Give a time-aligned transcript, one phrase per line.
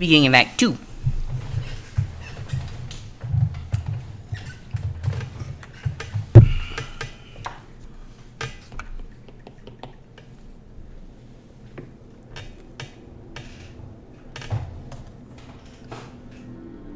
[0.00, 0.78] beginning of Act Two.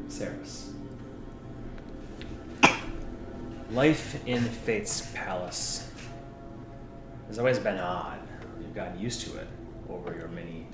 [0.07, 0.73] Ceres.
[3.69, 5.91] Life in Fate's palace
[7.27, 8.17] has always been odd.
[8.59, 9.47] You've gotten used to it
[9.89, 10.65] over your many.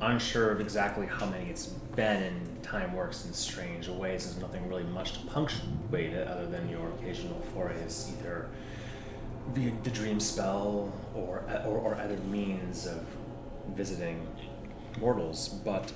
[0.00, 4.26] Unsure of exactly how many it's been, and time works in strange ways.
[4.26, 8.48] There's nothing really much to punctuate it other than your occasional forays, either
[9.54, 13.02] via the dream spell or, or, or other means of
[13.74, 14.26] visiting
[15.00, 15.48] mortals.
[15.48, 15.90] But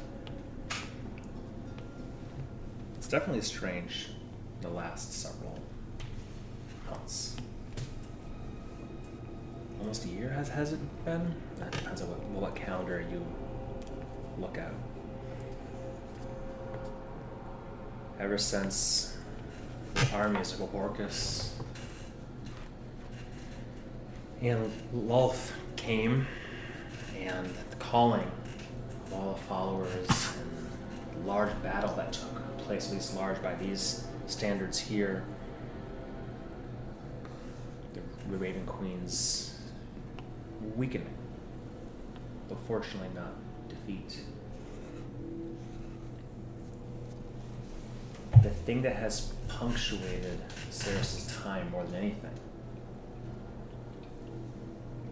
[2.97, 4.09] it's definitely strange
[4.63, 5.59] the last several
[6.89, 7.37] months.
[9.79, 11.35] Almost a year has has it been?
[11.59, 13.25] That depends on what, what calendar you
[14.39, 14.73] look at.
[18.19, 19.17] Ever since
[19.95, 21.55] the armies of Orcus
[24.43, 26.27] and Lolth came,
[27.19, 28.31] and the calling
[29.07, 33.55] of all the followers, and the large battle that took place, at least large by
[33.55, 35.25] these standards here,
[38.31, 39.59] the Raven Queen's
[40.77, 41.15] weakening,
[42.49, 43.33] but fortunately not
[43.71, 44.21] defeat.
[48.43, 50.39] The thing that has punctuated
[50.71, 52.31] Ceres' time more than anything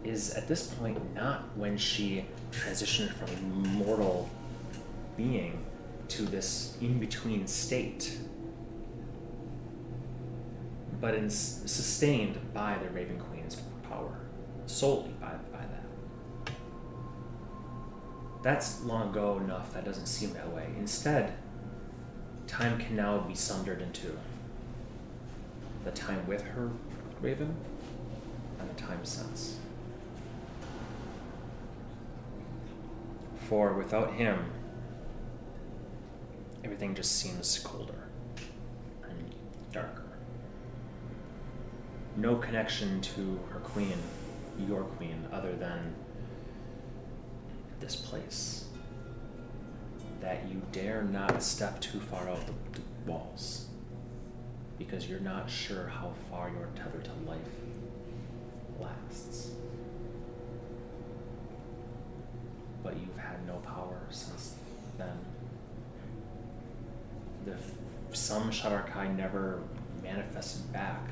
[0.04, 4.28] is at this point not when she transitioned from a mortal
[5.16, 5.64] being
[6.08, 8.18] to this in between state,
[11.00, 13.56] but in, sustained by the Raven Queen's
[13.88, 14.18] power,
[14.66, 15.77] solely by, by that.
[18.42, 20.68] That's long ago enough that doesn't seem that way.
[20.78, 21.34] Instead,
[22.46, 24.16] time can now be sundered into
[25.84, 26.70] the time with her
[27.20, 27.54] Raven
[28.60, 29.56] and the time since.
[33.48, 34.52] For without him,
[36.62, 38.08] everything just seems colder
[39.08, 39.34] and
[39.72, 40.04] darker.
[42.16, 43.96] No connection to her queen,
[44.58, 45.94] your queen, other than
[47.80, 48.64] this place.
[50.20, 53.66] That you dare not step too far out the, the walls
[54.78, 57.38] because you're not sure how far your tether to life
[58.80, 59.50] lasts.
[62.82, 64.54] But you've had no power since
[64.96, 65.18] then.
[67.44, 67.56] The
[68.16, 69.60] some Shadarkai never
[70.02, 71.10] manifested back.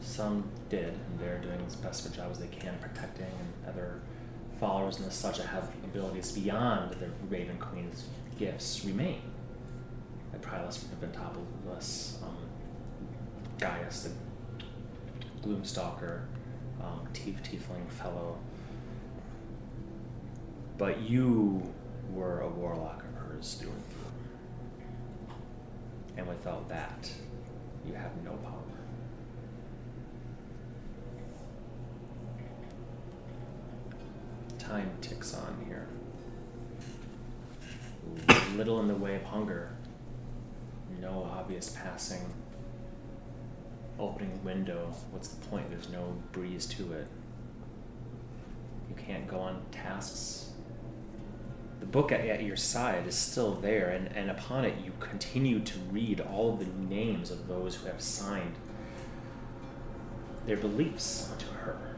[0.00, 3.68] Some did, and they're doing as best of a job as they can protecting, and
[3.68, 4.00] other
[4.58, 8.04] followers and such that have abilities beyond the Raven Queen's
[8.38, 9.20] gifts remain.
[10.32, 12.36] Like Prilus, Ventopulus, um,
[13.58, 16.22] Gaius, the Gloomstalker,
[16.80, 18.38] um, Tief, Tiefling Fellow.
[20.76, 21.62] But you
[22.12, 24.00] were a warlock of hers through and through.
[26.16, 27.10] And without that,
[27.86, 28.63] you have no power.
[34.58, 35.86] Time ticks on here.
[38.56, 39.70] Little in the way of hunger.
[41.00, 42.32] No obvious passing.
[43.98, 44.92] Opening window.
[45.10, 45.70] What's the point?
[45.70, 47.06] There's no breeze to it.
[48.88, 50.50] You can't go on tasks.
[51.80, 55.60] The book at, at your side is still there, and, and upon it, you continue
[55.60, 58.54] to read all the names of those who have signed
[60.46, 61.93] their beliefs onto her,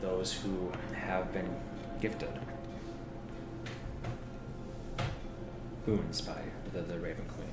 [0.00, 1.48] those who have been
[2.00, 2.30] gifted
[5.88, 7.48] boons by the, the Raven Queen.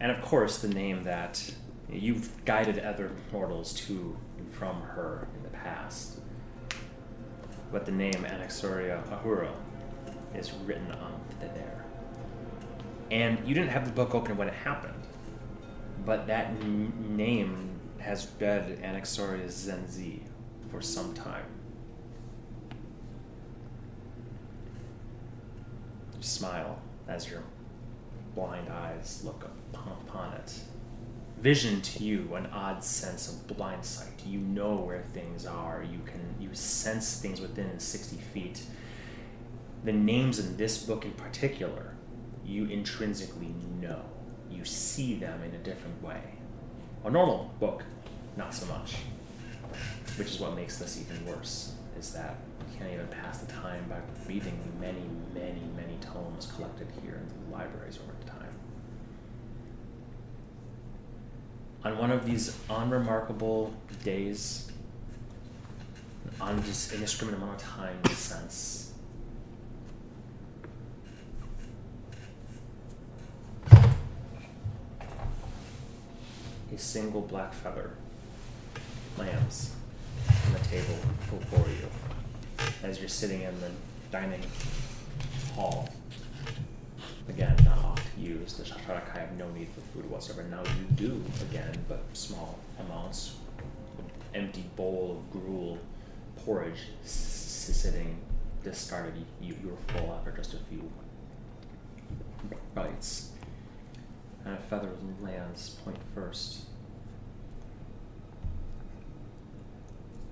[0.00, 1.54] And of course, the name that
[1.90, 6.20] you've guided other mortals to and from her in the past.
[7.70, 9.52] But the name Anaxoria Ahura
[10.34, 11.84] is written on there.
[13.10, 15.02] And you didn't have the book open when it happened,
[16.04, 17.67] but that n- name
[18.00, 20.20] has read Anaxoria Zenzi
[20.70, 21.44] for some time.
[26.16, 27.42] You smile as your
[28.34, 30.60] blind eyes look upon it.
[31.40, 34.24] Vision to you, an odd sense of blind sight.
[34.26, 35.84] You know where things are.
[35.88, 38.62] You can you sense things within 60 feet.
[39.84, 41.94] The names in this book in particular,
[42.44, 44.02] you intrinsically know.
[44.50, 46.37] You see them in a different way.
[47.04, 47.84] A normal book,
[48.36, 48.96] not so much.
[50.16, 51.72] Which is what makes this even worse.
[51.98, 53.96] is that you can't even pass the time by
[54.28, 55.02] reading many,
[55.34, 58.38] many, many tomes collected here in the libraries over time.
[61.84, 63.72] On one of these unremarkable
[64.04, 64.70] days,
[66.40, 68.87] on this indiscriminate amount of time since a
[76.76, 77.92] single black feather
[79.16, 79.74] lands
[80.46, 80.94] on the table
[81.30, 81.88] before you
[82.82, 83.70] as you're sitting in the
[84.10, 84.42] dining
[85.54, 85.88] hall.
[87.28, 88.58] Again, not oft used.
[88.58, 90.48] The Shadarkai have no need for food whatsoever.
[90.48, 93.36] Now you do again, but small amounts.
[94.34, 95.78] Empty bowl of gruel,
[96.44, 98.18] porridge sitting
[98.64, 99.14] discarded.
[99.40, 100.90] You, you were full after just a few
[102.74, 103.30] bites.
[104.44, 104.90] And a feather
[105.20, 106.64] lands point first.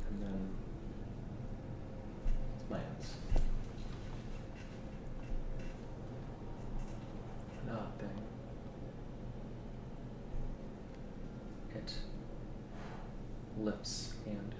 [0.08, 0.49] And then
[2.70, 3.14] lands.
[7.69, 8.23] Ah, Nothing.
[11.75, 11.93] It
[13.59, 14.55] lifts and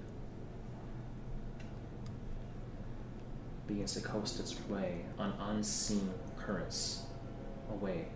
[3.67, 7.03] begins to coast its way on unseen currents
[7.71, 8.07] away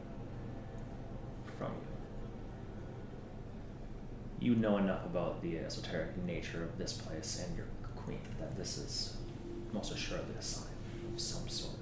[1.61, 1.73] from
[4.41, 4.49] you.
[4.49, 8.77] You know enough about the esoteric nature of this place and your queen that this
[8.79, 9.17] is
[9.71, 10.71] most assuredly a sign
[11.13, 11.75] of some sort.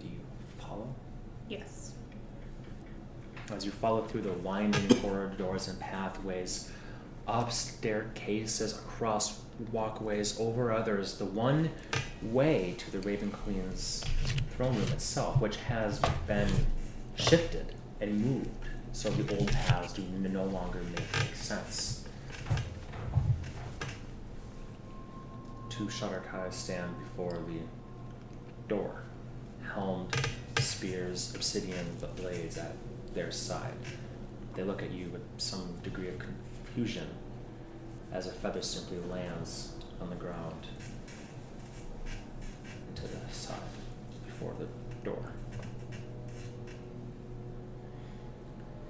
[0.00, 0.20] Do you
[0.58, 0.94] follow?
[1.48, 1.92] Yes.
[3.54, 6.70] As you follow through the winding corridors and pathways,
[7.26, 11.70] up staircases, across walkways, over others, the one
[12.22, 14.02] way to the Raven Queen's
[14.56, 16.50] throne room itself, which has been
[17.16, 18.48] shifted and moved,
[18.92, 22.04] so the old paths do no longer make, sense.
[25.68, 27.60] Two Shadarkai stand before the
[28.68, 29.02] door,
[29.72, 30.14] helmed
[30.58, 31.86] spears, obsidian
[32.16, 32.74] blades at
[33.14, 33.74] their side.
[34.54, 37.08] They look at you with some degree of confusion
[38.12, 40.66] as a feather simply lands on the ground
[42.94, 43.56] to the side
[44.26, 44.66] before the
[45.04, 45.32] door.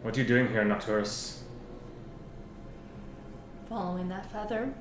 [0.09, 1.43] What are you doing here, Nocturus?
[3.69, 4.73] Following that feather.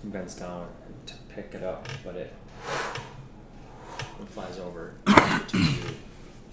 [0.00, 0.68] He bends down
[1.06, 2.32] to pick it up, but it,
[4.20, 4.94] it flies over
[5.48, 5.82] to you,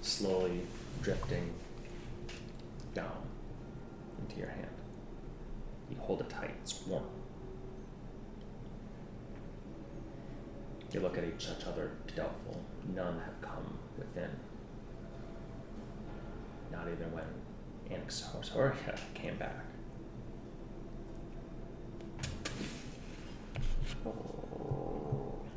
[0.01, 0.61] slowly
[1.03, 1.53] drifting
[2.95, 3.21] down
[4.19, 4.65] into your hand.
[5.91, 7.03] You hold it tight, it's warm.
[10.91, 12.59] You look at each other doubtful.
[12.93, 14.29] None have come within.
[16.71, 17.25] Not even when
[17.89, 19.65] Anaxoria came back.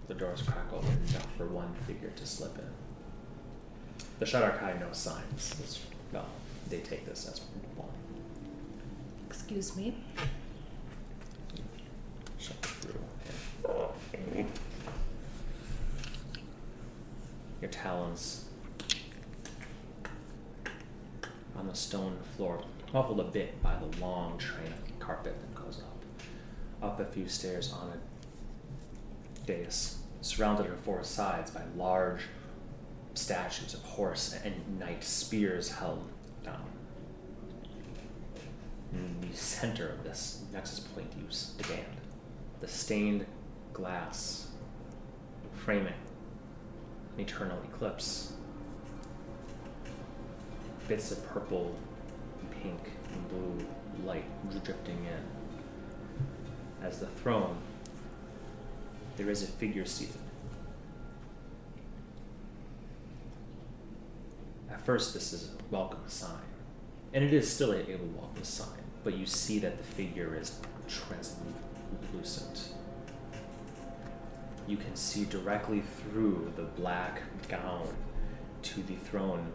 [0.09, 2.65] The doors crack open enough for one figure to slip in.
[4.21, 5.55] The Shadarkai know signs.
[5.59, 5.81] It's,
[6.13, 6.27] well,
[6.71, 7.41] they take this as
[7.77, 7.89] one.
[9.29, 9.97] Excuse me.
[12.39, 14.47] Through.
[17.61, 18.45] Your talons
[21.57, 22.63] on the stone floor,
[22.93, 26.03] muffled a bit by the long train of carpet that goes up.
[26.83, 32.23] Up a few stairs on a dais, surrounded on four sides by large
[33.15, 36.05] statues of horse and knight spears held
[36.45, 36.63] down.
[38.93, 41.87] In the center of this nexus point you stand,
[42.61, 43.27] the stained
[43.73, 44.49] glass
[45.55, 45.93] framing
[47.17, 48.33] an eternal eclipse.
[50.89, 51.75] Bits of purple,
[52.41, 52.81] and pink,
[53.13, 53.67] and blue
[54.05, 54.25] light
[54.65, 56.87] drifting in.
[56.87, 57.57] As the throne,
[59.17, 60.17] there is a figure seated.
[64.71, 66.39] At first, this is a welcome sign,
[67.13, 70.61] and it is still a, a welcome sign, but you see that the figure is
[70.87, 72.76] translucent
[74.67, 77.89] you can see directly through the black gown
[78.63, 79.53] to the throne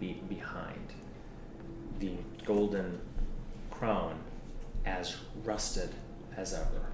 [0.00, 0.92] be- behind.
[2.00, 3.00] The golden
[3.70, 4.18] crown
[4.84, 5.90] as rusted
[6.36, 6.86] as ever.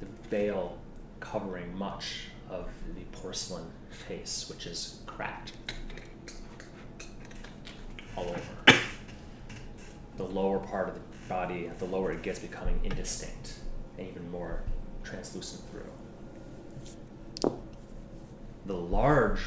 [0.00, 0.78] The veil
[1.20, 5.52] covering much of the porcelain face, which is cracked
[8.16, 8.78] all over.
[10.16, 13.54] The lower part of the body, the lower it gets, becoming indistinct
[13.98, 14.62] and even more
[15.04, 15.82] translucent through
[18.66, 19.40] the large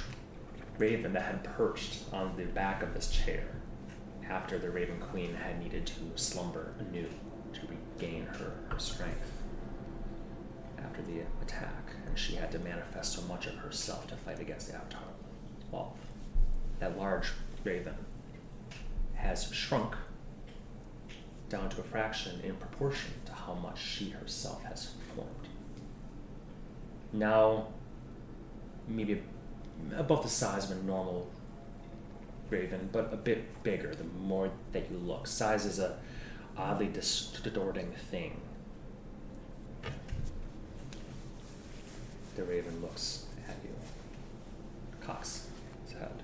[0.78, 3.48] raven that had perched on the back of this chair
[4.30, 7.10] after the Raven Queen had needed to slumber anew
[7.54, 9.32] to regain her, her strength
[10.78, 14.68] after the attack, and she had to manifest so much of herself to fight against
[14.68, 15.02] the Avatar.
[15.72, 15.98] Well,
[16.80, 17.32] that large
[17.64, 17.96] raven
[19.16, 19.96] has shrunk
[21.50, 25.48] down to a fraction in proportion to how much she herself has formed.
[27.12, 27.68] Now,
[28.90, 29.22] maybe
[29.96, 31.30] about the size of a normal
[32.50, 35.28] raven, but a bit bigger the more that you look.
[35.28, 35.98] Size is a
[36.58, 38.42] oddly distorting thing.
[42.36, 43.74] The raven looks at you,
[45.02, 45.48] cocks
[45.84, 46.24] his head.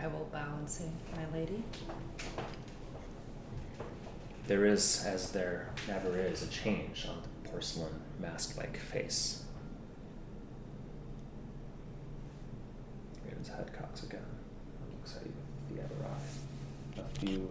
[0.00, 0.84] I will bow and say,
[1.14, 1.62] My lady.
[4.46, 9.42] There is, as there never is, a change on the porcelain mask like face.
[13.36, 15.32] Raven's head cocks again and looks at you
[15.68, 17.00] with the other eye.
[17.00, 17.48] A few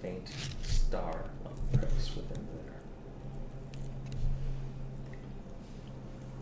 [0.00, 0.28] faint
[0.62, 2.74] star like pricks within there.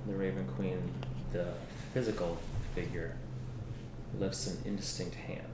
[0.06, 0.92] The Raven Queen,
[1.32, 1.46] the
[1.94, 2.37] physical
[2.75, 3.16] figure,
[4.18, 5.46] lifts an indistinct hand,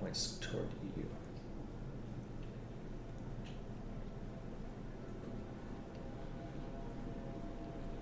[0.00, 1.06] points toward you.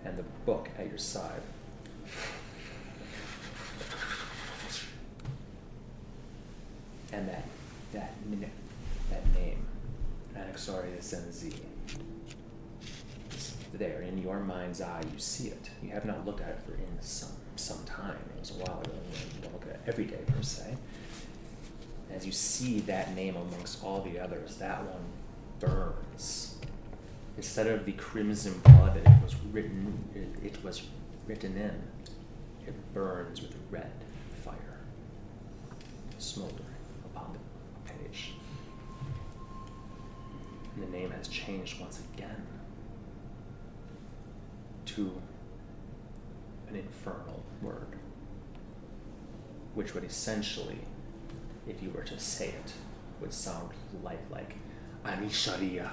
[0.05, 1.43] And the book at your side.
[7.13, 7.45] And that
[7.93, 8.51] that min-
[9.11, 9.67] that name,
[11.15, 11.55] NZ,
[13.35, 15.03] is there in your mind's eye.
[15.13, 15.71] You see it.
[15.83, 18.17] You have not looked at it for in some some time.
[18.37, 18.93] It was a while ago.
[19.37, 20.77] You don't look at it every day per se.
[22.13, 25.05] As you see that name amongst all the others, that one
[25.61, 26.57] burns.
[27.37, 30.83] Instead of the crimson blood that it was written, it, it was
[31.27, 31.83] written in.
[32.67, 33.91] It burns with red
[34.45, 34.81] fire,
[36.19, 36.72] smoldering
[40.75, 42.47] And the name has changed once again
[44.87, 45.13] to
[46.69, 47.97] an infernal word,
[49.75, 50.79] which would essentially,
[51.67, 52.73] if you were to say it,
[53.21, 53.71] would sound
[54.03, 54.57] like like
[55.05, 55.91] Anisharia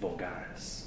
[0.00, 0.86] vulgaris.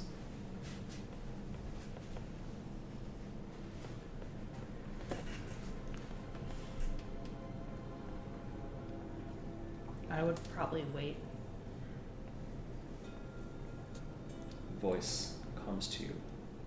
[10.10, 11.16] I would probably wait.
[14.80, 16.14] Voice comes to you,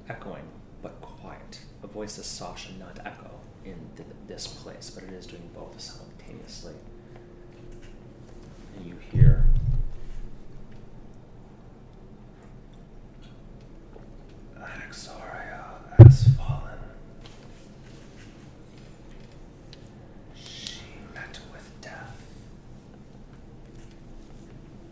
[0.10, 0.44] echoing
[0.82, 1.62] but quiet.
[1.84, 3.30] A voice is soft should not echo
[3.66, 6.74] in th- this place, but it is doing both simultaneously.
[8.78, 9.46] And you hear
[16.04, 16.80] has fallen.
[20.36, 20.82] She
[21.14, 22.18] met with death.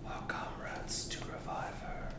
[0.06, 2.10] Our comrades to revive her.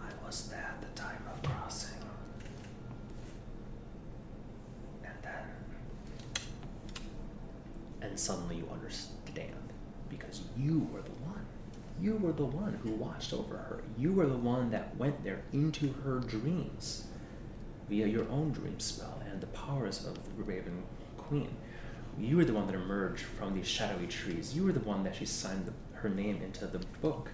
[0.00, 1.98] I was there at the time of crossing.
[5.04, 6.42] And then.
[8.02, 9.52] And suddenly you understand
[10.08, 11.44] because you were the one.
[12.00, 13.82] You were the one who watched over her.
[13.98, 17.04] You were the one that went there into her dreams
[17.88, 20.84] via your own dream spell and the powers of the Raven
[21.18, 21.54] Queen.
[22.18, 24.54] You were the one that emerged from these shadowy trees.
[24.54, 27.30] You were the one that she signed the, her name into the book.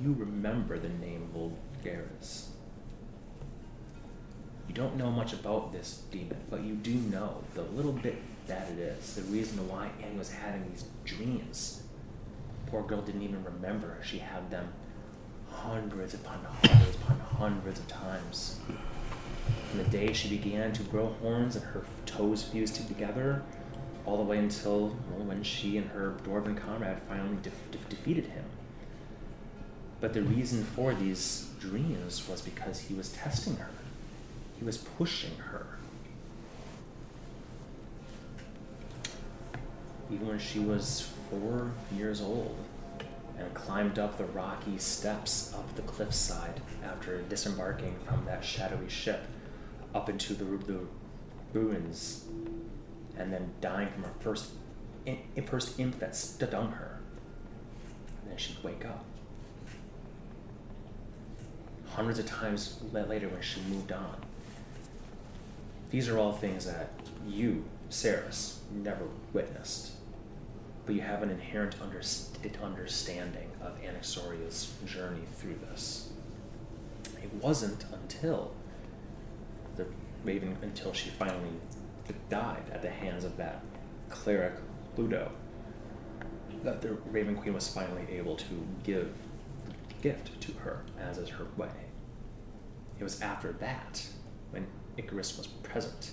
[0.00, 2.48] You remember the name of Vulgaris.
[4.68, 8.68] You don't know much about this demon, but you do know the little bit that
[8.70, 11.82] it is, the reason why Annie was having these dreams.
[12.66, 13.98] Poor girl didn't even remember.
[14.02, 14.72] She had them
[15.50, 18.58] hundreds upon hundreds upon hundreds of times.
[19.68, 23.42] From the day she began to grow horns and her toes fused together,
[24.04, 28.26] all the way until well, when she and her dwarven comrade finally de- de- defeated
[28.26, 28.44] him.
[30.00, 33.70] But the reason for these dreams was because he was testing her.
[34.58, 35.66] He was pushing her.
[40.10, 42.56] Even when she was four years old
[43.38, 49.26] and climbed up the rocky steps up the cliffside after disembarking from that shadowy ship
[49.94, 50.80] up into the, the
[51.52, 52.24] ruins
[53.16, 54.50] and then dying from her first,
[55.06, 57.00] in, first imp that stung her.
[58.22, 59.04] And then she'd wake up
[61.94, 64.16] hundreds of times later when she moved on.
[65.90, 66.90] These are all things that
[67.26, 69.92] you, Saris, never witnessed,
[70.92, 76.10] but you have an inherent underst- understanding of Anaxoria's journey through this.
[77.22, 78.52] It wasn't until
[79.76, 79.86] the
[80.22, 81.48] Raven until she finally
[82.28, 83.64] died at the hands of that
[84.10, 84.52] cleric
[84.98, 85.32] Ludo.
[86.62, 89.14] That the Raven Queen was finally able to give
[89.64, 89.72] the
[90.02, 91.70] gift to her, as is her way.
[93.00, 94.06] It was after that,
[94.50, 94.66] when
[94.98, 96.10] Icarus was present,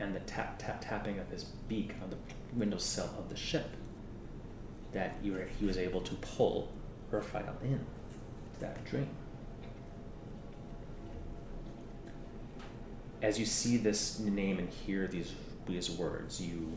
[0.00, 2.16] and the tap tap tapping of his beak on the
[2.56, 3.68] windowsill of the ship,
[4.92, 6.70] that you were, he was able to pull
[7.10, 7.78] Raphael in
[8.54, 9.08] to that dream.
[13.20, 15.32] As you see this name and hear these
[15.66, 16.72] these words, you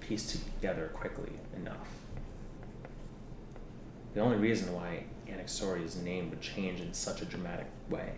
[0.00, 1.88] piece together quickly enough.
[4.12, 8.12] The only reason why Anaxoria's name would change in such a dramatic way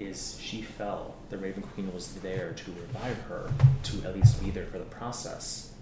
[0.00, 1.14] is she fell.
[1.30, 3.50] The Raven Queen was there to revive her,
[3.84, 5.73] to at least be there for the process.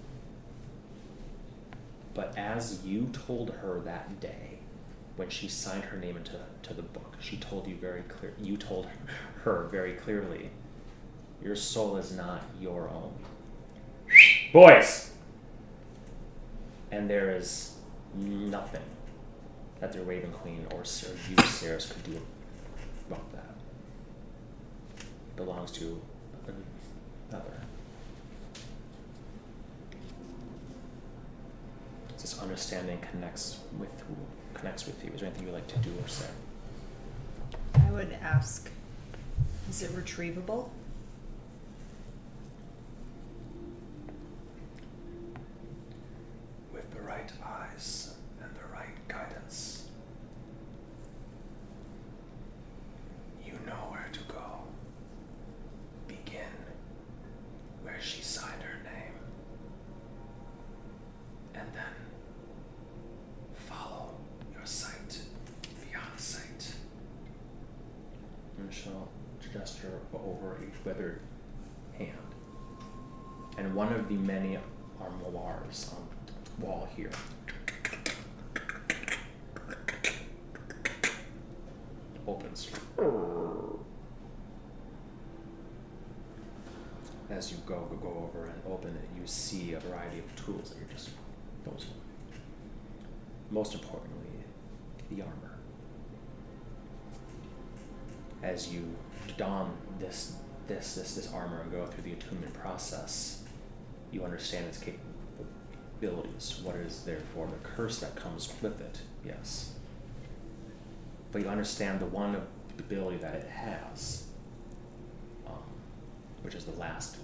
[2.14, 4.58] But as you told her that day,
[5.16, 8.34] when she signed her name into to the book, she told you very clear.
[8.40, 8.86] You told
[9.44, 10.50] her very clearly,
[11.42, 13.12] your soul is not your own.
[14.52, 15.10] Boys.
[16.90, 17.76] And there is
[18.14, 18.82] nothing
[19.80, 22.20] that the Raven Queen or Sir you, could do
[23.08, 23.54] about that.
[24.98, 26.00] It belongs to
[27.30, 27.61] another.
[32.22, 34.14] This understanding connects with who
[34.54, 35.10] connects with you.
[35.12, 36.28] Is there anything you'd like to do or say?
[37.74, 38.70] I would ask,
[39.68, 40.68] is it retrievable?
[46.72, 49.88] With the right eyes and the right guidance,
[53.44, 54.60] you know where to go.
[56.06, 56.54] Begin
[57.82, 59.12] where she signed her name,
[61.54, 61.82] and then
[63.68, 64.14] follow
[64.52, 65.18] your sight
[65.88, 66.74] beyond sight.
[69.52, 71.20] Gesture over a withered
[71.98, 72.16] hand
[73.58, 74.58] and one of the many
[75.00, 76.08] armoires on
[76.58, 77.10] the wall here.
[82.26, 82.70] Opens.
[87.30, 90.70] As you go, go go over and open it, you see a variety of tools
[90.70, 91.10] that you're just
[93.50, 94.44] most importantly,
[95.10, 95.51] the armor.
[98.42, 98.96] As you
[99.36, 103.42] don this this this this armor and go through the attunement process,
[104.10, 109.72] you understand its capabilities, What is therefore the curse that comes with it, yes.
[111.30, 112.40] But you understand the one
[112.78, 114.24] ability that it has,
[115.46, 115.62] um,
[116.42, 117.16] which is the last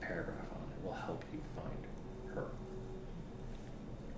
[0.00, 2.46] paragraph on it, will help you find her.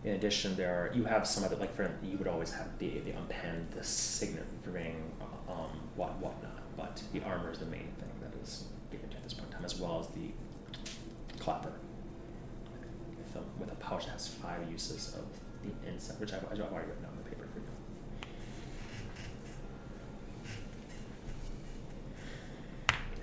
[0.05, 3.01] In addition, there are you have some other like for you would always have the
[3.01, 5.11] the unpenned, the signet ring,
[5.49, 6.63] um, what whatnot.
[6.77, 9.57] But the armor is the main thing that is given to at this point in
[9.57, 10.31] time, as well as the
[11.43, 11.73] clapper
[13.19, 15.25] with a, with a pouch that has five uses of
[15.63, 17.65] the inside, which I've, I've already written on the paper for you.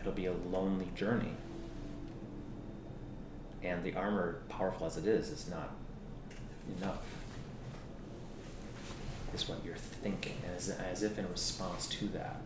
[0.02, 1.32] It'll be a lonely journey,
[3.64, 5.72] and the armor, powerful as it is, is not
[6.78, 7.00] enough.
[9.34, 12.38] Is what you're thinking, as, as if in response to that,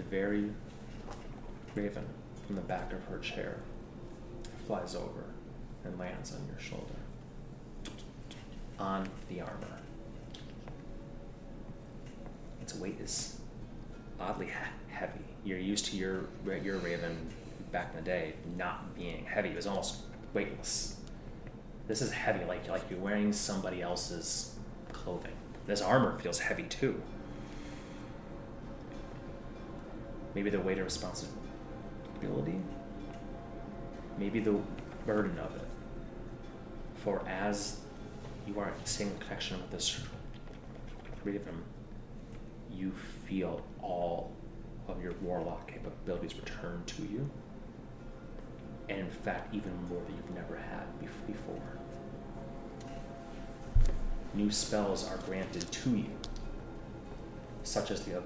[0.00, 0.50] the very
[1.74, 2.06] raven
[2.46, 3.58] from the back of her chair
[4.66, 5.24] flies over
[5.84, 6.94] and lands on your shoulder,
[8.78, 9.78] on the armor.
[12.62, 13.40] Its weight is
[14.18, 15.24] oddly he- heavy.
[15.44, 17.28] You're used to your your raven
[17.72, 20.02] back in the day not being heavy; it was almost
[20.34, 20.96] weightless.
[21.88, 24.54] This is heavy, like like you're wearing somebody else's
[24.92, 25.32] clothing.
[25.66, 27.02] This armor feels heavy too.
[30.34, 32.60] Maybe the weight of responsibility.
[34.18, 34.60] Maybe the
[35.06, 35.66] burden of it.
[37.02, 37.80] For as
[38.46, 40.00] you are in connection with this
[41.24, 41.62] raven,
[42.70, 42.92] you
[43.26, 44.32] feel all
[44.88, 47.28] of your warlock capabilities return to you.
[48.88, 51.62] And in fact, even more that you've never had before.
[54.34, 56.10] New spells are granted to you,
[57.62, 58.22] such as the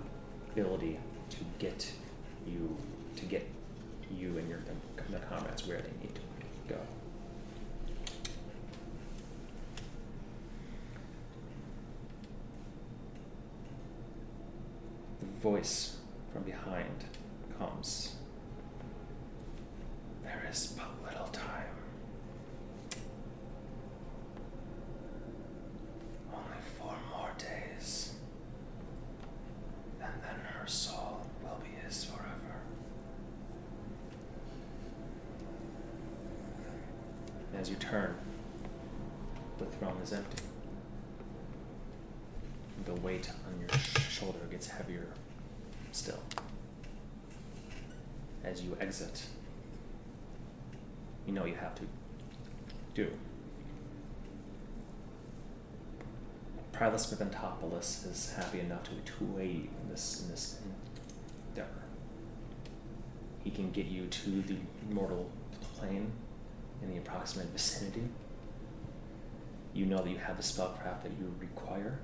[0.53, 0.99] ability
[1.39, 1.93] to get
[2.47, 2.77] you
[3.17, 3.47] to get
[4.11, 4.61] you and your
[5.11, 6.21] the comrades where they need to
[6.69, 6.81] go.
[15.21, 15.97] The voice
[16.33, 17.05] from behind
[17.59, 18.17] comes.
[20.23, 21.67] There is but little time.
[26.33, 26.45] Only
[26.79, 28.15] four more days.
[30.01, 32.05] And then her soul will be his
[37.65, 38.15] As you turn,
[39.59, 40.43] the throne is empty.
[42.85, 43.69] The weight on your
[44.11, 45.07] shoulder gets heavier
[45.93, 46.19] still.
[48.43, 49.25] As you exit,
[51.27, 51.83] you know you have to
[52.95, 53.11] do.
[56.73, 58.91] Prilus Mithantopoulos is happy enough to,
[59.41, 60.59] aid in this, in this
[61.49, 61.71] endeavor.
[63.45, 64.57] He can get you to the
[64.91, 65.31] mortal
[65.77, 66.11] plane
[66.83, 68.09] in the approximate vicinity.
[69.73, 71.99] You know that you have the spellcraft that you require.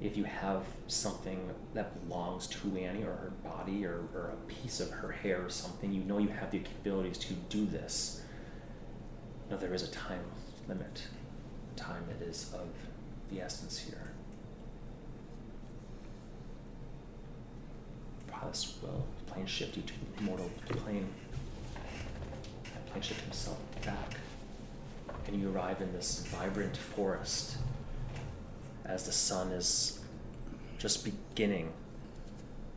[0.00, 4.80] If you have something that belongs to Annie or her body or, or a piece
[4.80, 8.22] of her hair or something, you know you have the capabilities to do this.
[9.50, 10.24] No, there is a time
[10.68, 11.02] limit.
[11.76, 12.68] Time it is of
[13.30, 14.12] the essence here.
[18.30, 21.08] Prilus will plane shift you to the mortal plane.
[23.02, 24.14] Shift himself back.
[25.26, 27.56] And you arrive in this vibrant forest
[28.84, 30.00] as the sun is
[30.78, 31.72] just beginning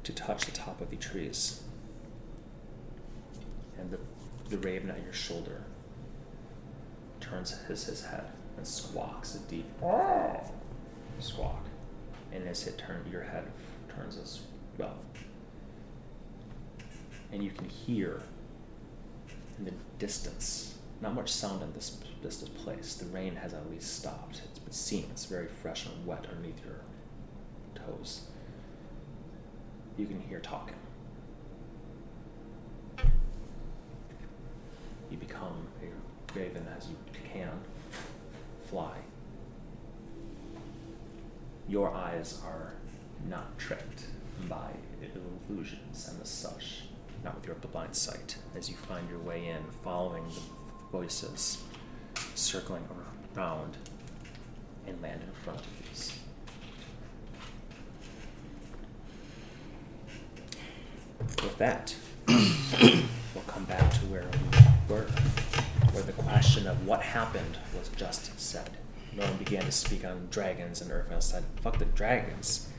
[0.04, 1.64] to touch the top of the trees.
[3.80, 4.00] And the,
[4.50, 5.64] the raven at your shoulder
[7.22, 8.26] turns his, his head
[8.58, 9.66] and squawks a deep
[11.20, 11.66] squawk.
[12.32, 13.46] And as it turns, your head
[13.96, 14.42] turns as
[14.78, 14.98] well.
[17.32, 18.22] And you can hear
[19.60, 22.96] in the distance, not much sound in this, this, place.
[22.96, 24.42] The rain has at least stopped.
[24.46, 26.82] It's been seen, it's very fresh and wet underneath your
[27.76, 28.22] toes.
[29.98, 30.76] You can hear talking.
[35.12, 36.96] You become a raven as you
[37.34, 37.52] can
[38.70, 38.96] fly.
[41.68, 42.74] Your eyes are
[43.28, 44.06] not tricked
[44.48, 44.72] by
[45.50, 46.84] illusions and the such,
[47.24, 50.40] not with your blind sight, as you find your way in, following the
[50.92, 51.64] voices,
[52.36, 52.88] circling
[53.36, 53.78] around,
[54.88, 55.80] and land in front of you.
[61.44, 61.96] With that,
[62.28, 64.26] we'll come back to where
[64.88, 65.06] we were,
[65.92, 68.72] where the question of what happened was just said.
[69.16, 72.70] No one began to speak on dragons, and Urfel said, Fuck the dragons.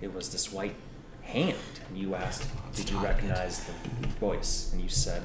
[0.00, 0.76] It was this white
[1.22, 1.56] hand.
[1.88, 4.70] And you asked, Did you recognize the voice?
[4.72, 5.22] And you said,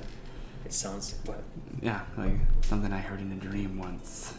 [0.65, 1.43] It sounds like what?
[1.81, 4.34] Yeah, like something I heard in a dream once.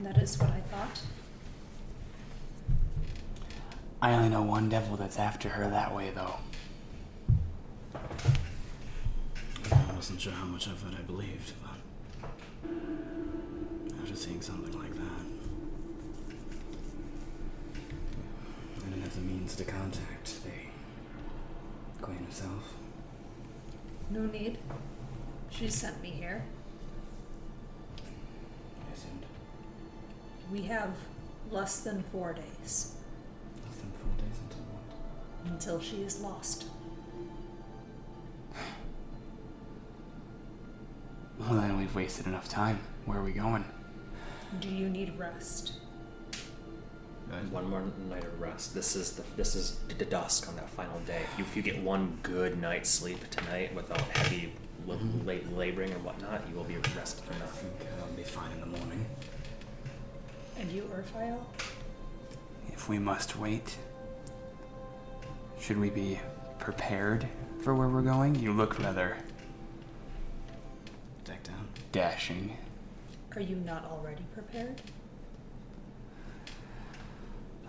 [0.00, 1.00] That is what I thought.
[4.00, 6.34] I only know one devil that's after her that way, though.
[9.72, 12.70] I wasn't sure how much of it I believed, but
[14.02, 15.24] after seeing something like that,
[18.76, 20.50] I didn't have the means to contact the
[22.02, 22.74] Queen herself.
[24.10, 24.58] No need.
[25.50, 26.44] She sent me here.
[27.98, 29.24] I assumed
[30.50, 30.90] We have
[31.50, 32.94] less than four days
[33.66, 35.52] less than four days until what?
[35.52, 36.64] until she is lost.
[41.38, 42.80] Well, then we've wasted enough time.
[43.04, 43.64] Where are we going?
[44.60, 45.72] Do you need rest?
[47.50, 48.74] One more night of rest.
[48.74, 51.22] This is the this is the dusk on that final day.
[51.32, 54.52] If you, if you get one good night's sleep tonight without heavy
[54.88, 55.26] l- mm-hmm.
[55.26, 57.58] late laboring and whatnot, you will be rested I enough.
[57.58, 59.06] think uh, I'll be fine in the morning.
[60.58, 61.40] And you, Urfile?
[62.72, 63.76] If we must wait,
[65.58, 66.20] should we be
[66.58, 67.26] prepared
[67.62, 68.34] for where we're going?
[68.36, 69.16] You look rather
[71.24, 71.66] Decked out.
[71.92, 72.56] dashing.
[73.34, 74.80] Are you not already prepared?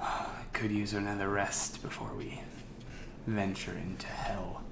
[0.03, 2.41] I could use another rest before we
[3.25, 4.63] venture into hell,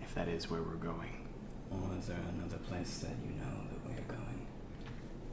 [0.00, 1.26] if that is where we're going.
[1.70, 4.46] Or is there another place that you know that we are going?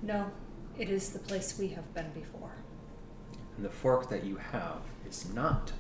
[0.02, 0.32] No,
[0.78, 2.56] it is the place we have been before.
[3.56, 5.72] And the fork that you have is not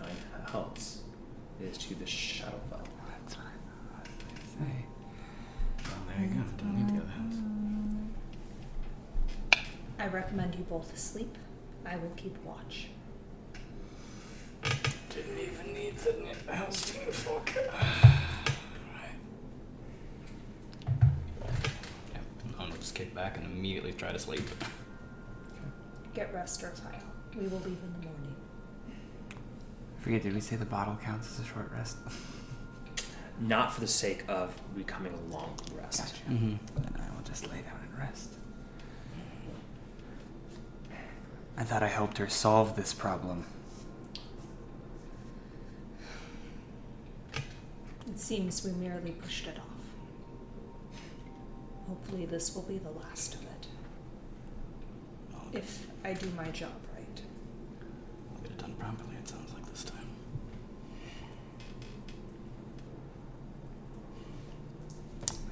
[0.00, 0.10] nine
[0.50, 1.02] hells.
[1.60, 2.86] It is to the Shadowfell.
[3.08, 4.84] That's what I was gonna say.
[5.84, 6.42] Well, there you go.
[6.58, 7.38] Don't need the other house.
[9.98, 11.36] I recommend you both sleep.
[11.84, 12.90] I will keep watch.
[15.10, 15.96] Didn't even need
[16.46, 17.50] the house being fuck.
[18.94, 19.14] Right.
[22.12, 22.20] Yeah,
[22.58, 24.42] I'm gonna just kick back and immediately try to sleep.
[26.14, 27.02] Get rest, Urfile.
[27.34, 28.34] We will leave in the morning.
[29.98, 31.98] I Forget, did we say the bottle counts as a short rest?
[33.40, 35.98] Not for the sake of becoming a long rest.
[35.98, 36.24] Gotcha.
[36.30, 36.56] Mm-hmm.
[36.82, 38.30] Then I will just lay down and rest.
[41.58, 43.44] I thought I helped her solve this problem.
[48.08, 49.64] It seems we merely pushed it off.
[51.88, 53.66] hopefully this will be the last of it.
[55.32, 57.20] Well, If I do my job right.
[58.34, 60.08] I'll get it done properly, it sounds like this time.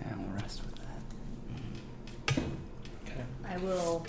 [0.01, 2.37] Yeah, we'll rest with that.
[2.41, 3.11] Mm-hmm.
[3.11, 3.25] Okay.
[3.49, 4.05] I will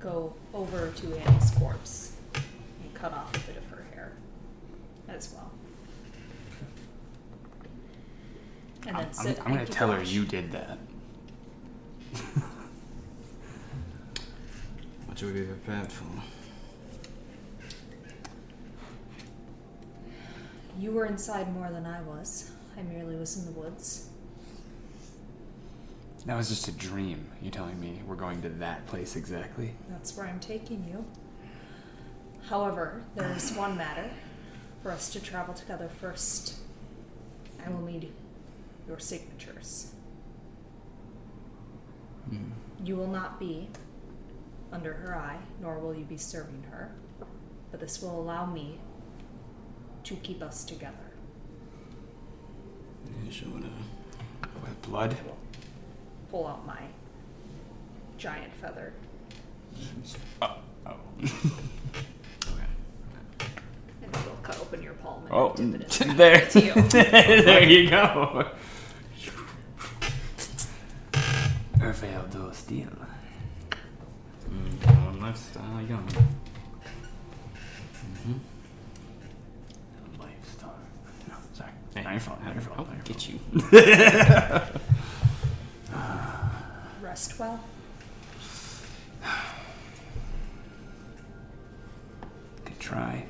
[0.00, 4.12] go over to Annie's corpse and cut off a bit of her hair
[5.08, 5.50] as well.
[8.86, 10.78] And then I'm, sit I'm, I'm gonna and keep tell her you did that.
[15.06, 16.04] What should we be prepared for?
[20.78, 22.52] You were inside more than I was.
[22.76, 24.08] I merely was in the woods.
[26.26, 27.26] That was just a dream.
[27.42, 29.74] You're telling me we're going to that place exactly?
[29.88, 31.04] That's where I'm taking you.
[32.48, 34.10] However, there is one matter
[34.82, 36.54] for us to travel together first.
[37.64, 38.12] I will need
[38.88, 39.92] your signatures.
[42.28, 42.50] Hmm.
[42.84, 43.68] You will not be
[44.72, 46.90] under her eye, nor will you be serving her,
[47.70, 48.78] but this will allow me
[50.04, 50.94] to keep us together.
[53.24, 53.48] Yeah, sure.
[53.50, 55.16] With blood?
[56.30, 56.80] Pull out my
[58.16, 58.92] giant feather.
[60.42, 60.56] Oh.
[60.86, 60.96] oh.
[63.40, 63.52] Okay.
[64.02, 66.48] And it will cut open your palm and oh, dip it in there.
[66.54, 66.82] You.
[66.82, 68.48] there you go.
[71.80, 72.88] Raphael do steel.
[74.50, 76.06] Mm, one lifestyle young.
[78.26, 78.32] Mm-hmm.
[80.20, 80.78] Lifestyle.
[81.28, 81.70] No, sorry.
[81.94, 82.42] Hey, not your fault.
[82.44, 82.78] Not your fault.
[82.78, 84.72] I'll not your get fault.
[85.82, 87.02] you.
[87.02, 87.60] Rest well.
[92.64, 93.24] Good try.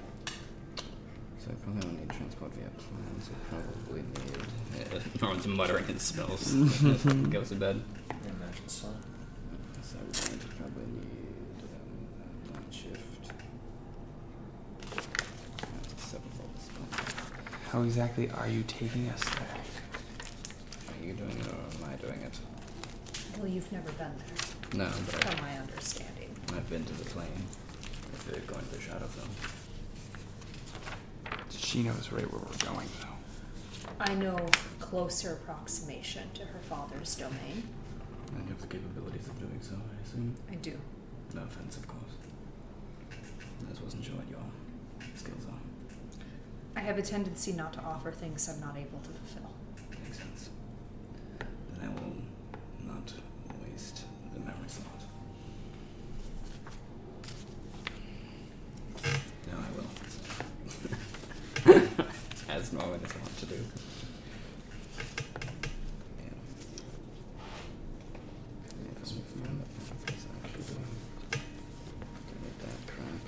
[1.38, 3.30] So I probably don't need transport via plans.
[3.30, 4.42] I probably need.
[4.78, 6.52] Yeah, Norman's muttering his spells.
[7.30, 7.82] Goes to bed.
[8.10, 8.86] I imagine so.
[8.86, 13.32] So we're going to probably need um, night shift.
[17.70, 19.48] How exactly are you taking us there?
[20.88, 22.38] Are you doing it or am I doing it?
[23.38, 26.30] Well, you've never been there, No, but from my understanding.
[26.52, 27.28] I, I've been to the plane.
[28.14, 29.28] If they're going to the Shadowfell.
[31.50, 33.18] She knows right where we're going, though.
[34.00, 34.46] I know
[34.80, 37.68] closer approximation to her father's domain.
[38.34, 40.34] And you have the capabilities of doing so, I assume.
[40.50, 40.78] I do.
[41.34, 42.12] No offense, of course.
[43.10, 44.38] I just wasn't sure what your
[45.16, 45.54] skills are.
[46.76, 49.50] I have a tendency not to offer things I'm not able to fulfill.
[50.04, 50.50] Makes sense.
[51.38, 52.14] Then I will
[52.86, 53.12] not
[53.64, 55.02] waste the memory slot.
[59.50, 59.90] No, I will.
[62.48, 63.54] As Norman is wont to do.
[66.18, 66.24] Yeah.
[68.68, 69.70] Yeah, if I can find that
[70.06, 70.74] place, I should do.
[72.28, 73.22] Donate that crap.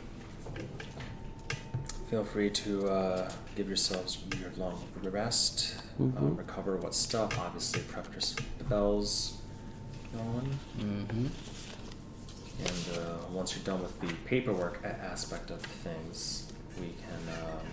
[2.11, 6.37] Feel free to uh, give yourselves your long rest, uh, Mhm.
[6.37, 7.38] recover what stuff.
[7.38, 9.38] Obviously, prep your spells
[10.12, 10.59] going.
[10.79, 11.27] Mm-hmm.
[12.66, 17.66] And uh, once you're done with the paperwork aspect of things, we can um,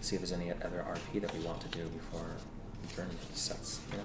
[0.00, 2.36] see if there's any other RP that we want to do before
[2.86, 3.80] the journey sets.
[3.90, 4.04] You know?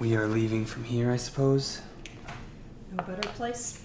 [0.00, 1.80] We are leaving from here, I suppose.
[2.94, 3.82] No better place?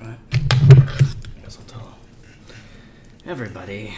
[0.00, 0.18] All right.
[0.32, 1.98] I guess I'll tell
[3.26, 3.94] everybody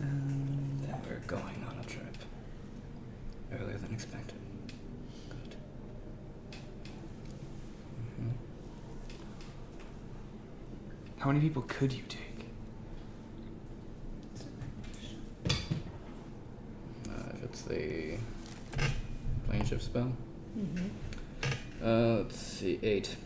[0.00, 2.16] that we're going on a trip
[3.52, 4.38] earlier than expected.
[5.28, 5.56] Good.
[8.18, 8.30] hmm
[11.18, 12.18] How many people could you take?
[17.08, 18.16] Uh, if it's the
[19.46, 20.12] plane shift spell,
[20.58, 20.86] Mm-hmm.
[21.82, 23.16] uh, let's see, eight.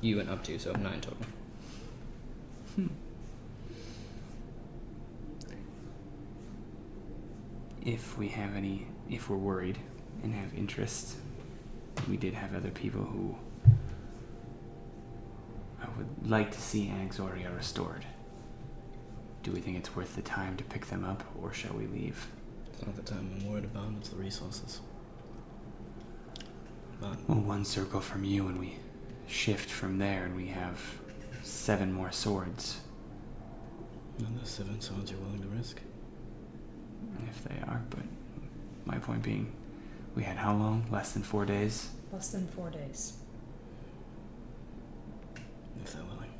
[0.00, 1.18] You and up to, so nine total.
[2.76, 2.86] Hmm.
[7.84, 9.78] If we have any, if we're worried
[10.22, 11.16] and have interest,
[12.08, 13.36] we did have other people who
[15.82, 18.04] I would like to see Anaxoria restored.
[19.42, 22.28] Do we think it's worth the time to pick them up, or shall we leave?
[22.72, 24.80] It's not the time I'm worried about, it's the resources.
[27.00, 28.76] But Well, one circle from you, and we
[29.30, 30.80] shift from there, and we have
[31.42, 32.80] seven more swords,
[34.18, 35.80] another seven swords you're willing to risk?
[37.28, 37.82] if they are.
[37.90, 38.00] But
[38.84, 39.52] my point being,
[40.14, 40.86] we had how long?
[40.90, 41.90] Less than four days.
[42.12, 43.14] Less than four days.
[45.82, 46.30] If they're willing.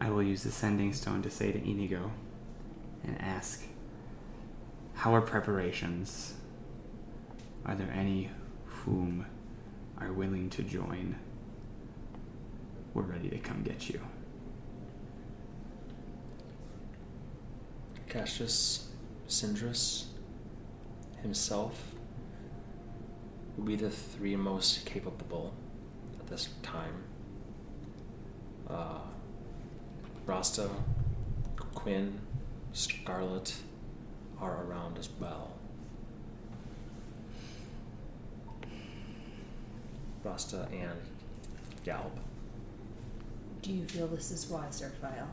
[0.00, 2.10] I will use the sending stone to say to Inigo
[3.04, 3.64] and ask
[4.94, 6.34] how are preparations?
[7.64, 8.30] Are there any
[8.64, 9.26] whom
[10.02, 11.16] are willing to join?
[12.92, 14.00] We're ready to come get you.
[18.08, 18.88] Cassius
[19.28, 20.06] Syndrus
[21.22, 21.94] himself
[23.56, 25.54] will be the three most capable
[26.18, 27.04] at this time.
[28.68, 28.98] Uh,
[30.26, 30.68] Rasta,
[31.74, 32.20] Quinn,
[32.72, 33.54] Scarlet
[34.40, 35.52] are around as well.
[40.24, 41.00] Rasta and
[41.84, 42.12] Galb.
[43.60, 45.26] Do you feel this is wise, Erfile?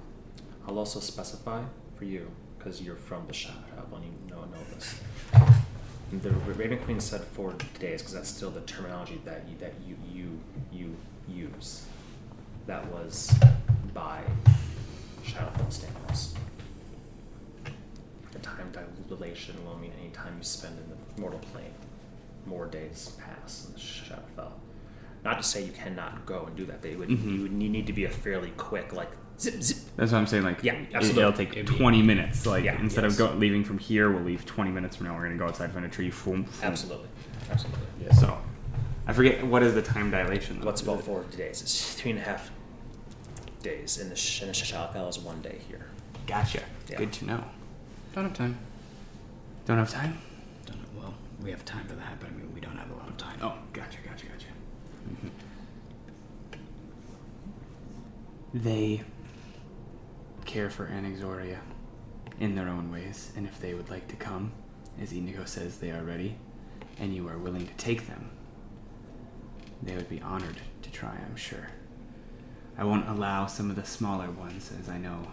[0.67, 1.63] I'll also specify
[1.97, 4.99] for you, because you're from the Shadow, I've only know, know this.
[6.11, 9.95] The Raven Queen said four days, because that's still the terminology that you, that you,
[10.11, 10.39] you,
[10.71, 10.95] you
[11.27, 11.85] use.
[12.67, 13.33] That was
[13.93, 14.21] by
[15.23, 16.33] Shadowfell standards.
[18.31, 18.71] The time
[19.07, 21.73] dilation will mean any time you spend in the mortal plane.
[22.45, 24.51] More days pass in the Shadowfell.
[25.23, 26.81] Not to say you cannot go and do that.
[26.81, 27.33] They would Mhm.
[27.35, 30.43] you would need to be a fairly quick, like zip zip That's what I'm saying.
[30.43, 31.21] Like, Yeah, absolutely.
[31.21, 32.45] it'll take It'd be- 20 minutes.
[32.45, 33.19] Like, Yeah, instead yes.
[33.19, 35.15] of go, leaving from here, we'll leave 20 minutes from now.
[35.15, 36.09] We're gonna go outside, find a tree.
[36.09, 36.47] Boom, boom.
[36.63, 37.07] Absolutely,
[37.51, 37.81] absolutely.
[38.13, 38.37] So,
[39.07, 40.59] I forget what is the time dilation.
[40.59, 40.65] though?
[40.67, 41.61] What's Is about it- four days?
[41.61, 42.51] It's three and a half
[43.61, 45.87] days in the sh- in the Shashapal is one day here.
[46.27, 46.61] Gotcha.
[46.87, 46.97] Yeah.
[46.97, 47.43] Good to know.
[48.15, 48.57] Don't have time.
[49.65, 50.17] Don't have time.
[50.65, 51.01] Don't know.
[51.01, 53.17] Well, we have time for that, but I mean, we don't have a lot of
[53.17, 53.37] time.
[53.41, 54.45] Oh, gotcha, gotcha, gotcha.
[58.53, 59.03] They
[60.45, 61.59] care for Anaxoria
[62.39, 64.51] in their own ways, and if they would like to come,
[64.99, 66.35] as Inigo says they are ready,
[66.99, 68.31] and you are willing to take them,
[69.83, 71.67] they would be honored to try, I'm sure.
[72.77, 75.27] I won't allow some of the smaller ones, as I know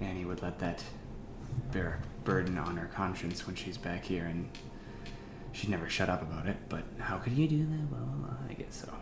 [0.00, 0.82] Ani would let that
[1.72, 4.48] bear a burden on her conscience when she's back here, and
[5.52, 6.56] she'd never shut up about it.
[6.68, 7.90] But how could you do that?
[7.90, 8.36] Blah.
[8.48, 8.92] I guess so.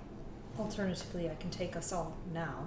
[0.59, 2.67] Alternatively, I can take us all now.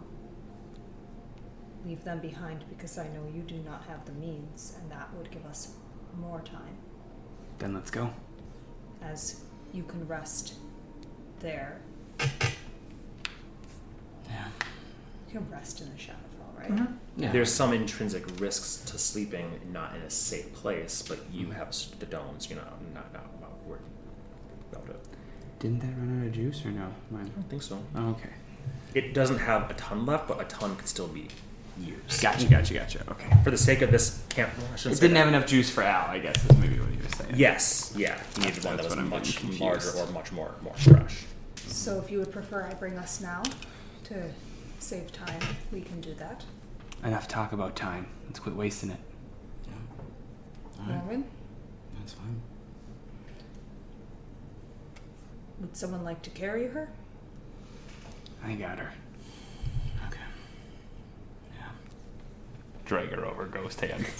[1.86, 5.30] Leave them behind because I know you do not have the means, and that would
[5.30, 5.74] give us
[6.20, 6.78] more time.
[7.60, 8.12] Then let's go.
[9.04, 10.56] As you can rest
[11.40, 11.80] there.
[12.20, 14.48] Yeah.
[15.28, 16.72] You can rest in the Shadowfell, right?
[16.72, 17.22] Mm-hmm.
[17.22, 17.32] Yeah.
[17.32, 22.08] There's some intrinsic risks to sleeping not in a safe place, but you have the
[22.08, 22.50] domes.
[22.50, 22.64] You know,
[22.96, 23.82] not not about worried
[24.72, 25.06] about it.
[25.60, 26.88] Didn't that run out of juice or no?
[27.12, 27.26] Mine.
[27.26, 27.80] I don't think so.
[27.96, 28.30] Oh, okay.
[28.96, 31.28] It doesn't have a ton left, but a ton could still be
[31.80, 32.20] years.
[32.22, 33.04] Gotcha, gotcha, gotcha.
[33.12, 33.30] Okay.
[33.44, 35.20] For the sake of this camp, well, I shouldn't It say didn't that.
[35.20, 37.34] have enough juice for Al, I guess, is maybe what he was saying.
[37.36, 38.18] Yes, yeah.
[38.38, 40.10] You needed one that That's was what I'm much getting larger confused.
[40.10, 41.26] or much more more fresh.
[41.68, 43.44] So if you would prefer I bring us now
[44.06, 44.30] to
[44.80, 45.40] save time,
[45.72, 46.44] we can do that.
[47.04, 48.08] Enough talk about time.
[48.28, 49.00] Let's quit wasting it.
[49.68, 49.74] Yeah.
[50.82, 50.96] All right.
[50.98, 51.26] Norman,
[52.00, 52.42] That's fine.
[55.60, 56.90] would someone like to carry her?
[58.44, 58.92] I got her.
[60.08, 60.20] Okay.
[61.58, 61.68] Yeah.
[62.86, 64.06] Drag her over, ghost hand.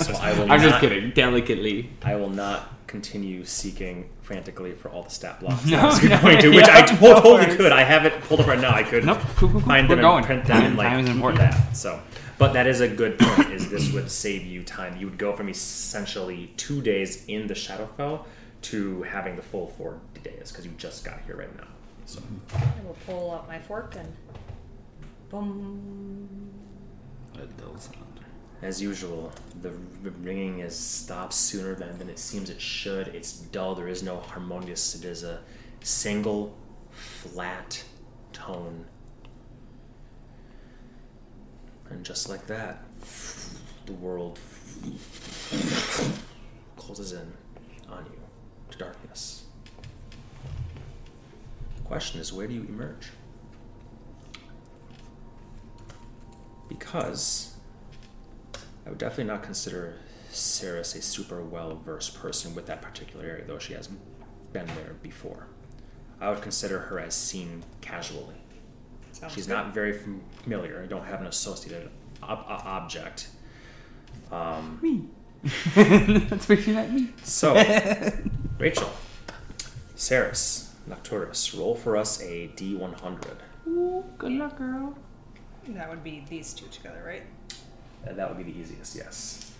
[0.00, 1.10] So I will I'm just kidding.
[1.10, 1.90] Delicately.
[2.02, 5.64] I will not continue seeking frantically for all the stat blocks.
[5.70, 7.72] No, I was no, going to, which yeah, I totally could.
[7.72, 8.74] I have it pulled up right now.
[8.74, 9.18] I could Nope.
[9.20, 10.16] Find We're them going.
[10.18, 11.40] and print Time- them and like time is keep important.
[11.42, 11.76] that.
[11.76, 12.00] So,
[12.38, 13.52] but that is a good point.
[13.52, 14.96] Is this would save you time?
[14.96, 18.24] You would go from essentially two days in the Shadowfell
[18.62, 21.66] to having the full four days because you just got here right now.
[22.06, 22.20] So
[22.54, 24.10] I will pull out my fork and
[25.30, 26.50] boom.
[27.78, 28.20] Sound.
[28.62, 29.70] as usual, the
[30.22, 33.08] ringing is stopped sooner than, than it seems it should.
[33.08, 33.74] It's dull.
[33.74, 34.94] There is no harmonious.
[34.94, 35.40] It is a
[35.80, 36.56] single
[36.90, 37.82] flat
[38.32, 38.86] tone.
[41.90, 42.82] And just like that,
[43.86, 44.38] the world
[46.76, 47.32] closes in
[47.88, 48.18] on you
[48.70, 49.44] to darkness.
[51.76, 53.10] The question is, where do you emerge?
[56.68, 57.54] Because
[58.86, 59.96] I would definitely not consider
[60.30, 63.88] Saris a super well versed person with that particular area, though she has
[64.52, 65.46] been there before.
[66.20, 68.34] I would consider her as seen casually.
[69.12, 69.52] Sounds She's good.
[69.52, 69.92] not very
[70.42, 70.82] familiar.
[70.82, 71.90] I don't have an associated
[72.22, 73.28] ob- o- object.
[74.32, 75.04] Um, Me.
[75.74, 77.10] That's where she met me.
[77.22, 77.54] so,
[78.58, 78.90] Rachel,
[79.94, 83.36] Saris, Nocturus, roll for us a D100.
[83.68, 84.96] Ooh, good luck, girl.
[85.68, 87.22] That would be these two together, right?
[88.06, 89.52] And that would be the easiest, yes.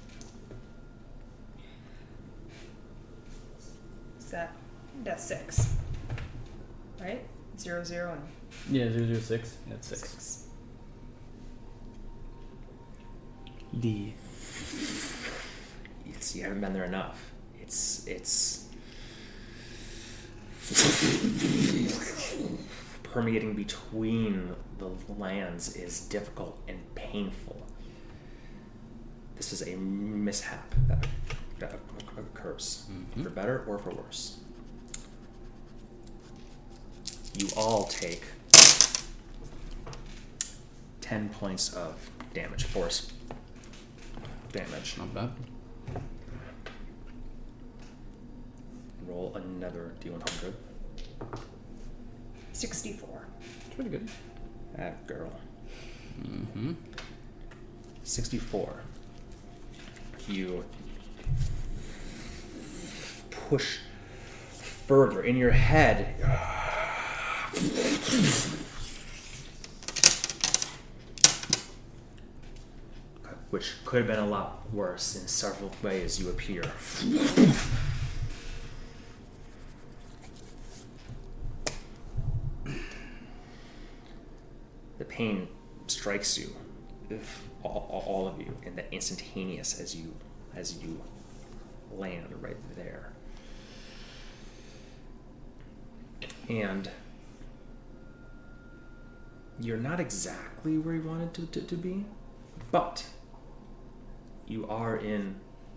[4.18, 4.52] Is that
[5.02, 5.74] that's six,
[7.00, 7.24] right?
[7.58, 9.56] Zero zero and Yeah, zero zero six.
[9.68, 10.40] That's six.
[13.80, 14.14] D.
[16.06, 17.32] it's you haven't been there enough.
[17.60, 18.68] It's it's
[23.14, 27.64] permeating between the lands is difficult and painful.
[29.36, 31.06] This is a mishap that,
[31.60, 31.78] that
[32.18, 33.22] occurs, mm-hmm.
[33.22, 34.40] for better or for worse.
[37.38, 38.24] You all take
[41.00, 43.12] 10 points of damage, force
[44.50, 44.98] damage.
[44.98, 45.30] Not bad.
[49.06, 50.54] Roll another d100.
[52.54, 53.26] 64.
[53.66, 54.08] It's pretty good.
[54.76, 55.32] That girl.
[56.22, 56.72] Mm-hmm.
[58.04, 58.74] 64.
[60.28, 60.64] You
[63.30, 63.78] push
[64.86, 66.14] further in your head.
[73.50, 76.62] Which could have been a lot worse in several ways, you appear.
[85.04, 85.48] The pain
[85.86, 86.54] strikes you,
[87.10, 90.14] if all, all, of you, and that instantaneous as you
[90.56, 91.00] as you
[91.92, 93.10] land right there.
[96.48, 96.90] And
[99.60, 102.04] you're not exactly where you wanted to, to, to be,
[102.70, 103.06] but
[104.46, 105.36] you are in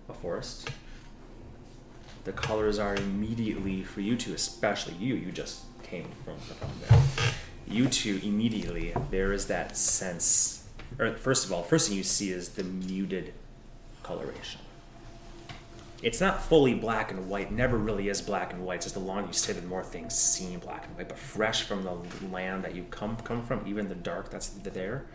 [0.09, 0.69] a forest.
[2.23, 5.15] The colors are immediately for you two, especially you.
[5.15, 7.33] You just came from, from there.
[7.69, 10.67] You two immediately there is that sense.
[10.99, 13.33] Or first of all, first thing you see is the muted
[14.03, 14.61] coloration.
[16.03, 17.51] It's not fully black and white.
[17.51, 18.81] Never really is black and white.
[18.81, 21.09] Just the longer you stay, the more things seem black and white.
[21.09, 21.97] But fresh from the
[22.27, 25.07] land that you come come from, even the dark that's there,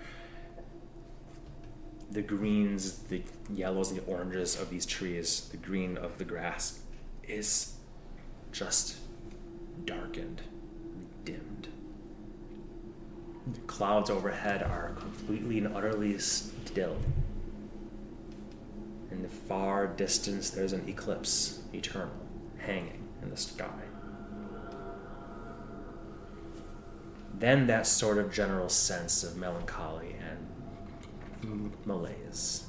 [2.10, 3.22] the greens, the
[3.54, 6.80] yellows, and the oranges of these trees, the green of the grass,
[7.22, 7.74] is
[8.50, 8.96] just
[9.84, 10.42] darkened.
[13.46, 16.96] The clouds overhead are completely and utterly still.
[19.10, 22.14] In the far distance, there's an eclipse eternal
[22.58, 23.82] hanging in the sky.
[27.38, 30.14] Then that sort of general sense of melancholy
[31.42, 32.66] and malaise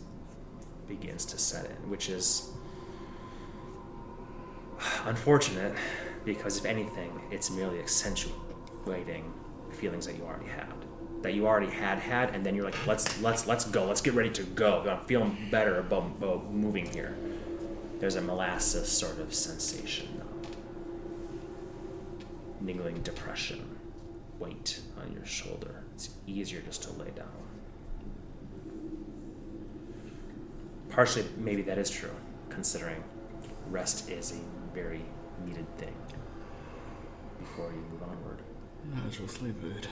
[0.87, 2.49] begins to set in, which is
[5.05, 5.75] unfortunate
[6.25, 9.31] because, if anything, it's merely accentuating
[9.83, 10.73] feelings that you already had
[11.23, 14.13] that you already had had and then you're like let's let's let's go let's get
[14.13, 14.81] ready to go.
[14.89, 17.13] I'm feeling better about, about moving here.
[17.99, 20.21] There's a molasses sort of sensation
[22.61, 23.77] niggling depression
[24.39, 25.83] weight on your shoulder.
[25.95, 27.27] It's easier just to lay down.
[30.89, 32.15] Partially maybe that is true
[32.47, 33.03] considering
[33.69, 35.03] rest is a very
[35.45, 35.95] needed thing
[37.37, 37.92] before you
[38.93, 39.87] move onward Might as well sleep it.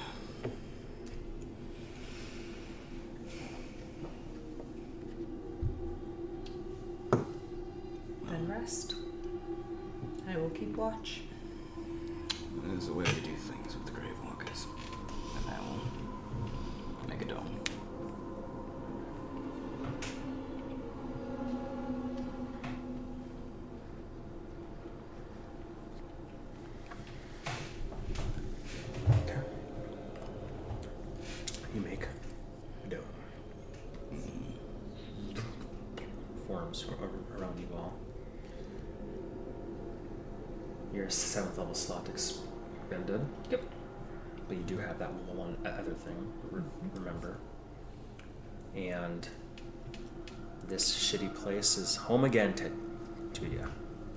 [8.30, 8.96] Then rest.
[10.30, 11.22] I will keep watch.
[12.66, 14.66] There's a way to do things with the GraveWalkers.
[15.38, 17.60] And I will make a dome.
[29.24, 29.40] Okay.
[31.76, 32.06] You make
[32.86, 33.02] a dome.
[36.48, 37.94] Forms ar- ar- around you all.
[40.94, 43.26] Your seventh level slot expended.
[43.50, 43.64] Yep.
[44.48, 45.12] But you do have that
[46.06, 47.38] one other re- remember.
[48.76, 49.28] And
[50.68, 52.72] this shitty place is home again to,
[53.34, 53.64] to you.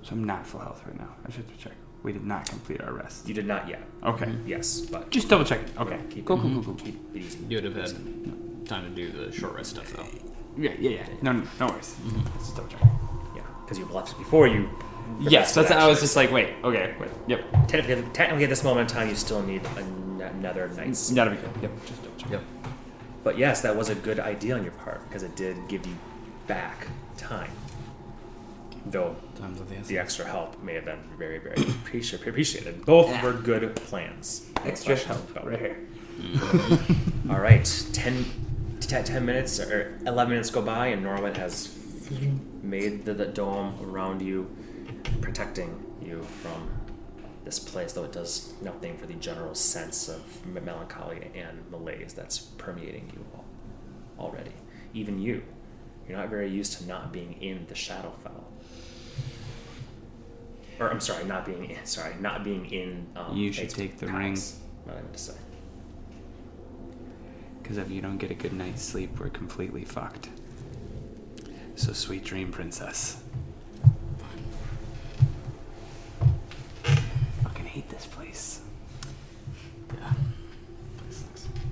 [0.03, 1.09] So I'm not full health right now.
[1.27, 1.73] I should check.
[2.03, 3.27] We did not complete our rest.
[3.27, 3.81] You did not yet.
[4.03, 4.31] Okay.
[4.45, 5.75] Yes, but Just double checking.
[5.77, 5.99] Okay.
[6.11, 6.75] Keep Cool, it, cool, cool, cool.
[6.75, 7.39] Keep it easy.
[7.49, 10.05] You would have had time to do the short rest stuff, though.
[10.55, 11.07] Yeah, yeah, yeah.
[11.23, 11.95] No, no, no worries.
[12.05, 12.87] Let's just double checking.
[13.35, 14.69] Yeah, because you left before you.
[15.19, 15.71] Yes, that's.
[15.71, 16.53] I was just like, wait.
[16.63, 17.09] Okay, wait.
[17.27, 17.67] Yep.
[17.67, 21.11] Technically, technically, at this moment in time, you still need an- another night's.
[21.11, 21.49] Gotta be good.
[21.61, 21.71] Yep.
[21.85, 22.31] Just double checking.
[22.33, 22.43] Yep.
[23.23, 25.95] But yes, that was a good idea on your part because it did give you
[26.47, 27.51] back time.
[28.87, 32.85] Though Times of the the extra help may have been very, very appreci- appreciated.
[32.85, 34.47] Both were good plans.
[34.63, 35.87] Extra question help about right here.
[37.31, 38.25] All right, 10,
[38.79, 41.75] t- 10 minutes or 11 minutes go by, and Norwood has
[42.61, 44.47] made the, the dome around you,
[45.19, 46.69] protecting you from
[47.45, 52.39] this place, though it does nothing for the general sense of melancholy and malaise that's
[52.39, 53.45] permeating you all,
[54.19, 54.51] already.
[54.93, 55.43] Even you,
[56.07, 58.43] You're not very used to not being in the Shadowfell.
[60.79, 61.85] Or I'm sorry, not being in.
[61.85, 63.07] Sorry, not being in.
[63.15, 64.59] Um, You should take the Palace.
[64.83, 65.33] What I meant to say.
[67.61, 70.29] Because if you don't get a good night's sleep, we're completely fucked.
[71.75, 73.23] So sweet dream, princess.
[77.43, 78.61] Fucking hate this place.
[79.99, 80.13] Yeah.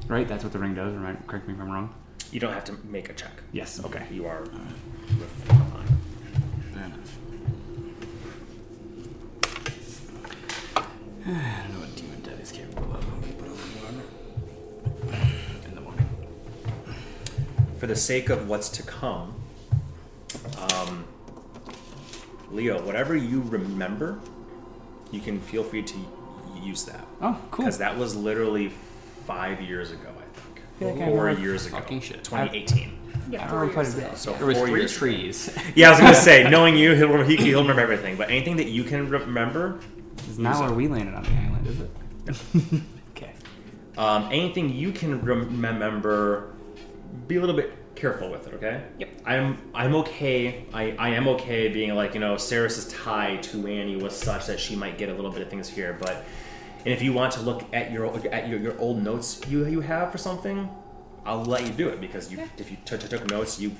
[0.08, 0.28] Right?
[0.28, 0.94] That's what the ring does.
[0.96, 1.18] Right?
[1.28, 1.94] Correct me if I'm wrong.
[2.32, 3.32] You don't have to make a check.
[3.52, 3.84] Yes.
[3.84, 4.06] Okay.
[4.12, 4.40] You are.
[4.40, 4.52] Alright.
[5.20, 5.88] with fine.
[6.74, 7.18] Fair enough.
[11.26, 13.06] I don't know what demon dead is capable of.
[13.38, 14.02] But I'll learn
[15.66, 16.08] in the morning.
[17.78, 19.36] For the sake of what's to come,
[20.58, 21.06] um,
[22.52, 24.20] Leo, whatever you remember,
[25.12, 25.98] you can feel free to
[26.64, 27.06] use that.
[27.22, 27.66] Oh, cool.
[27.66, 28.70] Because that was literally
[29.26, 30.62] five years ago, I think.
[30.80, 31.78] feel like I Four remember years ago.
[31.78, 32.24] fucking shit.
[32.24, 33.00] 2018.
[33.30, 34.18] Yeah, I four remember quite years a bit.
[34.18, 35.58] So there was four three years trees.
[35.76, 38.16] Yeah, I was gonna say, knowing you, he'll he, he'll remember everything.
[38.18, 39.80] But anything that you can remember,
[40.30, 42.82] is not where we landed on the island, is it?
[43.16, 43.34] okay.
[43.98, 46.54] um, anything you can remember,
[47.28, 48.54] be a little bit careful with it.
[48.56, 48.84] Okay.
[49.00, 49.22] Yep.
[49.26, 50.66] I'm I'm okay.
[50.74, 54.60] I, I am okay being like you know Saris's tie to Ani was such that
[54.60, 56.26] she might get a little bit of things here, but
[56.86, 59.82] and if you want to look at your at your, your old notes you you
[59.82, 60.70] have for something,
[61.26, 62.48] I'll let you do it because you Yeah.
[62.58, 63.72] if you t- t- took notes you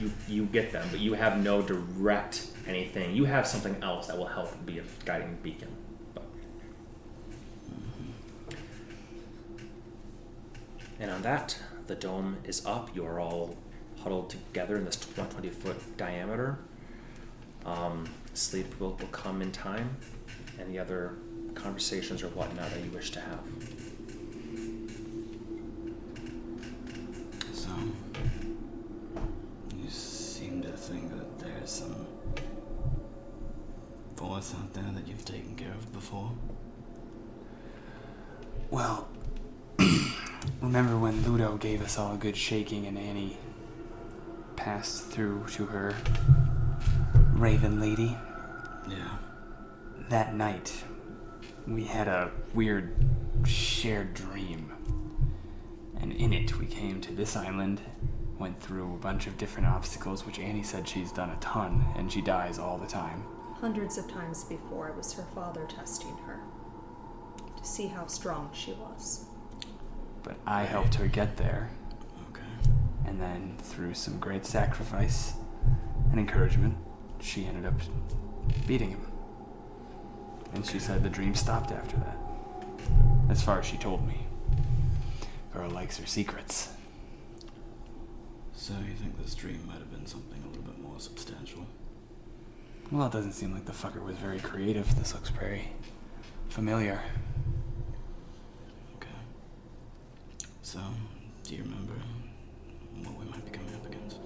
[0.00, 3.14] you you get them, but you have no direct anything.
[3.14, 5.68] You have something else that will help be a guiding beacon.
[6.14, 6.24] But.
[11.00, 11.58] And on that,
[11.88, 12.94] the dome is up.
[12.94, 13.56] You are all
[14.02, 16.58] huddled together in this 120 foot diameter.
[17.66, 19.96] Um, sleep will, will come in time.
[20.60, 21.16] Any other
[21.54, 23.40] conversations or whatnot that you wish to have?
[27.52, 27.70] So,
[29.76, 32.06] you seem to think that there's some
[34.16, 36.30] force out there that you've taken care of before?
[38.70, 39.08] Well,
[40.60, 43.36] remember when Ludo gave us all a good shaking and Ani
[44.56, 45.94] passed through to her
[47.32, 48.16] Raven Lady?
[48.88, 49.16] Yeah.
[50.08, 50.84] That night,
[51.66, 52.94] we had a weird
[53.46, 54.72] shared dream.
[56.00, 57.80] And in it, we came to this island,
[58.38, 62.10] went through a bunch of different obstacles, which Ani said she's done a ton, and
[62.10, 63.22] she dies all the time.
[63.60, 66.40] Hundreds of times before, it was her father testing her
[67.56, 69.26] to see how strong she was.
[70.24, 71.70] But I helped her get there,
[72.30, 72.42] Okay.
[73.06, 75.34] and then through some great sacrifice
[76.10, 76.76] and encouragement,
[77.20, 77.74] she ended up
[78.66, 79.11] beating him.
[80.54, 82.16] And she said the dream stopped after that.
[83.30, 84.26] As far as she told me.
[85.52, 86.70] Girl likes her secrets.
[88.54, 91.66] So you think this dream might have been something a little bit more substantial?
[92.90, 94.94] Well, it doesn't seem like the fucker was very creative.
[94.98, 95.68] This looks very
[96.48, 97.00] familiar.
[98.96, 99.08] Okay.
[100.62, 100.78] So,
[101.42, 101.94] do you remember
[103.02, 104.18] what we might be coming up against?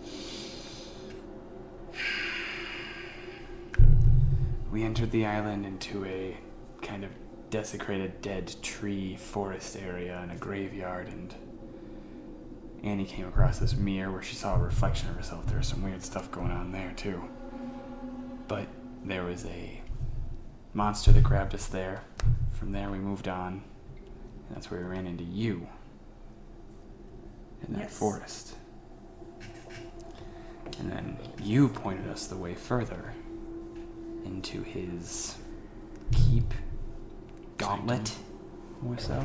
[4.77, 6.37] We entered the island into a
[6.83, 7.11] kind of
[7.49, 11.35] desecrated dead tree forest area and a graveyard and
[12.85, 15.47] Ani came across this mirror where she saw a reflection of herself.
[15.47, 17.25] There was some weird stuff going on there too.
[18.49, 18.69] But
[19.03, 19.81] there was a
[20.75, 22.03] monster that grabbed us there.
[22.53, 23.65] From there we moved on.
[24.49, 25.67] And that's where we ran into you.
[27.67, 27.99] In that Yes.
[27.99, 28.57] forest.
[30.79, 33.15] And then you pointed us the way further
[34.27, 35.37] into his
[36.13, 36.53] keep
[37.59, 38.13] gauntlet
[38.87, 39.25] or so.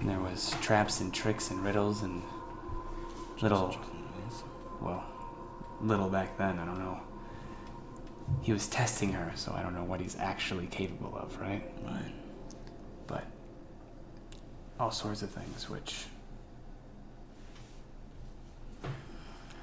[0.00, 2.22] And there was traps and tricks and riddles and
[3.42, 3.76] little
[4.80, 5.04] well,
[5.82, 7.00] little back then, I don't know.
[8.42, 11.62] He was testing her, so I don't know what he's actually capable of, right?
[11.84, 12.12] Right.
[13.06, 13.24] But
[14.78, 16.04] all sorts of things which
[18.84, 18.88] I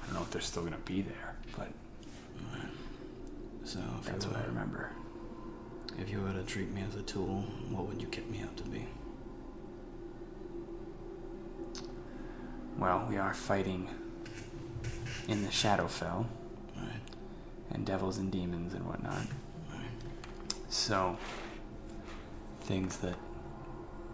[0.06, 1.68] don't know if they're still gonna be there, but.
[3.68, 4.92] So, if that's you what I remember.
[5.98, 8.56] If you were to treat me as a tool, what would you kit me out
[8.56, 8.86] to be?
[12.78, 13.90] Well, we are fighting
[15.26, 16.24] in the Shadowfell
[16.78, 17.02] Right.
[17.70, 19.26] and devils and demons and whatnot.
[19.70, 19.82] Right.
[20.70, 21.18] So,
[22.62, 23.16] things that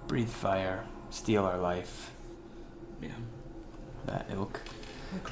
[0.09, 2.11] breathe fire, steal our life,
[3.01, 3.11] Yeah.
[4.07, 4.61] that ilk.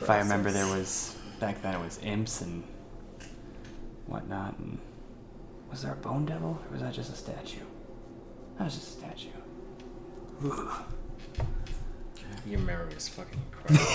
[0.01, 2.63] If I remember, there was back then it was imps and
[4.13, 4.59] whatnot.
[4.59, 4.79] And
[5.71, 7.65] was there a bone devil, or was that just a statue?
[8.59, 9.29] That was just a statue.
[10.45, 10.83] Ugh.
[12.47, 13.87] Your memory is fucking incredible.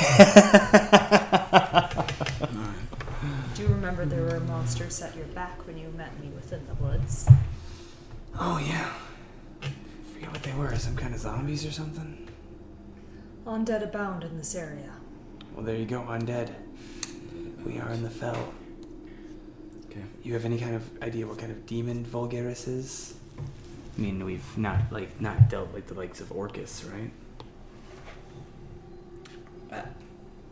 [3.56, 6.76] Do you remember there were monsters at your back when you met me within the
[6.76, 7.28] woods.
[8.40, 8.92] Oh yeah.
[9.62, 9.68] I
[10.14, 10.76] Forget what they were.
[10.78, 12.28] Some kind of zombies or something.
[13.46, 14.92] Undead abound in this area.
[15.56, 16.54] Well, there you go, undead.
[17.66, 18.54] We are in the fell.
[19.98, 20.06] Okay.
[20.24, 23.16] You have any kind of idea what kind of demon Vulgaris is?
[23.98, 27.12] I mean, we've not like not dealt with the likes of Orcus, right?
[29.72, 29.82] Uh,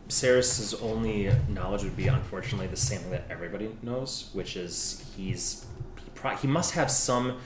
[0.08, 5.64] Ceres's only knowledge would be, unfortunately, the same thing that everybody knows, which is he's
[5.98, 7.38] he, pro- he must have some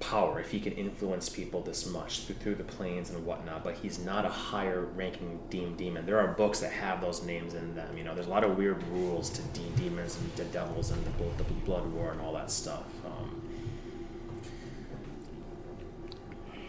[0.00, 3.64] power if he can influence people this much through, through the planes and whatnot.
[3.64, 6.04] But he's not a higher ranking deem demon.
[6.06, 7.96] There are books that have those names in them.
[7.96, 11.10] You know, there's a lot of weird rules to deem demons and devils and the,
[11.10, 12.84] bl- the blood war and all that stuff.
[13.04, 13.42] Um,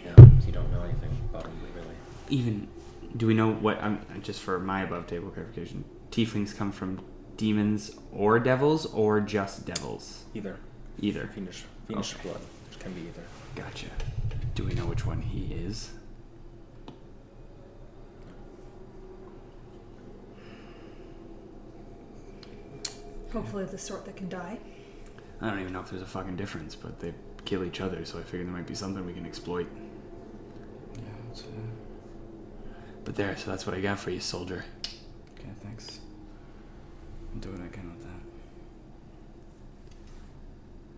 [0.06, 0.14] yeah,
[0.46, 1.96] you don't know anything about him really.
[2.30, 2.68] Even
[3.16, 3.82] do we know what?
[3.82, 5.84] I'm just for my above table clarification.
[6.12, 7.02] Tieflings come from
[7.36, 10.24] demons or devils, or just devils.
[10.34, 10.58] Either
[11.00, 11.28] Either.
[11.34, 12.30] fiendish, fiendish Okay.
[12.30, 12.42] blood,
[12.80, 13.24] can be either.
[13.56, 13.88] Gotcha.
[14.56, 15.92] Do we know which one he is?
[23.34, 24.58] Hopefully, the sort that can die.
[25.42, 27.14] I don't even know if there's a fucking difference, but they
[27.46, 29.68] kill each other, so I figured there might be something we can exploit.
[30.96, 31.52] Yeah, that's fair.
[33.04, 34.66] But there, so that's what I got for you, soldier.
[35.38, 36.00] Okay, thanks.
[37.34, 38.22] I'll do what I can with that.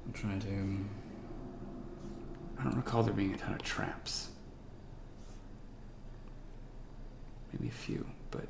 [0.06, 0.48] I'm trying to.
[0.48, 0.90] Um,
[2.60, 4.30] I don't recall there being a ton of traps.
[7.53, 8.47] Maybe a few, but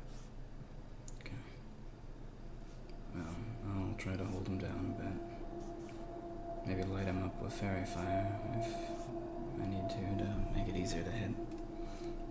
[1.20, 1.32] Okay.
[3.14, 3.36] Well,
[3.68, 6.66] I'll try to hold him down a bit.
[6.66, 8.26] Maybe light him up with faerie fire
[8.60, 8.74] if
[9.62, 11.30] I need to to make it easier to hit.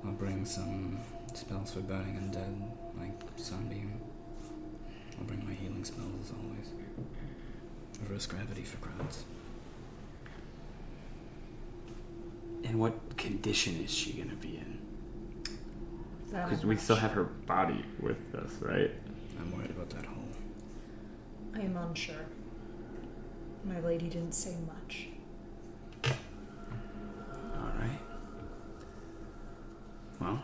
[0.05, 0.99] I'll bring some
[1.33, 3.99] spells for burning undead, like Sunbeam.
[5.17, 6.71] I'll bring my healing spells as always.
[8.01, 9.25] Reverse gravity for crowds.
[12.63, 14.79] In what condition is she gonna be in?
[16.31, 18.91] Because we still have her body with us, right?
[19.39, 20.23] I'm worried about that hole.
[21.55, 22.25] I am unsure.
[23.65, 25.07] My lady didn't say much.
[27.55, 27.99] All right.
[30.21, 30.41] Well,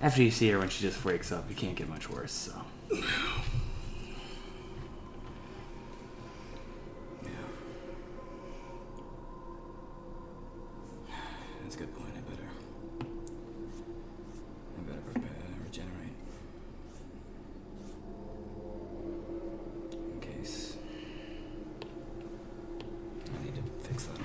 [0.00, 2.32] after you see her when she just wakes up, you can't get much worse.
[2.32, 2.62] So
[7.22, 7.30] Yeah.
[11.62, 12.10] That's a good point.
[12.16, 12.48] I better.
[14.76, 15.30] I better prepare,
[15.64, 16.14] regenerate.
[20.14, 20.76] In case.
[23.38, 24.24] I need to fix that hole.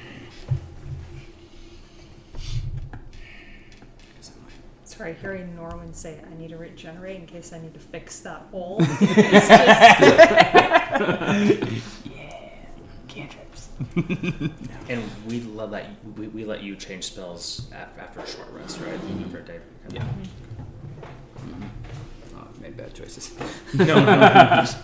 [4.16, 4.34] Guess I
[5.04, 5.22] might.
[5.22, 8.44] Sorry, hearing Norman say, I need to regenerate in case I need to fix that
[8.52, 8.78] hole.
[8.80, 9.48] it's
[11.70, 12.70] just, yeah,
[13.08, 13.70] cantrips.
[14.90, 15.88] And we let that
[16.18, 19.00] we, we let you change spells after a short rest, right?
[19.26, 19.60] After a day.
[19.90, 20.02] Yeah.
[21.38, 21.64] Mm-hmm.
[22.36, 23.34] Oh, I've made bad choices.
[23.74, 24.20] no, no, no.
[24.62, 24.78] just-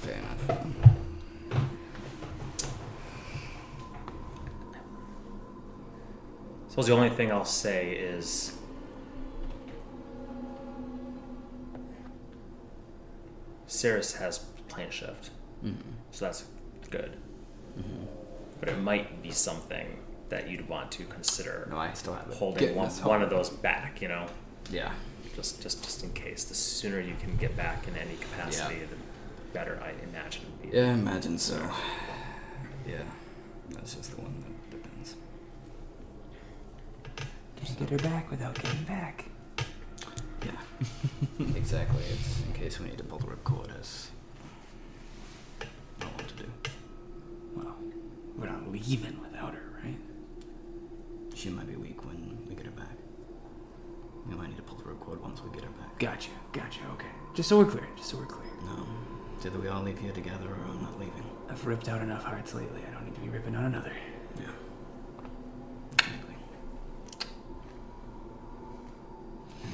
[0.00, 0.73] Fair enough.
[6.74, 8.52] Suppose the only thing I'll say is
[13.66, 15.30] Ceres has plane shift,
[15.64, 15.80] Mm-hmm.
[16.10, 16.44] so that's
[16.90, 17.16] good.
[18.60, 19.98] But it might be something
[20.28, 24.02] that you'd want to consider No, I still have holding one, one of those back.
[24.02, 24.26] You know,
[24.70, 24.92] Yeah.
[25.36, 26.44] just just just in case.
[26.44, 28.96] The sooner you can get back in any capacity, the
[29.52, 29.80] better.
[29.82, 30.44] I imagine.
[30.70, 31.56] Yeah, I imagine so.
[32.86, 32.96] Yeah,
[33.70, 35.16] that's just the one that depends.
[37.64, 39.24] Just get her back without getting back.
[40.44, 40.52] Yeah,
[41.56, 42.02] exactly.
[42.12, 44.10] It's in case we need to pull the ripcord as
[46.00, 46.50] I want to do.
[47.56, 47.74] Well,
[48.36, 49.96] we're not leaving without her, right?
[51.34, 52.96] She might be weak when we get her back.
[54.28, 55.98] We might need to pull the ripcord once we get her back.
[55.98, 56.80] Gotcha, gotcha.
[56.94, 57.86] Okay, just so we're clear.
[57.96, 58.50] Just so we're clear.
[58.66, 58.86] No,
[59.36, 61.24] it's either we all leave here together or I'm not leaving.
[61.48, 62.80] I've ripped out enough hearts lately.
[62.88, 63.92] I don't need to be ripping out another.
[64.38, 64.46] Yeah.
[65.92, 66.34] Exactly.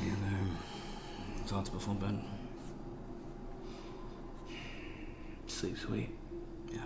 [0.03, 0.57] Any other um,
[1.47, 2.18] thoughts before bed?
[5.47, 6.11] Sleep sweet.
[6.72, 6.80] Yeah.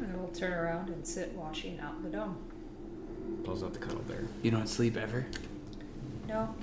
[0.00, 2.36] I will turn around and sit washing out the dome.
[3.44, 4.24] Pulls out the cuddle bear.
[4.42, 5.26] You don't sleep ever?
[6.28, 6.54] No,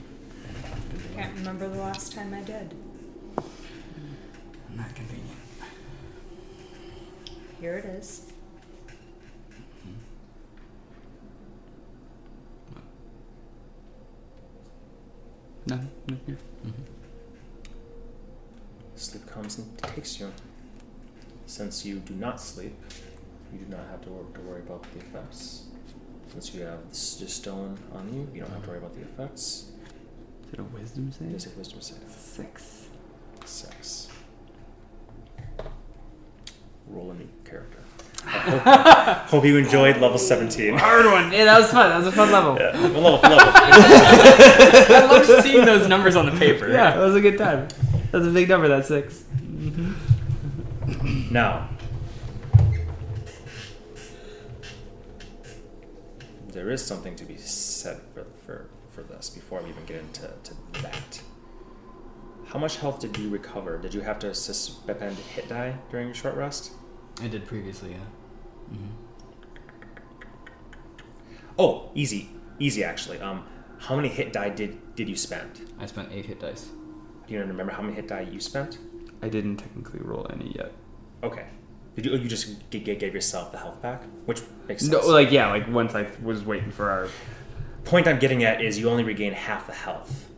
[1.15, 2.75] can't remember the last time I did.
[4.75, 5.29] Not convenient.
[7.59, 8.33] Here it is.
[15.67, 16.35] No, no, yeah.
[18.95, 20.31] Sleep comes and takes you.
[21.47, 22.75] Since you do not sleep,
[23.51, 25.63] you do not have to, wor- to worry about the effects.
[26.31, 28.95] Since you have the s- the stone on you, you don't have to worry about
[28.95, 29.71] the effects.
[30.47, 31.29] Is it a wisdom save?
[31.31, 31.97] It is a wisdom save.
[32.09, 32.87] Six.
[33.45, 34.07] Six.
[36.87, 37.79] Roll a new character.
[38.27, 40.77] I hope, hope you enjoyed level 17.
[40.79, 41.31] Hard one.
[41.31, 41.89] Yeah, that was fun.
[41.89, 42.57] That was a fun level.
[42.59, 43.29] Yeah, level, level.
[43.39, 46.69] I loved seeing those numbers on the paper.
[46.69, 47.67] Yeah, that was a good time.
[48.11, 48.67] That's a big number.
[48.67, 51.33] That 6 mm-hmm.
[51.33, 51.69] Now,
[56.49, 60.21] there is something to be said for, for, for this before we even get into
[60.21, 61.21] to that.
[62.47, 63.77] How much health did you recover?
[63.77, 66.71] Did you have to suspend hit die during your short rest?
[67.21, 67.97] I did previously, yeah.
[68.73, 68.91] Mm-hmm.
[71.57, 73.19] Oh, easy, easy actually.
[73.19, 73.45] Um,
[73.79, 75.69] how many hit die did did you spend?
[75.79, 76.69] I spent eight hit dice.
[77.27, 78.77] Do you remember how many hit die you spent?
[79.21, 80.71] I didn't technically roll any yet.
[81.23, 81.45] Okay.
[81.95, 84.91] Did you, oh, you just g- g- gave yourself the health back, which makes sense.
[84.91, 87.07] No, like yeah, like once I was waiting for our.
[87.85, 90.29] Point I'm getting at is you only regain half the health.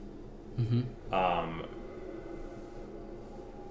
[0.59, 1.13] Mm-hmm.
[1.13, 1.65] Um,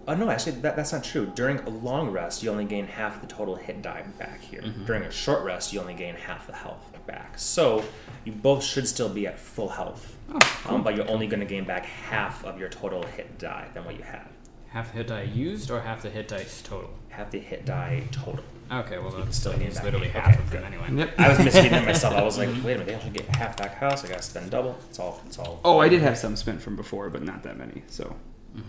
[0.08, 1.26] oh no, actually that, that's not true.
[1.34, 4.62] During a long rest, you only gain half the total hit die back here.
[4.86, 7.38] During a short rest, you only gain half the health back.
[7.38, 7.84] So
[8.24, 11.46] you both should still be at full health, Oh, um, but you're only going to
[11.46, 14.26] gain back half of your total hit die than what you had.
[14.70, 16.90] half the hit die used or half the hit dice total?
[17.10, 18.42] Half the hit die total.
[18.70, 20.86] Okay, well that's still still gain it's back literally half Okay, of them anyway.
[20.92, 21.14] Yep.
[21.20, 22.14] I was misreading it myself.
[22.14, 24.04] I was like, wait a minute, they actually get half back house.
[24.04, 24.76] I got to spend double.
[24.90, 25.22] It's all.
[25.26, 25.60] It's all.
[25.64, 27.84] Oh, I did have some spent from before, but not that many.
[27.86, 28.16] So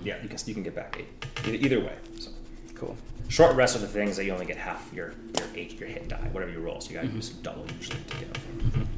[0.03, 1.25] Yeah, you can you can get back eight.
[1.45, 1.95] Either, either way.
[2.19, 2.29] So.
[2.75, 2.95] cool.
[3.29, 6.07] Short rest are the things that you only get half your your H your hit
[6.07, 6.79] die, whatever you roll.
[6.79, 8.89] So you gotta use double usually to get them.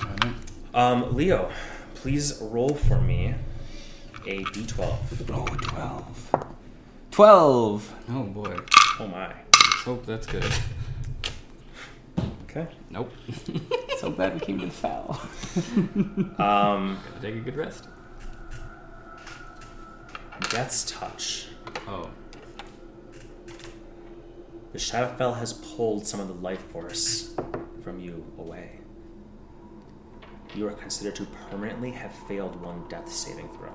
[0.00, 0.34] Alright.
[0.74, 1.50] Um, Leo,
[1.94, 3.34] please roll for me
[4.26, 5.28] a d12.
[5.28, 6.36] Roll twelve.
[7.10, 7.94] Twelve.
[8.10, 8.56] Oh boy.
[9.00, 9.28] Oh my.
[9.28, 10.44] Let's hope that's good.
[12.44, 12.66] Okay.
[12.90, 13.10] Nope.
[13.98, 15.20] So glad we came to the foul.
[16.40, 17.86] Um, Gotta take a good rest.
[20.50, 21.46] Death's touch.
[21.86, 22.10] Oh.
[24.72, 27.34] The Shadowfell has pulled some of the life force
[27.82, 28.80] from you away.
[30.54, 33.72] You are considered to permanently have failed one death saving throw,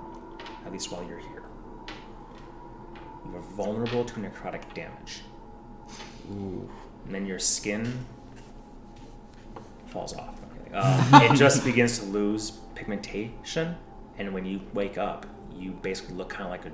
[0.65, 1.43] at least while you're here.
[3.25, 5.21] You are vulnerable to necrotic damage.
[6.31, 6.69] Ooh.
[7.05, 8.05] and then your skin
[9.87, 10.39] falls off.
[10.73, 13.75] Um, it just begins to lose pigmentation,
[14.17, 15.25] and when you wake up,
[15.57, 16.71] you basically look kind of like a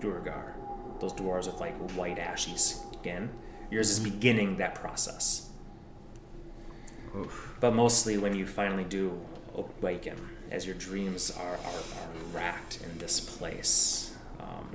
[0.00, 0.54] Duergar.
[1.00, 3.30] Those dwarves with like white ashy skin.
[3.70, 5.50] Yours is beginning that process.
[7.16, 7.56] Oof.
[7.60, 9.20] But mostly when you finally do
[9.54, 10.16] awaken,
[10.50, 14.14] as your dreams are, are, are racked in this place.
[14.40, 14.70] Um,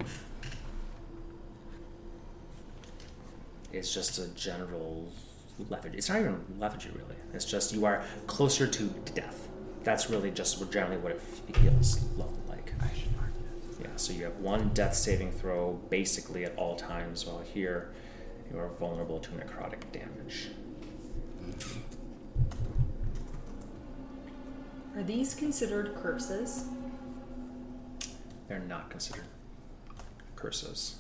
[3.72, 5.12] it's just a general
[5.70, 5.98] lethargy.
[5.98, 7.16] It's not even lethargy, really.
[7.34, 8.84] It's just you are closer to
[9.16, 9.50] death.
[9.84, 12.74] That's really just generally what it feels like.
[12.82, 13.32] I should mark
[13.70, 13.80] this.
[13.82, 17.94] Yeah, so you have one death saving throw basically at all times, while here
[18.52, 20.50] you are vulnerable to necrotic damage.
[24.96, 26.66] Are these considered curses?
[28.48, 29.26] They're not considered
[30.36, 31.00] curses.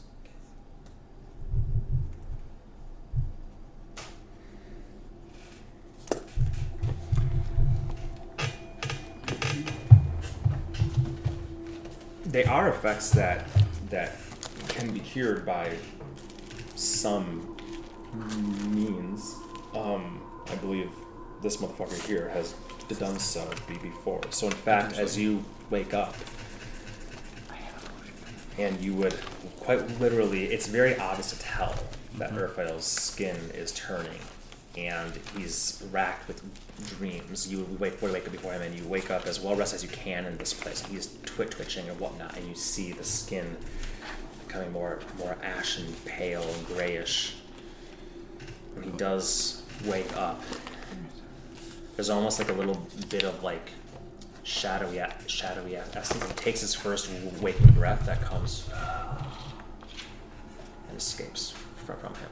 [12.33, 13.47] They are effects that
[13.91, 14.15] that
[14.67, 15.71] can be cured by
[16.73, 17.55] some
[18.73, 19.35] means.
[19.75, 20.89] Um, I believe
[21.43, 22.55] this motherfucker here has
[22.97, 24.21] done so before.
[24.31, 26.15] So in fact, as you wake up,
[28.57, 29.13] and you would
[29.59, 31.75] quite literally it's very obvious to tell
[32.15, 34.19] that Urfael's skin is turning
[34.77, 36.41] and he's racked with
[36.97, 39.83] dreams you wake, wake up before him and you wake up as well rested as
[39.83, 43.55] you can in this place he's twi- twitching and whatnot and you see the skin
[44.47, 47.35] becoming more more ashen pale and grayish
[48.73, 50.41] when he does wake up
[51.95, 53.69] there's almost like a little bit of like
[54.43, 56.23] shadowy shadowy essence.
[56.23, 57.09] He takes his first
[57.41, 58.69] waking breath that comes
[60.89, 61.53] and escapes
[61.85, 62.29] fr- from him.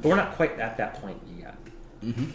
[0.00, 1.54] But we're not quite at that point yet.
[2.04, 2.30] Mm-hmm.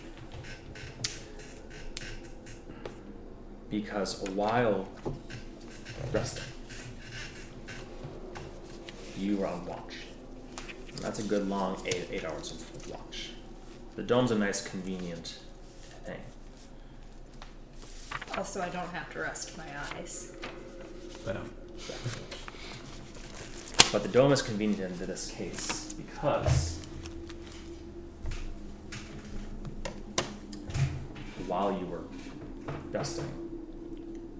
[3.69, 4.87] Because while
[6.13, 6.43] resting,
[9.17, 9.95] you were on watch.
[10.89, 13.31] And that's a good long eight, eight hours of watch.
[13.95, 15.39] The dome's a nice, convenient
[16.05, 16.19] thing.
[18.33, 20.33] I'll I don't have to rest my eyes.
[21.25, 21.49] But um,
[23.91, 26.76] But the dome is convenient in this case because
[31.47, 32.03] while you were
[32.91, 33.25] resting,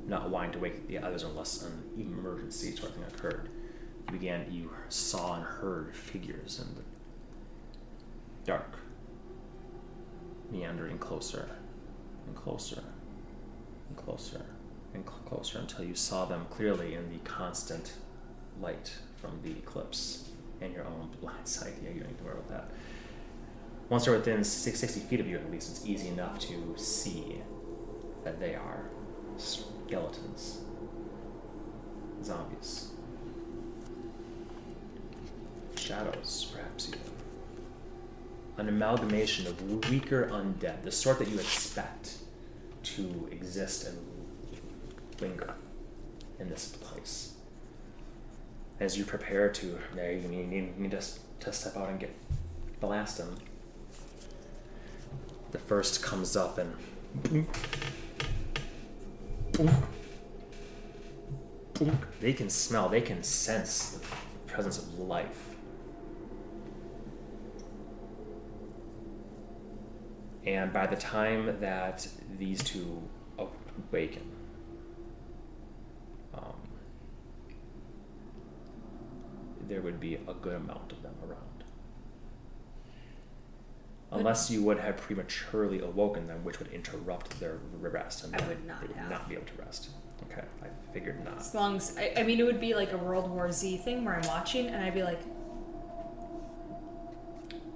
[0.06, 3.50] not wanting to wake the others unless an emergency sort of thing occurred,
[4.08, 6.82] you began you saw and heard figures in the
[8.46, 8.78] dark,
[10.52, 11.50] meandering closer
[12.26, 12.84] and closer
[13.90, 14.46] and closer
[14.94, 17.94] and cl- closer until you saw them clearly in the constant
[18.62, 20.30] light from the eclipse
[20.62, 21.74] and your own blind sight.
[21.84, 22.72] Yeah, you don't need to worry about that.
[23.90, 27.42] Once they're within six- 60 feet of you, at least, it's easy enough to see
[28.24, 28.90] that they are
[29.38, 30.62] skeletons,
[32.24, 32.92] zombies,
[35.76, 37.00] shadows, perhaps even.
[38.58, 42.18] An amalgamation of weaker undead, the sort that you expect
[42.84, 43.98] to exist and
[45.22, 45.54] linger
[46.40, 47.34] in this place.
[48.80, 51.02] As you prepare to, there you need, need, need to,
[51.40, 52.14] to step out and get
[52.80, 53.36] blast them.
[55.58, 57.48] The first comes up and
[62.20, 64.06] they can smell, they can sense the
[64.46, 65.56] presence of life.
[70.46, 73.02] And by the time that these two
[73.40, 74.30] awaken,
[76.36, 76.54] um,
[79.68, 81.57] there would be a good amount of them around.
[84.12, 88.66] Unless you would have prematurely awoken them, which would interrupt their rest, and I would
[88.66, 89.10] not they would have.
[89.10, 89.90] not be able to rest.
[90.32, 91.40] Okay, I figured not.
[91.40, 94.06] As long as I, I mean, it would be like a World War Z thing
[94.06, 95.20] where I'm watching and I'd be like,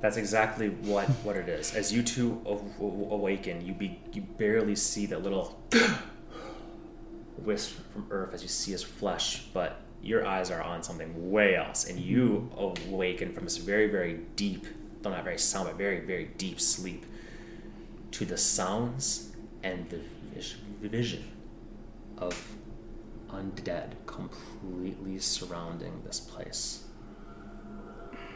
[0.01, 1.75] That's exactly what what it is.
[1.75, 2.41] As you two
[2.79, 5.61] awaken, you be you barely see that little
[7.38, 11.55] wisp from Earth as you see his flesh, but your eyes are on something way
[11.55, 12.93] else, and you mm-hmm.
[12.93, 14.65] awaken from this very very deep,
[15.02, 17.06] though not very sound, but very very deep sleep,
[18.12, 19.32] to the sounds
[19.64, 19.99] and the
[20.82, 21.24] vision
[22.18, 22.56] of
[23.30, 26.84] undead completely surrounding this place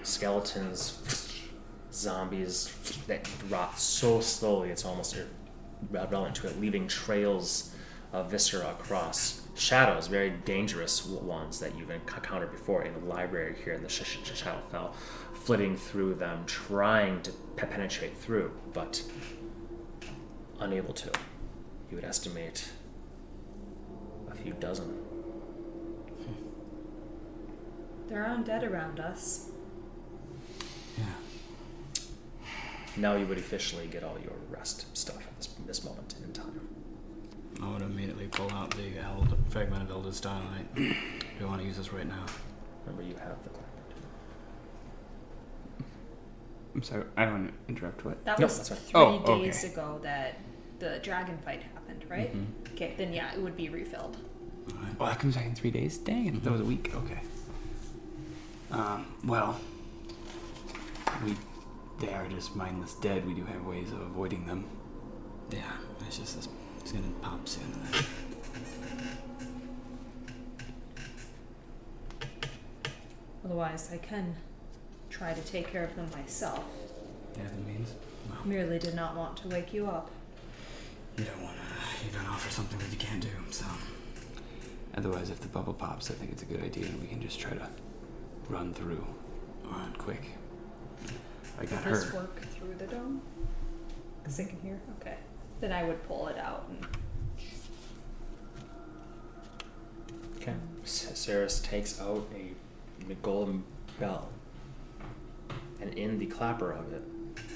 [0.05, 1.41] skeletons,
[1.91, 2.71] zombies
[3.07, 5.15] that rot so slowly it's almost
[5.91, 7.73] irrelevant to it, leaving trails
[8.13, 9.41] of viscera across.
[9.55, 14.03] Shadows, very dangerous ones that you've encountered before in the library here in the sh-
[14.03, 14.93] sh- Shadowfell,
[15.45, 19.03] flitting through them, trying to pe- penetrate through, but
[20.59, 21.07] unable to.
[21.91, 22.67] You would estimate
[24.31, 25.01] a few dozen.
[28.07, 29.49] there are undead around us.
[30.97, 31.03] yeah.
[32.97, 36.67] Now you would officially get all your rest stuff at this, this moment in time.
[37.61, 40.73] I would immediately pull out the Eld- fragment of Elder Starlight.
[40.75, 40.83] Do
[41.39, 42.25] you want to use this right now?
[42.85, 43.61] Remember, you have the clapper.
[46.75, 47.05] I'm sorry.
[47.17, 48.03] I don't want to interrupt.
[48.05, 48.23] What?
[48.25, 48.77] That was that's fine.
[48.79, 49.45] three Oh, okay.
[49.45, 50.37] days ago that
[50.79, 52.35] the dragon fight happened, right?
[52.35, 52.73] Mhm.
[52.73, 54.17] Okay, then yeah, it would be refilled.
[54.71, 54.95] Alright.
[54.99, 55.97] Oh, that comes back in three days.
[55.97, 56.91] Dang, I thought that was a week.
[56.95, 57.19] Okay.
[58.71, 59.05] Um.
[59.23, 59.57] Well,
[61.23, 61.35] we
[62.05, 63.25] they are just mindless dead.
[63.25, 64.65] We do have ways of avoiding them.
[65.51, 65.61] Yeah,
[66.05, 66.49] it's just this.
[66.81, 67.63] It's gonna pop soon.
[67.71, 68.05] and then-
[73.43, 74.35] Otherwise, I can
[75.15, 76.63] try to take care of them myself.
[77.37, 77.93] Yeah, that means.
[78.29, 80.09] Well, Merely did not want to wake you up.
[81.17, 81.55] you don't wanna.
[82.05, 83.29] You don't offer something that you can't do.
[83.51, 83.65] So.
[84.97, 87.39] Otherwise, if the bubble pops, I think it's a good idea, and we can just
[87.39, 87.67] try to
[88.49, 89.05] run through
[89.65, 89.97] Alright.
[89.97, 90.23] quick.
[91.59, 93.21] I got Does this work through the dome?
[94.21, 94.79] Because I can hear.
[95.01, 95.15] Okay.
[95.61, 96.85] Then I would pull it out and
[100.37, 100.53] Okay.
[100.83, 102.27] Ceres takes out
[103.09, 103.63] a golden
[103.99, 104.29] bell,
[105.85, 107.03] and in the clapper of it,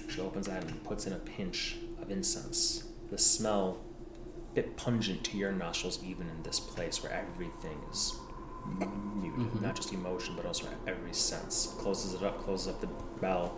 [0.07, 2.83] she opens that and puts in a pinch of incense.
[3.09, 3.79] The smell,
[4.51, 8.13] a bit pungent to your nostrils, even in this place where everything is
[9.15, 9.61] muted, Mhm.
[9.61, 11.73] not just emotion, but also every sense.
[11.79, 12.87] Closes it up, closes up the
[13.19, 13.57] bell.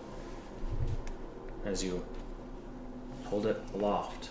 [1.65, 2.05] As you
[3.25, 4.29] hold it aloft.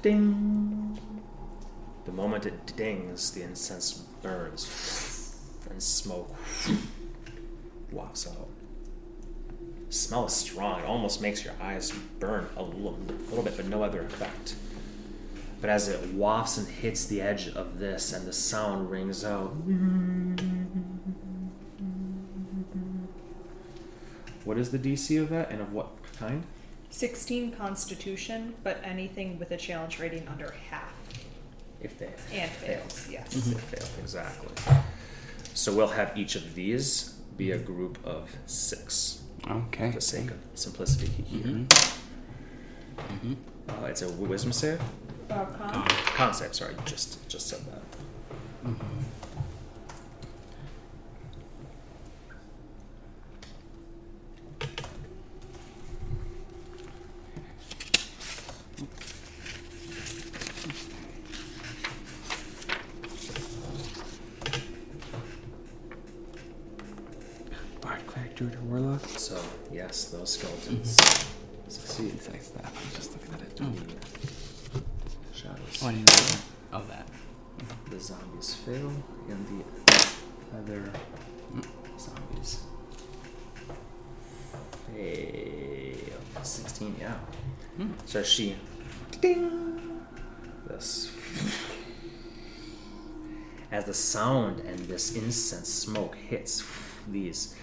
[0.00, 0.98] Ding!
[2.06, 3.92] The moment it dings, the incense
[4.22, 5.36] burns
[5.68, 6.34] and smoke
[7.92, 8.48] wafts out.
[9.88, 10.80] Smell is strong.
[10.80, 14.56] It almost makes your eyes burn a little, a little bit, but no other effect.
[15.60, 19.54] But as it wafts and hits the edge of this, and the sound rings out.
[24.44, 26.44] What is the DC of that, and of what kind?
[26.90, 30.92] 16 Constitution, but anything with a challenge rating under half.
[31.80, 32.80] If they And fail.
[32.80, 33.34] fails, yes.
[33.36, 34.50] If they fail, exactly.
[35.54, 39.90] So we'll have each of these be a group of six, Okay.
[39.90, 41.44] for the sake of simplicity here.
[41.44, 41.64] Mm-hmm.
[43.28, 43.34] Mm-hmm.
[43.84, 44.80] Uh, it's a wisdom save.
[45.30, 45.84] Uh, con?
[45.88, 46.54] Concept.
[46.54, 47.82] Sorry, just just said that.
[48.64, 48.76] Bard,
[68.40, 69.04] or warlock.
[69.06, 69.40] So
[69.72, 71.70] yes, those skeletons mm-hmm.
[71.70, 72.10] succeed.
[72.12, 72.72] Insect staff.
[72.76, 73.56] I'm just looking at it.
[73.56, 75.82] The shadows.
[75.82, 76.38] Oh, I didn't know.
[76.74, 77.06] Oh, that.
[77.90, 78.92] The zombies fail,
[79.28, 79.64] and the
[80.58, 80.92] other
[81.98, 82.62] zombies
[84.86, 86.20] fail.
[86.42, 87.18] Sixteen, yeah.
[87.76, 87.92] Hmm.
[88.04, 88.56] So she,
[89.20, 90.00] ding,
[90.66, 91.10] this.
[93.72, 96.62] As the sound and this incense smoke hits
[97.08, 97.56] these,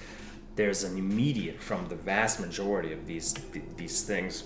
[0.56, 3.34] there's an immediate from the vast majority of these
[3.76, 4.44] these things,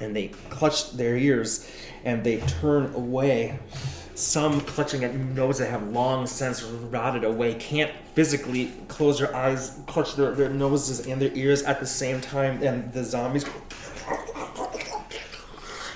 [0.00, 1.70] and they clutch their ears
[2.04, 3.58] and they turn away.
[4.14, 9.80] Some clutching at noses that have long since rotted away can't physically close their eyes,
[9.86, 13.46] clutch their, their noses and their ears at the same time, and the zombies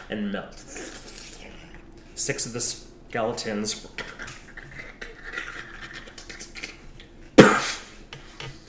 [0.08, 0.64] and melt.
[2.14, 3.86] Six of the skeletons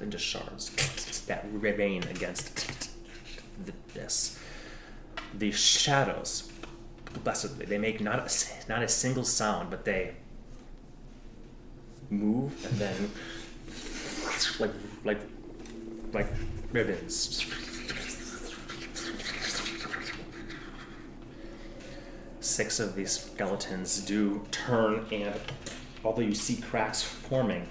[0.06, 2.70] just shards that remain against
[3.66, 4.39] th- this.
[5.34, 6.52] The shadows,
[7.24, 10.16] blessedly, they make not a, not a single sound, but they
[12.10, 13.12] move and then
[14.60, 14.72] like
[15.04, 15.20] like
[16.14, 16.28] like
[16.72, 17.45] ribbons.
[22.39, 25.39] Six of these skeletons do turn, and
[26.04, 27.68] although you see cracks forming,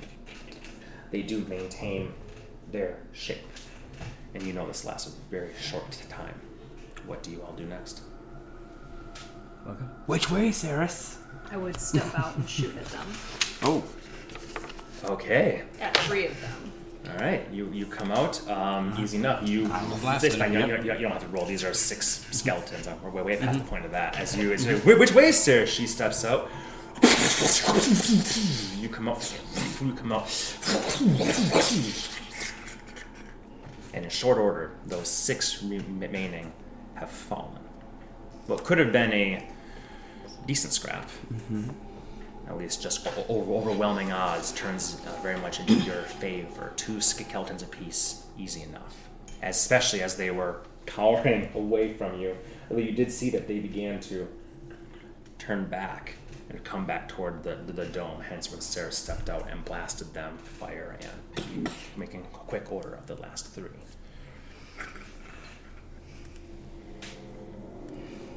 [1.11, 2.13] they do maintain
[2.71, 3.47] their shape.
[4.35, 6.41] And you know this lasts a very short time.
[7.07, 8.03] What do you all do next?
[9.65, 9.91] Welcome.
[10.07, 11.19] Which way, Saris?
[11.51, 13.07] I would step out and shoot at them.
[13.63, 13.83] Oh.
[15.05, 15.63] Okay.
[15.81, 16.73] At three of them.
[17.11, 17.49] All right.
[17.51, 18.47] You you come out.
[18.51, 19.49] Um, easy enough.
[19.49, 19.65] You.
[19.73, 20.53] I will blast it's it, fine.
[20.53, 21.47] You, you, you don't have to roll.
[21.47, 22.87] These are six skeletons.
[23.03, 24.19] We're way, way past the point of that.
[24.21, 25.65] As you, as you which way, sir?
[25.65, 26.51] She steps out.
[28.79, 29.35] You come out.
[29.81, 30.57] You come out.
[33.93, 36.53] And in short order, those six remaining
[36.95, 37.61] have fallen.
[38.47, 39.49] What could have been a
[40.47, 41.11] decent scrap,
[42.49, 46.72] at least just overwhelming odds, turns uh, very much into your favor.
[46.77, 49.09] Two skeletons apiece, easy enough.
[49.43, 52.37] Especially as they were cowering away from you.
[52.70, 54.27] Although you did see that they began to
[55.39, 56.14] turn back
[56.49, 60.14] and come back toward the, the, the dome, hence when Sarah stepped out and blasted
[60.14, 63.70] them, fire and making a quick order of the last three.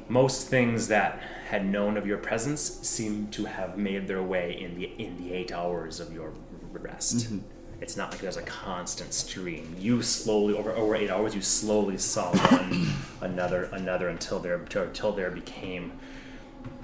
[0.08, 4.76] Most things that had known of your presence seem to have made their way in
[4.76, 6.32] the in the eight hours of your
[6.72, 7.16] rest.
[7.16, 7.38] Mm-hmm.
[7.80, 9.74] It's not like there's a constant stream.
[9.78, 12.88] You slowly over over eight hours, you slowly saw one,
[13.20, 15.92] another, another until there until there became,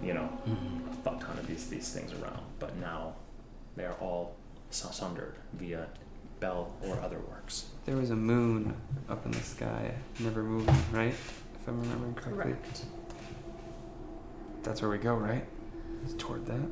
[0.02, 0.30] you know,
[0.86, 2.40] a fuck ton of these these things around.
[2.59, 3.14] But now,
[3.76, 4.34] they are all
[4.70, 5.86] sundered via
[6.40, 7.66] bell or other works.
[7.84, 8.74] There was a moon
[9.09, 11.14] up in the sky, never moving, right?
[11.14, 12.54] If I'm remembering correctly.
[12.54, 12.84] Correct.
[14.64, 15.46] That's where we go, right?
[16.02, 16.68] It's toward that.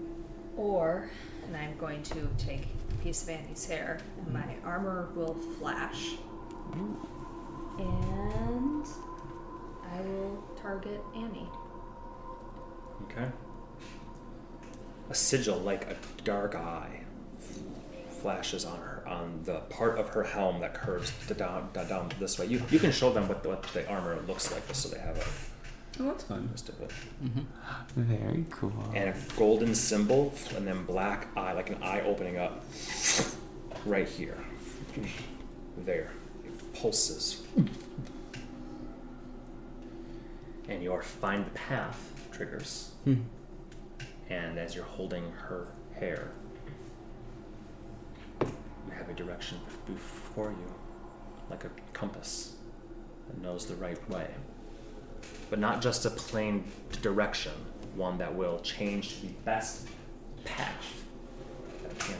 [0.56, 1.08] Or,
[1.46, 4.66] and I'm going to take a piece of Ani's hair, and my mm.
[4.66, 6.14] armor will flash.
[7.78, 8.86] And
[9.92, 11.48] I will target Ani.
[13.04, 13.30] Okay.
[15.10, 17.00] A sigil like a dark eye
[18.22, 22.10] flashes on her on the part of her helm that curves to down, down, down
[22.18, 22.46] this way.
[22.46, 24.98] You, you can show them what the, what the armor looks like, just so they
[25.00, 25.24] have a
[26.00, 26.48] Oh, that's fun.
[26.50, 26.90] list of it.
[27.94, 28.72] Very cool.
[28.96, 32.64] And a golden symbol, and then black eye, like an eye opening up,
[33.86, 34.36] right here,
[35.84, 36.10] there,
[36.44, 37.42] it pulses,
[40.68, 42.90] and your find the path triggers.
[43.04, 43.14] Hmm.
[44.30, 45.68] And as you're holding her
[45.98, 46.32] hair,
[48.40, 50.74] you have a direction before you,
[51.50, 52.54] like a compass
[53.28, 54.28] that knows the right way.
[55.50, 56.64] But not just a plain
[57.02, 57.52] direction,
[57.94, 59.88] one that will change to the best
[60.44, 61.04] path
[61.82, 62.16] that can.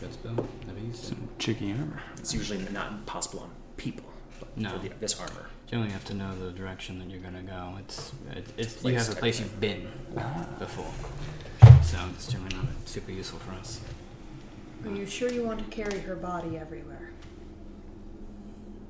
[0.00, 0.48] Good spell.
[0.66, 1.06] Never used it.
[1.08, 2.00] Some tricky armor.
[2.16, 4.06] It's usually not possible on people,
[4.38, 4.70] but No.
[4.70, 5.49] for the, this armor.
[5.70, 7.76] Generally, you have to know the direction that you're gonna go.
[7.78, 9.86] It's it, it's you have a place you've been
[10.58, 10.90] before,
[11.84, 13.80] so it's generally not super useful for us.
[14.84, 17.12] Are you sure you want to carry her body everywhere?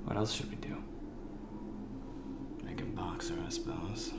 [0.07, 0.83] What else should we do?
[2.65, 4.15] Make him box her, I suppose.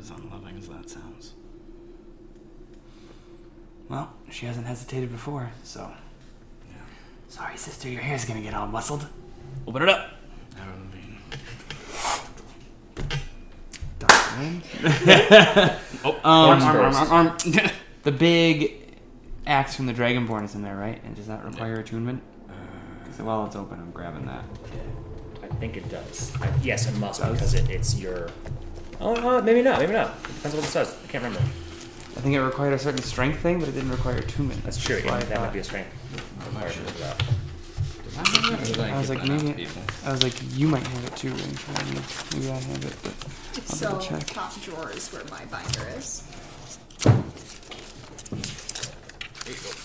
[0.00, 1.34] As unloving as that sounds.
[3.88, 5.92] Well, she hasn't hesitated before, so.
[6.68, 6.74] Yeah.
[7.28, 9.06] Sorry, sister, your hair's gonna get all muscled.
[9.68, 10.19] Open it up.
[10.60, 11.18] That would be.
[16.02, 17.36] Oh, Um, arm, arm, arm, arm, arm.
[18.04, 18.96] the big
[19.46, 21.02] axe from the Dragonborn is in there, right?
[21.04, 22.22] And does that require attunement?
[22.48, 22.52] Uh,
[23.04, 24.44] 'Cause while it's open, I'm grabbing that.
[25.42, 26.32] I think it does.
[26.40, 27.32] I, yes, it must Does?
[27.32, 28.28] because it, it's your.
[29.00, 29.78] Oh, uh, maybe not.
[29.80, 30.08] Maybe not.
[30.24, 30.96] It depends on what it says.
[31.04, 31.46] I can't remember.
[32.16, 34.62] I think it required a certain strength thing, but it didn't require attunement.
[34.64, 34.96] That's true.
[35.04, 35.90] why Yeah, that might thought- be a strength.
[36.46, 36.84] I'm not sure.
[38.20, 38.78] Requirement.
[38.80, 39.66] I was like, maybe.
[40.04, 41.72] I was like, you might have it too, Ranger.
[41.84, 42.00] Maybe,
[42.34, 43.12] maybe I have it, but
[43.56, 44.26] If I'll so, double check.
[44.26, 46.22] top drawer is where my binder is.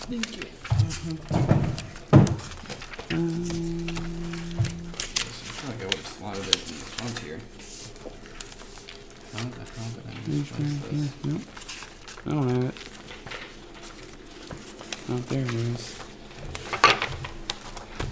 [0.08, 0.44] Thank you.
[3.12, 3.18] I
[5.56, 7.40] feel like I would have slotted it in the front here.
[9.34, 11.08] How the hell did I misplace this?
[11.08, 11.32] Mm-hmm.
[11.32, 11.42] nope.
[12.26, 12.76] I don't have it.
[15.10, 15.95] Oh, there it is.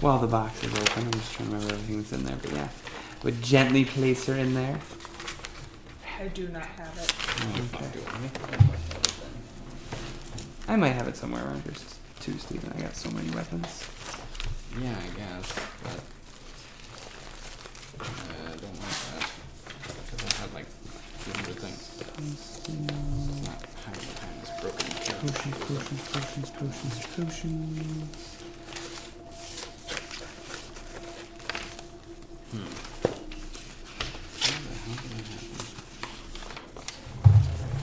[0.04, 2.36] While the box is open, I'm just trying to remember everything that's in there.
[2.42, 2.68] But yeah,
[3.22, 4.78] would gently place her in there.
[6.20, 7.10] I do not have it.
[7.74, 7.88] Okay.
[8.06, 8.12] I?
[8.12, 9.30] I might have it then.
[10.68, 11.72] I might have it somewhere around here
[12.20, 12.70] too, Steven.
[12.76, 13.88] I got so many weapons.
[14.78, 16.00] Yeah, I guess, but
[18.00, 19.32] uh, I don't like that
[20.10, 20.66] because I had like
[21.24, 21.80] 200 things.
[21.98, 22.68] It's
[23.48, 24.84] not having the time is broken.
[25.32, 28.44] Potions, potions, potions, potions, potions.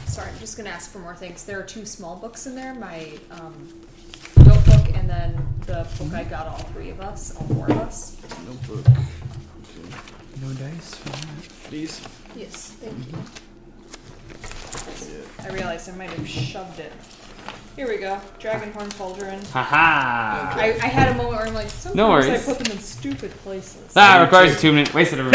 [0.08, 1.44] Sorry, I'm just gonna ask for more things.
[1.46, 2.74] There are two small books in there.
[2.74, 3.54] My um,
[4.38, 5.38] notebook and then
[5.68, 8.18] the book I got all three of us, all four of us.
[8.46, 8.88] Notebook.
[8.88, 9.06] Okay.
[10.42, 11.28] No dice for that.
[11.70, 12.02] Please.
[12.36, 13.18] Yes, thank you.
[15.46, 16.92] I realized I might have shoved it.
[17.76, 18.20] Here we go.
[18.40, 19.46] Dragonhorn Pauldron.
[19.52, 20.60] Haha!
[20.60, 22.46] I, I had a moment where I'm like, sometimes No I worries.
[22.46, 23.94] put them in stupid places.
[23.96, 24.92] Ah, requires attunement.
[24.94, 25.24] Wasted a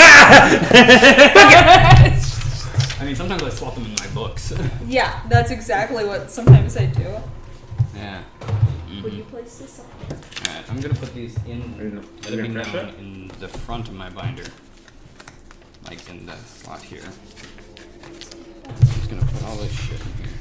[2.98, 4.54] I mean, sometimes I swap them in my books.
[4.86, 7.16] Yeah, that's exactly what sometimes I do.
[7.94, 8.22] Yeah.
[8.40, 9.16] Would mm-hmm.
[9.18, 9.86] you place this on?
[10.48, 11.62] Alright, I'm gonna put these in.
[11.78, 14.44] Are you Let it be gonna finish known in the front of my binder,
[15.84, 17.02] like in the slot here.
[18.64, 20.32] I'm just gonna put all this shit in here.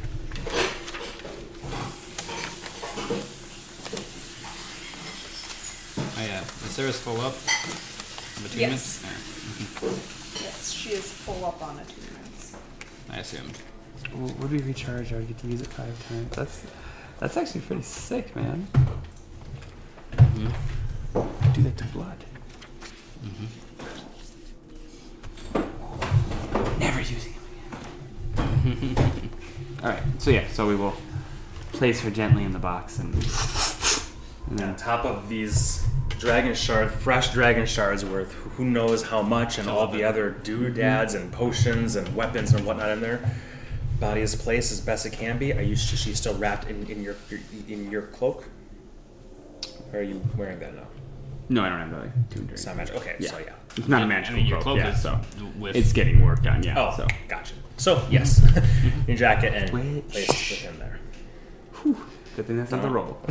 [6.18, 7.34] Oh yeah, is Sarah's full up?
[7.34, 8.72] Of attunement?
[8.72, 9.04] Yes.
[9.04, 10.44] Alright, mm-hmm.
[10.44, 12.15] Yes, she is full up on attunements.
[13.12, 13.58] I assumed.
[14.12, 15.14] W- Would we recharge?
[15.14, 16.36] I would get to use it five times.
[16.36, 16.64] That's
[17.20, 18.68] that's actually pretty sick, man.
[20.14, 21.54] Mm-hmm.
[21.54, 22.26] Do that to blood.
[23.24, 23.46] Mm-hmm.
[26.80, 28.96] Never using him again.
[29.84, 30.04] All right.
[30.20, 30.48] So yeah.
[30.50, 30.94] So we will
[31.74, 33.24] place her gently in the box and and
[34.52, 35.84] on then top of these
[36.26, 41.14] dragon shard, fresh dragon shards worth who knows how much, and all the other doodads
[41.14, 43.22] and potions and weapons and whatnot in there.
[44.00, 45.54] Body is placed as best it can be.
[45.54, 45.76] Are you?
[45.76, 47.16] She's still wrapped in, in your
[47.70, 48.46] in your cloak.
[49.94, 50.82] Or are you wearing that now?
[51.48, 52.96] no, I don't have the tuned It's not magic.
[52.96, 53.30] Okay, Yeah.
[53.30, 53.54] so yeah.
[53.78, 55.20] It's not a I magical mean, your cloak, cloak yeah, is so
[55.60, 55.76] with.
[55.76, 56.64] it's getting work done.
[56.64, 56.80] Yeah.
[56.80, 57.54] Oh, So gotcha.
[57.78, 58.42] So yes,
[59.08, 61.00] your jacket and Which- placed within there.
[62.36, 62.96] good thing that's not the uh-huh.
[62.96, 63.18] roll.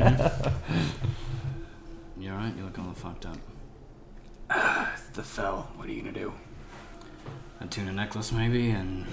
[0.00, 2.22] Mm-hmm.
[2.22, 2.54] You alright?
[2.56, 3.38] You look a little fucked up.
[5.14, 5.70] the fell.
[5.76, 6.32] What are you gonna do?
[7.60, 9.06] A tuna necklace, maybe, and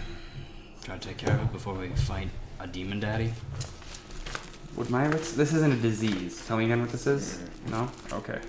[0.84, 2.28] try to take care of it before we fight
[2.60, 3.34] a demon daddy.
[4.76, 6.46] Would my this isn't a disease?
[6.46, 7.42] Tell me again what this is.
[7.70, 7.90] No.
[8.12, 8.42] Okay.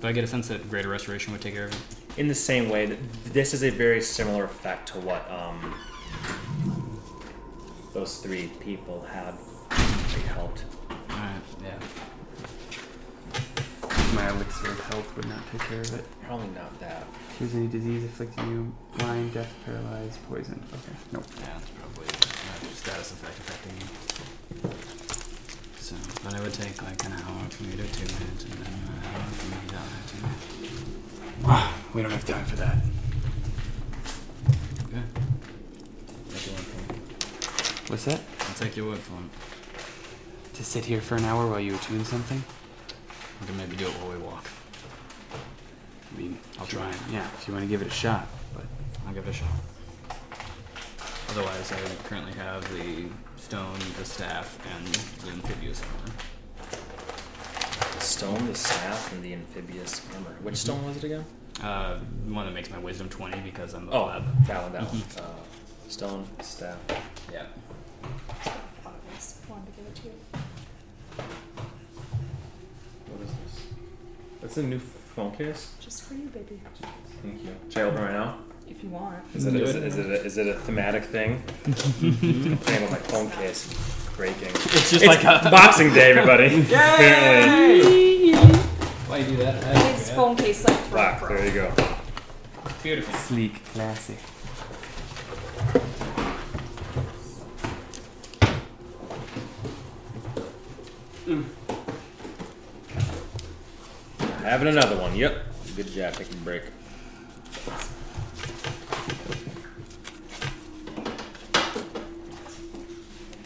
[0.00, 2.18] Do I get a sense that greater restoration would take care of it?
[2.18, 5.74] In the same way, that this is a very similar effect to what um,
[7.92, 9.34] those three people had.
[9.70, 10.64] They helped.
[11.10, 11.78] Alright, yeah.
[14.14, 16.04] My elixir of health would not take care of it.
[16.26, 17.06] Probably not that.
[17.38, 20.62] Here's any disease afflicting you: blind, deaf, paralyzed, poison.
[20.72, 20.96] Okay.
[21.12, 21.24] Nope.
[21.40, 23.86] Yeah, that's probably uh, status effect affecting you.
[25.78, 28.72] So, but it would take like an hour for me to attune it, and then
[28.72, 29.76] an hour for me to.
[31.46, 32.76] Ah, we don't have time for that.
[34.86, 35.02] Okay.
[36.30, 37.90] Take your word for it.
[37.90, 38.20] What's that?
[38.40, 40.54] I'll take your word for it.
[40.54, 42.44] To sit here for an hour while you attune something?
[43.40, 44.44] We can maybe do it while we walk.
[45.32, 46.90] I mean, I'll try.
[47.12, 48.26] Yeah, if you want to give it a shot.
[48.54, 48.64] But
[49.06, 49.48] I'll give it a shot.
[51.30, 51.78] Otherwise, I
[52.08, 53.06] currently have the
[53.36, 54.86] stone, the staff, and
[55.26, 56.12] the amphibious armor.
[57.94, 60.36] The stone, the staff, and the amphibious armor.
[60.42, 61.24] Which stone was it again?
[61.62, 64.46] Uh, the one that makes my wisdom 20 because I'm the Oh, lab.
[64.46, 65.02] that one, that one.
[65.18, 66.76] Uh, stone, staff.
[67.32, 67.46] Yeah.
[68.84, 69.40] Obvious.
[69.48, 70.12] Wanted to give it to you.
[73.08, 73.66] What is this?
[74.44, 75.72] That's a new phone case.
[75.80, 76.60] Just for you, baby.
[77.22, 77.56] Thank you.
[77.70, 78.36] Should I open right now?
[78.68, 79.16] If you want.
[79.34, 79.82] Is it, Do is it.
[79.82, 81.42] it, is it, a, is it a thematic thing?
[81.66, 81.72] I'm
[82.58, 83.66] playing with my phone case.
[84.18, 84.48] Breaking.
[84.48, 85.48] It's just It's like a.
[85.50, 86.60] Boxing Day, everybody.
[86.74, 88.34] Apparently.
[89.08, 89.94] Why you do that?
[89.94, 91.20] His phone case like Black.
[91.20, 91.72] throat There you go.
[92.82, 93.14] Beautiful.
[93.14, 94.16] sleek, classy.
[101.26, 101.63] Mm.
[104.44, 105.16] Having another one.
[105.16, 105.38] Yep.
[105.74, 106.12] Good job.
[106.12, 106.64] Taking a break.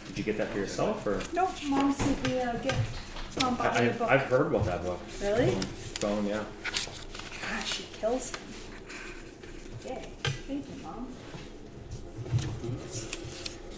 [0.07, 1.21] Did you get that for yourself, or?
[1.33, 3.41] Nope, mom sent me a gift.
[3.41, 4.11] Mom bought I, me a I've, book.
[4.11, 4.99] I've heard about that book.
[5.21, 5.51] Really?
[5.51, 6.43] Phone, yeah.
[6.65, 8.41] Gosh, she kills him.
[9.85, 10.05] Yay.
[10.47, 11.07] Thank you, mom.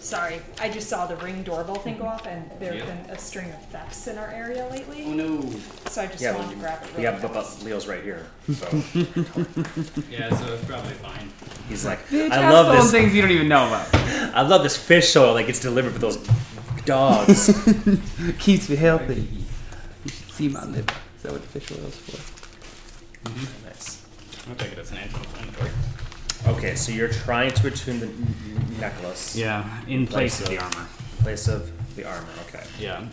[0.01, 2.93] Sorry, I just saw the ring doorbell thing go off, and there have Yeah.
[3.03, 5.03] been a string of thefts in our area lately.
[5.05, 5.41] Oh no.
[5.89, 6.89] So I just Yeah, wanted to grab it.
[6.99, 7.59] yeah, really but, fast.
[7.59, 8.25] but Leo's right here.
[8.47, 8.65] So
[10.09, 11.29] Yeah, so it's probably fine.
[11.69, 12.91] he's like, Bitch, I love stolen this.
[12.91, 13.87] things you don't even know about.
[14.35, 16.17] I love this fish oil that gets delivered for those
[16.85, 17.47] dogs.
[18.39, 19.27] Keeps me healthy.
[20.03, 20.91] You should see my lip.
[21.17, 22.17] Is that what the fish oil is for?
[23.29, 23.65] Mm-hmm.
[23.67, 24.03] nice.
[24.49, 25.69] I'll take it as an anti-inflammatory.
[26.47, 30.47] Okay, so you're trying to attune the n- n- necklace Yeah, in place Place of
[30.49, 30.87] the armor.
[31.17, 32.27] in place of the armor.
[32.47, 32.63] Okay.
[32.79, 33.05] Yeah.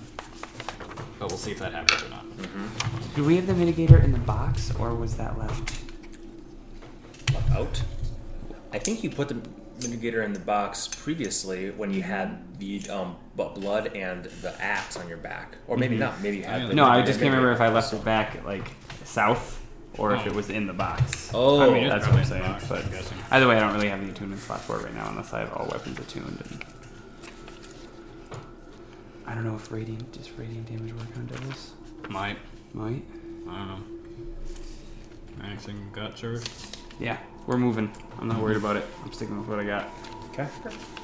[1.19, 2.25] But we'll see if that happens or not.
[3.15, 5.83] Do we have the mitigator in the box, or was that left?
[7.35, 7.83] Left out.
[8.73, 9.35] I think you put the
[9.81, 14.97] mitigator in the box previously when you had the um, bu- blood and the axe
[14.97, 16.01] on your back, or maybe Mhm.
[16.01, 16.21] not.
[16.23, 16.63] Maybe you had.
[16.63, 16.69] Yeah.
[16.69, 18.71] the No, I just can't remember if I left it back like
[19.05, 19.58] south
[19.99, 20.27] or if Oh.
[20.27, 21.31] it was in the box.
[21.35, 21.61] Oh.
[21.61, 22.43] I mean, that's what I'm in the saying.
[22.43, 23.19] box, but I'm guessing.
[23.31, 25.41] either way, I don't really have the attunement slot for it right now unless I
[25.41, 26.41] have all weapons attuned.
[26.51, 26.65] And
[29.27, 31.73] I don't know if radiant does radiant damage work on devils.
[32.09, 32.39] Might.
[32.73, 33.03] Might.
[33.49, 33.83] I don't know.
[35.45, 36.73] Anything gut service?
[36.99, 37.91] Yeah, we're moving.
[38.21, 38.85] I'm not worried about it.
[39.05, 39.89] I'm sticking with what I got.
[40.31, 40.47] Okay.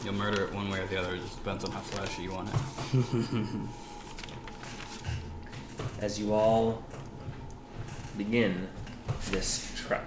[0.05, 1.15] You'll murder it one way or the other.
[1.15, 2.55] It just depends on how flashy you want it.
[6.01, 6.83] As you all
[8.17, 8.69] begin
[9.31, 10.07] this truck.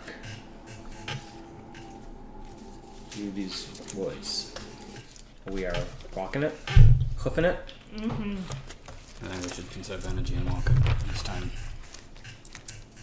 [3.09, 4.53] through these woods,
[5.49, 5.75] we are
[6.15, 6.55] walking it,
[7.15, 7.57] hoofing it.
[7.95, 8.35] Mm-hmm.
[9.25, 10.69] I think we should conserve energy and walk
[11.07, 11.49] this time.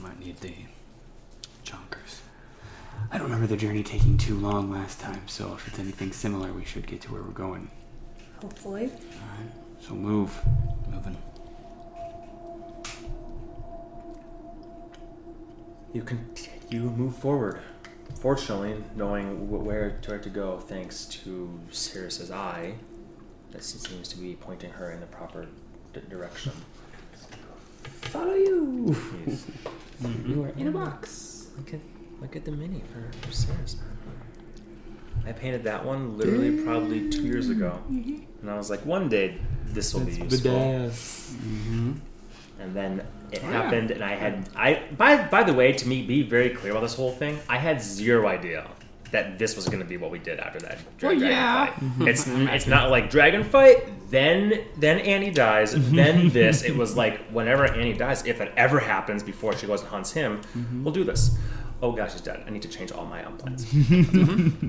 [0.01, 0.55] Might need the
[1.65, 2.21] chonkers.
[3.11, 6.53] I don't remember the journey taking too long last time, so if it's anything similar,
[6.53, 7.69] we should get to where we're going.
[8.41, 8.85] Hopefully.
[8.85, 10.39] Alright, So move.
[10.89, 11.17] moving.
[15.95, 17.61] You continue to move forward.
[18.21, 22.75] Fortunately, knowing wh- where to, where to go, thanks to Sirius's eye,
[23.53, 25.47] that seems to be pointing her in the proper
[25.93, 26.53] d- direction.
[28.03, 28.97] Follow you.
[29.27, 29.47] Yes.
[30.27, 31.49] You are in a box.
[31.57, 31.81] Look at
[32.21, 33.77] look at the mini for, for Sirius.
[35.27, 39.39] I painted that one literally probably two years ago, and I was like, one day
[39.67, 40.51] this will be useful.
[40.51, 41.93] Mm-hmm.
[42.61, 43.63] And then it Oh, yeah.
[43.63, 46.83] happened, and I had I by by the way, to me, be very clear about
[46.83, 47.39] this whole thing.
[47.49, 48.67] I had zero idea
[49.11, 51.67] that this was going to be what we did after that dra- Well, dragon yeah.
[51.67, 51.75] fight.
[51.81, 52.09] Mm-hmm.
[52.09, 52.49] It's mm-hmm.
[52.49, 53.79] it's not like dragon fight,
[54.11, 55.95] then then Ani dies, mm-hmm.
[55.97, 56.63] then this.
[56.65, 60.11] It was like whenever Ani dies, if it ever happens before she goes and hunts
[60.13, 60.41] him,
[60.83, 61.37] we'll do this.
[61.83, 62.43] Oh gosh, she's dead.
[62.47, 63.67] I need to change all my um, plans.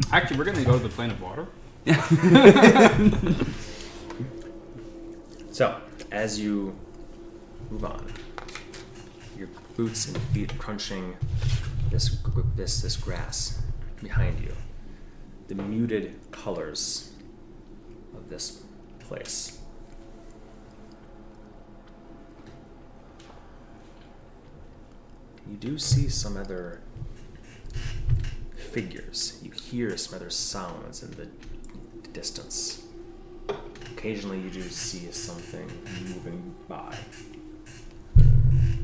[0.12, 1.48] Actually, we're gonna go to the plane of water.
[5.52, 5.80] So,
[6.12, 6.76] as you
[7.70, 8.12] move on,
[9.76, 11.15] boots and feet crunching
[11.91, 12.18] this
[12.56, 13.61] this this grass
[14.02, 14.53] behind you,
[15.47, 17.11] the muted colors
[18.15, 18.64] of this
[18.99, 19.60] place.
[25.47, 26.81] You do see some other
[28.72, 29.39] figures.
[29.43, 31.27] You hear some other sounds in the
[32.11, 32.84] distance.
[33.93, 35.68] Occasionally, you do see something
[36.03, 36.97] moving by.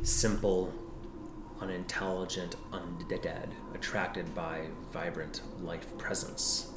[0.04, 0.74] Simple,
[1.62, 4.62] unintelligent undead, attracted by
[4.92, 6.68] vibrant life presence.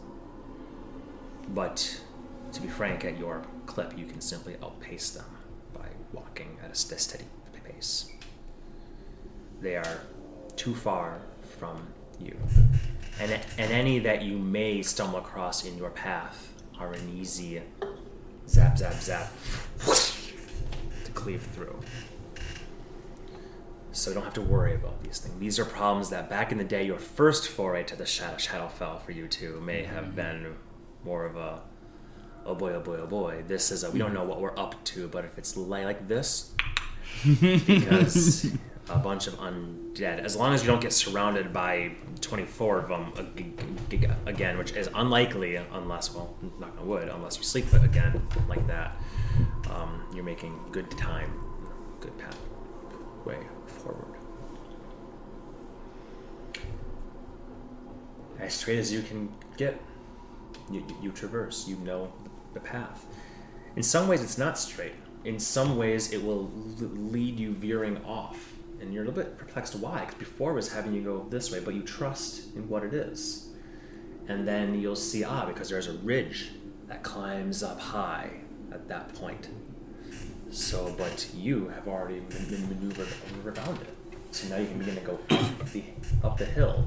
[1.49, 2.01] But
[2.53, 5.27] to be frank, at your clip, you can simply outpace them
[5.73, 7.25] by walking at a steady
[7.65, 8.11] pace.
[9.61, 10.01] they are
[10.57, 11.21] too far
[11.59, 11.87] from
[12.21, 12.37] you.
[13.21, 17.63] And, and any that you may stumble across in your path are an easy
[18.49, 19.33] zap, zap, zap
[21.05, 21.81] to cleave through.
[23.95, 25.39] So don't have to worry about these things.
[25.39, 29.03] These are problems that back in the day, your first foray to the Shadow Shadowfell
[29.03, 30.57] for you two may have been
[31.05, 31.63] more of a
[32.45, 33.45] oh boy, oh boy, oh boy.
[33.47, 36.09] This is a we don't know what we're up to, but if it's li- like
[36.09, 36.53] this,
[37.41, 38.53] because
[38.89, 43.13] a bunch of undead, as long as you don't get surrounded by 24 of them
[43.17, 48.21] ag- ag- again, which is unlikely unless, well, knock on wood, unless you sleep again
[48.49, 48.97] like that,
[49.71, 51.33] um, you're making good time,
[52.01, 52.37] good path
[53.25, 54.19] way forward.
[58.41, 59.81] As straight as you can get,
[60.71, 62.13] you, you, traverse, you know
[62.53, 63.07] the path.
[63.77, 64.95] In some ways, it's not straight.
[65.25, 66.51] In some ways, it will
[66.81, 68.53] lead you veering off.
[68.81, 71.51] And you're a little bit perplexed why, because before it was having you go this
[71.51, 73.49] way, but you trust in what it is.
[74.29, 76.53] And then you'll see, ah, because there's a ridge
[76.89, 78.31] that climbs up high
[78.73, 79.49] at that point.
[80.51, 82.21] So, but you have already
[82.51, 83.09] maneuvered
[83.45, 83.95] around it.
[84.31, 85.85] So now you can begin to go up the,
[86.23, 86.85] up the hill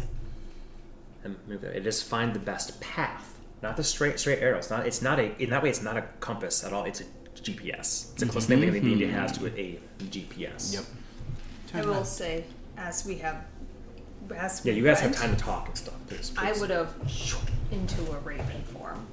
[1.28, 1.76] and move it.
[1.76, 4.58] It is find the best path, not the straight straight arrow.
[4.58, 4.88] It's not.
[4.88, 5.42] It's not a.
[5.42, 6.86] In that way, it's not a compass at all.
[6.86, 7.06] It's a
[7.36, 8.14] GPS.
[8.14, 8.62] It's a close mm-hmm.
[8.62, 10.74] thing that the India has to a GPS.
[10.74, 10.84] Yep.
[11.74, 12.46] I will say,
[12.78, 13.44] as we have,
[14.36, 15.96] as Yeah, we you guys have time to talk and stuff.
[16.08, 16.94] Please, I would have
[17.72, 19.06] into a raven form,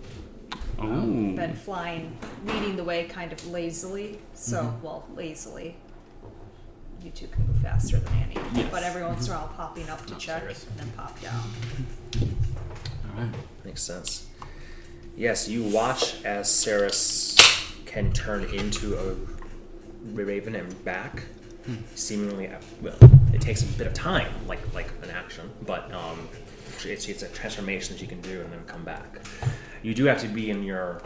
[0.79, 1.01] Oh.
[1.35, 4.21] been flying, leading the way, kind of lazily.
[4.35, 4.83] So, mm-hmm.
[4.83, 5.77] well, lazily.
[7.03, 8.71] You two can move faster than Ani, Yes.
[8.71, 9.47] but every once in a mm-hmm.
[9.47, 10.67] while popping up to Not check serious.
[10.67, 11.43] and then pop down.
[12.21, 13.35] All right.
[13.65, 14.29] Makes sense.
[15.17, 17.37] Yes, you watch as Ceres
[17.87, 19.15] can turn into a
[20.13, 21.25] raven and back.
[21.95, 22.97] Seemingly, uh, well,
[23.33, 26.29] it takes a bit of time, like like an action, but um,
[26.85, 29.21] it's, it's a transformation that you can do and then come back.
[29.83, 31.01] You do have to be in your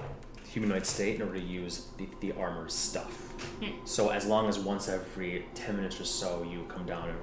[0.48, 3.36] humanoid state in order to use the, the armor stuff.
[3.84, 7.18] So as long as once every ten minutes or so you come down and,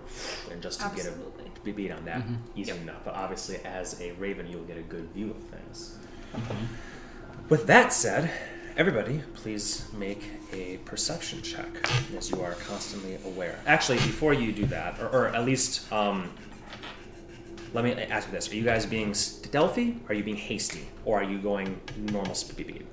[0.53, 1.23] and just to get Absolutely.
[1.25, 1.34] a
[1.65, 2.23] be- beat on that,
[2.55, 3.03] easy enough.
[3.03, 5.97] But obviously, as a raven, you'll get a good view of things.
[7.49, 8.31] With that said,
[8.77, 10.23] everybody, please make
[10.53, 11.67] a perception check
[12.17, 13.59] as you are constantly aware.
[13.67, 16.31] Actually, before you do that, or, or at least, um,
[17.73, 19.97] let me ask you this: Are you guys being stealthy?
[20.07, 20.87] Are you being hasty?
[21.03, 22.85] Or are you going normal speed?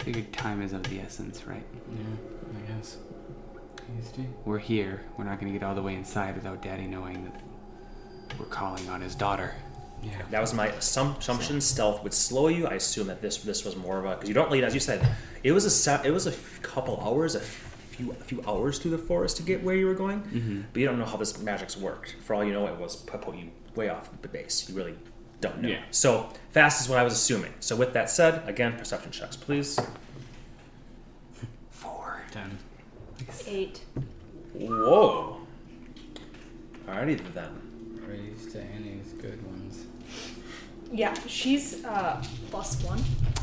[0.00, 1.64] Figured time is of the essence, right?
[1.90, 2.04] Yeah,
[2.56, 2.96] I guess.
[3.96, 4.26] Hasty.
[4.44, 5.02] We're here.
[5.16, 7.40] We're not going to get all the way inside without Daddy knowing that
[8.38, 9.54] we're calling on his daughter.
[10.02, 10.22] Yeah.
[10.30, 11.60] That was my assumption.
[11.60, 12.66] Stealth would slow you.
[12.66, 14.80] I assume that this this was more of a because you don't lead, as you
[14.80, 15.06] said,
[15.42, 18.92] it was a it was a f- couple hours, a few a few hours through
[18.92, 20.20] the forest to get where you were going.
[20.22, 20.60] Mm-hmm.
[20.72, 22.16] But you don't know how this magic's worked.
[22.24, 24.68] For all you know, it was put put you way off the base.
[24.68, 24.94] You really
[25.40, 25.68] don't know.
[25.68, 25.82] Yeah.
[25.90, 27.54] So fast is what I was assuming.
[27.60, 29.78] So with that said, again, perception checks, please.
[31.70, 32.22] Four.
[32.30, 32.58] Ten.
[33.46, 33.80] Eight.
[34.54, 35.40] Whoa.
[36.86, 38.00] Alrighty then.
[38.04, 39.84] Praise to Ani's good ones.
[40.92, 43.00] Yeah, she's uh, plus one.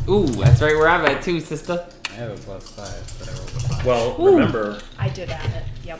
[0.10, 1.86] Ooh, that's right where I'm at too, sister.
[2.10, 3.86] I have a plus five, but I rolled a five.
[3.86, 5.64] Well, remember, I did add it.
[5.86, 6.00] Yep.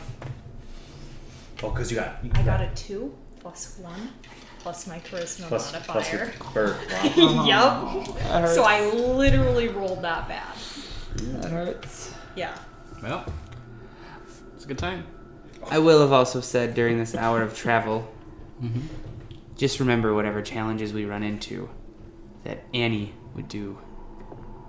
[1.62, 4.10] oh, because you got you I got a two plus one
[4.58, 6.52] plus my charisma plus plus your modifier.
[6.54, 6.76] bird.
[7.16, 8.04] Wow.
[8.06, 8.16] yep.
[8.18, 8.54] That hurts.
[8.54, 10.54] So I literally rolled that bad.
[11.16, 12.12] that hurts.
[12.34, 12.56] Yeah.
[13.02, 13.24] Well,
[14.54, 15.06] it's a good time.
[15.70, 18.12] I will have also said during this hour of travel,
[18.62, 18.80] Mm-hmm.
[19.56, 21.70] Just remember whatever challenges we run into,
[22.44, 23.78] that Ani would do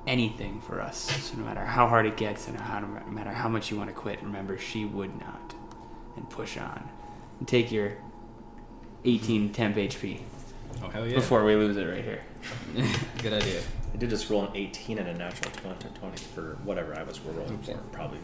[0.07, 0.97] anything for us.
[1.23, 3.89] So no matter how hard it gets and how, no matter how much you want
[3.89, 5.53] to quit, remember she would not.
[6.15, 6.89] And push on.
[7.39, 7.97] And take your
[9.05, 10.21] 18 temp HP
[10.83, 11.15] Oh hell yeah!
[11.15, 12.21] before we lose it right here.
[13.21, 13.61] good idea.
[13.93, 17.19] I did just roll an 18 and a natural 20, 20 for whatever I was
[17.19, 17.73] rolling for.
[17.91, 18.19] Probably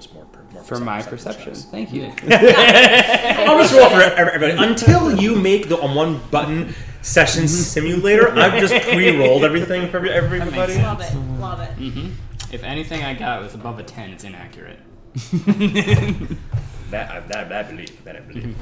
[0.00, 1.54] just more, per, more For my perception perception.
[1.54, 1.64] checks.
[1.64, 2.04] Thank you.
[3.50, 8.30] Always roll for everybody until you make the on one button session simulator.
[8.30, 10.78] I've just pre-rolled everything for everybody.
[10.78, 11.14] Love it.
[11.38, 11.76] Love it.
[11.76, 12.10] Mm-hmm.
[12.52, 14.78] If anything I got was above a ten, it's inaccurate.
[16.90, 18.04] That I, that, that I believe.
[18.04, 18.56] That I believe.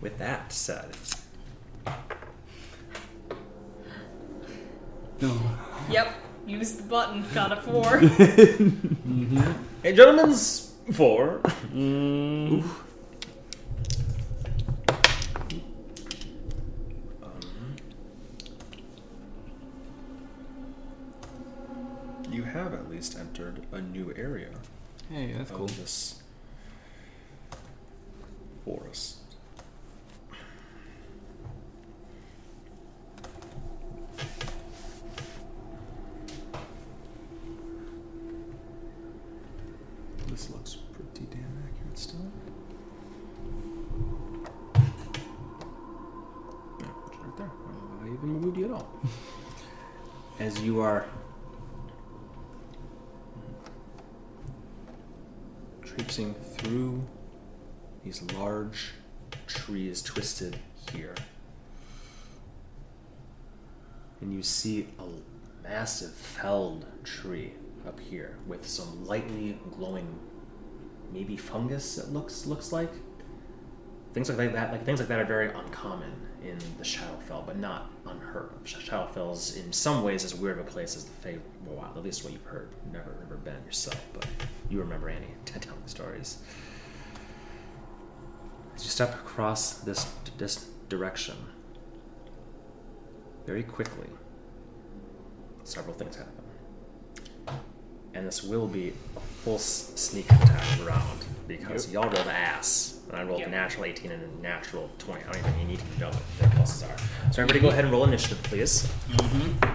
[0.00, 0.88] With that said,
[5.20, 5.38] No.
[5.90, 6.14] Yep.
[6.46, 7.24] Use the button.
[7.34, 7.98] Got a four.
[9.82, 11.40] hey, gentlemen's four.
[11.72, 12.64] Um,
[22.30, 24.50] you have at least entered a new area
[25.08, 25.66] Hey, that's of cool.
[25.66, 26.22] this
[28.64, 29.16] forest.
[40.28, 42.20] This looks pretty damn accurate still.
[46.78, 47.46] Yeah, it's right there.
[47.46, 48.88] I don't know why I even moved you at all.
[50.38, 51.06] As you are
[55.82, 57.06] traipsing through
[58.04, 58.92] these large
[59.46, 60.58] trees twisted
[60.92, 61.14] here.
[64.20, 65.04] And you see a
[65.66, 67.54] massive felled tree
[67.86, 70.18] up here with some lightly glowing
[71.12, 72.92] maybe fungus it looks looks like.
[74.12, 76.12] Things like that like things like that are very uncommon
[76.42, 78.66] in the Shadowfell, but not unheard of.
[78.68, 82.02] Sh- Shadowfell's in some ways as weird of a place as the Fey Wild, at
[82.02, 82.70] least what you've heard.
[82.92, 84.26] Never never been yourself, but
[84.68, 86.38] you remember Ani telling stories.
[88.74, 90.04] As you step across this
[90.38, 91.36] this direction,
[93.46, 94.08] very quickly,
[95.64, 96.39] several things happen.
[98.14, 102.98] And this will be a full sneak attack round because y'all rolled ass.
[103.10, 103.48] And I rolled Yep.
[103.48, 105.22] a natural 18 and a natural 20.
[105.24, 106.98] I don't even need to know what their pluses are.
[107.32, 107.72] So everybody go mhm.
[107.72, 108.88] ahead and roll initiative, please.
[109.08, 109.66] Mm-hmm.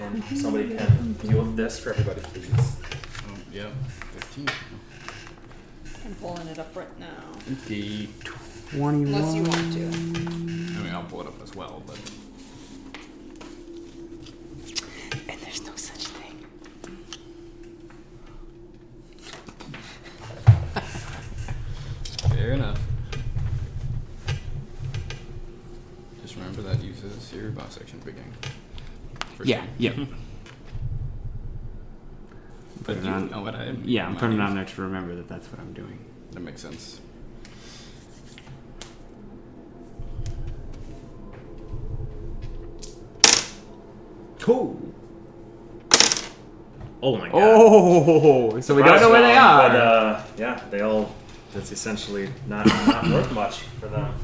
[0.00, 2.50] And somebody can deal with this for everybody, please.
[2.56, 3.72] Oh, yep.
[4.18, 4.48] 15.
[6.04, 7.32] I'm pulling it up right now.
[7.40, 8.08] 50.
[8.70, 8.94] 21.
[8.94, 9.84] Unless you want to.
[9.84, 11.98] I mean, I'll pull it up as well, but.
[15.28, 16.46] And there's no such thing.
[22.40, 22.80] Fair enough.
[26.22, 28.32] Just remember that uses your boss section at the beginning.
[29.44, 29.68] Yeah, sure.
[29.76, 29.90] yeah.
[32.82, 35.14] but it you on- know what I Yeah, I'm putting it on there to remember
[35.16, 36.02] that that's what I'm doing.
[36.32, 37.02] That makes sense.
[44.38, 44.80] Cool.
[47.02, 47.34] Oh my god.
[47.34, 49.68] Oh, so we don't know where they are.
[49.68, 51.14] But uh, yeah, they all.
[51.52, 54.14] That's essentially not not worth much for them.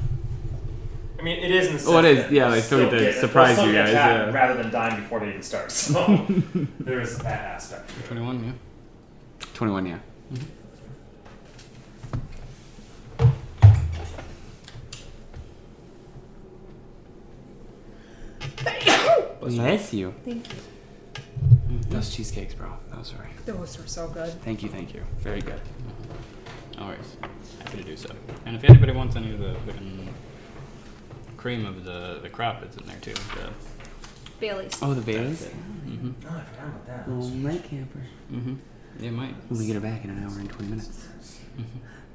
[1.19, 2.19] I mean, it is in the sense Oh, it is.
[2.25, 4.31] that Yeah, they'll they still get to surprise you guys, yeah.
[4.31, 5.73] rather than dying before they even start.
[5.73, 6.27] So
[6.81, 7.89] there is that aspect.
[7.89, 8.07] to it.
[8.07, 8.53] 21, yeah.
[9.55, 9.99] 21, yeah.
[10.33, 10.45] Mm-hmm.
[19.41, 20.15] Bless you.
[20.25, 20.61] Thank you.
[21.91, 22.69] Those cheesecakes, bro.
[22.93, 23.27] Those were.
[23.45, 24.31] Those were so good.
[24.43, 25.03] Thank you, thank you.
[25.19, 25.61] Very good.
[26.79, 27.17] Always.
[27.65, 28.11] Happy to do so.
[28.45, 30.13] And if anybody wants any of the fucking
[31.37, 33.15] cream of the, the crop, it's in there too.
[33.15, 33.51] The,
[34.39, 34.79] Bailey's.
[34.83, 35.47] Oh, the Baileys?
[35.47, 36.11] mm-hmm.
[36.27, 37.05] Oh, I forgot about that.
[37.09, 38.01] Oh, night camper.
[38.31, 38.57] Mm-hmm.
[39.05, 39.35] It might.
[39.51, 40.89] We get her back in an hour and 20 minutes.
[40.89, 41.63] Mm-hmm.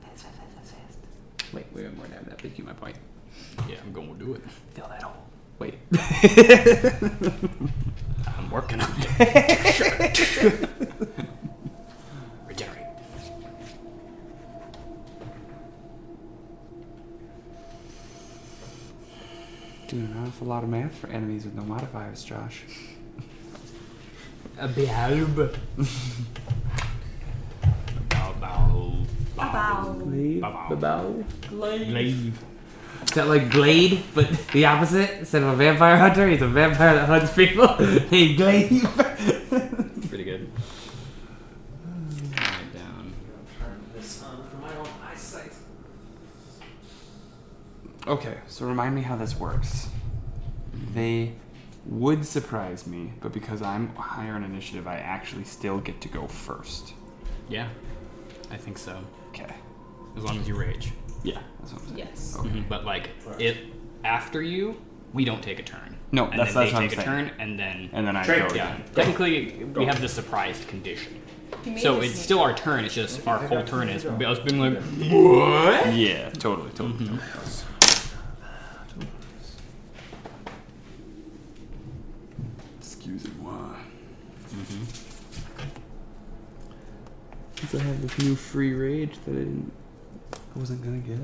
[0.03, 1.53] Fast, fast, fast, fast, fast.
[1.53, 2.95] Wait, we have more to have that, but keep my point.
[3.67, 4.41] Yeah, I'm going to do it.
[4.73, 5.15] Fill that hole.
[5.59, 5.75] Wait.
[8.37, 10.99] I'm working on it.
[19.91, 22.63] Doing an awful lot of math for enemies with no modifiers, Josh.
[24.57, 25.35] A behalb.
[28.07, 29.05] Bow, bow,
[29.35, 29.95] Bow.
[29.99, 30.41] Glaive?
[30.41, 31.25] Bow, Bow?
[31.51, 32.41] Leave.
[33.03, 35.09] Is that like Blade, but the opposite?
[35.19, 37.67] Instead of a vampire hunter, he's a vampire that hunts people.
[38.09, 38.83] hey, Glaive.
[40.07, 40.49] Pretty good.
[42.31, 43.13] Write it down.
[43.59, 45.51] Turn this on for my own eyesight.
[48.11, 49.87] Okay, so remind me how this works.
[50.93, 51.31] They
[51.85, 56.27] would surprise me, but because I'm higher in initiative, I actually still get to go
[56.27, 56.93] first.
[57.47, 57.69] Yeah,
[58.51, 58.99] I think so.
[59.29, 59.53] Okay.
[60.17, 60.91] As long as you rage.
[61.23, 61.99] Yeah, that's what I'm saying.
[61.99, 62.35] Yes.
[62.37, 62.49] Okay.
[62.49, 63.57] Mhm, But like, it
[64.03, 64.75] after you,
[65.13, 65.95] we don't take a turn.
[66.11, 67.27] No, and that's- then that's they what I'm take a saying.
[67.29, 68.73] turn, and then And then I Trade- go yeah.
[68.75, 68.83] again.
[68.93, 71.21] Technically, we have the surprised condition.
[71.63, 72.23] He made So us it's sneak.
[72.25, 72.83] still our turn.
[72.83, 75.93] It's just our whole turn is us being like, what?
[75.93, 77.05] Yeah, totally, totally.
[77.07, 77.19] totally.
[83.03, 83.73] Excuse moi.
[84.53, 84.83] Mm-hmm.
[87.55, 89.71] Since I have this new free rage that I didn't,
[90.55, 91.17] I wasn't gonna get.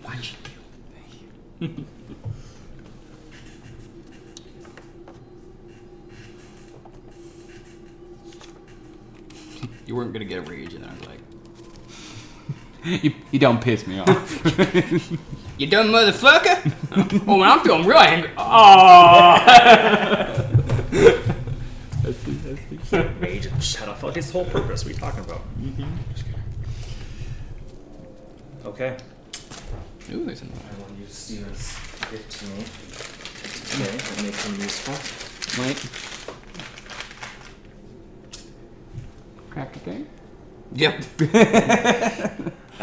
[0.06, 0.36] Watch.
[1.60, 1.84] Thank you.
[9.84, 11.20] You weren't gonna get a rage, and I was like,
[12.84, 14.44] You, you don't piss me off.
[15.58, 16.72] "You done, motherfucker!"
[17.28, 18.30] oh, when I'm feeling real angry.
[18.38, 19.36] Oh.
[22.02, 24.14] That's the- that's the- Rage and Shadowfell.
[24.16, 24.84] His whole purpose.
[24.84, 25.40] What are you talking about?
[25.60, 25.84] Mm-hmm.
[26.12, 26.42] Just kidding.
[28.66, 28.96] Okay.
[30.12, 30.58] Ooh, there's another.
[30.58, 31.76] One I will use Steven's
[32.10, 32.64] gift to me
[33.70, 35.62] today and make him useful.
[35.62, 35.78] Wait.
[39.50, 40.06] Crack a game.
[40.74, 41.04] Yep.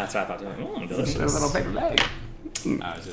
[0.00, 0.38] That's what I thought.
[0.40, 0.46] Too.
[0.46, 1.34] Mm, A delicious.
[1.34, 2.00] little paper bag.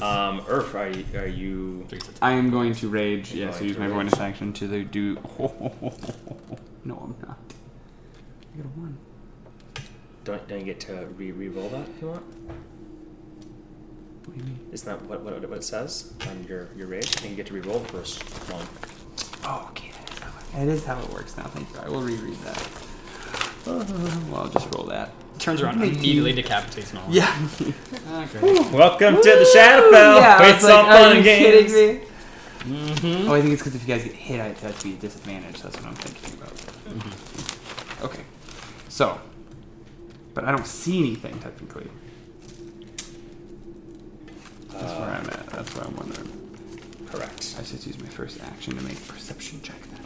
[0.01, 1.85] Uh, Um, Earth, are you, are you?
[2.21, 3.33] I am going to rage.
[3.33, 3.95] You're Yes, going use to my rage.
[3.95, 5.15] bonus action to the do.
[6.85, 7.37] no, I'm not.
[8.53, 8.97] I got a one.
[10.23, 12.23] Don't, don't you get to re re-roll that if you want?
[14.25, 14.59] What do you mean?
[14.71, 17.07] Isn't that what, what, what it says on your, your rage?
[17.17, 18.65] I think you get to re-roll the first one.
[19.45, 19.91] Oh, okay.
[19.91, 21.43] That is, how it, that is how it works now.
[21.45, 21.79] Thank you.
[21.79, 22.67] I will reread that.
[23.65, 23.85] Uh,
[24.31, 25.11] well, I'll just roll that.
[25.39, 27.11] Turns around and immediately decapitates Nolan.
[27.11, 27.33] Yeah.
[27.61, 28.39] Okay.
[28.75, 30.19] Welcome to the Shadowfell.
[30.19, 31.71] yeah, I it's was like, all are fun you and games.
[31.73, 32.07] kidding me?
[32.59, 33.29] Mm-hmm.
[33.29, 34.97] Oh, I think it's because if you guys get hit, I have to be a
[34.97, 35.61] disadvantage.
[35.61, 36.53] That's what I'm thinking about.
[36.55, 38.05] Mm-hmm.
[38.05, 38.23] Okay.
[38.89, 39.19] So,
[40.33, 41.87] but I don't see anything technically.
[44.69, 45.47] That's where I'm at.
[45.47, 46.33] That's where I'm wondering.
[47.07, 47.55] Correct.
[47.59, 50.03] I should use my first action to make a perception check then,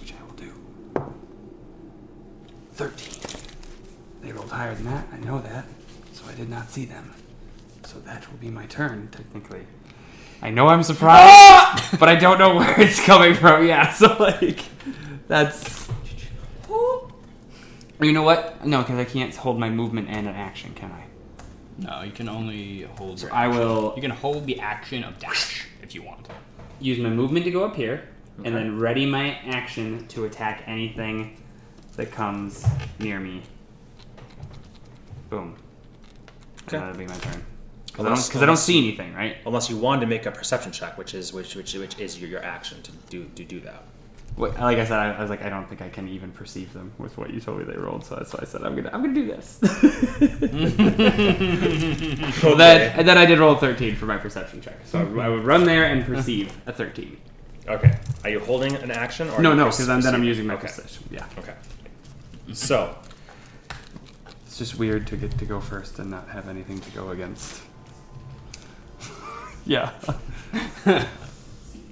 [0.00, 0.52] which I will do.
[2.74, 3.31] Thirteen.
[4.22, 5.06] They rolled higher than that.
[5.12, 5.64] I know that,
[6.12, 7.12] so I did not see them.
[7.84, 9.66] So that will be my turn technically.
[10.40, 11.96] I know I'm surprised, ah!
[12.00, 13.66] but I don't know where it's coming from.
[13.66, 14.60] Yeah, so like,
[15.28, 15.88] that's.
[18.00, 18.66] You know what?
[18.66, 21.04] No, because I can't hold my movement and an action, can I?
[21.78, 23.20] No, you can only hold.
[23.20, 26.26] So I will You can hold the action of dash if you want.
[26.80, 28.08] use my movement to go up here,
[28.40, 28.48] Okay.
[28.48, 31.40] and then ready my action to attack anything
[31.96, 32.66] that comes
[32.98, 33.42] near me.
[35.32, 35.56] Boom.
[36.68, 36.76] Okay.
[36.76, 37.42] And that'll be my turn.
[37.86, 39.36] Because I, don't- I don't see anything, right?
[39.46, 42.28] Unless you wanted to make a perception check, which is which which which is your,
[42.28, 43.82] your action to do to do that.
[44.36, 46.74] What, like I said, I, I was like, I don't think I can even perceive
[46.74, 48.04] them with what you told me they rolled.
[48.04, 49.58] So that's why I said I'm gonna, I'm gonna do this.
[52.42, 54.76] Well, then, and then I did roll a 13 for my perception check.
[54.84, 57.16] So I, I would run there and perceive a 13.
[57.68, 57.96] Okay.
[58.24, 59.40] Are you holding an action or?
[59.40, 60.66] No, no, because then, then I'm using my okay.
[60.66, 61.04] perception.
[61.10, 61.24] Yeah.
[61.38, 61.54] Okay.
[62.52, 62.96] So
[64.52, 67.62] It's just weird to get to go first and not have anything to go against.
[69.64, 69.92] yeah.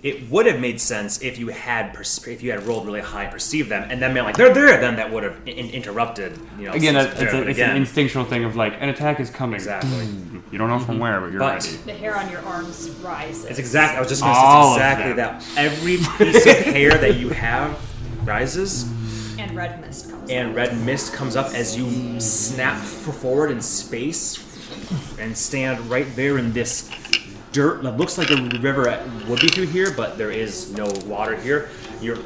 [0.02, 3.22] it would have made sense if you had perce- if you had rolled really high,
[3.22, 4.78] and perceived them, and then been like they're there.
[4.78, 6.38] Then that would have in- interrupted.
[6.58, 6.72] You know.
[6.72, 9.54] Again, it's, it's, a, it's again, an instinctual thing of like an attack is coming.
[9.54, 10.06] Exactly.
[10.52, 11.02] You don't know from mm-hmm.
[11.02, 11.76] where, but you're But- ready.
[11.86, 13.46] The hair on your arms rises.
[13.46, 13.96] It's exactly.
[13.96, 15.66] I was just going to All say of it's exactly that.
[15.66, 17.80] Every piece of hair that you have
[18.26, 18.84] rises,
[19.40, 20.30] And red mist comes.
[20.30, 20.54] and out.
[20.54, 24.38] red mist comes up as you snap forward in space
[25.18, 26.90] and stand right there in this
[27.52, 31.36] dirt that looks like a river would be through here, but there is no water
[31.36, 31.70] here.
[32.02, 32.16] Your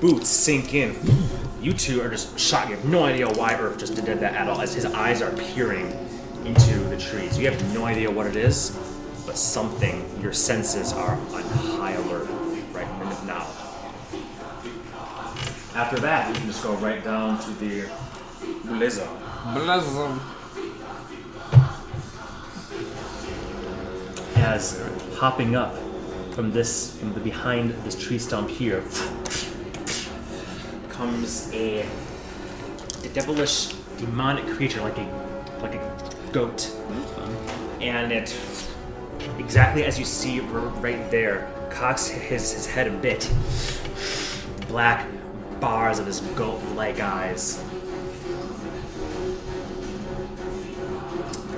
[0.00, 0.96] boots sink in.
[1.62, 2.70] You two are just shocked.
[2.70, 5.30] You have no idea why Earth just did that at all, as his eyes are
[5.32, 5.86] peering
[6.44, 7.38] into the trees.
[7.38, 8.76] You have no idea what it is,
[9.26, 12.39] but something, your senses are on high alert
[15.74, 17.88] After that, you can just go right down to the
[18.64, 19.08] Blizzard.
[19.54, 20.20] Blizzard.
[24.34, 24.82] As
[25.16, 25.76] hopping up
[26.32, 28.82] from this, from the behind this tree stump here,
[30.88, 31.86] comes a,
[33.04, 33.68] a devilish,
[33.98, 36.68] demonic creature like a, like a goat,
[37.80, 38.36] and it,
[39.38, 43.30] exactly as you see right there, cocks his his head a bit.
[44.66, 45.06] Black
[45.60, 47.62] bars of his goat-like eyes.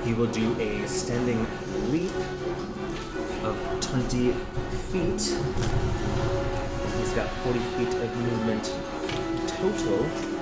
[0.03, 1.47] He will do a standing
[1.89, 2.11] leap
[3.43, 4.33] of 20
[4.91, 5.21] feet.
[6.97, 8.65] He's got 40 feet of movement
[9.47, 10.33] total.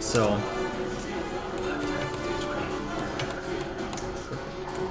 [0.00, 0.36] So,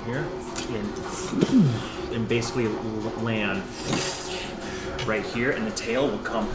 [0.05, 0.25] here,
[0.69, 2.67] and, and basically
[3.23, 3.63] land
[5.05, 6.49] right here, and the tail will come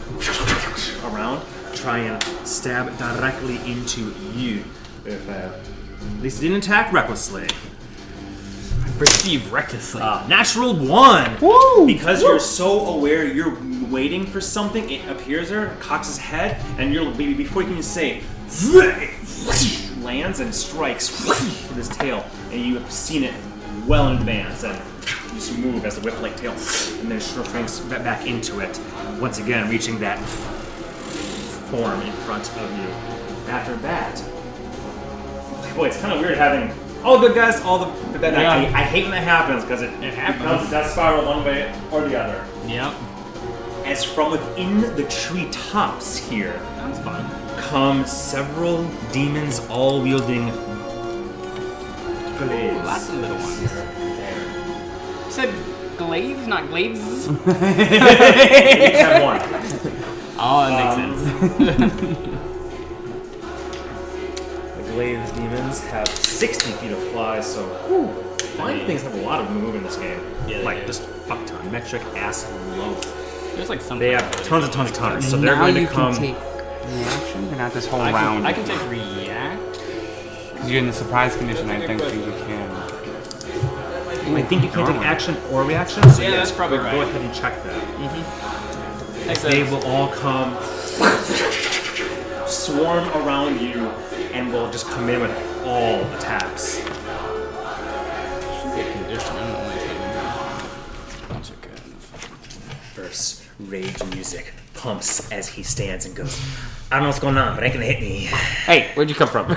[1.05, 4.63] around, try and stab directly into you.
[5.05, 7.47] If uh, at least it didn't attack recklessly.
[8.97, 10.01] Perceive recklessly.
[10.01, 11.39] Uh, natural one.
[11.39, 11.85] Woo!
[11.85, 13.57] Because you're so aware, you're
[13.89, 14.89] waiting for something.
[14.89, 18.21] It appears there, cocks his head, and you're be- before you can even say,
[20.01, 23.33] lands and strikes with his tail, and you have seen it
[23.87, 24.63] well in advance.
[24.63, 24.98] And you just
[25.57, 28.79] move as the whip-like tail, and then shrinks ba- back into it.
[29.19, 30.19] Once again, reaching that
[31.69, 32.87] form in front of you.
[33.51, 34.15] After that,
[35.75, 36.71] boy, it's kind of weird having
[37.03, 38.59] all good guys, all the that I, Yeah.
[38.59, 40.69] hate, I hate when that happens because it, It happens.
[40.69, 42.43] that spiral one way or the other.
[42.67, 42.93] Yep.
[43.85, 47.25] As from within the tree tops here That's fun.
[47.57, 48.83] come several
[49.13, 50.51] demons, all wielding
[52.37, 52.85] glaives.
[52.85, 53.71] Lots of little ones.
[55.39, 57.27] You said glaives, not glaives?
[57.29, 59.39] Each have one.
[60.41, 62.29] Oh, that makes Um, sense.
[64.77, 68.07] The glaives demons have 60 feet of fly, so whew,
[68.55, 70.19] flying things have a lot of move in this game.
[70.47, 70.87] Yeah, like do.
[70.87, 73.01] just fuck ton, metric ass load.
[73.55, 73.99] There's like some.
[73.99, 76.13] They have tons and tons of tons, so they're now going to you come.
[76.13, 76.37] can take
[76.95, 78.45] reaction, and not this whole I round.
[78.45, 79.79] can, I can take react.
[80.53, 82.88] Because you're in the surprise condition, I think that you can.
[84.35, 86.03] I think you can't take action or reaction.
[86.09, 86.91] So Yeah, that's probably go, right.
[86.91, 87.81] Go ahead and check that.
[87.97, 89.27] Mm-hmm.
[89.27, 90.55] Makes They will all come,
[92.47, 93.87] swarm around you,
[94.33, 95.31] and will just come in with
[95.65, 96.77] all attacks.
[96.77, 96.85] Should
[98.75, 99.35] be condition.
[99.35, 102.95] I don't know if I can check it.
[102.95, 106.39] Bursts rage music pumps as he stands and goes.
[106.91, 108.25] I don't know what's going on, but it ain't gonna hit me.
[108.65, 109.47] Hey, where'd you come from?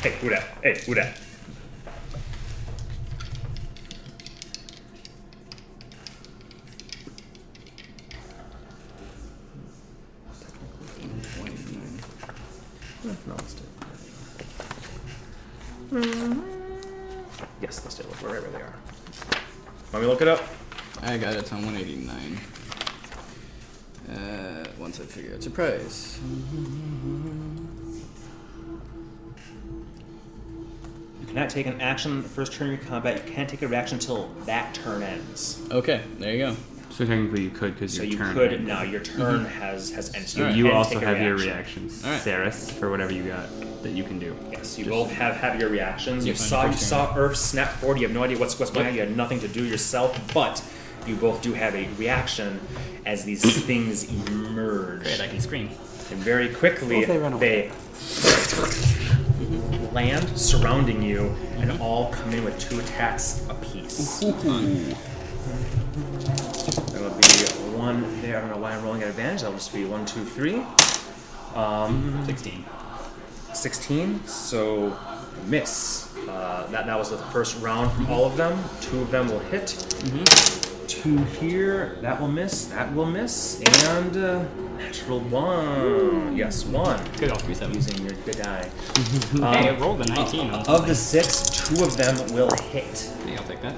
[0.00, 0.44] Hey, who that?
[0.62, 1.18] Hey, who that?
[15.92, 18.22] Yes, let's do it.
[18.22, 18.74] We're right where they are.
[19.92, 20.40] Let me look it up?
[21.02, 21.40] I got it.
[21.40, 22.38] It's on 189.
[24.08, 26.20] Uh, once I figure out surprise.
[31.20, 33.26] You cannot take an action the first turn of your combat.
[33.26, 35.60] You can't take a reaction until that turn ends.
[35.72, 36.56] Okay, there you go.
[36.90, 38.34] So technically you could, because So your you turn.
[38.34, 38.82] could now.
[38.82, 39.60] Your turn mm-hmm.
[39.60, 40.28] has has ended.
[40.28, 40.56] So Alright.
[40.56, 42.20] You can also take a have your reactions, Alright.
[42.20, 43.48] Saris, for whatever you got
[43.82, 44.36] that you can do.
[44.50, 46.26] Yes, you Just- both have, have your reactions.
[46.26, 47.98] You Yes, saw you first saw Earth snap forward.
[47.98, 48.94] You have no idea what's what's going on.
[48.94, 50.62] You had nothing to do yourself, but
[51.06, 52.60] you both do have a reaction
[53.06, 55.02] as these things emerge.
[55.02, 55.68] Great, I can scream.
[56.10, 57.70] And very quickly Well, they run away.
[57.70, 57.72] they
[59.92, 61.82] land surrounding you and mm-hmm.
[61.82, 64.22] all come in with two attacks apiece.
[67.80, 68.36] One there.
[68.36, 69.40] I don't know why I'm rolling at advantage.
[69.40, 70.62] That'll just be one, two, three.
[71.54, 72.62] Um, 16.
[73.54, 74.94] 16, so
[75.46, 76.14] miss.
[76.28, 78.62] Uh, that, that was the first round from all of them.
[78.82, 79.68] Two of them will hit.
[80.88, 84.44] Two here, that will miss, that will miss, and uh,
[84.76, 86.36] natural one.
[86.36, 87.02] Yes, one.
[87.16, 87.88] Good, all three sevens.
[87.88, 88.68] Using your good die.
[89.32, 93.10] Hey, I rolled a 19 on Of the six, two of them will hit.
[93.24, 93.74] Yeah, I'll take that.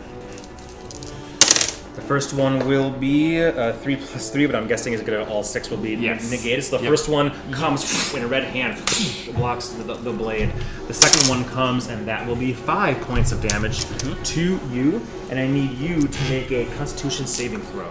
[2.12, 5.42] The first one will be uh, three plus three, but I'm guessing is gonna all
[5.42, 6.30] six will be Yes.
[6.30, 6.62] negated.
[6.62, 6.90] So the Yep.
[6.92, 8.76] first one comes in a red hand,
[9.34, 10.52] blocks the, the, the blade.
[10.88, 13.86] The second one comes, and that will be five points of damage
[14.34, 15.00] to you.
[15.30, 17.88] And I need you to make a Constitution saving throw.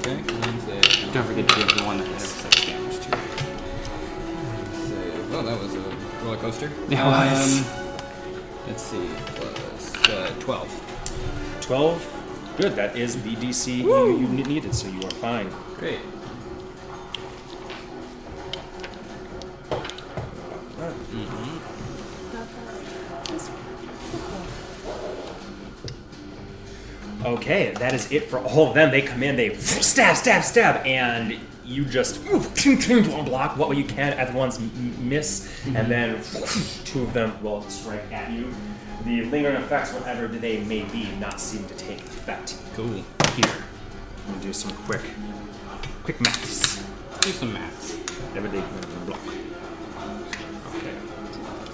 [0.00, 0.16] Okay.
[1.14, 3.16] Don't forget to give the one that had six damage too.
[4.86, 5.30] Save.
[5.30, 6.66] Well, that was a roller coaster.
[6.90, 7.66] It was.
[7.66, 7.86] Um,
[8.66, 11.58] let's see, plus uh, 12.
[11.62, 12.21] Twelve.
[12.56, 12.76] Good.
[12.76, 15.50] That is the DC you, you needed, so you are fine.
[15.76, 16.00] Great.
[20.80, 21.58] Mm-hmm.
[27.24, 28.90] Okay, that is it for all of them.
[28.90, 34.34] They come in, they stab, stab, stab, and you just block what you can at
[34.34, 36.20] once, m- miss, and then
[36.84, 38.52] two of them will strike at you.
[39.04, 42.86] The lingering effects, whatever they may be, not seem to take effect Cool.
[42.86, 43.04] here.
[44.26, 45.00] I'm gonna do some quick,
[46.04, 46.84] quick maths.
[47.20, 47.96] Do some maths.
[48.36, 48.62] Everything
[49.06, 49.20] block.
[50.76, 50.94] Okay.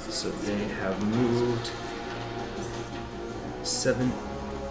[0.09, 1.70] So they have moved
[3.62, 4.10] seven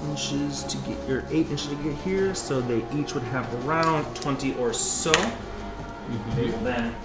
[0.09, 2.33] inches to get or eight inches to get here.
[2.33, 5.11] So they each would have around twenty or so.
[5.11, 6.35] Mm-hmm.
[6.35, 6.95] They will then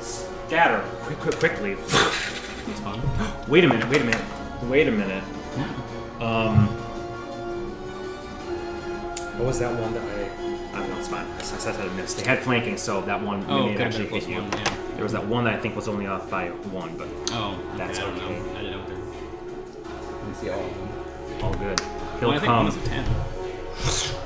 [0.00, 1.76] scatter quick, quick, quickly.
[2.66, 3.00] That's fun.
[3.48, 3.88] Wait a minute.
[3.88, 4.22] Wait a minute.
[4.64, 5.24] Wait a minute.
[6.20, 6.68] Um.
[9.38, 10.76] What was that one that I?
[10.76, 10.98] I don't know.
[10.98, 11.26] It's fine.
[11.26, 12.18] I said I missed.
[12.18, 14.36] They had flanking, so that one Oh, may could actually hit you.
[14.36, 14.76] one, yeah.
[14.94, 17.98] There was that one that I think was only off by one, but Oh, That's
[17.98, 18.38] I don't okay.
[18.40, 18.50] know.
[18.52, 18.98] I didn't know what they're.
[20.18, 21.44] Let me see all of them.
[21.44, 21.80] all good.
[22.20, 22.88] He'll I think come one is a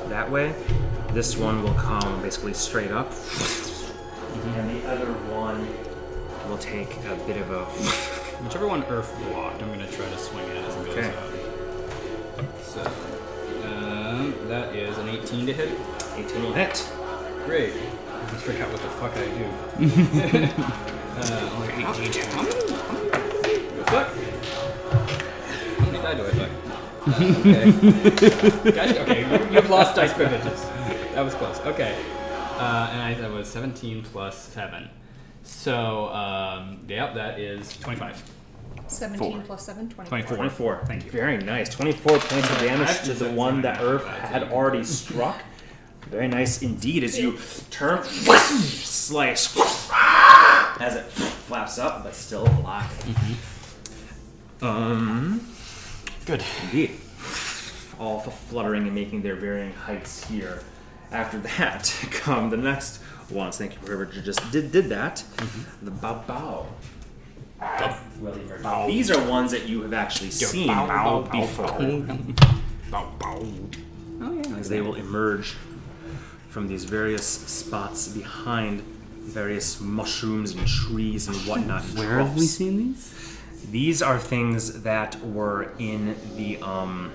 [0.04, 0.10] 10.
[0.10, 0.54] that way.
[1.12, 4.48] This one will come basically straight up, Mm-hmm.
[4.60, 5.66] and the other one
[6.48, 7.64] will take a bit of a.
[8.42, 11.08] Whichever one Earth blocked, I'm gonna try to swing at as it goes Okay.
[11.08, 11.14] out.
[12.62, 12.80] So,
[13.66, 15.70] um, that is an 18 to hit.
[16.16, 16.86] 18 will hit.
[17.46, 17.72] Great.
[17.74, 19.44] I just forgot what the fuck I do.
[21.16, 22.54] uh, only 18 How many?
[23.76, 24.08] The fuck?
[25.78, 26.50] How many die do I fuck?
[27.06, 27.10] Uh,
[27.40, 28.70] okay.
[28.72, 29.00] gotcha.
[29.02, 30.60] Okay, you- you've lost dice privileges.
[31.14, 31.58] That was close.
[31.60, 31.94] Okay.
[32.58, 34.88] Uh, and I, that was 17 plus 7.
[35.46, 38.22] So, um, yep, that is 25.
[38.88, 39.42] 17 Four.
[39.42, 40.08] plus 7, 24.
[40.08, 40.36] 24.
[40.36, 40.84] 24.
[40.86, 41.10] Thank you.
[41.10, 41.68] Very nice.
[41.68, 45.40] 24 points of damage to the one that Earth and a half, had already struck.
[46.10, 47.38] Very nice indeed as you
[47.70, 49.56] turn, slice,
[50.80, 53.38] as it flaps up, but still alive.
[54.62, 55.46] Um,
[56.26, 56.44] Good.
[56.64, 56.92] indeed.
[57.98, 60.62] All f- fluttering and making their varying heights here.
[61.10, 63.00] After that come the next
[63.30, 63.58] ones.
[63.58, 65.22] Thank you for whoever just did, did that.
[65.82, 66.66] The Bao Bao.
[68.20, 68.86] will emerge.
[68.88, 70.68] These are ones that you have actually seen
[71.30, 71.76] before.
[72.92, 74.56] Oh yeah.
[74.56, 75.56] as they will emerge
[76.48, 78.80] from these various spots behind
[79.20, 81.84] various mushrooms and trees and whatnot.
[81.84, 83.38] and Where have we seen these?
[83.70, 87.10] These are things that were in the um,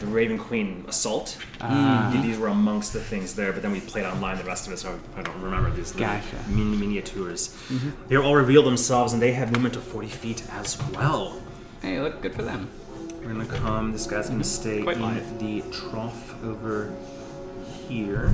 [0.00, 1.36] the Raven Queen assault.
[1.60, 2.10] Ah.
[2.22, 4.78] These were amongst the things there, but then we played online the rest of it,
[4.78, 6.24] so I don't remember these Gotcha.
[6.48, 7.54] mini miniatures.
[8.08, 11.40] They all reveal themselves, and they have movement of 40 feet as well.
[11.82, 12.68] Hey, look good for them.
[13.22, 13.92] We're gonna come.
[13.92, 15.38] This guy's gonna stay Quite in live.
[15.38, 16.92] the trough over
[17.88, 18.32] here.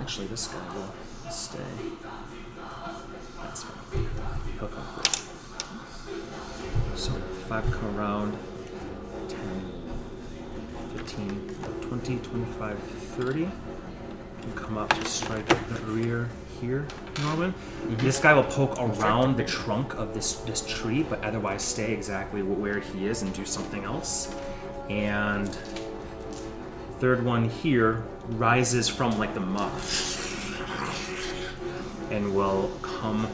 [0.00, 1.58] Actually, this guy will stay.
[4.64, 4.84] That's fine.
[4.84, 5.28] He'll come first.
[6.98, 7.12] So
[7.48, 8.38] five come around.
[9.28, 9.72] 10,
[10.96, 13.48] 15, 20, 25, 30
[14.44, 16.28] can come up to strike the rear
[16.60, 16.86] here,
[17.22, 17.52] Norman.
[17.52, 17.96] Mm-hmm.
[17.96, 22.42] This guy will poke around the trunk of this this tree, but otherwise stay exactly
[22.42, 24.34] where he is and do something else.
[24.90, 25.48] And
[27.00, 29.72] third one here rises from like the muck
[32.10, 33.28] and will come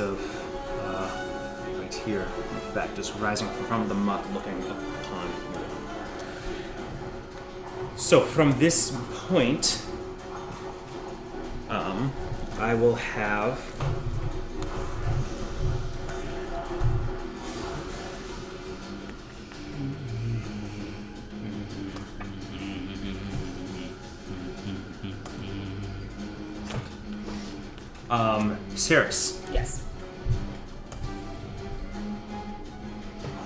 [0.00, 2.22] himself uh, right here.
[2.22, 5.34] In fact, just rising from the muck, looking upon you.
[7.96, 8.96] So from this
[9.28, 9.84] point,
[11.68, 12.12] um,
[12.58, 13.60] I will have.
[28.08, 29.39] Um, Ceres,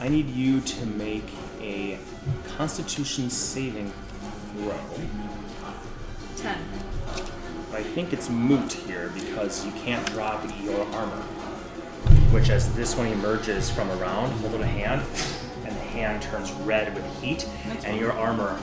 [0.05, 1.25] I need you to make
[1.63, 1.99] a
[2.59, 3.91] Constitution saving
[4.53, 4.79] throw.
[6.37, 6.59] 10.
[7.71, 11.23] But I think it's moot here because you can't drop your armor.
[12.33, 15.01] Which, as this one emerges from around, hold it a hand,
[15.65, 17.49] and the hand turns red with heat,
[17.87, 18.61] and your armor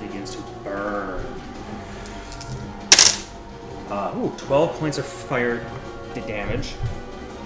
[0.00, 1.26] begins to burn.
[3.90, 5.66] Uh, ooh, 12 points of fire
[6.14, 6.76] damage.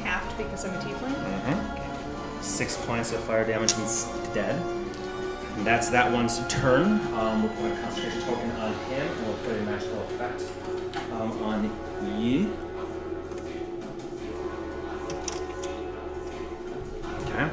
[0.03, 1.15] Halved because I'm a tiefling?
[1.15, 1.78] Mm-hmm.
[2.41, 4.61] Six points of fire damage and instead.
[5.57, 7.01] And that's that one's turn.
[7.15, 10.43] Um, we'll put a concentration token on him, and we'll put a magical effect
[11.13, 12.49] um, on Yi.
[17.27, 17.49] Okay.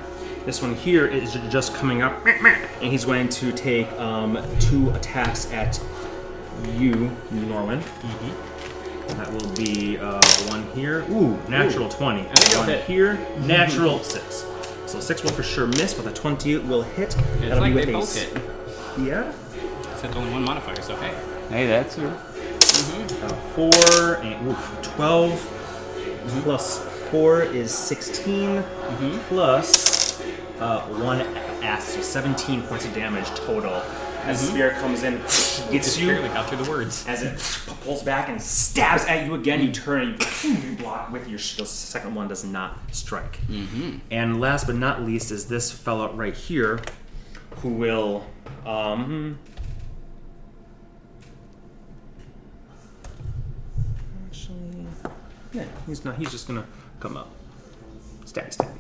[0.46, 5.52] This one here is just coming up, and he's going to take um, two attacks
[5.52, 5.82] at
[6.78, 7.82] you, Norman.
[9.08, 11.04] That will be uh, one here.
[11.12, 12.24] Ooh, natural 20.
[12.24, 12.84] think it'll One hit.
[12.86, 14.46] here, natural 6.
[14.96, 17.16] So 6 will for sure miss, but the 20 will hit.
[17.18, 19.06] It's That'll like be they with a both s- hit.
[19.06, 19.34] Yeah.
[19.92, 21.14] Except only one modifier, so hey.
[21.50, 22.08] Hey, that's her.
[22.08, 26.80] Uh, 4 and oof, 12 plus
[27.12, 28.64] 4 is 16
[29.28, 30.22] plus
[30.62, 31.22] uh, 1
[31.62, 33.82] ass, so 17 points of damage total.
[34.26, 36.08] As the spear comes in, gets Just you.
[36.08, 37.06] barely got through the words.
[37.08, 37.38] As it
[37.84, 41.38] pulls back and stabs at you again, you turn and you, you block with your
[41.38, 41.68] shield.
[41.68, 43.40] The second one does not strike.
[44.10, 46.80] And last but not least is this fellow right here,
[47.58, 48.26] who will.
[48.66, 49.38] Um,
[54.28, 54.88] actually,
[55.54, 56.16] yeah, he's not.
[56.18, 56.66] He's just gonna
[57.00, 57.30] come up,
[58.26, 58.72] stab, stab.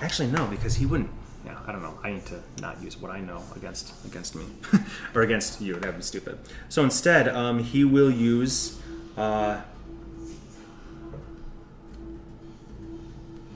[0.00, 1.10] Actually, no, because he wouldn't.
[1.44, 1.98] Yeah, I don't know.
[2.02, 4.44] I need to not use what I know against against me
[5.14, 5.74] or against you.
[5.74, 6.38] That'd be stupid.
[6.68, 8.80] So instead, um, he will use.
[9.16, 9.60] Uh,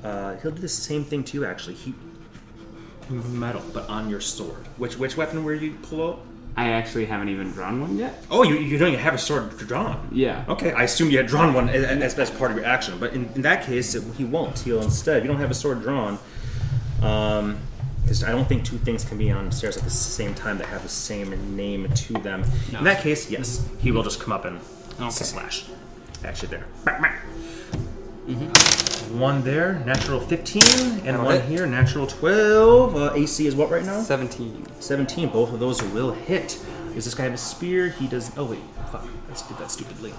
[0.03, 1.45] uh, he'll do the same thing to you.
[1.45, 1.95] Actually, he
[3.11, 4.67] metal, but on your sword.
[4.79, 6.21] Which which weapon were you pull out?
[6.57, 8.23] I actually haven't even drawn one yet.
[8.31, 10.09] Oh, you, you don't even have a sword drawn.
[10.13, 10.45] Yeah.
[10.49, 13.15] Okay, I assume you had drawn one as, as, as part of your action, but
[13.15, 14.59] in, in that case, it, he won't.
[14.59, 16.19] He'll instead, if you don't have a sword drawn,
[17.03, 17.59] Um,
[18.03, 20.67] because I don't think two things can be on stairs at the same time that
[20.67, 22.45] have the same name to them.
[22.77, 24.59] In that case, yes, he will just come up and
[25.01, 25.11] Okay.
[25.11, 25.65] slash.
[26.25, 26.65] Actually, there.
[29.13, 31.45] One there, natural 15, and one hit.
[31.45, 32.97] here, natural 12.
[32.97, 34.01] Uh, AC is what right now?
[34.01, 34.67] 17.
[34.81, 35.29] 17.
[35.29, 36.59] Both of those will hit.
[36.95, 37.89] Does this guy have a spear?
[37.91, 38.31] He does.
[38.37, 38.61] Oh, wait.
[38.91, 39.07] Fuck.
[39.29, 40.13] Let's do that stupidly.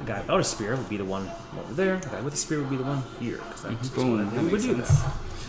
[0.00, 1.98] The guy without a spear would be the one over there.
[1.98, 3.36] The guy with a spear would be the one here.
[3.38, 4.26] Because that's just Boom.
[4.26, 4.82] what I would do.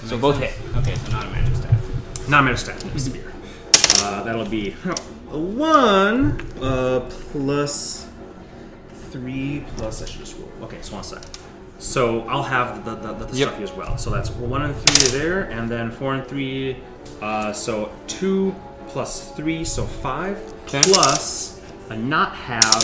[0.06, 0.54] So both hit.
[0.78, 2.30] Okay, so not a magic staff.
[2.30, 3.32] Not a stat, no spear.
[4.00, 4.76] Uh, that'll be
[5.32, 7.00] a 1 uh,
[7.32, 8.08] plus
[9.12, 10.02] 3 plus.
[10.02, 10.50] I should just roll.
[10.64, 11.26] Okay, so one side.
[11.80, 13.48] So I'll have the, the, the, the Yep.
[13.48, 13.98] stuff here as well.
[13.98, 16.78] So that's 1 and 3 there, and then 4 and 3.
[17.22, 18.56] Uh, so 2
[18.88, 20.54] plus 3, so 5.
[20.66, 20.82] Okay.
[20.84, 22.84] Plus a not have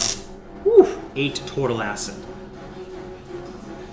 [0.63, 2.15] whew, 8 total acid.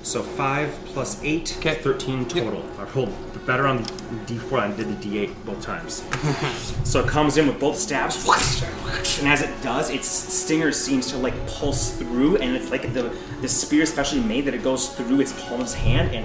[0.06, 1.74] So 5 plus 8, Okay.
[1.74, 2.64] 13 total.
[2.78, 3.12] I rolled
[3.44, 3.82] better on the
[4.24, 6.04] d4 than I did the d8 both times.
[6.84, 8.24] so it comes in with both stabs,
[9.18, 13.12] and as it does, its stinger seems to like pulse through, and it's like the
[13.40, 16.24] the spear is specially made that it goes through its palm's hand and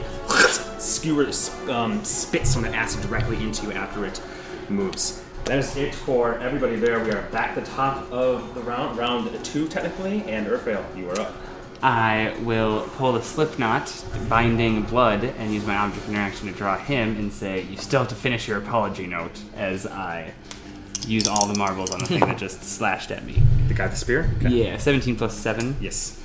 [0.79, 4.21] skewers um, spits some of the acid directly into you after it
[4.69, 5.23] moves.
[5.45, 7.03] That is it for everybody there.
[7.03, 11.09] We are back at the top of the round, round two technically, and Urfael, you
[11.09, 11.35] are up.
[11.83, 13.91] I will pull the slip knot,
[14.29, 18.09] binding blood, and use my object interaction to draw him and say, You still have
[18.09, 20.31] to finish your apology note as I
[21.07, 23.41] use all the marbles on the thing that just slashed at me.
[23.67, 24.29] The guy with the spear?
[24.41, 25.75] Yeah, 17 plus 7.
[25.81, 26.21] Yes.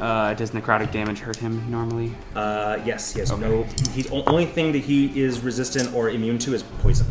[0.00, 2.12] Uh, does necrotic damage hurt him normally?
[2.34, 3.62] Uh, yes, he has no.
[3.92, 7.06] He's o- only thing that he is resistant or immune to is poison.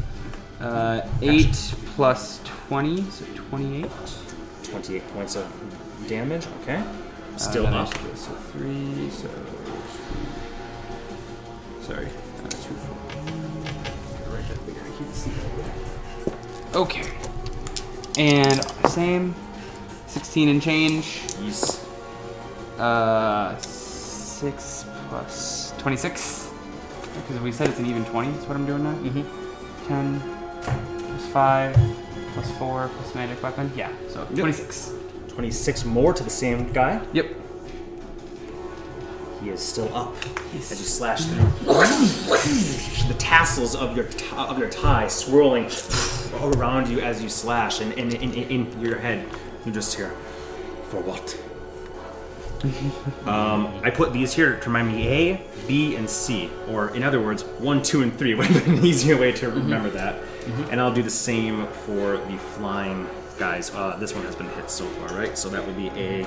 [0.60, 1.48] Uh, 8
[1.96, 3.90] plus 20, so 28.
[4.64, 6.46] 28 points of damage.
[6.62, 6.84] Okay.
[7.38, 7.94] Still Uh, up.
[8.16, 9.28] So 3, so.
[11.82, 12.06] Sorry.
[12.08, 14.34] Uh, two, four.
[14.34, 14.80] Right that bigger.
[14.82, 16.76] I can't see that.
[16.76, 17.04] Okay.
[18.18, 19.36] And same.
[20.08, 21.22] 16 and change.
[21.42, 21.86] Yes.
[22.80, 26.50] Uh, 6 plus 26.
[27.28, 28.94] Because we said it's an even 20, that's what I'm doing now.
[28.94, 29.88] Mm-hmm.
[29.88, 30.22] 10
[30.62, 31.76] plus 5
[32.34, 33.72] plus 4 plus magic weapon.
[33.76, 34.92] Yeah, so 26.
[35.36, 37.06] 26 more to the same guy.
[37.12, 37.28] Yep.
[39.42, 40.16] He is still up
[40.56, 41.44] as you slash through.
[43.08, 45.70] the tassels of your t- uh, of your tie swirling
[46.40, 49.28] all around you as you slash, and in, in, in, in your head,
[49.66, 50.10] you just hear,
[50.90, 51.38] "For what?"
[53.28, 57.22] um, I put these here to remind me A, B, and C, or in other
[57.22, 59.98] words, one, two, and three would have been an easier way to remember mm-hmm.
[59.98, 60.16] that.
[60.16, 60.72] Mm-hmm.
[60.72, 63.08] And I'll do the same for the flying
[63.38, 63.74] guys.
[63.74, 65.38] Uh, this one has been hit so far, right?
[65.38, 66.26] So that would be A,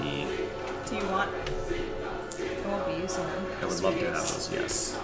[0.00, 0.26] B.
[0.88, 1.30] Do you want?
[1.30, 3.46] I won't be using them.
[3.62, 4.50] I would love to have those.
[4.52, 4.98] Yes.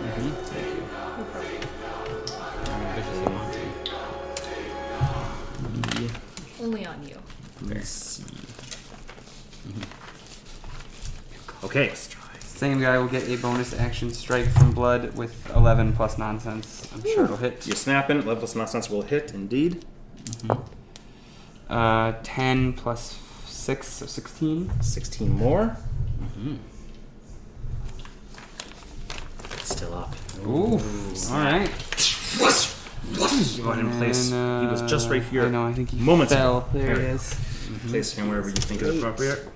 [0.00, 0.90] Thank you.
[6.60, 7.16] Only on you.
[7.62, 8.24] Let's see.
[11.64, 11.92] Okay.
[12.38, 16.86] Same guy will get a bonus action strike from blood with 11 plus nonsense.
[16.94, 17.66] I'm sure it'll hit.
[17.66, 18.26] You snap in.
[18.26, 19.86] Level nonsense will hit indeed.
[20.24, 21.72] Mm-hmm.
[21.72, 24.70] Uh, 10 plus 6, so 16.
[24.80, 25.76] 16 more.
[26.22, 26.56] Mm-hmm.
[29.64, 30.14] Still up.
[30.46, 30.80] Ooh.
[31.30, 31.70] Alright.
[33.56, 34.28] You want him in place.
[34.30, 35.44] he was just right uh, here.
[35.46, 36.58] I know, I think he Moments fell.
[36.58, 36.68] ago.
[36.72, 37.14] There he There.
[37.14, 37.34] is.
[37.88, 39.48] Place him wherever you think is appropriate.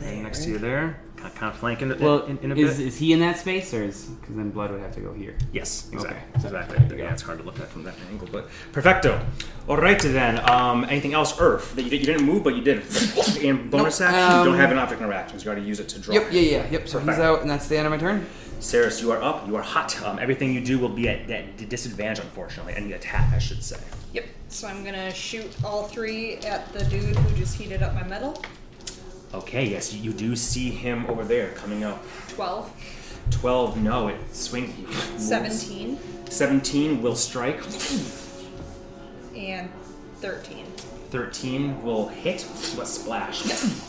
[0.00, 1.00] Next to you there.
[1.20, 2.86] Kind of, flanking it Well, in, in a is, bit.
[2.86, 4.04] is he in that space, or is.
[4.06, 5.36] Because then blood would have to go here.
[5.52, 6.16] Yes, exactly.
[6.18, 6.46] Okay.
[6.46, 6.98] Exactly.
[6.98, 9.24] Yeah, it's hard to look at from that angle, but perfecto.
[9.68, 10.38] All right then.
[10.50, 11.74] Um, anything else, Earth?
[11.76, 12.78] That you, did, you didn't move, but you did.
[13.40, 14.10] In bonus Nope.
[14.10, 15.44] action, you don't Um, have an object interactions.
[15.44, 16.14] You got to use it to draw.
[16.14, 16.88] Yep, yeah, yeah, yep.
[16.88, 18.26] So he's out, and that's the end of my turn.
[18.60, 19.46] Saris, you are up.
[19.46, 20.00] You are hot.
[20.02, 22.74] Um, everything you do will be at, at disadvantage, unfortunately.
[22.74, 23.78] Any attack, I should say.
[24.12, 24.24] Yep.
[24.48, 28.42] So I'm gonna shoot all three at the dude who just heated up my metal.
[29.34, 32.02] Okay, yes, you, you do see him over there coming up.
[32.28, 32.70] 12,
[33.30, 34.74] 12, no, it swings.
[34.74, 35.28] he moves.
[35.28, 35.98] 17,
[36.30, 37.60] 17 will strike.
[39.36, 39.68] and
[40.20, 40.64] 13.
[41.10, 42.42] 13 will hit.
[42.80, 43.42] A splash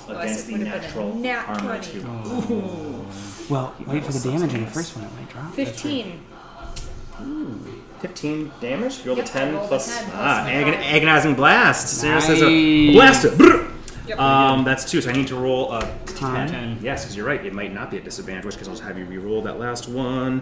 [0.07, 1.91] Oh, against said the would have been a natural nat armor 20.
[2.47, 3.05] too.
[3.49, 5.53] Well, wait for the damage in the first one, it might drop.
[5.53, 6.21] 15.
[7.99, 8.99] 15 damage.
[8.99, 9.97] You roll Yep, the 10 rolled a plus.
[9.99, 11.87] 10 plus ah, my agon- agonizing blast.
[11.99, 12.93] Sarah says a Nice.
[12.95, 13.37] blast.
[13.37, 13.68] Brr.
[14.09, 16.47] Yep, um, that's two, so I need to roll a ten.
[16.47, 16.79] ten.
[16.81, 17.45] Yes, because you're right.
[17.45, 20.41] It might not be a disadvantage, because I'll just have you re-roll that last one.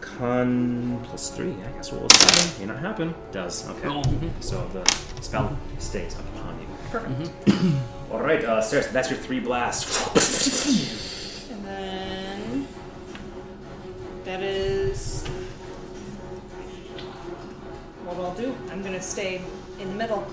[0.00, 1.52] Con plus three.
[1.52, 2.66] I guess roll a seven.
[2.66, 3.14] May not happen.
[3.30, 3.86] Does okay.
[3.86, 4.00] Oh.
[4.00, 4.28] Mm-hmm.
[4.40, 4.82] So the
[5.20, 6.66] spell stays upon you.
[6.90, 7.20] Perfect.
[7.46, 8.12] Mm-hmm.
[8.12, 11.50] All right, uh, Sarah, so that's your three blasts.
[11.50, 12.66] and then
[14.24, 15.26] that is
[18.06, 18.54] what I'll do.
[18.70, 19.42] I'm gonna stay
[19.78, 20.26] in the middle.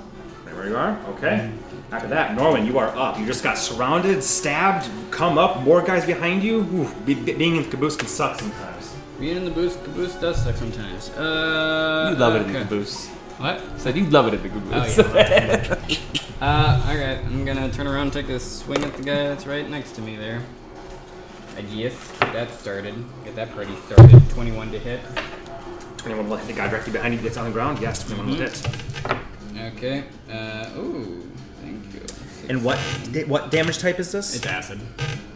[0.54, 0.98] There you are.
[1.16, 1.52] Okay.
[1.92, 3.18] After that, Norman, you are up.
[3.20, 6.60] You just got surrounded, stabbed, come up, more guys behind you.
[6.60, 8.96] Ooh, be, be- being in the caboose can suck sometimes.
[9.20, 11.10] Being in the boost, caboose does suck sometimes.
[11.12, 12.64] Uh, You love it in the okay.
[12.68, 13.08] caboose.
[13.38, 13.62] What?
[13.80, 14.98] Said you love it in the Oh caboose.
[15.16, 15.76] yeah.
[16.42, 19.68] uh, alright, I'm gonna turn around and take a swing at the guy that's right
[19.70, 20.42] next to me there.
[21.58, 22.94] I just get that started.
[23.26, 24.30] Get that party started.
[24.30, 25.00] 21 to hit.
[25.98, 27.80] 21 will hit the guy directly behind you gets on the ground.
[27.82, 28.68] Yes, 21 will hit.
[29.68, 30.04] Okay.
[30.32, 31.30] Uh, ooh,
[31.62, 32.02] thank you.
[32.50, 32.80] And what
[33.12, 34.36] da- what damage type is this?
[34.36, 34.80] It's acid.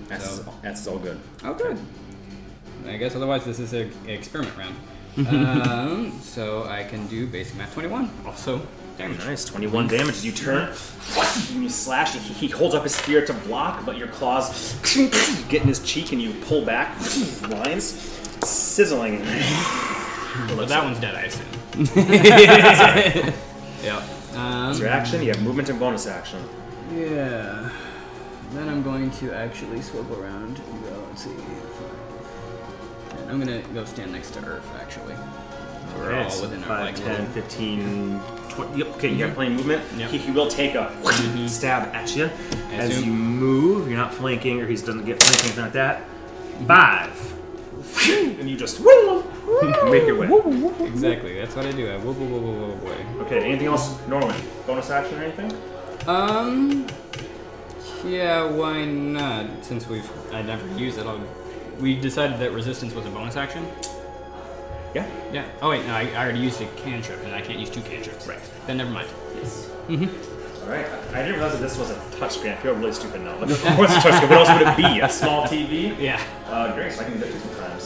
[0.07, 1.19] That's, so- that's all good.
[1.43, 1.77] Oh, good.
[2.87, 4.75] I guess otherwise this is a a experiment round.
[5.27, 8.09] um, so I can do basic math 21.
[8.25, 8.59] Also
[8.97, 9.19] damage.
[9.19, 10.23] Nice, 21 damage.
[10.23, 10.73] You turn,
[11.51, 12.13] and you slash.
[12.15, 14.73] He, he holds up his spear to block, but your claws
[15.49, 16.97] get in his cheek, and you pull back.
[17.49, 17.83] Lines,
[18.43, 19.23] sizzling.
[20.47, 21.45] But that one's dead, I assume.
[23.83, 24.03] yeah.
[24.35, 25.21] Um, your action.
[25.21, 26.43] You have movement and bonus action.
[26.93, 27.69] Yeah.
[28.51, 31.29] Then I'm going to actually swivel around and go, let's see.
[31.31, 33.29] five, ten.
[33.29, 35.15] I'm gonna go stand next to Earth, actually.
[35.97, 38.19] We're all within our 5, like 10, little- 15,
[38.49, 38.77] 20.
[38.79, 39.83] Yep, okay, you have plenty of movement.
[39.97, 40.09] Yep.
[40.11, 40.91] He, he will take a
[41.47, 42.29] stab at you.
[42.71, 43.05] As assume.
[43.05, 46.03] you move, you're not flanking, or he doesn't get flanking, anything like that.
[46.67, 47.32] Five.
[48.39, 50.87] and you just make your way.
[50.87, 51.89] Exactly, that's what I do.
[51.89, 53.25] I whoop, whoop, whoop, whoop, whoop, away.
[53.25, 54.35] Okay, anything else, Norman?
[54.65, 55.51] Bonus action or anything?
[56.07, 56.87] Um.
[58.05, 59.63] Yeah, why not?
[59.63, 61.21] Since we've I never used it, I'll,
[61.79, 63.65] we decided that resistance was a bonus action.
[64.93, 65.09] Yeah.
[65.31, 65.45] Yeah.
[65.61, 68.27] Oh wait, no, I, I already used a cantrip, and I can't use two cantrips.
[68.27, 68.39] Right.
[68.67, 69.07] Then never mind.
[69.35, 69.69] Yes.
[69.89, 70.85] All right.
[71.13, 72.53] I didn't realize that this was a touchscreen.
[72.53, 73.35] I feel really stupid now.
[73.39, 74.29] What's a touchscreen?
[74.29, 74.99] What else would it be?
[75.01, 75.99] A small TV?
[75.99, 76.21] Yeah.
[76.47, 76.93] Uh, great.
[76.93, 77.31] So I can do that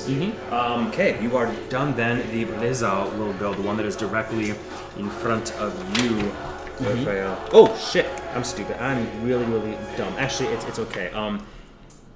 [0.08, 0.54] sometimes.
[0.54, 2.30] Um, okay, you are done then.
[2.32, 4.52] The Blizzard will go, the one that is directly
[4.98, 6.12] in front of you.
[6.12, 6.86] Mm-hmm.
[6.86, 7.32] Raphael.
[7.32, 8.06] Uh, oh shit!
[8.36, 8.80] I'm stupid.
[8.82, 10.14] I'm really, really dumb.
[10.18, 11.10] Actually, it's it's okay.
[11.12, 11.46] Um,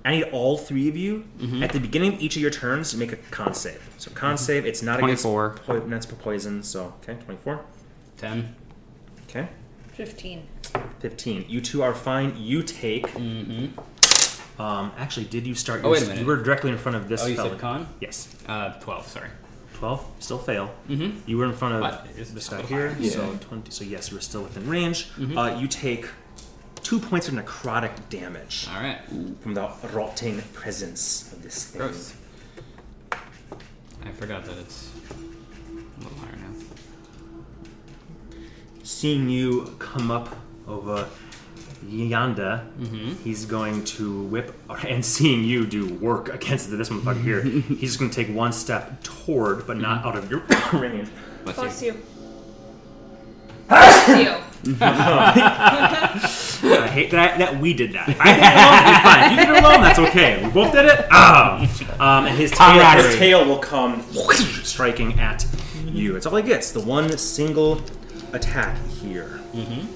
[0.05, 1.63] I need all three of you mm-hmm.
[1.63, 3.81] at the beginning of each of your turns to make a con save.
[3.97, 4.65] So con save.
[4.65, 5.45] It's not 24.
[5.45, 6.63] against po- that's for poison.
[6.63, 7.65] So okay, 24.
[8.17, 8.55] Ten.
[9.27, 9.47] Okay.
[9.93, 10.47] 15.
[10.99, 11.45] 15.
[11.47, 12.35] You two are fine.
[12.37, 13.05] You take.
[14.61, 15.79] Um, actually, did you start?
[15.79, 16.19] Oh, your- wait a minute.
[16.21, 17.49] You were directly in front of this Oh, you fella.
[17.49, 17.87] said con?
[17.99, 18.27] Yes.
[18.47, 19.07] Uh, twelve.
[19.07, 19.29] Sorry.
[19.79, 20.05] 12.
[20.19, 20.71] Still fail.
[20.87, 21.27] Mm-hmm.
[21.27, 22.89] You were in front of But it's this guy here.
[22.93, 23.09] higher.
[23.09, 23.37] So Yeah.
[23.39, 23.71] 20.
[23.71, 25.09] So yes, you were still within range.
[25.17, 25.35] Mhm.
[25.35, 26.05] Uh, you take
[26.83, 28.99] two points of necrotic damage All right.
[29.41, 31.81] from the rotting presence of this thing.
[31.81, 32.13] Gross.
[34.05, 36.53] I forgot that it's a little higher now.
[38.83, 40.35] Seeing you come up
[40.67, 41.07] over
[41.87, 43.13] yonder, Mm-hmm.
[43.23, 44.53] he's going to whip,
[44.87, 48.51] and seeing you do work against this motherfucker here, he's just going to take one
[48.53, 50.43] step toward, but not out of your
[50.73, 51.09] range.
[51.43, 51.93] Bless Bless you.
[51.93, 51.97] you.
[53.67, 54.35] Bless you.
[54.83, 56.19] I
[56.91, 58.07] hate that that we did that.
[58.09, 59.31] If I did it alone, fine.
[59.31, 60.43] You did it alone, that's okay.
[60.45, 61.07] We both did it.
[61.09, 61.57] Ah.
[61.99, 64.03] Um, and his tail, his tail will come
[64.63, 65.47] striking at
[65.85, 66.15] you.
[66.15, 66.71] It's all he gets.
[66.71, 67.81] The one single
[68.33, 69.39] attack here.
[69.53, 69.87] Mm-hmm.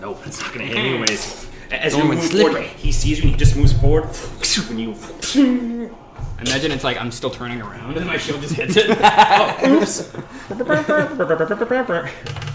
[0.00, 1.48] Nope, that's not going to hit anyways.
[1.70, 2.52] As you move slippery.
[2.52, 4.08] forward, he sees you and he just moves forward.
[4.68, 4.94] When you
[6.40, 8.88] Imagine it's like I'm still turning around and my shield just hits it.
[9.68, 10.10] oops.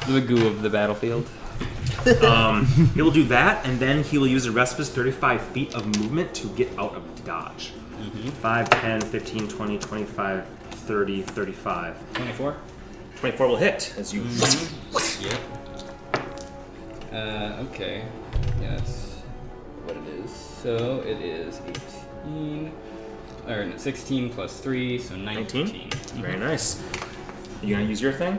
[0.07, 1.27] The goo of the battlefield.
[2.23, 2.65] um,
[2.95, 5.73] he will do that, and then he will use the rest of his 35 feet
[5.75, 7.73] of movement to get out of dodge.
[8.41, 12.13] 5, 10, 15, 20, 25, 30, 35.
[12.13, 12.55] Twenty-four.
[13.17, 14.23] 24 will hit as you.
[15.21, 15.60] Yep.
[17.11, 18.03] Uh, okay.
[18.61, 19.15] Yeah, that's
[19.85, 20.31] what it is.
[20.31, 21.61] So it is
[22.25, 22.71] 18.
[23.47, 25.65] Or no, 16 plus 3, so 19.
[25.65, 25.89] 19?
[26.21, 26.81] Very nice.
[27.61, 28.37] You gonna use your thing?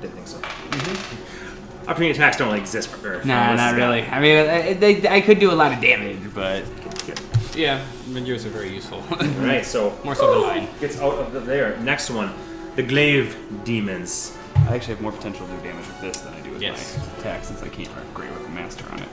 [0.00, 0.38] Didn't think so.
[0.38, 1.88] Mhm.
[1.88, 3.24] Opportunity attacks don't really exist for Earth.
[3.24, 4.02] Nah, Unless not really.
[4.02, 6.62] I mean, I, they, I could do a lot of damage, but
[7.06, 7.20] Good.
[7.56, 7.82] Yeah,
[8.12, 9.00] but yours are very useful.
[9.40, 10.68] right, so More so than mine.
[10.80, 11.76] gets out of the, there.
[11.78, 12.32] Next one.
[12.76, 14.36] The Glaive Demons.
[14.68, 16.98] I actually have more potential to do damage with this than I do with Yes.
[16.98, 19.08] my attack since I can't upgrade with the master on it.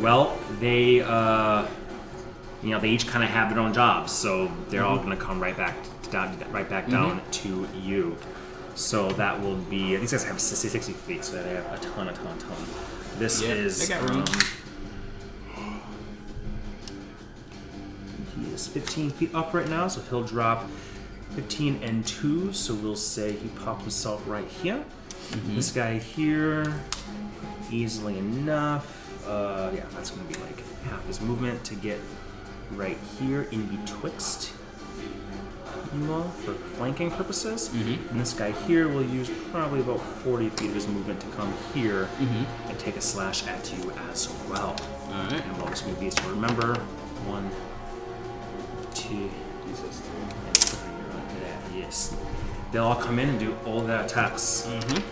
[0.00, 1.66] Well, they, uh,
[2.62, 5.16] you know, they each kind of have their own jobs, so they're all going to
[5.16, 5.74] come right back
[6.10, 8.16] down, right back down to you.
[8.74, 9.96] So that will be.
[9.96, 12.56] These guys have 60 feet, so they have a ton, a ton, a ton.
[13.18, 13.86] This Yeah, is.
[13.88, 14.24] they got room.
[15.56, 15.80] um,
[18.36, 20.66] he is 15 feet up right now, so he'll drop
[21.34, 22.52] 15 and 2.
[22.54, 24.82] So we'll say he popped himself right here.
[25.54, 26.80] This guy here,
[27.70, 28.98] easily enough.
[29.26, 31.98] Uh, yeah, that's going to be like half his movement to get
[32.72, 34.52] right here in betwixt
[35.94, 37.68] Emo for flanking purposes.
[37.70, 38.10] Mhm.
[38.10, 41.52] And this guy here will use probably about 40 feet of his movement to come
[41.74, 42.46] here Mhm.
[42.68, 44.74] and take a slash at you as well.
[45.08, 45.32] All right.
[45.44, 46.14] And we'll just move these.
[46.16, 46.74] So remember,
[47.26, 47.50] one,
[48.94, 49.30] two,
[49.66, 50.00] Jesus.
[50.46, 51.80] and three.
[51.80, 52.14] Yes.
[52.70, 54.66] They'll all come in and do all their attacks.
[54.68, 55.02] Mm-hmm.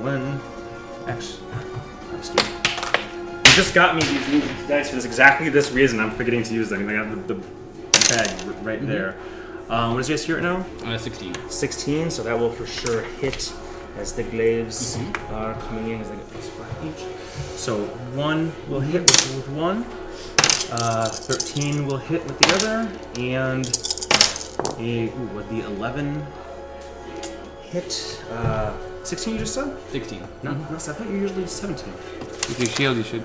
[0.00, 0.40] One.
[1.06, 1.40] Actually,
[3.44, 6.00] You just got me these new dice for this exactly this reason.
[6.00, 6.88] I'm forgetting to use them.
[6.88, 7.40] I got the, the
[8.08, 9.16] bag r- right there.
[9.68, 10.42] Um, what is your here right
[10.84, 10.92] now?
[10.94, 11.34] Uh, 16.
[11.48, 13.52] 16, so that will for sure hit
[13.98, 14.98] as the glaives
[15.30, 17.04] are coming in as they get plus five each.
[17.56, 19.84] So one will hit with, with one,
[20.72, 22.88] uh, 13 will hit with the other,
[23.20, 23.66] and
[24.78, 26.26] a, ooh, with the 11
[27.62, 28.72] hit, uh,
[29.04, 29.76] 16 you just said?
[29.90, 30.22] 16.
[30.42, 31.92] No, no, I thought you were usually 17.
[31.92, 33.24] With your shield, you should.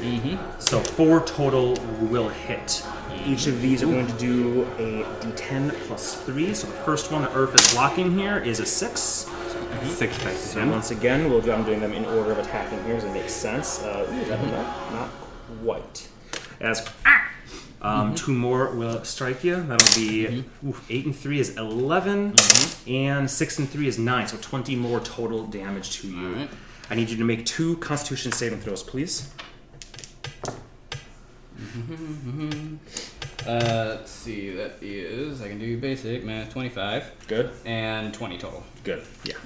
[0.00, 0.60] Mm-hmm.
[0.60, 2.84] So four total will hit.
[3.26, 6.54] Each of these are going to do a d10 plus three.
[6.54, 9.28] So the first one that Earth is blocking here is a six.
[9.84, 10.52] Six dice.
[10.52, 13.12] So once again, we'll do, I'm doing them in order of attacking here, so it
[13.12, 13.82] makes sense.
[13.82, 14.92] Uh, ooh, is that enough?
[14.92, 15.10] Not
[15.62, 16.08] quite.
[16.60, 16.88] As
[17.80, 18.14] um, mm-hmm.
[18.14, 19.56] two more will strike you.
[19.56, 20.68] That'll be mm-hmm.
[20.68, 22.90] oof, eight and three is 11 mm-hmm.
[22.90, 24.26] and six and three is nine.
[24.26, 26.26] So twenty more total damage to you.
[26.28, 26.50] Alright.
[26.90, 29.32] I need you to make two Constitution saving throws, please.
[33.46, 34.50] Uh, let's see.
[34.50, 35.40] That is.
[35.40, 37.50] I can do basic math 25 Good.
[37.64, 38.62] and 20 total.
[38.84, 39.02] Good.
[39.24, 39.36] Yeah.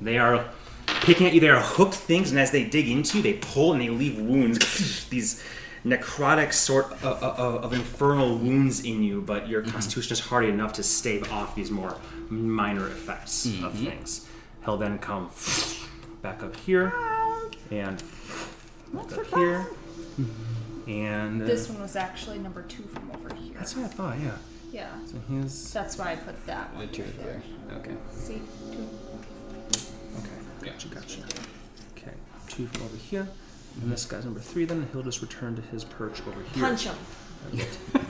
[0.00, 0.48] They are
[0.86, 1.40] picking at you.
[1.40, 4.18] They are hooked things, and as they dig into you, they pull and they leave
[4.18, 5.06] wounds.
[5.10, 5.44] These
[5.84, 10.72] necrotic sort of, of, of infernal wounds in you, but your constitution is hardy enough
[10.74, 11.96] to stave off these more
[12.30, 14.26] minor effects of things.
[14.64, 15.30] He'll then come
[16.22, 16.92] back up here
[17.70, 18.02] and
[18.92, 19.66] back up here.
[20.86, 23.54] And uh, This one was actually number two from over here.
[23.56, 24.36] that's what I thought, yeah.
[24.72, 24.88] Yeah.
[25.06, 27.42] So his That's why I put that The two right there.
[27.78, 27.94] Okay.
[28.12, 28.42] See?
[28.72, 28.88] Two.
[30.18, 31.20] Okay, gotcha, gotcha.
[31.96, 32.12] Okay,
[32.48, 33.28] two from over here.
[33.82, 36.64] And this guy's number three, then he'll just return to his perch over here.
[36.64, 36.96] Punch him.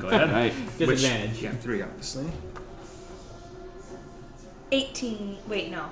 [0.01, 0.31] Go ahead.
[0.31, 0.53] Right.
[0.53, 1.43] Which- Disadvantage.
[1.43, 2.27] yeah, three, obviously.
[4.73, 5.39] 18.
[5.49, 5.83] Wait, no.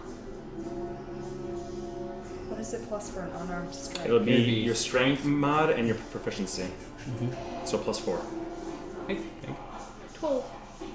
[2.48, 4.06] What is it plus for an unarmed strike?
[4.06, 6.64] It'll be It'd your strength mod and your proficiency.
[6.64, 7.66] Mm-hmm.
[7.66, 8.20] So plus four.
[9.08, 9.54] Hey, hey.
[10.14, 10.44] 12.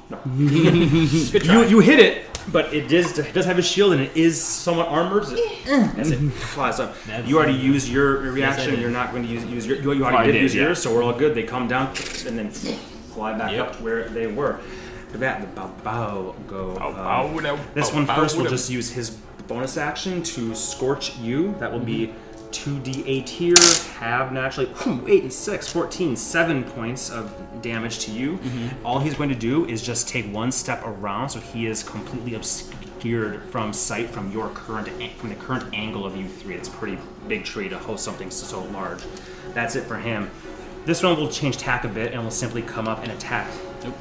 [1.31, 1.63] Good try.
[1.63, 4.41] You, you hit it, but it does, it does have a shield and it is
[4.41, 5.67] somewhat armored as it,
[5.97, 6.95] as it flies up.
[7.05, 8.71] That's- you already used your reaction.
[8.71, 8.79] did.
[8.81, 9.77] You're not going to use, use your.
[9.77, 10.63] You, you already did, did, use yeah.
[10.63, 11.35] yours, so we're all good.
[11.35, 13.67] They come down and then fly back Yep.
[13.67, 14.59] up where they were.
[15.07, 16.71] After that, the bow bow go.
[16.71, 19.11] Um, bow, bow, This bow, one bow, first will just use his
[19.47, 21.55] bonus action to scorch you.
[21.59, 22.13] That will be
[22.51, 23.55] 2d8 here.
[23.99, 28.37] Have naturally hmm, 8 and 6, 14, 7 points of damage to you.
[28.37, 28.85] Mm-hmm.
[28.85, 32.35] All he's going to do is just take one step around so he is completely
[32.35, 34.87] obscured from sight from your current
[35.17, 36.55] from the current angle of you three.
[36.55, 36.97] It's a pretty
[37.27, 39.03] big tree to host something so, large.
[39.53, 40.29] That's it for him.
[40.85, 43.49] This one will change tack a bit and will simply come up and attack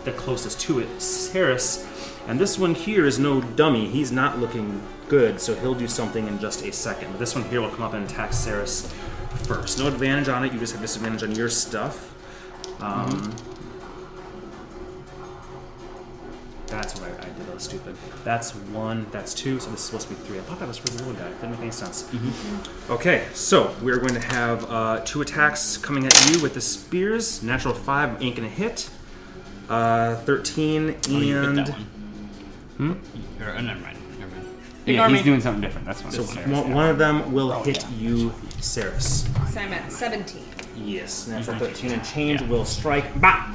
[0.04, 1.86] the closest to it, Ceres.
[2.26, 3.88] And this one here is no dummy.
[3.88, 7.10] He's not looking good, so he'll do something in just a second.
[7.12, 8.92] But this one here will come up and attack Ceres
[9.44, 9.78] first.
[9.78, 10.52] No advantage on it.
[10.52, 12.14] You just have disadvantage on your stuff.
[12.80, 13.34] Um,
[16.66, 17.46] That's what I, I did.
[17.46, 17.96] That was stupid.
[18.24, 19.06] That's one.
[19.12, 19.60] That's two.
[19.60, 20.38] So this is supposed to be three.
[20.38, 21.28] I thought that was for the little guy.
[21.34, 22.10] Didn't make any sense.
[22.90, 27.42] Okay, so we're going to have uh, two attacks coming at you with the spears.
[27.42, 28.90] Natural five ain't gonna hit.
[29.68, 31.68] Uh, Thirteen Oh, you hit and that
[32.78, 33.00] one.
[33.40, 33.95] Or, uh, never mind.
[34.86, 34.98] Never mind.
[34.98, 35.24] Yeah, Ignore he's me.
[35.30, 35.86] doing something different.
[35.86, 36.12] That's one.
[36.12, 36.74] so Ceres, one, yeah.
[36.74, 39.28] one of them will hit you, Ceres.
[39.50, 40.42] So I'm at 17.
[40.76, 43.18] Yes, natural 13 and change will strike.
[43.20, 43.50] Bah!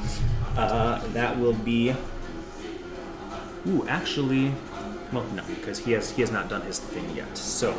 [0.57, 1.95] Uh, that will be.
[3.67, 4.51] Ooh, actually,
[5.13, 7.37] well, no, because he has he has not done his thing yet.
[7.37, 7.77] So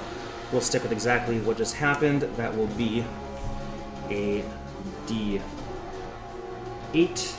[0.53, 2.23] we'll stick with exactly what just happened.
[2.37, 3.05] That will be
[4.11, 4.45] a
[5.07, 5.41] D
[6.95, 7.35] eight.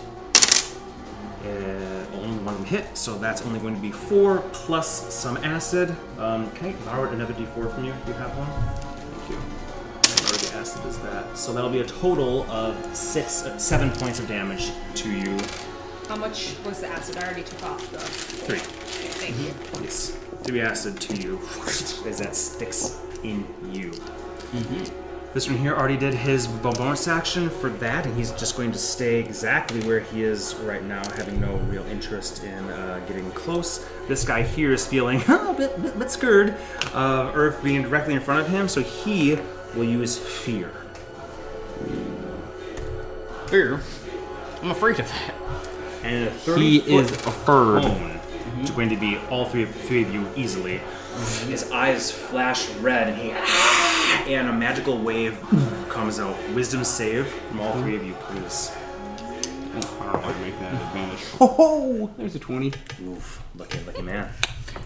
[1.44, 5.94] Uh, only one hit, so that's only going to be four plus some acid.
[6.18, 7.94] Um, can I borrow another D4 from you?
[8.06, 8.48] Do you have one?
[9.18, 9.36] Thank you.
[9.36, 11.38] Or the acid is that.
[11.38, 15.38] So that'll be a total of six, uh, seven points of damage to you.
[16.08, 17.18] How much was the acid?
[17.18, 18.00] I already took off the.
[18.00, 18.60] Three.
[18.60, 19.84] Okay, thank you.
[19.84, 20.18] Yes.
[20.44, 23.92] Three acid to you as that sticks in you.
[25.34, 28.78] This one here already did his bonus action for that, and he's just going to
[28.78, 33.84] stay exactly where he is right now, having no real interest in uh, getting close.
[34.08, 36.56] This guy here is feeling a bit, bit, bit scared
[36.94, 39.40] of Earth being directly in front of him, so he
[39.76, 40.70] will use fear.
[43.48, 43.80] fear.
[44.62, 45.34] I'm afraid of that.
[46.04, 47.82] And a He foot is afraid.
[47.84, 48.12] cone,
[48.58, 50.80] which is going to be all three, three of you easily.
[51.48, 53.30] His eyes flash red, and he
[54.28, 55.40] and a magical wave
[55.90, 56.36] comes out.
[56.54, 58.72] Wisdom save from all three of you, please.
[59.76, 61.20] I don't want to make that advantage.
[61.42, 62.74] Oh, there's a 20.
[63.04, 64.30] Oof, lucky, lucky man.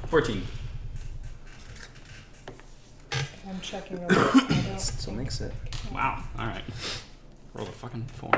[0.07, 0.41] 14.
[3.49, 4.13] I'm checking over.
[4.13, 5.53] I Still makes it.
[5.93, 6.23] Wow.
[6.37, 6.63] All right.
[7.53, 8.31] Roll a fucking four.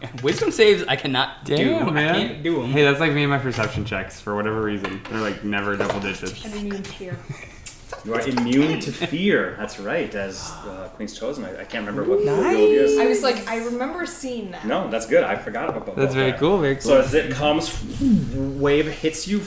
[0.00, 1.56] Yeah, wisdom saves I cannot do.
[1.56, 2.14] Damn, man.
[2.14, 2.70] I can't do them.
[2.70, 5.02] Hey, that's like me and my perception checks for whatever reason.
[5.10, 6.44] They're like never double digits.
[6.46, 7.18] I'm immune to fear.
[8.04, 9.56] You are immune to fear.
[9.58, 10.14] That's right.
[10.14, 12.98] As uh, Queen's Chosen, I, I can't remember what the ability is.
[12.98, 14.64] I was like, I remember seeing that.
[14.66, 15.24] No, that's good.
[15.24, 16.40] I forgot about, about That's very that.
[16.40, 16.82] cool, very cool.
[16.82, 17.82] So as it comes,
[18.34, 19.42] wave hits you.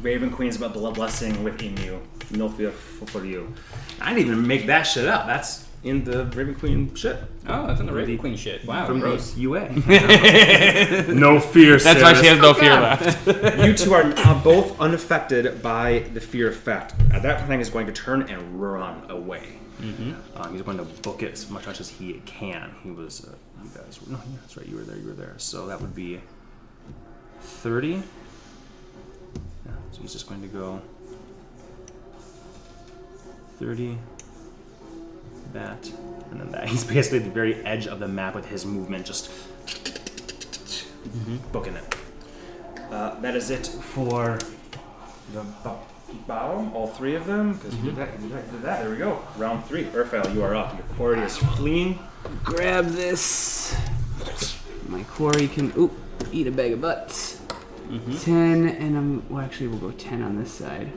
[0.00, 2.00] Raven Queen's about blood blessing within you.
[2.30, 3.52] No fear for for you.
[4.00, 5.26] I didn't even make that shit up.
[5.26, 7.16] That's in the Raven Queen shit.
[7.46, 8.64] Oh, that's in the Raven Queen shit.
[8.64, 9.32] Wow, From gross.
[9.34, 9.68] the UA.
[11.14, 13.00] no fear, That's why she has no fear God.
[13.00, 13.26] left.
[13.64, 16.94] You two are uh, both unaffected by the fear effect.
[17.12, 19.58] At that point, he's going to turn and run away.
[19.80, 22.74] Um, he's going to book it as much as he can.
[22.82, 24.66] He was, uh, you guys, were, no, yeah, that's right.
[24.66, 24.96] You were there.
[24.96, 25.34] You were there.
[25.36, 26.20] So that would be
[27.42, 28.02] thirty.
[29.66, 30.80] Yeah, so he's just going to go
[33.58, 33.98] thirty.
[35.52, 35.90] That
[36.30, 36.68] and then that.
[36.68, 39.30] He's basically at the very edge of the map with his movement, just
[39.66, 41.36] mm-hmm.
[41.52, 41.96] booking it.
[42.90, 44.38] Uh, that is it for
[45.32, 45.80] the bo-
[46.26, 47.54] bow, all three of them.
[47.54, 47.88] Because you mm-hmm.
[47.88, 48.80] did that, you did that, you did that.
[48.82, 49.22] There we go.
[49.36, 49.84] Round three.
[49.84, 50.74] Urfael, you are up.
[50.76, 51.98] Your quarry is fleeing.
[52.42, 53.76] Grab this.
[54.88, 55.92] My quarry can oop
[56.32, 57.40] eat a bag of butts.
[57.88, 58.16] Mm-hmm.
[58.18, 59.44] Ten, and I'm well.
[59.44, 60.92] Actually, we'll go ten on this side.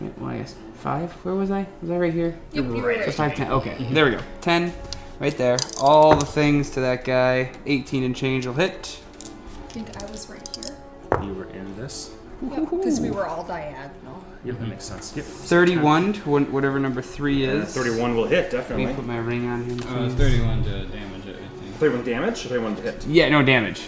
[0.00, 1.12] Right, well, I guess five.
[1.24, 1.66] Where was I?
[1.80, 2.36] Was I right here?
[2.52, 3.04] Yep, you were right.
[3.04, 3.50] So five, ten.
[3.52, 4.20] Okay, there we go.
[4.40, 4.72] Ten,
[5.20, 5.56] right there.
[5.80, 7.52] All the things to that guy.
[7.66, 8.98] Eighteen and change will hit.
[9.20, 10.76] I think I was right here.
[11.22, 12.10] You were in this.
[12.42, 14.24] Because we were all diagonal.
[14.44, 15.16] Yep, that makes sense.
[15.16, 15.24] Yep.
[15.24, 17.72] Thirty-one to one- whatever number three is.
[17.72, 19.78] 31 will hit, Let me put my ring on him.
[19.82, 20.14] Uh, please.
[20.14, 21.76] 31 to damage it, I think.
[21.76, 23.06] 31 damage or 31 to hit?
[23.06, 23.82] Yeah, no damage.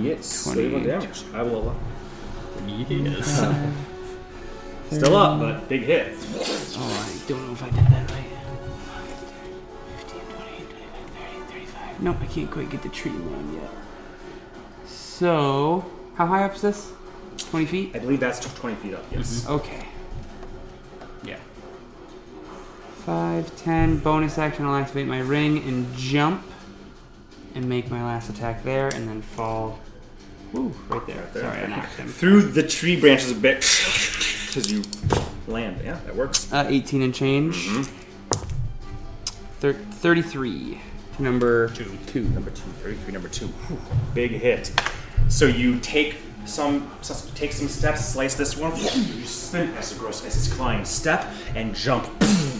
[0.00, 0.62] Yes, 20.
[0.70, 1.22] 31 damage.
[1.34, 1.76] I will allow.
[2.66, 3.84] Yes.
[4.90, 6.16] Still up, but big hit.
[6.76, 8.24] Oh, I don't know if I did that right.
[9.98, 12.02] 15, 20, 25, 30, 35.
[12.02, 13.70] Nope, I can't quite get the tree one yet.
[14.86, 15.84] So,
[16.16, 16.92] how high up is this?
[17.38, 17.90] 20 feet?
[17.94, 19.42] I believe that's 20 feet up, yes.
[19.42, 19.52] Mm-hmm.
[19.52, 19.86] Okay.
[21.22, 21.38] Yeah.
[23.06, 26.44] 5, 10, bonus action, I'll activate my ring and jump
[27.54, 29.78] and make my last attack there and then fall.
[30.52, 31.16] Woo, right there.
[31.16, 31.42] Right there.
[31.44, 32.08] Sorry, I knocked him.
[32.08, 33.62] Through the tree branches a bit
[34.56, 34.82] as you
[35.46, 35.80] land.
[35.84, 36.52] Yeah, that works.
[36.52, 37.54] Uh, 18 and change.
[37.68, 37.88] Mhm.
[39.60, 40.80] Thir- 33
[41.18, 41.98] number 2.
[42.06, 42.22] two.
[42.30, 43.46] Number two, 33, number two.
[43.46, 43.78] Whew,
[44.14, 44.72] Big hit.
[45.28, 46.16] So you take
[46.46, 46.90] some,
[47.34, 48.74] take some steps, slice this one.
[48.76, 52.06] You spin as a gross as it's climb, step and jump.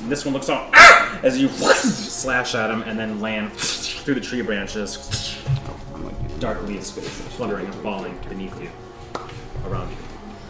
[0.08, 4.20] This one looks out "Ah!" as you slash at him and then land through the
[4.20, 5.36] tree branches.
[5.96, 6.90] Like, Dark leaves
[7.36, 8.70] fluttering and falling beneath you,
[9.66, 9.96] around you.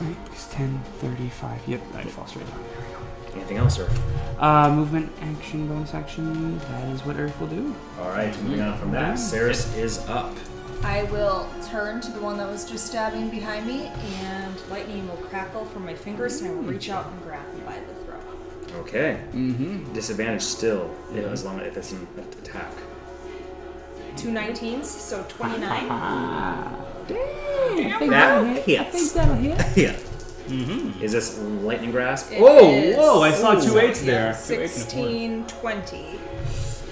[0.01, 1.69] Right, it's 10, 35.
[1.69, 2.63] Yep, I'd fall straight down.
[2.63, 3.37] There we go.
[3.37, 4.03] Anything else, Earth?
[4.39, 6.59] Uh, movement, action, bonus action.
[6.59, 7.75] That is what Earth will do.
[8.01, 10.35] All right, moving on from that, Saris is up.
[10.83, 13.87] I will turn to the one that was just stabbing behind me,
[14.23, 17.65] and lightning will crackle from my fingers, and I will reach out and grab him
[17.67, 18.23] by the throat.
[18.81, 19.21] Okay.
[19.33, 19.93] Mm-hmm.
[19.93, 22.09] Disadvantage still, as long as if it's an
[22.41, 22.73] attack.
[24.17, 25.89] Two 19s, so 29.
[27.11, 29.13] That hits.
[29.13, 29.59] that'll hit.
[29.77, 29.97] Yeah.
[30.47, 31.01] Mm-hmm.
[31.03, 32.33] Is this lightning grasp?
[32.33, 33.23] It oh, is- whoa!
[33.23, 33.79] I saw two Ooh.
[33.79, 34.31] eights there.
[34.31, 36.19] Yeah, 16, 20.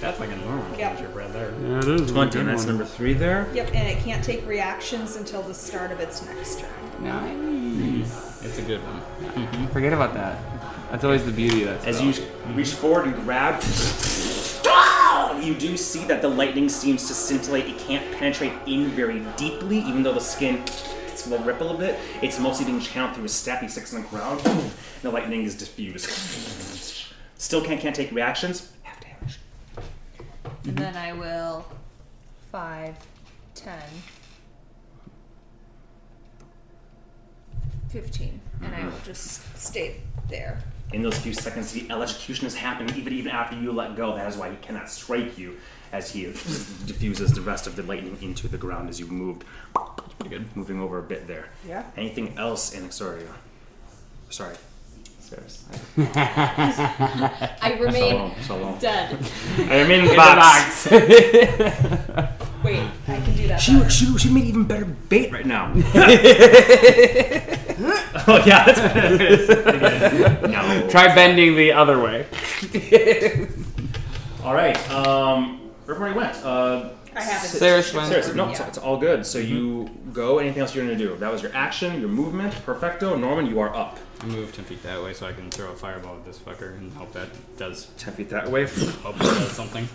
[0.00, 0.96] That's like a normal Yep.
[0.96, 1.52] creature right there.
[1.60, 2.12] Yeah, it is.
[2.12, 3.48] Twenty, and that's number three there.
[3.52, 6.70] Yep, and it can't take reactions until the start of its next turn.
[7.00, 8.44] Nice.
[8.44, 9.66] It's a good one.
[9.68, 10.38] Forget about that.
[10.92, 11.88] That's always the beauty of that.
[11.88, 12.12] As spell.
[12.12, 13.60] you reach forward and grab,
[15.42, 17.66] you do see that the lightning seems to scintillate.
[17.66, 20.62] It can't penetrate in very deeply, even though the skin
[21.28, 21.98] will ripple a bit.
[22.22, 23.60] It's mostly being channeled through a step.
[23.60, 24.40] He sticks on the ground.
[24.44, 24.70] and
[25.02, 26.08] the lightning is diffused.
[27.38, 28.72] Still can't can't take reactions.
[28.82, 29.38] Half damage.
[29.76, 29.84] And
[30.62, 30.74] mm-hmm.
[30.76, 31.66] then I will
[32.50, 32.96] 5,
[33.54, 33.80] 10,
[37.90, 38.40] 15.
[38.62, 38.86] And I mm-hmm.
[38.86, 40.62] will just stay there.
[40.92, 44.14] In those few seconds, the electrocution is happening even even after you let go.
[44.16, 45.56] That is why he cannot strike you,
[45.92, 46.24] as he
[46.86, 49.44] diffuses the rest of the lightning into the ground as you moved.
[50.18, 50.56] Pretty good.
[50.56, 51.50] Moving over a bit there.
[51.66, 51.84] Yeah.
[51.96, 53.28] Anything else in Exoria?
[54.30, 54.56] Sorry.
[55.20, 55.64] Sarah's.
[55.98, 58.78] I remain So long.
[58.78, 59.18] dead.
[59.58, 60.86] I remain in the In the box.
[62.64, 63.60] Wait, I can do that.
[63.60, 63.88] She, better.
[63.90, 65.72] she, she made even better bait right now.
[68.26, 69.48] oh yeah, that's what it is.
[70.50, 70.88] no.
[70.90, 72.26] Try bending the other way.
[74.44, 74.76] All right.
[74.90, 76.36] Um, where everybody went?
[76.44, 77.48] Uh, I haven't.
[77.48, 78.08] Sarah went.
[78.08, 78.68] Seriously, no, it's, Yeah.
[78.68, 79.24] it's all good.
[79.26, 80.38] So you go.
[80.38, 81.16] Anything else you're gonna do?
[81.16, 82.54] That was your action, your movement.
[82.64, 83.16] Perfecto.
[83.16, 83.98] Norman, you are up.
[84.20, 86.76] I move 10 feet that way so I can throw a fireball at this fucker
[86.76, 88.64] and hope that does Ten feet that way.
[88.66, 89.88] hope it does something.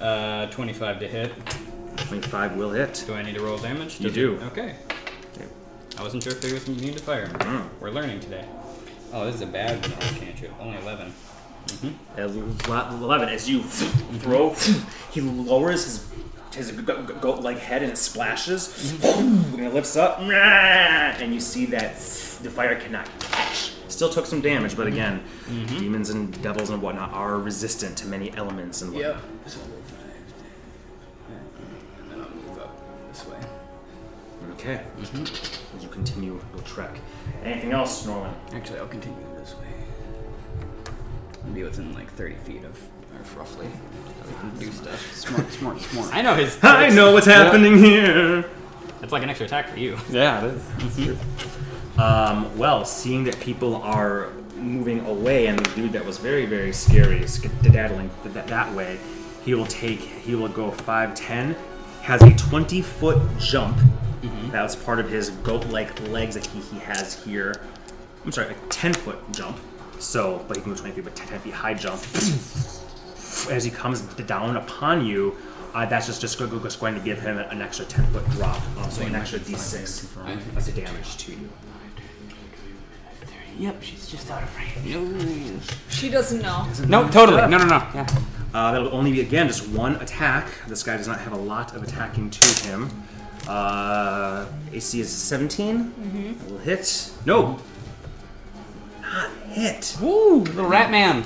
[0.00, 1.32] Uh, 25 to hit.
[1.96, 3.04] Twenty-five will hit.
[3.06, 4.00] Do I need to roll damage?
[4.00, 4.34] You Does do.
[4.36, 4.42] It?
[4.44, 4.74] Okay.
[5.38, 5.48] Yep.
[5.98, 7.26] I wasn't sure if there was immune to fire.
[7.28, 7.68] Mm.
[7.80, 8.46] We're learning today.
[9.12, 10.52] Oh, this is a bad cantrip.
[10.60, 11.12] Only 11.
[11.66, 12.20] Mm-hmm.
[12.20, 13.28] Ele- Eleven.
[13.28, 14.50] As you throw,
[15.12, 16.10] he lowers his
[16.54, 21.66] his goat go- like head and it splashes, and it lifts up, and you see
[21.66, 21.94] that
[22.42, 23.72] the fire cannot catch.
[23.88, 25.22] Still took some damage, but again,
[25.68, 29.22] demons and devils and whatnot are resistant to many elements and whatnot.
[29.46, 29.58] So
[34.54, 34.80] Okay.
[35.00, 36.98] As you continue your trek.
[37.44, 38.32] Anything else, Norman?
[38.52, 39.66] Actually, I'll continue this way.
[41.44, 42.80] I'll be within like 30 feet of
[43.18, 43.66] Earth, roughly.
[43.66, 45.14] So we can do stuff.
[45.14, 46.14] Smart, smart, smart.
[46.14, 46.58] I know his.
[46.62, 48.48] I know what's happening here.
[49.02, 49.98] It's like an extra attack for you.
[50.10, 51.18] Yeah, it is.
[51.98, 56.72] Um, well, seeing that people are moving away, and the dude that was very, very
[56.72, 58.98] scary, skedaddling that, that way,
[59.44, 61.54] he will take, he will go 5, 10,
[62.04, 63.76] has a 20 foot jump.
[64.52, 67.54] That was part of his goat like legs that he, he has here.
[68.24, 69.58] I'm sorry, a 10 foot jump.
[69.98, 72.00] So, but he can go 20 feet, but 10, 10 feet high jump.
[73.50, 75.36] As he comes down upon you,
[75.74, 78.28] uh, that's just, just, go- go- just going to give him an extra 10 foot
[78.30, 78.60] drop.
[78.78, 80.04] Um, so an extra d6
[80.68, 81.48] of damage to you.
[83.58, 85.62] Yep, she's just out of range.
[85.88, 86.66] She doesn't know.
[86.88, 87.40] No, totally.
[87.42, 87.86] No, no, no.
[87.94, 88.06] Yeah.
[88.52, 90.48] Uh, that'll only be again just one attack.
[90.68, 92.90] This guy does not have a lot of attacking to him.
[93.48, 95.76] Uh, AC is 17.
[95.78, 96.32] Mm-hmm.
[96.38, 97.10] That will hit.
[97.26, 97.58] No,
[99.02, 99.96] not hit.
[100.00, 101.24] Woo, little rat man.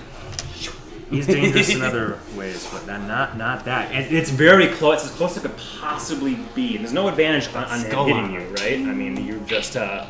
[1.10, 3.90] He's dangerous in other ways, but not not, not that.
[3.92, 5.02] And it's very close.
[5.02, 6.76] It's as close as it could possibly be.
[6.76, 8.32] There's no advantage on, on him Skull hitting on.
[8.32, 8.74] you, right?
[8.78, 10.06] I mean, you're just uh,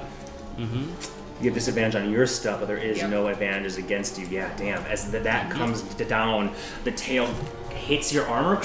[1.41, 3.11] you have disadvantage on your stuff, but there is Yep.
[3.11, 4.27] no advantages against you.
[4.27, 4.83] Yeah, damn.
[4.87, 6.53] As the, that comes d- down,
[6.85, 7.27] the tail
[7.71, 8.61] hits your armor,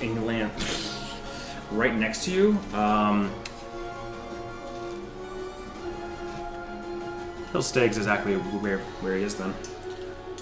[0.00, 0.50] and you land
[1.70, 2.58] right next to you.
[2.74, 3.30] Um,
[7.52, 9.54] he'll stay exactly where where he is then.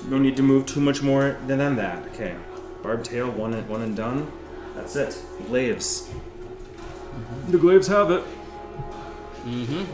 [0.09, 2.03] No need to move too much more than, than that.
[2.09, 2.35] Okay,
[2.83, 4.31] barb tail, one and one and done.
[4.75, 5.23] That's it.
[5.49, 6.09] Glaives.
[7.49, 8.23] The glaives have it.
[9.45, 9.85] Mm-hmm.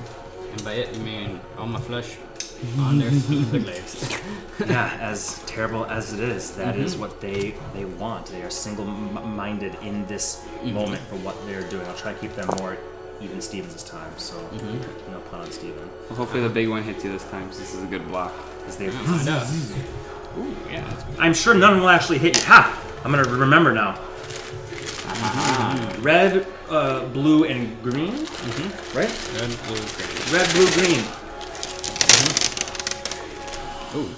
[0.56, 2.16] And by it, you mean all my flesh
[2.78, 4.18] on their the glaives.
[4.66, 7.00] yeah, as terrible as it is, that is mhm.
[7.00, 8.24] what they they want.
[8.26, 10.72] They are single-minded in this mhm.
[10.72, 11.86] moment for what they're doing.
[11.86, 12.78] I'll try to keep them more
[13.20, 14.10] even Stevens this time.
[14.16, 14.80] So mhm.
[15.12, 15.90] no pun on Steven.
[16.08, 18.32] Well, hopefully the big one hits you this time, 'cause this is a good block.
[18.66, 19.46] As they, Find out.
[20.38, 20.84] Ooh, yeah.
[21.18, 22.42] I'm sure none will actually hit you.
[22.44, 22.82] Ha!
[23.04, 23.98] I'm gonna remember now.
[26.02, 28.12] Red, uh, blue, and green.
[28.12, 28.98] Mm-hmm.
[28.98, 29.08] Right?
[29.32, 29.50] good.
[29.66, 30.32] Blue, green.
[30.32, 31.04] Red, blue, green.
[33.96, 34.10] Ooh,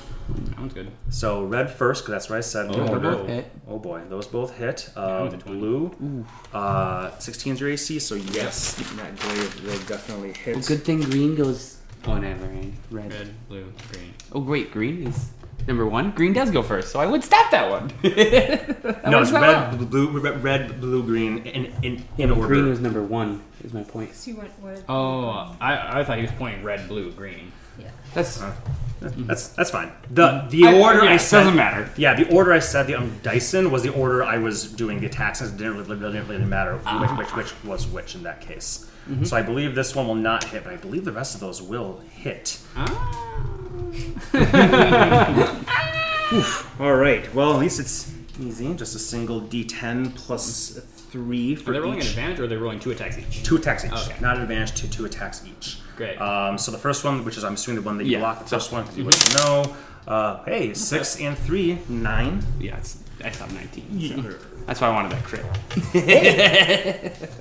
[0.50, 0.90] that one's good.
[1.10, 2.70] So red first, because that's what I said.
[2.70, 3.12] Oh, order.
[3.12, 3.50] both hit.
[3.66, 4.90] Oh boy, those both hit.
[4.96, 5.58] Uh, with a 20.
[5.58, 10.56] blue, uh, 16 is your AC, so yes, that glaive will definitely hit.
[10.56, 11.78] Well, good thing green goes.
[12.06, 12.76] Oh, never mind.
[12.90, 13.12] Red.
[13.12, 14.14] Red, blue, green.
[14.32, 15.30] Oh, wait, green is
[15.66, 16.10] number one.
[16.12, 17.92] Green does go first, so I would stop that one.
[18.02, 19.84] That no, it's red, wrong.
[19.86, 22.48] blue, red, red, blue, green, in in, Yeah, in but order.
[22.48, 23.42] green was number one.
[23.64, 24.14] Is my point.
[24.14, 24.84] So you went with.
[24.88, 27.52] Oh, I, I thought he was pointing red, blue, green.
[27.78, 27.90] Yeah.
[28.14, 28.52] That's uh,
[29.00, 29.54] That's mhm.
[29.56, 29.92] that's fine.
[30.10, 31.88] The the I- order yeah, I said doesn't matter.
[31.96, 35.06] Yeah, the order I said the um, Dyson was the order I was doing the
[35.06, 35.40] attacks.
[35.40, 37.00] It didn't really, really, really matter ah.
[37.00, 38.90] which, which which was which in that case.
[39.08, 39.24] Mm-hmm.
[39.24, 41.62] So I believe this one will not hit, but I believe the rest of those
[41.62, 42.58] will hit.
[42.76, 42.88] Ah.
[46.80, 47.32] All right.
[47.34, 48.72] Well, at least it's easy.
[48.74, 50.78] Just a single D10 plus
[51.10, 52.10] three Are for they rolling an each.
[52.10, 53.42] advantage or are they rolling two attacks each?
[53.42, 53.92] Two attacks each.
[53.92, 54.16] Okay.
[54.20, 54.74] Not an advantage.
[54.80, 55.78] Two two attacks each.
[55.96, 56.20] Great.
[56.20, 58.18] Um, so the first one, which is I'm assuming the one that you Yeah.
[58.20, 59.74] blocked, the first one because you wouldn't know.
[60.06, 62.44] Uh, hey, six and three, nine.
[62.60, 62.76] yeah.
[62.76, 63.86] It's I thought 19.
[63.92, 64.32] Yeah.
[64.66, 65.44] That's why I wanted that crit.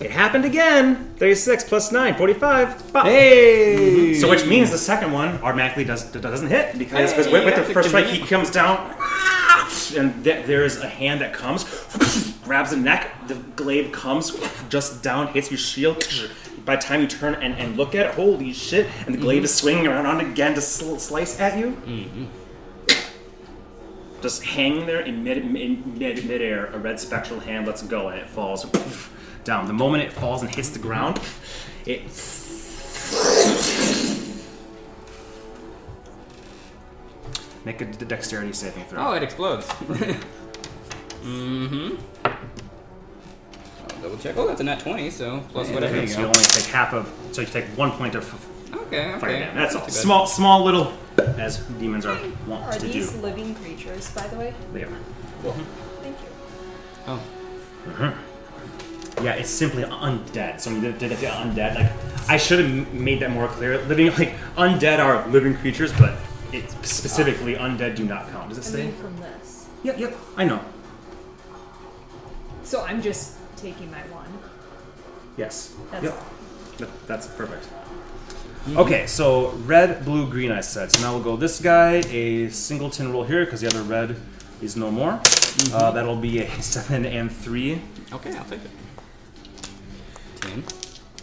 [0.01, 1.13] It happened again.
[1.17, 2.93] 36 plus 9, 45.
[2.93, 3.05] Pop.
[3.05, 4.13] Hey.
[4.15, 7.61] So which means the second one automatically does doesn't hit because because with, with the
[7.61, 8.95] that's first strike he comes down
[9.95, 11.65] and th- there is a hand that comes
[12.43, 14.31] grabs the neck the glaive comes
[14.69, 16.03] just down hits your shield
[16.65, 18.87] by the time you turn and, and look at it, holy shit!
[19.05, 21.77] And the glaive is swinging around again to sl- slice at you.
[24.21, 28.19] Just hanging there in mid, in mid midair, a red spectral hand lets go and
[28.19, 28.65] it falls
[29.43, 29.67] down.
[29.67, 31.19] The moment it falls and hits the ground,
[31.85, 32.01] it
[37.63, 39.07] make a d- dexterity saving throw.
[39.07, 39.67] Oh, it explodes.
[41.23, 41.95] mm-hmm.
[42.25, 44.35] I'll double check.
[44.37, 47.11] Oh, that's a nat 20, so plus whatever you so you only take half of,
[47.31, 48.25] so you take one point of
[48.73, 49.19] Okay, okay.
[49.19, 49.55] fire damage.
[49.55, 49.81] That's all.
[49.81, 50.01] Not too bad.
[50.01, 50.93] Small, small little,
[51.37, 52.87] as demons are wont Are to do.
[52.87, 54.53] Are these living creatures, by the way?
[54.73, 54.89] They are.
[55.41, 56.27] Thank you.
[57.07, 57.23] Oh,
[57.85, 59.23] mm-hmm.
[59.25, 60.59] Yeah, it's simply undead.
[60.61, 61.75] So did, did it say undead?
[61.75, 63.79] Like, I should have made that more clear.
[63.85, 66.17] Living, like, undead are living creatures, but
[66.53, 68.49] it's specifically undead do not count.
[68.49, 68.83] Does it I say?
[68.85, 69.67] mean, from this.
[69.83, 70.17] Yep, yep.
[70.35, 70.59] I know.
[72.63, 74.27] So I'm just taking my one.
[75.37, 75.73] Yes.
[75.91, 76.13] That's yep.
[76.13, 76.25] all.
[76.77, 77.67] That- that's perfect.
[78.75, 80.51] Okay, so red, blue, green.
[80.51, 80.91] I said.
[80.91, 84.17] So now we'll go this guy a singleton roll here because the other red
[84.61, 85.21] is no more.
[85.73, 87.81] Uh, that'll be a seven and three
[88.13, 88.71] okay, I'll take it.
[90.41, 90.63] 10.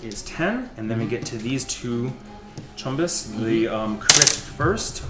[0.02, 2.12] is 10, and then we get to these two
[2.76, 3.34] chumbus.
[3.42, 5.04] The um, crit first,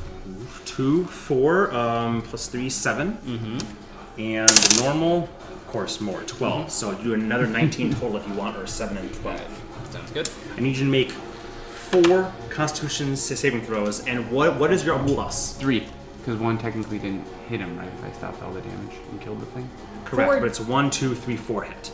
[0.66, 3.12] 2, 4, um, plus 3, 7.
[3.12, 4.20] Mm-hmm.
[4.20, 6.70] And the normal, of course, more, 12.
[6.70, 9.62] So you do another 19 total if you want, or 7 and 12.
[9.90, 10.30] Sounds good.
[10.56, 11.12] I need you to make
[12.02, 15.56] four constitution sa- saving throws, and what what is your plus?
[15.56, 15.86] Three,
[16.18, 17.88] because one technically didn't hit him, right?
[17.88, 19.68] If I stopped all the damage and killed the thing.
[20.04, 20.40] Correct, Four.
[20.40, 21.92] but it's 1, 2, 3, 4 hit.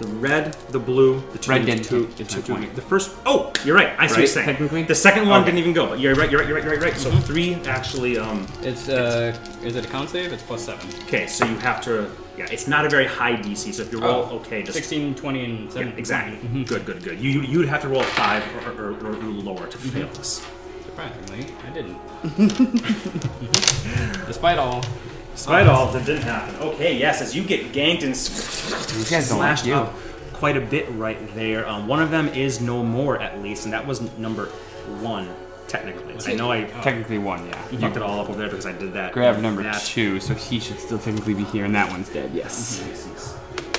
[0.00, 2.54] The red, the blue, the two, Red the didn't two, hit, is two- my two-
[2.66, 2.74] point.
[2.76, 3.12] the first.
[3.24, 3.94] Oh, you're right.
[3.98, 4.46] I see what you're Right, saying.
[4.46, 4.82] technically?
[4.82, 5.46] the second one Okay.
[5.52, 6.30] didn't even go, but you're right.
[6.30, 6.48] You're right.
[6.48, 6.64] You're right.
[6.64, 6.80] You're right.
[6.82, 7.00] You're right.
[7.00, 8.18] So three actually.
[8.18, 8.46] Um.
[8.62, 10.32] It's, uh, is it a con save?
[10.34, 10.86] It's plus 7.
[11.06, 12.10] Okay, so you have to.
[12.36, 13.72] Yeah, it's not a very high DC.
[13.72, 15.92] So if you roll, Oh, okay, just 16, 20, and Yeah, 7.
[15.96, 16.64] exactly.
[16.64, 17.18] Good, good, good.
[17.20, 20.08] You you you'd have to roll a five or, or, or, or lower to fail
[20.08, 20.44] this.
[20.84, 21.98] Surprisingly, I didn't.
[24.26, 24.82] Despite all.
[25.34, 26.54] Despite all, that didn't happen.
[26.56, 29.74] Okay, yes, as you get ganked and These like slashed you.
[29.74, 29.92] up
[30.32, 31.66] quite a bit right there.
[31.68, 34.46] Um, one of them is no more at least, and that was number
[35.00, 35.28] one
[35.68, 36.14] technically.
[36.32, 37.62] I know I Technically one, yeah.
[37.62, 39.12] fucked it all up over there because I did that.
[39.12, 42.30] Grab number two, so he should still technically be here, and that one's dead.
[42.32, 42.78] Yes.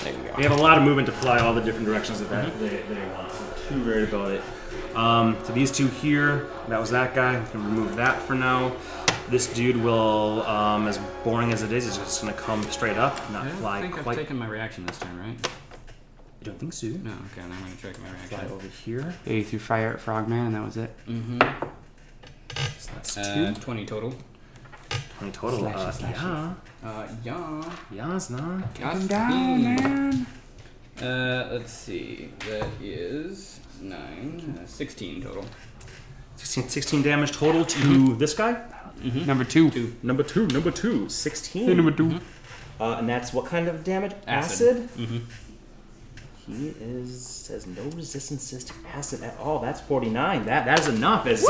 [0.03, 0.35] There we go.
[0.37, 2.69] They have a lot of movement to fly all the different directions that, that they,
[2.69, 3.31] they want.
[3.31, 4.41] I'm too worried about it.
[4.95, 7.39] Um, so these two here, that was that guy.
[7.39, 8.75] We can remove that for now.
[9.29, 13.29] This dude will, um, as boring as it is, is just gonna come straight up,
[13.31, 14.13] not I fly think quite.
[14.17, 15.49] I've taken my reaction this turn, right?
[16.47, 16.87] I don't think so.
[16.87, 18.51] No, okay, then I'm gonna check my Fly reaction.
[18.55, 19.13] over here.
[19.25, 20.95] Yeah, you threw fire at Frogman, and that was it.
[21.07, 21.39] Mm-hmm.
[22.79, 23.61] So that's Uh, two.
[23.61, 24.15] 20 total.
[25.19, 25.59] 20 total.
[25.59, 26.53] Slash Uh, slash yeah.
[26.89, 27.73] Uh, yeah.
[27.91, 28.63] Yes, no.
[28.79, 30.25] Got Down, man.
[31.01, 32.29] Uh, let's see.
[32.49, 34.59] That is 9.
[34.63, 35.45] Uh, 16 total.
[36.37, 38.61] 16, 16 damage total to this guy.
[39.03, 39.69] Number two.
[39.69, 39.95] Two.
[40.01, 41.67] Number two, number two, 16.
[41.67, 42.19] Hey, number 2
[42.79, 44.13] Uh, and that's what kind of damage?
[44.27, 44.87] Acid.
[44.97, 45.17] Mm-hmm.
[46.47, 49.59] He is has no resistances to acid at all.
[49.59, 50.45] That's 49.
[50.45, 51.25] That that is enough.
[51.27, 51.47] As it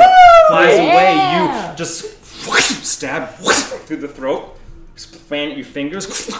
[0.48, 2.24] flies away, you just
[2.86, 3.30] stab
[3.86, 4.58] through the throat.
[4.96, 6.08] Fan your fingers.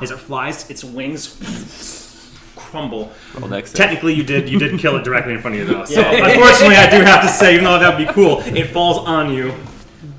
[0.00, 1.34] As it flies, its wings
[2.54, 3.10] crumble.
[3.38, 3.76] Roll dex save.
[3.76, 5.84] Technically, you did you did kill it directly in front of you though.
[5.84, 9.32] So unfortunately, I do have to say, even though that'd be cool, it falls on
[9.32, 9.52] you.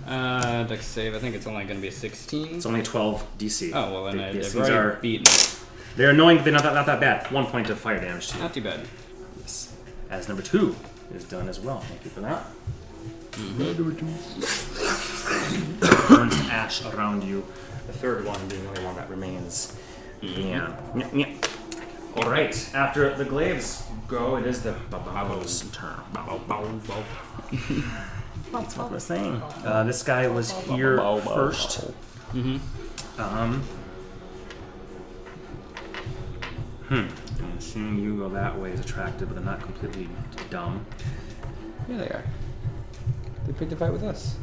[0.06, 1.16] Uh, dex save.
[1.16, 2.56] I think it's only gonna be a 16.
[2.56, 3.72] It's only 12 DC.
[3.74, 5.26] Oh, well, then I, These I've already are beaten.
[5.96, 7.32] They're annoying, but they're not that, not that bad.
[7.32, 8.44] One point of fire damage to you.
[8.44, 8.82] Not too bad.
[9.42, 9.74] Yes.
[10.10, 10.76] As number two
[11.14, 11.80] is done as well.
[11.82, 12.46] Thank you for that.
[16.08, 17.44] Burns ash around you.
[17.88, 19.76] The third one being the only one that remains.
[20.22, 20.76] Yeah.
[20.96, 21.28] Yeah, yeah.
[22.16, 22.56] All right.
[22.74, 26.00] After the glaives go, it is the Bababo's turn.
[28.52, 29.42] That's what we're saying.
[29.66, 31.92] Uh, this guy was here first.
[33.18, 33.64] Um.
[36.90, 37.08] Hmm.
[37.44, 40.08] And seeing you go that way is attractive, but they're not completely
[40.52, 40.86] dumb.
[41.90, 42.24] Yeah, they are.
[43.48, 44.38] They picked a fight with us.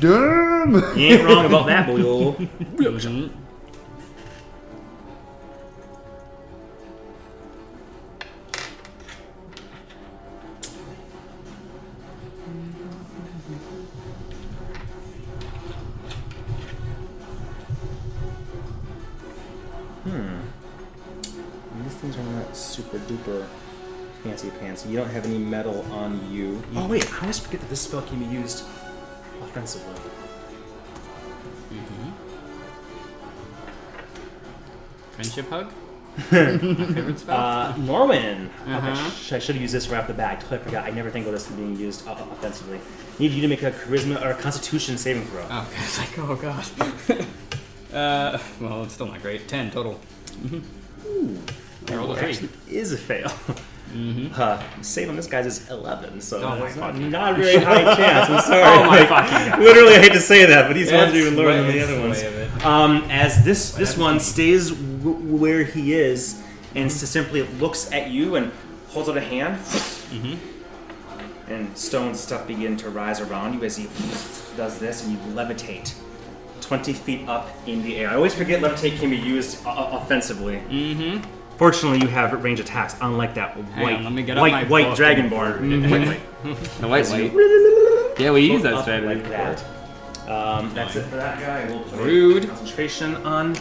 [0.00, 0.74] Damn!
[0.96, 1.98] You ain't wrong about that, boy.
[20.04, 20.40] Mhm.
[22.02, 23.46] These things are not super duper
[24.24, 24.84] fancy pants.
[24.86, 26.62] You don't have any metal on you.
[26.74, 28.64] Oh wait, I always forget that this spell can be used
[29.42, 29.94] offensively.
[35.12, 35.72] Friendship hug?
[36.16, 37.36] My favorite spell?
[37.36, 38.50] Uh, Norman.
[38.66, 38.90] Uh-huh.
[38.90, 40.38] Okay, sh- I should have used this right off the bat.
[40.38, 40.84] I totally forgot.
[40.84, 42.80] I never think of this being used uh, offensively.
[43.18, 45.46] Need you to make a charisma or a constitution saving throw.
[45.50, 46.66] Oh, it's like, oh god.
[47.94, 49.46] uh, well, it's still not great.
[49.48, 50.00] Ten total.
[50.52, 50.60] I
[52.16, 52.30] three.
[52.30, 53.28] actually is a fail.
[53.28, 54.32] Mm-hmm.
[54.40, 57.94] Uh, save on this guy's is 11, so Oh it's not, not a very high
[57.96, 58.30] chance.
[58.30, 58.62] I'm sorry.
[58.62, 59.62] Oh my Like, fucking.
[59.62, 62.00] Literally, I hate to say that, but these ones are even lower than the other
[62.00, 62.22] ones.
[62.22, 62.64] way of it.
[62.64, 66.42] Um, as this this one stays w- where he is
[66.74, 68.50] and s- simply looks at you and
[68.88, 71.52] holds out a hand, Mm-hmm.
[71.52, 73.84] and stones and stuff begin to rise around you as he
[74.56, 75.94] does this, and you levitate.
[76.62, 78.08] 20 feet up in the air.
[78.08, 80.56] I always forget levitate can be used uh, offensively.
[80.70, 81.41] Mm-hmm.
[81.62, 84.64] Fortunately, you have range attacks, unlike that white, on, let me get up white, my
[84.64, 85.58] white book dragonborn.
[85.58, 86.80] and- White, white.
[86.80, 88.18] The white white.
[88.20, 89.06] Yeah, we use that up strategy.
[89.20, 89.64] like that.
[90.28, 91.66] Um, that's it for that guy.
[91.72, 92.48] We'll put a Rude.
[92.48, 93.54] concentration on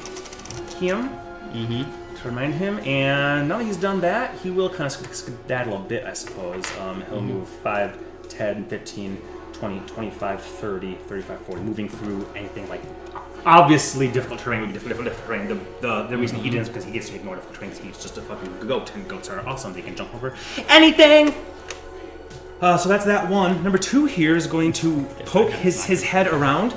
[0.79, 1.09] him
[1.53, 2.15] Mm-hmm.
[2.15, 2.79] to remind him.
[2.79, 6.13] And now that he's done that, he will kind of sk- skedaddle a bit, I
[6.13, 6.65] suppose.
[6.79, 7.99] Um, he'll move 5,
[8.29, 9.21] 10, 15,
[9.53, 12.81] 20, 25, 30, 35, 40, moving through anything like
[13.45, 15.47] obviously difficult terrain would be difficult, difficult terrain.
[15.47, 17.85] The, the, the reason he didn't is because he gets to ignore difficult terrain because
[17.85, 19.73] he's just a fucking goat, and goats are awesome.
[19.73, 20.35] They can jump over
[20.69, 21.33] anything.
[22.61, 23.63] Uh, so that's that one.
[23.63, 26.75] Number two here is going to poke his, his head around,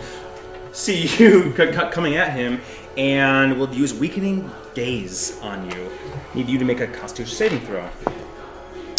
[0.72, 2.60] see you c- c- coming at him,
[2.96, 5.90] and will use weakening gaze on you.
[6.34, 7.88] Need you to make a Constitution saving throw.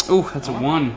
[0.08, 0.90] Oh, that's a one.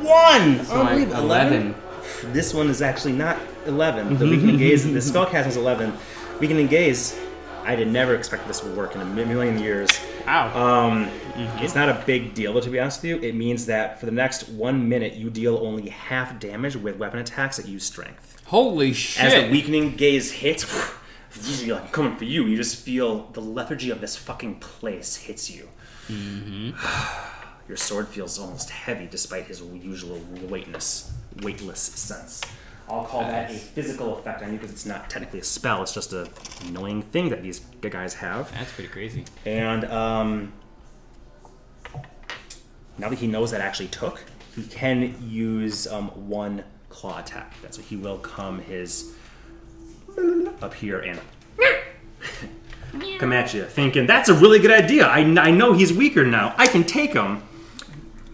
[0.00, 0.64] One.
[0.64, 1.18] So I, Unbelievable.
[1.24, 1.74] eleven.
[2.24, 4.08] This one is actually not eleven.
[4.08, 4.18] Mm-hmm.
[4.18, 4.84] The weakening gaze.
[4.84, 5.92] The spellcasting is eleven.
[6.40, 7.18] Weakening gaze.
[7.64, 9.88] I did never expect this would work in a million years.
[10.26, 10.46] Wow.
[10.48, 11.64] Um, mm-hmm.
[11.64, 13.28] It's not a big deal, to be honest with you.
[13.28, 17.20] It means that for the next one minute, you deal only half damage with weapon
[17.20, 18.42] attacks that use strength.
[18.46, 19.24] Holy shit.
[19.24, 20.64] As the weakening gaze hits,
[21.62, 22.46] I'm coming for you.
[22.46, 25.68] You just feel the lethargy of this fucking place hits you.
[26.08, 26.72] Mm-hmm.
[27.68, 31.12] Your sword feels almost heavy despite his usual weightness,
[31.42, 32.42] weightless sense.
[32.88, 35.82] I'll call that a physical effect on you because it's not technically a spell.
[35.82, 36.28] It's just a
[36.66, 38.52] annoying thing that these guys have.
[38.52, 39.24] That's pretty crazy.
[39.46, 40.52] And um,
[42.98, 44.22] now that he knows that actually took,
[44.54, 47.54] he can use um, one claw attack.
[47.62, 49.14] That's what he will come his
[50.60, 51.18] up here and
[53.18, 55.06] come at you, thinking that's a really good idea.
[55.06, 56.54] I, I know he's weaker now.
[56.58, 57.42] I can take him.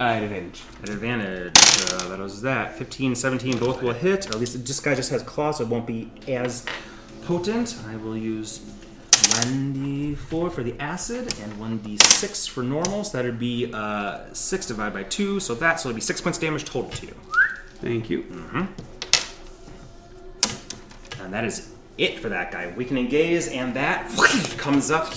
[0.01, 0.63] I advantage.
[0.83, 1.55] At advantage,
[1.93, 2.77] uh, that was that.
[2.77, 4.27] 15, 17, both will hit.
[4.29, 6.65] Or at least this guy just has claws, so it won't be as
[7.25, 7.77] potent.
[7.89, 8.61] I will use
[9.11, 13.03] 1d4 for the acid and 1d6 for normal.
[13.03, 15.41] So that'd be uh, 6 divided by 2.
[15.41, 17.15] So that, so it'd be 6 points damage total to you.
[17.81, 18.25] Thank you.
[21.21, 22.73] And that is it for that guy.
[22.77, 24.09] Weakening gaze, and that
[24.57, 25.13] comes up,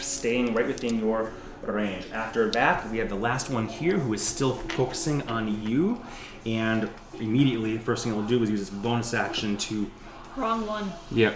[0.00, 1.32] staying right within your
[1.72, 2.06] range.
[2.12, 6.00] After that, we have the last one here who is still focusing on you.
[6.46, 6.88] And
[7.18, 9.90] immediately, the first thing he'll do is use his bonus action to.
[10.36, 10.92] Wrong one.
[11.10, 11.34] Yep.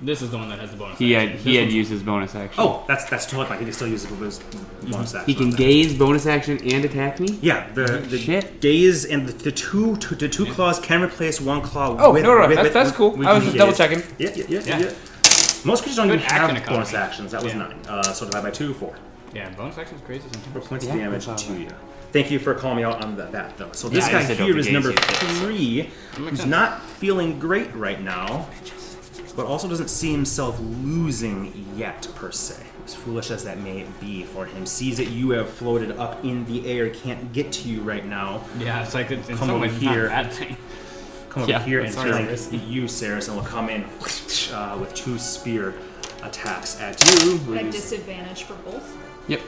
[0.00, 0.96] This is the one that has the bonus.
[0.96, 2.62] He had he This had used his bonus action.
[2.62, 3.58] Oh, that's that's totally fine.
[3.58, 4.38] He can still use his
[4.92, 5.26] bonus action.
[5.26, 7.36] He can gaze, bonus action, and attack me.
[7.42, 8.60] Yeah, the, the Shit.
[8.60, 11.96] gaze and the, the two, two the two claws can replace one claw.
[11.98, 13.16] Oh, with, no, no, with, that's- with- that's cool.
[13.16, 14.02] with I was the just double checking.
[14.18, 14.78] Yeah, yeah, yeah, Yeah.
[14.78, 14.92] yeah.
[15.64, 17.32] Most creatures don't Good even have action bonus actions.
[17.32, 17.58] That was Yeah.
[17.58, 17.78] nine.
[17.88, 18.94] Uh, so divide by two, four.
[19.34, 20.32] Yeah, bonus action is crazy Four
[20.62, 20.66] sometimes.
[20.68, 21.60] points Yeah, of damage that's to right.
[21.62, 21.70] you.
[22.12, 23.72] Thank you for calling me out on that, that though.
[23.72, 24.96] So this I guy just said don't here is forget number you.
[25.38, 26.48] three, who's sense.
[26.50, 28.48] not feeling great right now,
[29.36, 32.62] but also doesn't see himself losing yet per se.
[32.86, 36.46] As foolish as that may be for him, sees that you have floated up in
[36.46, 38.42] the air, can't get to you right now.
[38.58, 40.08] Yeah, it's like it's, in Come some over ways it's not a here.
[40.08, 40.56] bad thing.
[41.28, 42.52] Come over Yeah, here and that's sorry, flank Saris.
[42.66, 43.84] you, Saris, and will come in
[44.54, 45.74] uh, with two spear
[46.22, 47.54] attacks at you.
[47.54, 48.96] At disadvantage for both.
[49.28, 49.40] Yep.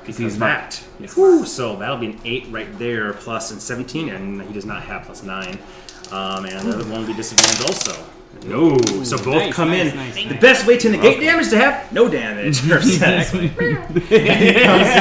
[0.00, 0.76] because he's of that.
[1.14, 4.82] Whew, so that'll be an 8 right there, plus and 17, and he does not
[4.82, 5.58] have plus 9.
[6.10, 8.04] Um, and the other one will be disadvantage also.
[8.46, 9.96] No, so both nice, come nice, in.
[9.96, 10.40] nice, the nice.
[10.40, 12.60] best way to negate damage is to have no damage.
[12.72, 13.48] Exactly.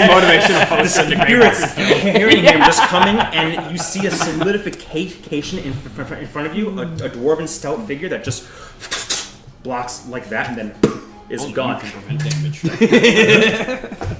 [0.09, 0.83] Motivational.
[0.83, 1.73] The spirits
[2.03, 6.83] hearing him just coming, and you see a solidification in, in front of you, a,
[6.83, 8.47] a dwarven stout figure that just
[9.63, 10.75] blocks like that, and then
[11.31, 11.75] is Only gone.
[11.75, 12.61] you can prevent damage.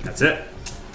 [0.03, 0.43] That's it.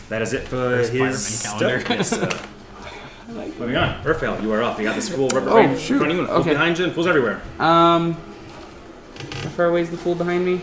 [0.08, 1.58] That is it for his fireman stuff.
[1.58, 1.84] calendar.
[1.94, 4.02] Yes, uh, moving on.
[4.04, 4.78] Urfael, you are up.
[4.78, 5.98] You got this fool right Oh, right in shoot.
[5.98, 6.50] front of you and fools Okay.
[6.50, 7.42] behind you and fools everywhere.
[7.58, 10.60] Um, how far away is the fool behind me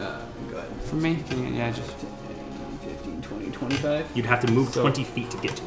[0.00, 0.18] Uh,
[0.50, 0.68] go ahead.
[0.84, 1.16] from me?
[1.28, 1.90] Can you- Yeah, just
[2.84, 4.06] 15, 20, 25.
[4.14, 5.62] You'd have to move So- 20 feet to get to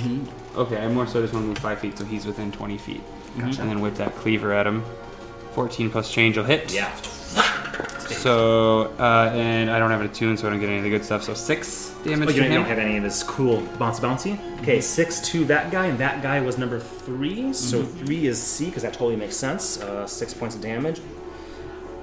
[0.00, 0.26] him.
[0.56, 0.78] okay.
[0.78, 3.02] I more so just want to move five feet, so he's within twenty feet,
[3.38, 3.60] Gotcha.
[3.60, 4.82] and then whip that cleaver at him.
[5.52, 6.72] Fourteen plus change will hit.
[6.72, 6.94] Yeah.
[8.10, 10.90] So, uh, and I don't have it attuned, so I don't get any of the
[10.90, 11.22] good stuff.
[11.22, 12.62] So six damage Oh, you don't, you him.
[12.62, 14.60] don't have any of this cool bouncy bouncy?
[14.60, 18.66] Okay, six to that guy, and that guy was number three, so three is C,
[18.66, 19.80] because that totally makes sense.
[19.80, 21.00] Uh, six points of damage.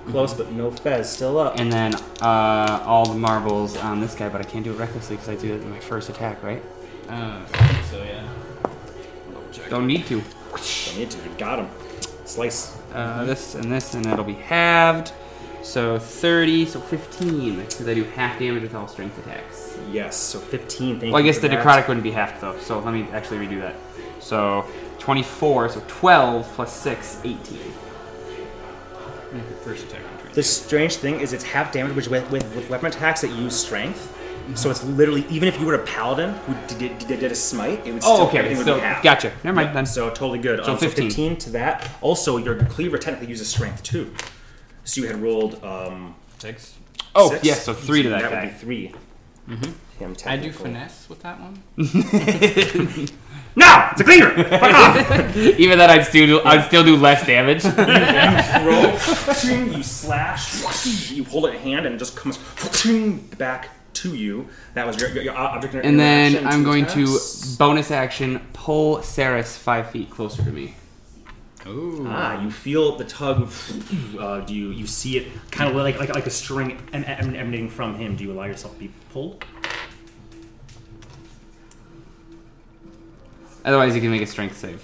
[0.10, 1.60] Close, but no Fez, still up.
[1.60, 5.18] And then uh, all the marbles on this guy, but I can't do it recklessly
[5.18, 6.64] because I do it in my first attack, right?
[7.10, 7.46] Uh,
[7.92, 8.26] so yeah.
[9.70, 10.22] Don't need to.
[10.22, 11.70] Don't need to, you got him.
[12.28, 12.78] Slice.
[12.94, 15.14] Uh, this and this, and it'll be halved.
[15.64, 19.78] So 30, so 15, because I do half damage with all strength attacks.
[19.92, 21.00] Yes, so 15.
[21.00, 21.66] Thank Well, I guess the that.
[21.66, 23.76] necrotic wouldn't be half though, so let me actually redo that.
[24.20, 24.66] So
[25.00, 27.60] 24, so 12 plus 6, 18.
[29.64, 30.02] First attack.
[30.34, 33.56] The strange thing is it's half damage, which with, with, with weapon attacks that use
[33.56, 34.14] strength.
[34.56, 37.86] So it's literally, even if you were a paladin who did, did, did a smite,
[37.86, 39.04] it would still, Oh, okay, everything would so be half.
[39.04, 39.32] gotcha.
[39.44, 39.86] Never mind Yep, then.
[39.86, 40.64] So totally good.
[40.66, 41.08] So Um, 15.
[41.10, 41.90] 15 to that.
[42.02, 44.14] Also, your cleaver technically uses strength too.
[44.84, 46.76] So you had rolled um, Six.
[47.16, 47.44] Oh, six.
[47.44, 48.46] yeah, so three to that that guy.
[48.46, 48.94] would be 3
[49.50, 49.72] Mm-hmm.
[50.04, 51.64] Him I do finesse with that one.
[53.56, 54.34] No, it's a cleaver.
[55.58, 57.64] Even then, I'd still do, I'd still do less damage.
[57.64, 58.92] Throw,
[59.76, 62.38] you slash, you hold it in hand, and it just comes
[63.40, 63.70] back
[64.02, 64.48] to you.
[64.74, 65.76] That was your, your, your object.
[65.76, 67.52] and then I'm going attacks.
[67.54, 70.76] to bonus action pull Saris five feet closer to me.
[71.66, 72.06] Ooh.
[72.08, 73.42] Ah, you feel the tug.
[73.42, 77.04] Of, uh, do you you see it kind of like like, like a string em-
[77.04, 78.16] em- emanating from him?
[78.16, 79.44] Do you allow yourself to be pulled?
[83.66, 84.82] Otherwise, you can make a strength save.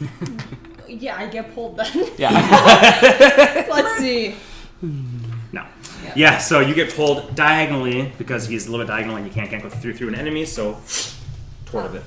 [0.86, 2.10] Yeah, I get pulled then.
[2.18, 2.30] Yeah.
[3.70, 4.36] Let's see.
[6.04, 6.12] No.
[6.16, 6.38] Yeah.
[6.38, 9.62] so you get pulled diagonally because he's a little bit diagonal and you can't, can't
[9.62, 10.44] go through through an enemy.
[10.44, 10.78] So
[11.66, 12.04] toward of it.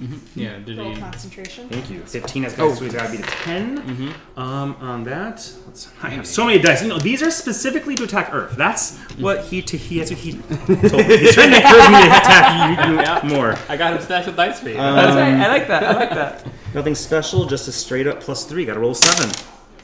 [0.00, 0.40] Mm-hmm.
[0.40, 0.58] Yeah.
[0.58, 1.00] Did Roll he?
[1.00, 1.68] concentration.
[1.68, 2.00] Thank you.
[2.00, 2.68] 15 has Oh.
[2.68, 3.78] got, so he's got to be the 10.
[3.78, 4.40] Mm-hmm.
[4.40, 6.82] Um, on that, let's, I have so many dice.
[6.82, 8.56] You know, these are specifically to attack Earth.
[8.56, 9.22] That's mm-hmm.
[9.22, 9.98] what he to he.
[9.98, 10.32] That's what he.
[10.88, 11.18] told me.
[11.18, 13.56] He's trying to encourage me to attack you, you more.
[13.68, 14.78] I got him stashed with dice for you.
[14.78, 15.34] Um, That's right.
[15.34, 15.84] I like that.
[15.84, 16.46] I like that.
[16.74, 18.64] Nothing special, just a straight up plus three.
[18.64, 19.30] Got to roll seven.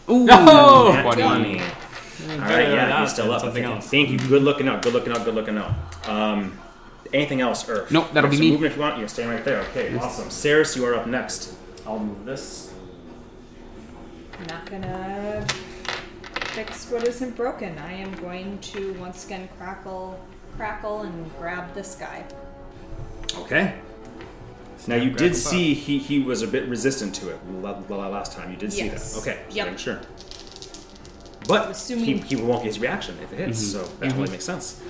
[0.09, 0.25] Ooh.
[0.25, 0.91] No!
[0.93, 1.23] Nat 20.
[1.23, 1.63] 20.
[2.29, 3.41] All right, yeah, he's still up.
[3.41, 3.89] Something Thank- else.
[3.91, 4.19] Thank you.
[4.19, 4.83] Good looking out.
[4.83, 5.25] Good looking out.
[5.25, 5.73] Good looking out.
[6.09, 6.59] Um,
[7.13, 7.91] anything else, Earth?
[7.91, 8.51] Nope, that'll You be some me.
[8.53, 8.99] Movement if you want.
[8.99, 9.61] You're staying right there.
[9.71, 10.31] Okay, awesome.
[10.31, 11.55] Saris, you are up next.
[11.87, 12.73] I'll move this.
[14.39, 15.47] I'm not gonna
[16.53, 17.77] fix what isn't broken.
[17.79, 20.19] I am going to once again crackle,
[20.57, 22.25] crackle, and grab this guy.
[23.39, 23.75] Okay.
[24.87, 28.33] Now you did see he, he was a bit resistant to it la- la- last
[28.33, 28.51] time.
[28.51, 29.13] You did see Yes.
[29.15, 29.21] that.
[29.21, 29.41] Okay.
[29.51, 29.79] Yep.
[29.79, 30.01] Sure.
[31.49, 34.45] But he, Assuming- he won't get his reaction if it hits, so that totally makes
[34.45, 34.81] sense.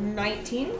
[0.00, 0.72] 19,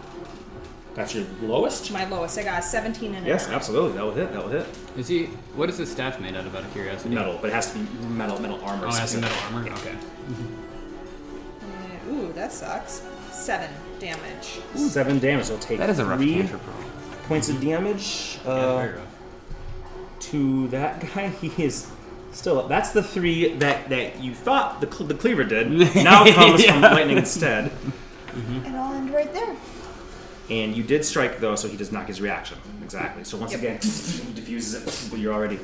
[0.94, 1.90] That's your lowest.
[1.92, 2.38] my lowest.
[2.38, 3.54] I got a 17 and a Yes, nine.
[3.56, 3.92] absolutely.
[3.92, 4.32] That will hit.
[4.32, 4.66] That will hit.
[4.96, 5.24] Is he?
[5.54, 6.54] What is his staff made out of?
[6.54, 7.14] Out of curiosity.
[7.14, 8.86] Metal, but it has to be metal metal armor.
[8.86, 9.70] Oh, it has to be metal armor.
[9.72, 9.94] Okay.
[11.62, 13.02] Uh, ooh, that sucks.
[13.30, 14.60] Seven damage.
[14.74, 15.46] Seven damage.
[15.46, 16.90] It'll take That is a rough three cantrip roll.
[17.28, 18.38] points of damage.
[18.44, 19.06] Yeah, Uh, very rough.
[20.20, 21.86] to that guy, he is
[22.36, 22.68] still up.
[22.68, 25.70] That's the three that, that you thought the, cle- the cleaver did.
[25.96, 27.72] Now comes from lightning instead.
[28.34, 29.56] And I'll end right there.
[30.50, 32.58] And you did strike though, so he does not get his reaction.
[32.84, 33.24] Exactly.
[33.24, 33.60] So once Yep.
[33.60, 35.58] again, he diffuses it, but you're already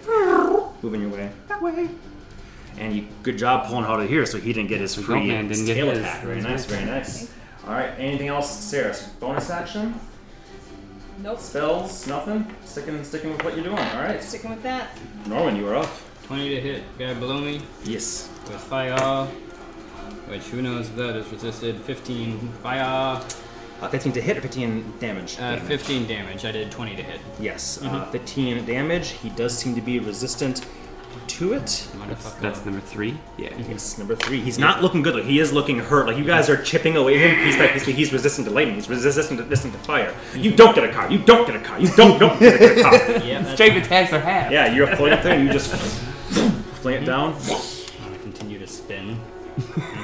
[0.82, 1.88] moving your way that way.
[2.78, 5.26] And you good job pulling out of here, so he didn't get his free goat
[5.26, 5.98] man didn't get tail his.
[5.98, 6.22] attack.
[6.24, 7.30] Very nice, very nice.
[7.66, 7.92] All right.
[7.98, 8.96] Anything else, Sarah?
[9.20, 9.94] Bonus action,
[11.22, 11.38] Nope.
[11.38, 12.52] spells, nothing.
[12.64, 13.78] Sticking, sticking with what you're doing.
[13.78, 14.20] All right.
[14.22, 14.98] Sticking with that.
[15.26, 15.90] Norman, you are up.
[16.32, 16.82] Twenty to hit.
[16.98, 18.30] Guy below me Yes.
[18.48, 19.26] with fire.
[20.28, 21.76] Which who knows if that is resisted.
[21.82, 23.20] Fifteen fire.
[23.82, 25.34] Uh, 15 to hit or 15 damage?
[25.36, 25.62] Uh, Damage.
[25.64, 26.46] Fifteen damage.
[26.46, 27.20] I did twenty to hit.
[27.38, 27.82] Yes.
[27.82, 29.10] Uh, 15 damage.
[29.10, 30.64] He does seem to be resistant
[31.26, 31.64] to it.
[31.98, 32.40] Motherfucker.
[32.40, 33.18] That's number three.
[33.36, 33.50] Yeah.
[33.68, 34.40] Yes, number three.
[34.40, 35.14] He's not looking good.
[35.16, 36.06] Like he is looking hurt.
[36.06, 37.44] Like you guys are chipping away at him.
[37.44, 38.76] He's like he's, he's resistant to lightning.
[38.76, 40.14] He's resistant to, resistant to fire.
[40.34, 41.10] You don't get a car.
[41.12, 41.78] You don't get a car.
[41.78, 42.92] You don't don't get a car.
[43.22, 44.50] yeah, that's Strength attacks are half.
[44.50, 46.02] yeah, you're floating up there and you just
[46.82, 47.06] fling it mhm.
[47.06, 47.32] down.
[48.02, 49.16] I'm gonna continue to spin.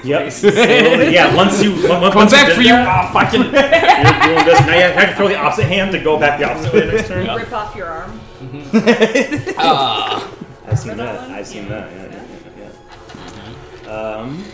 [0.05, 0.31] Yep.
[0.31, 1.35] Slowly- yeah.
[1.35, 2.69] Once you once, Come once back did for you.
[2.69, 3.41] that, Oh, fucking.
[3.43, 4.61] You're doing this.
[4.61, 7.09] Now you have to throw the opposite hand to go back the opposite way next
[7.09, 7.27] turn.
[7.37, 8.13] Rip off your arm.
[8.41, 9.51] Mm-hmm.
[9.59, 9.59] Ah.
[9.59, 10.31] Ah.
[10.69, 11.31] I've seen that.
[11.31, 11.91] I've seen that.
[11.91, 12.23] Yeah, yeah, yeah,
[12.59, 12.71] yeah.
[13.85, 13.91] Mm-hmm.
[13.91, 14.45] Um,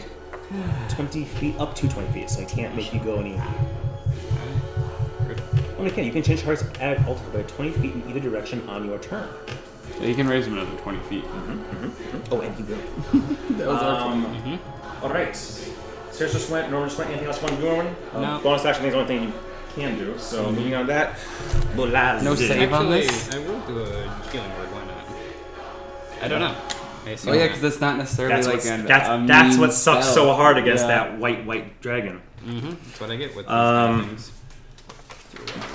[0.89, 3.35] twenty feet up to twenty feet, so I can't make you go any.
[3.35, 3.45] Well,
[5.81, 6.05] oh, you can.
[6.05, 9.29] You can change targets at alter by twenty feet in either direction on your turn.
[10.01, 11.25] You can raise him another 20 feet.
[12.31, 13.21] Oh, and you will.
[13.59, 14.59] that was um,
[15.03, 15.35] All right.
[15.35, 16.71] Sarah just went.
[16.71, 17.11] Norman just went.
[17.11, 17.97] Anything else you want to do, Norman?
[18.13, 18.41] Um, No.
[18.43, 19.33] Bonus action is the only thing you
[19.77, 20.19] can do.
[20.19, 21.17] So moving on that.
[21.77, 22.23] Bolaz.
[22.23, 23.35] No save on Actually, this?
[23.35, 23.87] I will do a
[24.31, 24.69] healing word.
[24.73, 26.23] Why not?
[26.23, 26.57] I don't know.
[27.07, 29.51] I assume Oh yeah, because it's not necessarily That's, like what's, an, that's, a that's
[29.51, 30.15] mean what sucks spell.
[30.15, 30.89] so hard against Yeah.
[31.09, 32.23] that white, white dragon.
[32.45, 34.33] Mhm, That's what I get with these Um, kind of things.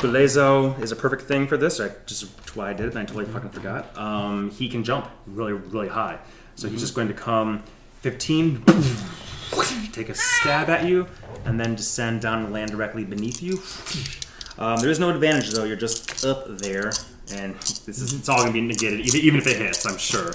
[0.02, 1.80] Belezo is a perfect thing for this.
[1.80, 2.26] I just
[2.56, 3.96] why I did it, and I totally fucking forgot.
[3.98, 6.20] Um, he can jump really, really high.
[6.56, 7.64] So he's just going to come
[8.02, 8.64] 15,
[9.92, 11.08] take a stab at you,
[11.46, 13.60] and then descend down and land directly beneath you.
[14.58, 15.64] Um, there is no advantage though.
[15.64, 16.92] You're just up there,
[17.32, 19.86] and this is it's all gonna be negated, even, even if it hits.
[19.86, 20.34] I'm sure.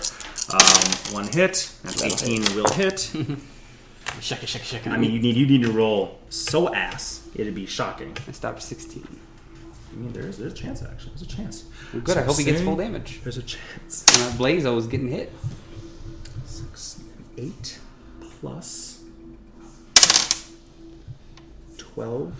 [0.50, 3.12] Um, one hit, that's 18 will hit.
[4.20, 4.88] Shaka, shaka, shaka.
[4.88, 8.16] I mean, you need you need to roll so ass it'd be shocking.
[8.28, 9.06] I stopped 16.
[9.94, 11.10] I mean, there's there's a chance actually.
[11.10, 11.64] There's a chance.
[11.92, 12.18] Well, good.
[12.18, 13.20] I hope he gets full damage.
[13.22, 14.04] There's a chance.
[14.08, 15.32] Uh, Blazo was getting hit.
[16.44, 17.00] Six,
[17.38, 17.78] eight
[18.20, 19.04] plus
[21.78, 22.34] twelve.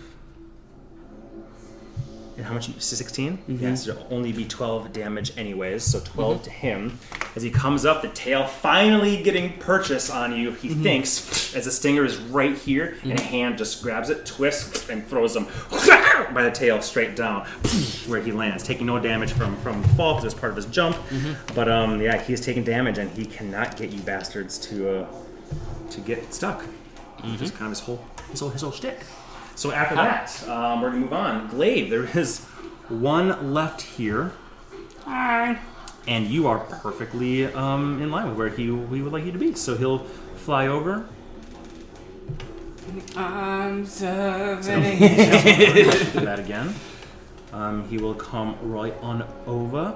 [2.37, 2.67] And how much?
[2.67, 3.63] you 16 mm-hmm.
[3.63, 5.83] Yes, it'll only be 12 damage anyways.
[5.83, 6.43] So 12 mm-hmm.
[6.43, 6.99] to him.
[7.35, 10.51] As he comes up, the tail finally getting purchase on you.
[10.51, 10.83] He mm-hmm.
[10.83, 15.07] thinks as the stinger is right here, and a hand just grabs it, twists, and
[15.07, 15.45] throws him
[16.33, 17.45] by the tail straight down
[18.07, 20.65] where he lands, taking no damage from from the fall because it's part of his
[20.67, 20.97] jump.
[21.53, 25.07] But um, yeah, he is taking damage, and he cannot get you bastards to uh,
[25.91, 26.63] to get stuck.
[27.33, 28.99] Which is kind of his whole his whole his whole shtick.
[29.55, 31.47] So after that, um, we're gonna move on.
[31.47, 32.43] Glaive, there is
[32.89, 34.33] one left here,
[36.07, 39.37] and you are perfectly um, in line with where he we would like you to
[39.39, 39.55] be.
[39.55, 39.99] So he'll
[40.35, 41.07] fly over.
[43.15, 44.99] I'm serving.
[44.99, 45.05] Do
[46.21, 46.73] that again.
[47.53, 49.95] Um, he will come right on over.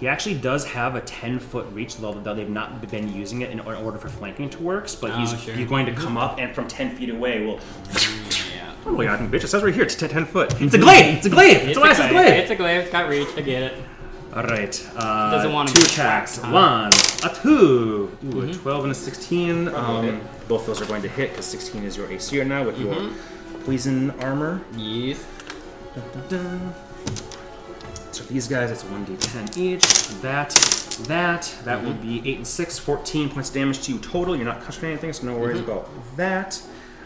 [0.00, 3.50] He actually does have a 10 foot reach, though though they've not been using it
[3.50, 4.88] in order for flanking to work.
[5.00, 5.54] But Oh, he's, sure.
[5.54, 7.60] he's going to come up and from 10 feet away will.
[7.92, 8.72] Yeah.
[8.86, 9.42] Oh, yeah, I can bitch.
[9.44, 10.60] It says right here, it's 10, 10 foot.
[10.60, 11.16] It's a glaive!
[11.16, 11.66] It's a glaive!
[11.68, 12.34] It's, a massive glaive!
[12.34, 12.82] It's a glaive.
[12.82, 13.28] It's got reach.
[13.34, 13.82] I get it.
[14.34, 14.88] All right.
[14.94, 16.36] Uh, Doesn't wanna two attacks.
[16.38, 16.52] whacked, huh?
[16.52, 18.18] One, a two.
[18.26, 19.68] Ooh, a 12 and a 16.
[19.68, 22.64] Um, both of those are going to hit because 16 is your AC right now
[22.64, 23.64] with your mm-hmm.
[23.64, 24.62] poison armor.
[24.76, 25.24] Yes.
[25.94, 26.74] Dun, dun, dun.
[28.12, 30.08] So for these guys, it's 1d10 each.
[30.20, 30.50] That,
[31.08, 32.22] that, that will mm-hmm.
[32.22, 34.36] be 8 and 6, 14 points of damage to you total.
[34.36, 35.70] You're not crushing anything, so no worries mm-hmm.
[35.70, 36.62] about that.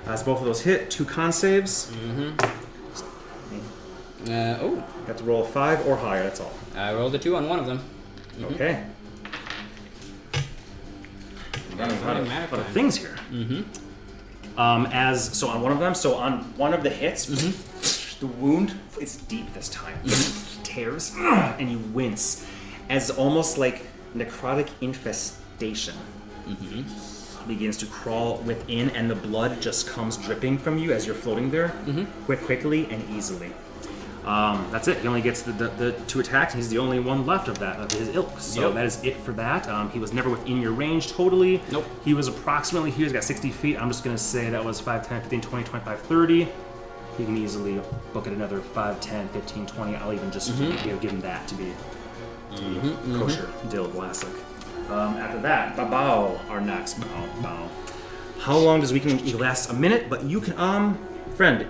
[0.06, 1.90] Uh, As both of those hit, two con saves.
[4.26, 6.52] Uh, oh, You have to roll a 5 or higher, that's all.
[6.74, 7.80] I rolled a two on one of them.
[8.42, 8.84] Okay.
[11.78, 13.16] Running out of, automatic lot of things here.
[13.30, 14.60] Mm-hmm.
[14.60, 17.26] Um, as so on one of them, so on one of the hits,
[18.16, 19.96] the wound it's deep this time.
[20.64, 22.46] Tears and you wince
[22.88, 23.82] as almost like
[24.16, 25.94] necrotic infestation
[27.48, 31.50] begins to crawl within, and the blood just comes dripping from you as you're floating
[31.50, 31.72] there,
[32.26, 33.50] quick, quickly and easily.
[34.28, 34.98] Um, that's it.
[34.98, 36.52] He only gets the, the, the two attacks.
[36.52, 38.38] and He's the only one left of that of his ilk.
[38.38, 38.74] So Yep.
[38.74, 39.66] that is it for that.
[39.68, 41.62] Um, he was never within your range totally.
[41.72, 41.86] Nope.
[42.04, 43.04] He was approximately here.
[43.04, 43.80] He's got 60 feet.
[43.80, 46.48] I'm just going to say that was 5, 10, 15, 20, 25, 30.
[47.16, 47.80] He can easily
[48.12, 49.96] book it another 5, 10, 15, 20.
[49.96, 51.72] I'll even just give, give him that to be,
[52.54, 53.48] to be kosher.
[53.70, 54.28] Dill Vlasic.
[54.90, 57.28] Um, after that, Babau, our next Bao.
[57.42, 57.68] Bao.
[58.40, 59.70] How long does weakening last?
[59.70, 60.98] A minute, but you can, um,
[61.34, 61.66] friend,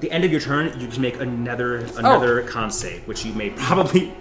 [0.00, 3.50] the end of your turn, you can make another another con save, which you may
[3.56, 4.12] probably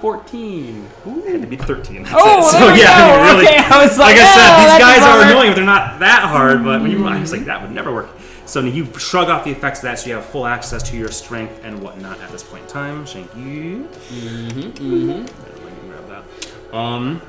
[0.00, 0.88] 14.
[1.08, 2.04] Ooh, had to be 13.
[2.04, 2.52] That's Oh, it.
[2.52, 2.86] So yeah.
[2.92, 5.50] I mean, really, Okay, I was like, like, I said, oh, these guys are annoying,
[5.50, 6.64] but they're not that hard.
[6.64, 8.08] But when you, I was like, that would never work.
[8.46, 11.08] So you shrug off the effects of that, so you have full access to your
[11.10, 13.04] strength and whatnot at this point in time.
[13.04, 13.88] Thank you.
[14.08, 14.60] Mm-hmm.
[14.70, 15.88] Mm-hmm.
[15.90, 16.24] Grab
[16.70, 16.74] that.
[16.74, 17.20] Um,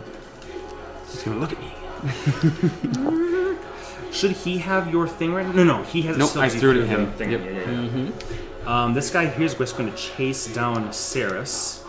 [1.09, 1.73] He's gonna look at me.
[4.11, 5.45] should he have your thing right?
[5.45, 5.51] Now?
[5.51, 6.17] No, no, he has.
[6.17, 7.11] Nope, I threw it at him.
[7.13, 7.31] Thing.
[7.31, 7.41] Yep.
[7.45, 8.83] Yeah, yeah, yeah.
[8.83, 11.83] Um, this guy here's just going to chase down Saris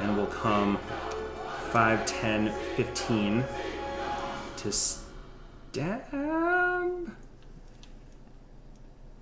[0.00, 0.78] and will come
[1.70, 3.44] 5, 10, 15
[4.56, 6.02] to stab.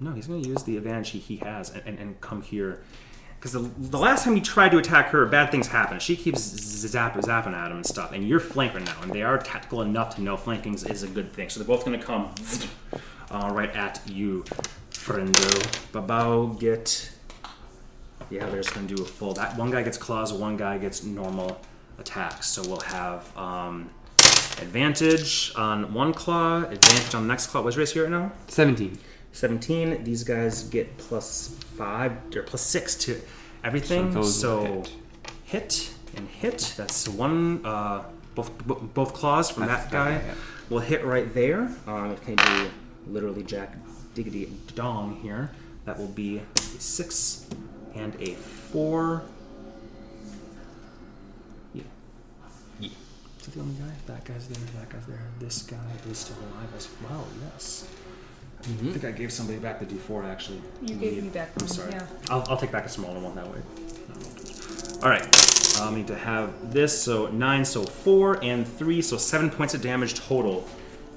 [0.03, 2.83] No, he's going to use the advantage he, he has and, and, and come here.
[3.41, 5.99] Because the, the last time you tried to attack her, bad things happen.
[5.99, 8.13] She keeps zap, zapping at him and stuff.
[8.13, 11.33] And you're flanking now, and they are tactical enough to know flanking is a good
[11.33, 11.49] thing.
[11.49, 12.35] So they're both going to come
[13.31, 14.45] uh, right at you,
[14.91, 15.33] friendo.
[15.91, 17.13] Babau get.
[18.29, 19.33] Yeah, they're just going to do a full.
[19.33, 21.63] That one guy gets claws, one guy gets normal
[21.99, 22.47] attacks.
[22.47, 23.89] So we'll have um,
[24.61, 27.63] advantage on one claw, advantage on the next claw.
[27.63, 28.33] What's your race here right now?
[28.49, 28.99] 17.
[29.33, 30.05] 17.
[30.05, 33.21] These guys get plus 5 or plus 6 to
[33.65, 34.13] everything.
[34.13, 34.93] So So, hit.
[35.45, 35.91] hit.
[36.17, 36.75] and hit.
[36.77, 37.65] That's one.
[37.65, 38.03] Uh,
[38.35, 40.35] both bo- both claws from That's that guy yeah.
[40.69, 41.71] will hit right there.
[41.87, 42.71] Um, if they do
[43.07, 43.75] literally jack
[44.15, 45.51] diggity dong here,
[45.87, 47.47] that will be a 6
[47.95, 49.23] and a 4.
[51.73, 51.83] yeah
[52.83, 52.91] Is
[53.47, 53.93] that the only guy?
[54.07, 54.67] That guy's there.
[54.81, 55.23] That guy's there.
[55.39, 55.77] This guy
[56.11, 57.25] is still alive as well.
[57.53, 57.87] Yes.
[58.63, 60.61] I think I gave somebody back the D4 actually.
[60.83, 61.93] You gave me back I'm sorry.
[61.93, 62.07] yeah.
[62.29, 63.61] I'll, I'll take back a smaller one that way.
[65.03, 65.27] All right.
[65.81, 67.01] I'll need to have this.
[67.03, 70.67] So nine, so four and three, so seven points of damage total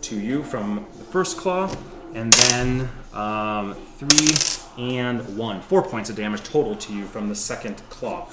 [0.04, 1.70] to you from the first claw,
[2.14, 7.36] and then um, three and one, four points of damage total to you from the
[7.36, 8.28] second claw.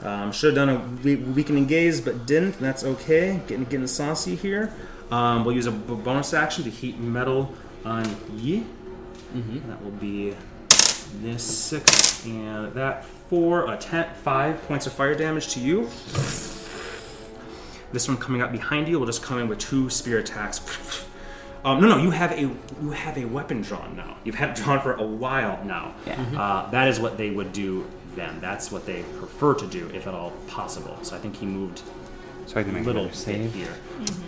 [0.00, 2.56] Um, should have done a weakening gaze, but didn't.
[2.56, 3.40] and That's okay.
[3.46, 4.72] Getting getting saucy here.
[5.10, 7.52] Um, we'll use a b- bonus action to heat metal
[7.84, 8.04] on
[8.36, 8.66] Yi.
[9.34, 9.68] Mm-hmm.
[9.70, 10.34] That will be
[11.22, 15.88] this six and that four, a ten, five points of fire damage to you.
[17.92, 21.04] This one coming up behind you will just come in with two spear attacks.
[21.64, 24.16] Um, no, no, you have a you have a weapon drawn now.
[24.22, 25.92] You've had it drawn for a while now.
[26.06, 26.22] Yeah.
[26.40, 28.40] Uh, that is what they would do then.
[28.40, 30.96] That's what they prefer to do, if at all possible.
[31.02, 31.82] So I think he moved
[32.46, 33.54] So I can a make little another bit save.
[33.54, 33.74] here.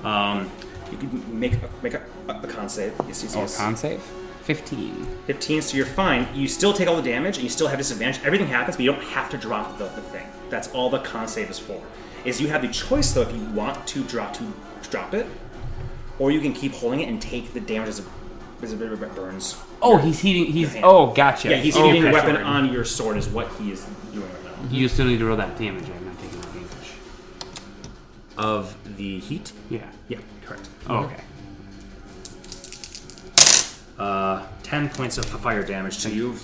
[0.02, 0.50] Um,
[0.93, 2.93] you can make a, make a, a con save.
[3.07, 3.57] Yes, yes, Oh, yes.
[3.57, 4.02] con save.
[4.43, 5.07] Fifteen.
[5.27, 6.27] 15, so you're fine.
[6.35, 8.25] You still take all the damage, and you still have disadvantage.
[8.25, 10.27] Everything happens, but you don't have to drop the, the thing.
[10.49, 11.81] That's all the con save is for.
[12.25, 14.52] Is you have the choice though if you want to drop to
[14.91, 15.27] drop it,
[16.19, 18.07] or you can keep holding it and take the damage as it,
[18.62, 19.57] as it burns.
[19.81, 20.47] Oh, he's heating.
[20.52, 20.73] He's.
[20.73, 20.85] hand.
[20.85, 21.49] Oh, gotcha.
[21.51, 22.27] Yeah, he's oh, hitting the okay.
[22.27, 24.70] weapon on your sword is what he is doing right now.
[24.70, 25.85] You still need to roll that damage.
[25.85, 26.93] I'm not taking the damage.
[28.36, 29.52] Of the heat?
[29.70, 29.86] Yeah.
[30.89, 31.23] Oh, okay.
[33.99, 36.34] Uh, 10 points of fire damage to you.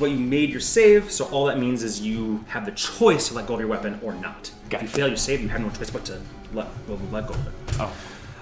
[0.00, 3.34] Well, you made your save, so all that means is you have the choice to
[3.34, 4.50] let go of your weapon or not.
[4.70, 6.20] If you fail your save, you have no choice but to
[6.52, 7.52] let, well, let go of it.
[7.78, 7.92] Oh.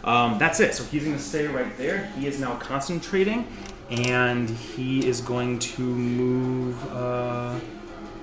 [0.05, 0.75] Um, that's it.
[0.75, 2.07] So he's going to stay right there.
[2.19, 3.47] He is now concentrating,
[3.91, 7.59] and he is going to move, uh,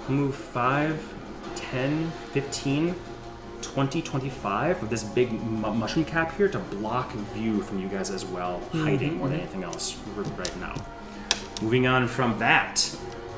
[0.07, 1.13] move 5,
[1.55, 2.95] 10, 15,
[3.61, 8.09] 20, 25 with this big mu- mushroom cap here to block view from you guys
[8.09, 10.73] as well, hiding more than anything else r- right now.
[11.61, 12.89] Moving on from that,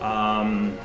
[0.01, 0.77] um,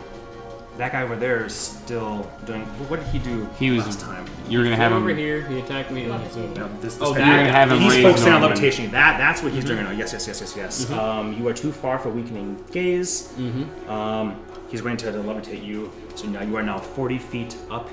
[0.78, 2.60] that guy over there is still doing.
[2.89, 4.24] What did he do He was- last time?
[4.48, 4.98] You're gonna have him.
[4.98, 5.42] over here.
[5.42, 6.06] He attacked me.
[6.06, 6.34] No, this,
[6.81, 8.48] this Oh, guy- that You're gonna have him He's raise focusing on Norman.
[8.56, 8.90] levitation.
[8.90, 9.98] That that's what he's doing right now.
[9.98, 10.90] Yes, yes, yes, yes, yes.
[10.92, 13.32] Um, you are too far for weakening gaze.
[13.39, 13.90] Mm-hmm.
[13.90, 14.36] Um,
[14.68, 15.90] he's going to, to levitate you.
[16.15, 17.89] So now you are now 40 feet up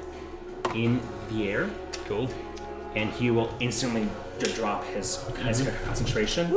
[0.74, 1.70] in the air,
[2.06, 2.30] Cool.
[2.96, 4.08] and he will instantly
[4.40, 6.50] d- drop his, his concentration.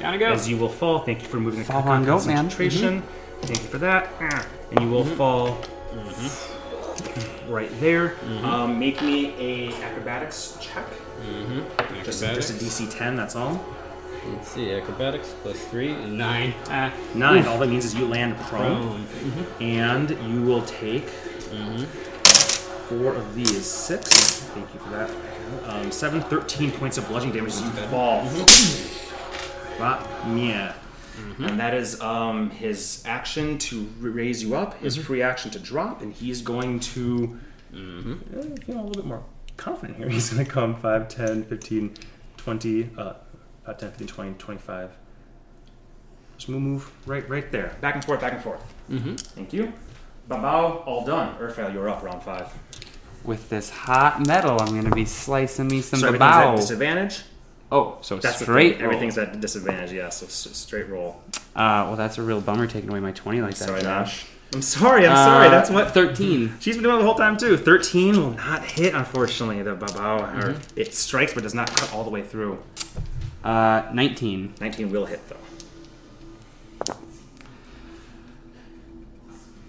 [0.00, 0.32] Gotta go.
[0.32, 1.00] As you will fall.
[1.00, 2.36] Thank you for moving the Fall con- on goat, man.
[2.36, 3.02] concentration.
[3.42, 4.08] Thank you for that.
[4.20, 4.46] Ah.
[4.72, 5.58] And you will fall
[7.48, 8.16] right there.
[8.42, 10.86] Um, make me a acrobatics check.
[11.22, 12.04] Mm-hmm.
[12.04, 13.16] Just, just a DC 10.
[13.16, 13.64] That's all.
[14.32, 14.72] Let's see.
[14.72, 16.52] Acrobatics plus three nine.
[16.68, 17.46] Ah, Nine.
[17.46, 19.46] All that means is you land prone, Prone.
[19.60, 21.06] and you will take
[22.88, 23.64] four of these.
[23.66, 24.40] Six.
[24.54, 25.10] Thank you for that.
[25.68, 28.24] Um, seven, 13 points of bludgeoning damage as you fall.
[29.78, 30.04] Right,
[30.36, 30.74] yeah.
[31.38, 35.58] And that is um, his action to r- raise you up, his free action to
[35.58, 37.38] drop, and he's going to.
[37.74, 37.78] Uh,
[38.64, 39.22] feel a little bit more
[39.56, 40.08] confident here.
[40.10, 41.94] He's going to come 5, 10, 15,
[42.38, 43.14] 20, uh,
[43.66, 44.90] 5, 10, 15, 20, 25.
[46.38, 47.76] Just move, move right, right there.
[47.80, 48.62] Back and forth, back and forth.
[48.90, 49.14] Mm-hmm.
[49.16, 49.72] Thank you.
[50.28, 51.36] Babau, all done.
[51.38, 52.48] Urfael, you're up, round five.
[53.24, 56.56] with this hot metal, I'm gonna be slicing me some So everything's at babau.
[56.56, 57.22] disadvantage.
[57.72, 58.76] Oh, so That's the straight.
[58.76, 58.84] thing.
[58.84, 59.92] Everything's at disadvantage.
[59.92, 61.20] Yeah, so s- straight roll.
[61.56, 64.26] Uh, well, that's a real bummer taking away my 20 like that, Sorry, Josh.
[64.54, 65.06] I'm sorry.
[65.08, 65.48] I'm sorry.
[65.48, 66.54] Uh, That's what 13.
[66.60, 67.56] she's been doing the whole time too.
[67.56, 69.60] Thirteen will not hit, unfortunately.
[69.62, 70.78] The babau, or Mm-hmm.
[70.80, 72.62] it strikes but does not cut all the way through.
[73.42, 74.54] Uh, 19.
[74.60, 75.36] Nineteen will hit though.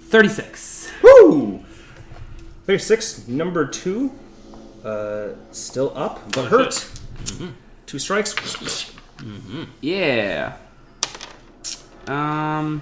[0.09, 0.91] 36.
[1.03, 1.63] Woo!
[2.65, 3.27] Thirty-six.
[3.27, 4.11] Number two,
[4.83, 6.89] uh, still up but hurt.
[7.85, 8.35] Two strikes.
[9.81, 10.57] Yeah.
[12.07, 12.81] Um.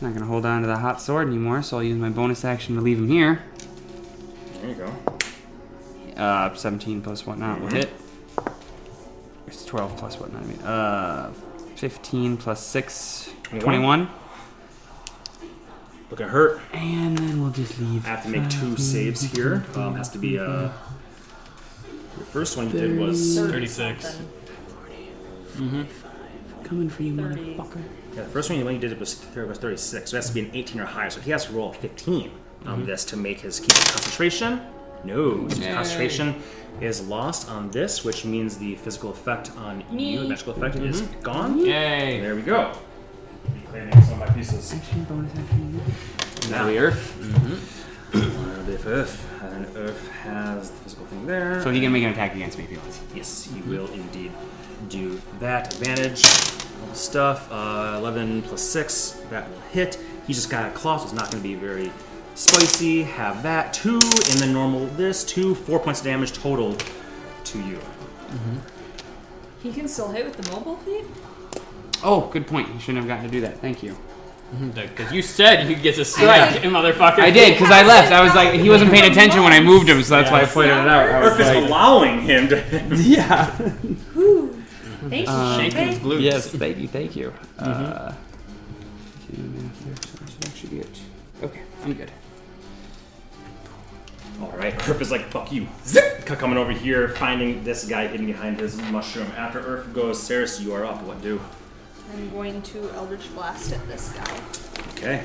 [0.00, 2.74] Not gonna hold on to the hot sword anymore, so I'll use my bonus action
[2.76, 3.42] to leave him here.
[4.60, 4.92] There you go.
[6.22, 7.72] Uh, 17 plus whatnot will Mhm.
[7.72, 7.90] hit.
[9.46, 10.42] It's 12 plus whatnot.
[10.42, 11.32] I mean, uh,
[11.76, 13.64] 15 plus 6, 21.
[13.64, 14.08] 21.
[16.10, 16.60] Looking hurt.
[16.72, 18.04] And then we'll just leave.
[18.06, 19.64] I have to make two saves here.
[19.74, 20.70] Um, has to be uh.
[22.18, 24.18] The first one you did was 36.
[25.56, 25.82] Mm-hmm.
[26.64, 27.56] Coming for you, 30.
[27.56, 27.82] motherfucker.
[28.14, 30.50] Yeah, the first one you did was, was 36, so it has to be an
[30.54, 31.10] 18 or higher.
[31.10, 32.30] So he has to roll a 15
[32.64, 34.60] on this to make his keep his concentration.
[35.06, 36.42] No, so concentration
[36.80, 41.02] is lost on this, which means the physical effect on you, the magical effect, is
[41.02, 41.20] mm-hmm.
[41.20, 41.58] gone.
[41.58, 42.20] Yay.
[42.20, 42.76] There we go.
[43.54, 44.74] Reclaiming some of my pieces.
[44.74, 45.80] Action, bonus action.
[46.50, 47.16] Now, Earth.
[47.20, 48.70] Mm-hmm.
[48.70, 51.62] if Earth, and Earth has the physical thing there.
[51.62, 53.00] So he can make an attack against me if he wants.
[53.14, 53.70] Yes, he mm-hmm.
[53.70, 54.32] will indeed
[54.88, 55.72] do that.
[55.74, 56.24] Advantage,
[56.82, 57.48] all the stuff.
[57.50, 59.98] Uh, 11 plus 6, that will hit.
[60.26, 61.92] He just got a claw, so it's not going to be very
[62.36, 63.02] spicy.
[63.02, 63.72] Have that.
[63.72, 64.02] 2, and
[64.40, 65.24] then normal this.
[65.24, 66.76] 2, 4 points of damage total
[67.44, 67.78] to you.
[69.62, 71.04] He can still hit with the mobile feat?
[72.04, 72.72] Oh, good point.
[72.72, 73.58] You shouldn't have gotten to do that.
[73.60, 73.96] Thank you.
[74.74, 77.18] Because you said you get to strike, motherfucker.
[77.18, 78.12] I did because I left.
[78.12, 80.44] I was like, he wasn't paying attention when I moved him, so that's why I
[80.44, 81.08] pointed it out.
[81.08, 82.56] I was Earth is like, allowing him to.
[83.02, 83.46] yeah.
[83.46, 86.00] Thank you, Shaking his Shantae.
[86.00, 86.20] glutes.
[86.22, 87.32] Yes, thank you, thank you.
[87.58, 88.12] Uh,
[89.26, 91.00] two and a half there, so I should actually get.
[91.42, 92.10] Okay, I'm good.
[94.40, 95.66] Alright, Earth is like, fuck you.
[95.84, 96.26] Zip!
[96.26, 99.30] Coming over here, finding this guy hidden behind his mushroom.
[99.36, 101.02] After Earth goes, Ceres, you are up.
[101.04, 101.40] What do?
[102.12, 104.40] I'm going to Eldritch Blast at this guy.
[104.90, 105.24] Okay.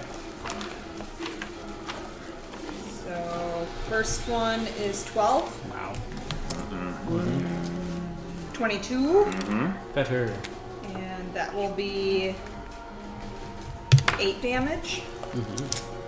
[3.04, 5.72] So, first one is 12.
[5.72, 5.96] Wow.
[8.54, 9.26] 22.
[9.94, 10.34] Better.
[10.94, 12.36] And that will be
[14.20, 15.02] 8 damage.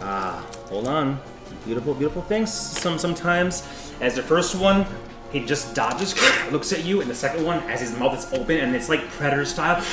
[0.02, 1.20] Ah, hold on.
[1.66, 2.52] Beautiful, beautiful things.
[2.52, 3.64] Some sometimes,
[4.02, 4.86] as the first one,
[5.32, 6.16] he just dodges,
[6.52, 9.02] looks at you, and the second one, as his mouth is open and it's like
[9.12, 9.78] predator style,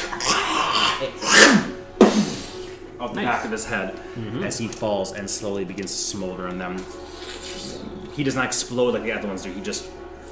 [3.00, 4.42] off the back of his head mm-hmm.
[4.42, 6.78] as he falls and slowly begins to smolder, and then
[8.12, 9.52] he does not explode like the other ones do.
[9.52, 9.86] He just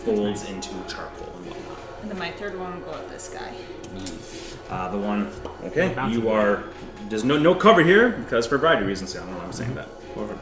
[0.04, 1.78] folds into charcoal and whatnot.
[2.02, 3.52] And then my third one will go at this guy.
[3.94, 4.70] Mm.
[4.70, 5.32] Uh, the one,
[5.64, 6.64] okay, you are.
[7.08, 9.16] There's no no cover here because for a variety of reasons.
[9.16, 9.78] I don't know why I'm saying mm-hmm.
[9.78, 10.20] that.
[10.20, 10.38] Over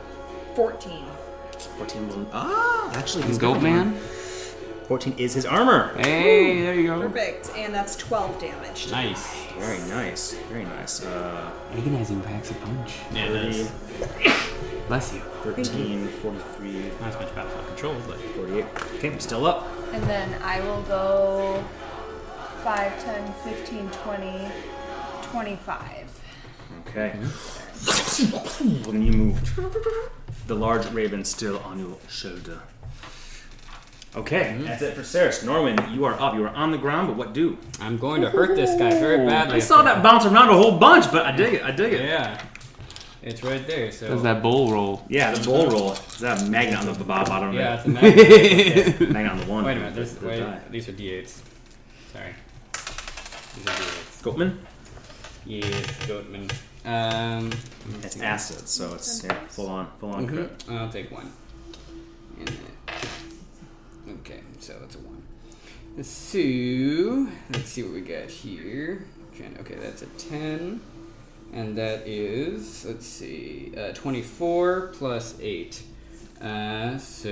[0.57, 1.05] 14.
[1.76, 2.26] 14 will.
[2.33, 3.94] Ah, actually, he's Goat got man.
[4.89, 5.94] 14 is his armor.
[5.99, 7.01] Hey, there you go.
[7.02, 7.51] Perfect.
[7.57, 8.91] And that's 12 damage.
[8.91, 9.36] Nice.
[9.59, 10.33] Very nice.
[10.49, 11.05] Very nice.
[11.05, 12.94] Uh, Agonizing packs a punch.
[13.12, 13.70] Yeah, it 30, is.
[14.89, 15.20] Bless you.
[15.43, 18.65] 13, 43, Not as much battlefield control, but 48.
[18.94, 19.68] Okay, I'm still up.
[19.93, 21.62] And then I will go
[22.62, 24.49] 5, 10, 15, 20,
[25.23, 26.20] 25.
[26.86, 27.10] Okay.
[28.86, 30.12] when you move,
[30.47, 32.60] the large raven still on your shoulder.
[34.15, 34.65] Okay, mm-hmm.
[34.65, 35.44] that's it for Ceres.
[35.44, 36.34] Norman, you are up.
[36.34, 37.58] You are on the ground, but what do?
[37.81, 39.57] I'm going to hurt this guy very badly.
[39.57, 41.62] I saw that bounce around a whole bunch, but I dig it.
[41.62, 42.00] I dig it.
[42.02, 42.42] Yeah.
[43.23, 44.08] It's right there, so.
[44.08, 45.05] Does that bull roll?
[45.08, 45.92] Yeah, the bull roll.
[45.92, 49.00] Is that a magnet on the bottom Yeah, it's a magnet.
[49.00, 49.07] Yeah.
[49.08, 49.65] Magnet on the one.
[49.65, 50.60] Wait a minute, this, The wait, die.
[50.70, 51.41] these are d8s.
[52.12, 52.34] Sorry.
[53.57, 54.23] These are d8s.
[54.23, 54.57] Goatman?
[55.44, 56.50] Yes, Goatman.
[56.86, 57.50] Um,
[58.02, 60.58] It's acid, so it's yeah, full on, full on crit.
[60.60, 61.32] mhm, I'll take one.
[62.39, 65.23] And then- okay, so that's a one.
[66.05, 69.05] So let's see what we got here.
[69.60, 70.81] Okay, that's a ten,
[71.52, 75.82] and that is let's see, uh, twenty-four plus eight.
[76.40, 77.28] Uh, so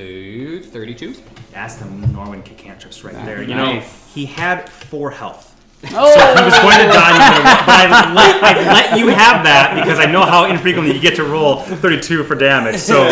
[0.62, 1.14] thirty-two.
[1.52, 3.42] That's the Norman cantrips right there.
[3.42, 3.80] You know,
[4.14, 5.53] he had four health.
[5.90, 9.08] So he was going to die, he was gonna- but I let, I let you
[9.08, 12.76] have that because I know how infrequently you get to roll 32 for damage.
[12.76, 13.06] So,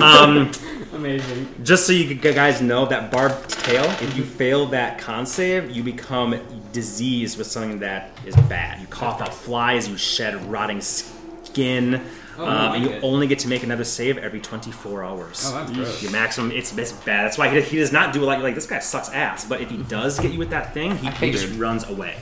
[0.00, 0.50] um,
[0.94, 1.54] Amazing.
[1.62, 5.82] just so you guys know, that barbed tail, if you fail that con save, you
[5.82, 6.38] become
[6.72, 8.80] diseased with something that is bad.
[8.80, 12.04] You cough out flies, you shed rotting skin,
[12.38, 15.42] Oh, um, and you only get to make another save every 24 hours.
[15.46, 16.02] Oh, that's gross.
[16.02, 17.24] Your maximum, it's, it's bad.
[17.24, 19.44] That's why he, he does not do it like like this guy sucks ass.
[19.44, 22.16] But if he does get you with that thing, he, he just runs away.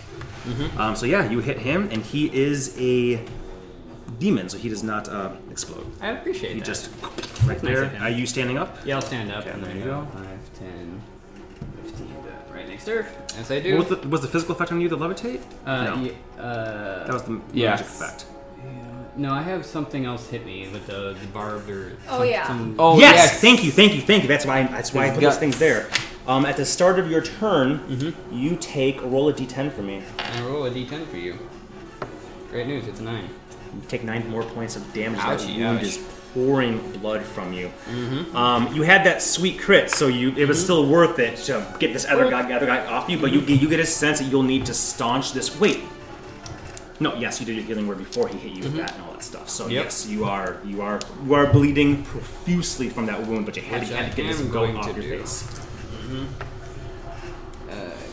[0.45, 0.79] Mm-hmm.
[0.81, 3.21] Um, so yeah, you hit him, and he is a
[4.19, 5.85] demon, so he does not uh, explode.
[6.01, 6.55] I appreciate it.
[6.55, 6.67] He that.
[6.67, 6.91] just
[7.45, 7.89] right there.
[7.89, 8.03] him.
[8.03, 8.79] Are you standing up?
[8.87, 10.01] Yeah, I'll stand up Okay, and there you go.
[10.03, 10.19] go.
[10.19, 11.03] 5, 10,
[11.85, 12.17] 15,
[12.55, 13.35] right next to Earth.
[13.39, 13.77] As I do.
[13.77, 15.43] What was the, was the physical effect on you the levitate?
[15.67, 16.11] uh, no,
[16.43, 17.81] uh, that was the Yes.
[17.81, 18.27] magic effect.
[19.17, 21.97] No, I have something else hit me with the, the barbed or.
[22.09, 22.47] Oh, yeah.
[22.47, 23.41] some- Oh yes, yes.
[23.41, 24.29] thank you, thank you, thank you.
[24.29, 25.89] That's why I, that's why I His put those things there.
[26.27, 28.35] Um, at the start of your turn, Mm-hmm.
[28.37, 30.03] you take a roll a d10 for me.
[30.19, 31.39] I roll a d10 for you.
[32.51, 33.23] Great news, it's a 9.
[33.25, 35.21] You take nine more points of damage.
[35.21, 35.85] that Ouchie, wound ouch.
[35.85, 35.99] is
[36.33, 37.69] pouring blood from you.
[37.91, 38.37] Mm-hmm.
[38.37, 41.93] Um, you had that sweet crit, so you it was still worth it to get
[41.93, 43.19] this other guy, other guy off you.
[43.19, 45.59] But you you get a sense that you'll need to staunch this.
[45.61, 45.81] Wait.
[46.99, 49.13] No, yes, you did your healing word before he hit you with that and all
[49.13, 49.49] that stuff.
[49.51, 49.73] So Mm-hmm.
[49.73, 49.85] Yep.
[49.85, 53.81] yes, you are you are you are bleeding profusely from that wound, but you had,
[53.81, 55.19] Which to, had to get this goat going off to your do.
[55.19, 55.47] face.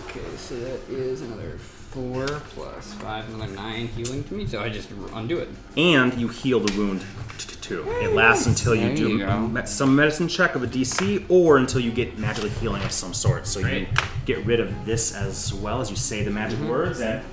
[0.09, 4.69] Okay, so that is another 4 plus 5, another 9 healing to me, so I
[4.69, 5.49] just undo it.
[5.77, 7.01] and you heal the wound
[7.37, 7.83] t- t- too.
[8.01, 11.81] It lasts until you There do you some medicine check of a DC, or until
[11.81, 13.47] you get magically healing of some sort.
[13.47, 13.81] So Great.
[13.81, 13.87] you
[14.25, 17.23] get rid of this as well as you say the magic words, and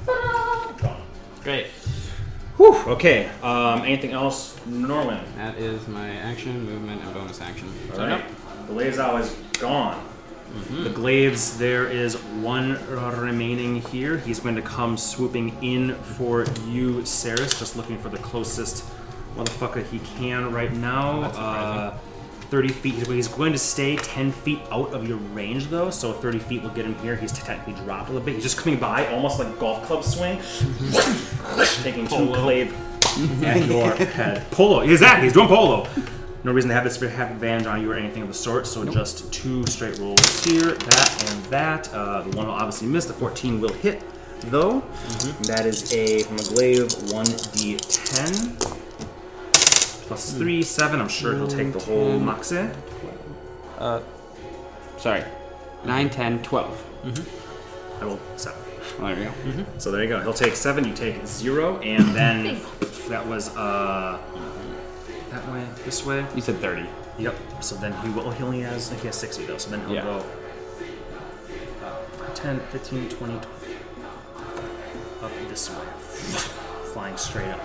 [0.78, 1.02] gone.
[1.42, 1.66] Great.
[2.56, 3.30] Whew, okay.
[3.42, 5.24] Um, anything else, Norman?
[5.36, 7.72] That is my action, movement, and bonus action.
[7.90, 8.24] All So, right.
[8.66, 10.06] The Lazao is gone.
[10.82, 14.18] The glaives, there is one remaining here.
[14.18, 18.84] He's going to come swooping in for you, Saris, just looking for the closest
[19.36, 21.20] motherfucker he can right now.
[21.20, 21.96] That's uh,
[22.50, 22.94] 30 feet.
[22.94, 26.62] He's- He's going to stay 10 feet out of your range, though, so 30 feet
[26.62, 27.14] will get him here.
[27.16, 28.34] He's technically dropped a little bit.
[28.34, 30.38] He's just coming by, almost like golf club swing,
[31.82, 32.74] taking two glaive
[33.44, 34.50] at your head.
[34.50, 35.24] Polo, exactly.
[35.24, 35.86] He's doing polo.
[36.42, 38.66] No reason to have this have advantage on you or anything of the sort.
[38.66, 41.92] So just two straight rolls here, that and that.
[41.92, 43.04] Uh, the one will obviously miss.
[43.04, 44.02] The 14 will hit,
[44.46, 44.80] though.
[45.42, 48.79] That is a from a glaive one d10
[50.10, 51.00] plus three, seven.
[51.00, 52.50] I'm sure he'll take the whole maxe.
[53.78, 54.02] Uh,
[54.98, 55.22] sorry.
[55.84, 56.84] 9, 10, 12.
[58.00, 58.58] I rolled seven.
[58.98, 59.64] Well, there you go.
[59.78, 60.20] So there you go.
[60.20, 60.84] He'll take seven.
[60.84, 62.60] You take zero, and then
[63.08, 64.18] that was uh
[65.30, 66.26] that way, this way.
[66.34, 66.86] You said 30.
[67.20, 67.34] Yep.
[67.62, 68.32] So then he will.
[68.32, 68.90] He only has.
[68.90, 69.58] He has 60 though.
[69.58, 70.02] So then he'll Yeah.
[70.02, 70.24] go.
[71.84, 73.46] Uh, 10, 15, 20, 20.
[75.22, 75.76] Up this way,
[76.92, 77.60] flying straight up.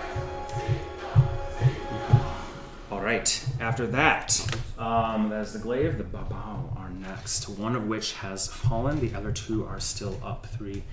[2.90, 3.44] All right.
[3.60, 4.40] After that,
[4.78, 5.98] um, that's the glaive.
[5.98, 7.48] The babau are next.
[7.48, 9.00] One of which has fallen.
[9.00, 10.46] The other two are still up.
[10.46, 10.84] Three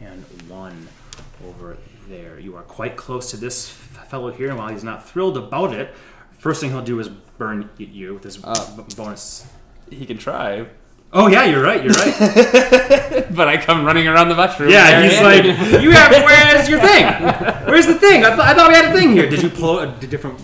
[0.00, 0.88] and one
[1.46, 1.76] over
[2.08, 2.38] there.
[2.40, 5.74] You are quite close to this f- fellow here, and while he's not thrilled about
[5.74, 5.94] it,
[6.38, 8.76] first thing he'll do is burn you with his Uh.
[8.76, 9.46] b- bonus.
[9.90, 10.66] He can try,
[11.12, 11.84] Oh yeah, you're right.
[11.84, 13.26] You're right.
[13.36, 14.70] but I come running around the mushroom.
[14.70, 15.44] yeah, he's like,
[15.82, 16.10] you have.
[16.24, 17.04] Where's your thing?
[17.66, 18.24] Where's the thing?
[18.24, 19.28] I, th- I thought we had a thing here.
[19.28, 20.40] Did you pull a different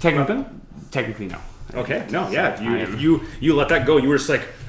[0.00, 0.44] Technically,
[0.90, 1.38] technically no.
[1.74, 2.54] Okay, no, yeah.
[2.54, 4.42] If you if you you let that go, you were just like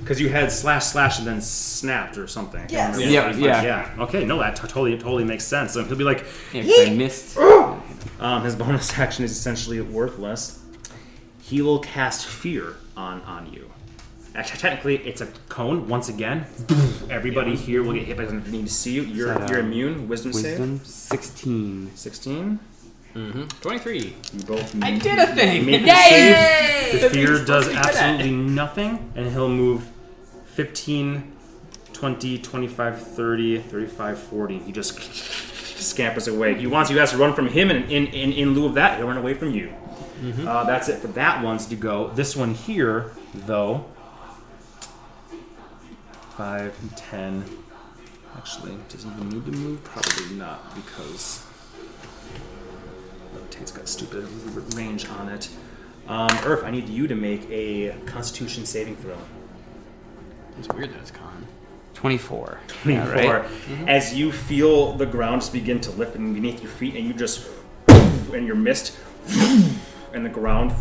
[0.00, 2.60] because you had slash slash and then snapped or something.
[2.60, 2.96] I Yes.
[2.98, 3.94] remember Yeah, yeah.
[3.96, 4.02] yeah.
[4.04, 5.72] Okay, no, that t- totally totally makes sense.
[5.72, 7.38] So he'll be like, Yeah, 'cause I missed.
[8.20, 10.58] um, his bonus action is essentially worthless.
[11.40, 13.70] He will cast fear on on you.
[14.34, 15.88] Actually, technically, it's a cone.
[15.88, 16.46] Once again,
[17.10, 18.50] everybody here will get hit by something.
[18.50, 19.02] They need to see you.
[19.02, 20.06] You're that, you're um, immune.
[20.08, 21.90] Wisdom, Wisdom 16.
[21.96, 22.60] Sixteen.
[23.14, 23.42] Mm-hmm.
[23.60, 23.98] 23.
[23.98, 24.82] You both.
[24.82, 25.66] I did a thing!
[25.66, 26.32] Make Yay!
[26.92, 26.98] a.
[27.00, 27.96] The fear does supposed to be good at.
[27.96, 29.88] absolutely nothing, and he'll move
[30.46, 31.32] 15,
[31.92, 34.58] 20, 25, 30, 35, 40.
[34.60, 35.00] He just
[35.80, 36.54] scampers away.
[36.54, 38.98] He wants you guys to run from him, and in, in, in lieu of that,
[38.98, 39.72] he'll run away from you.
[40.20, 40.46] Mm-hmm.
[40.46, 42.10] Uh, that's it for that one's to go.
[42.10, 43.86] This one here, though,
[46.36, 47.44] 5, 10.
[48.36, 49.82] Actually, does he even need to move?
[49.82, 51.44] Probably not, because
[53.50, 54.24] rotate's got stupid
[54.74, 55.48] range on it.
[56.06, 59.16] Um, Earth, I need you to make a Constitution saving throw.
[60.58, 61.46] It's weird that it's con.
[61.94, 62.60] 24.
[62.68, 62.92] 24.
[62.92, 63.50] Yeah, right?
[63.88, 67.48] As you feel the ground just begin to lift beneath your feet, and you just
[67.88, 68.96] and your mist,
[70.12, 70.72] and the ground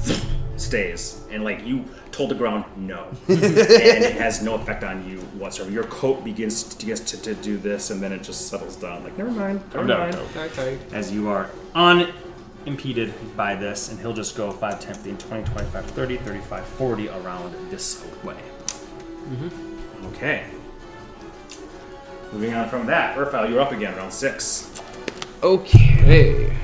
[0.58, 5.18] stays, and like you told the ground no, and it has no effect on you
[5.38, 5.72] whatsoever.
[5.72, 9.04] Your coat begins to, begins to, to do this, and then it just settles down.
[9.04, 10.16] Like never mind, never mind.
[10.38, 10.78] Okay.
[10.94, 11.50] as you are
[12.66, 17.10] unimpeded by this, and he'll just go 5, 10, 15, 20, 25, 30, 35, 40
[17.10, 18.38] around this way.
[20.08, 20.46] Okay.
[22.32, 24.82] Moving on from that, Urfal, you're up again, round 6.
[25.42, 26.56] Okay.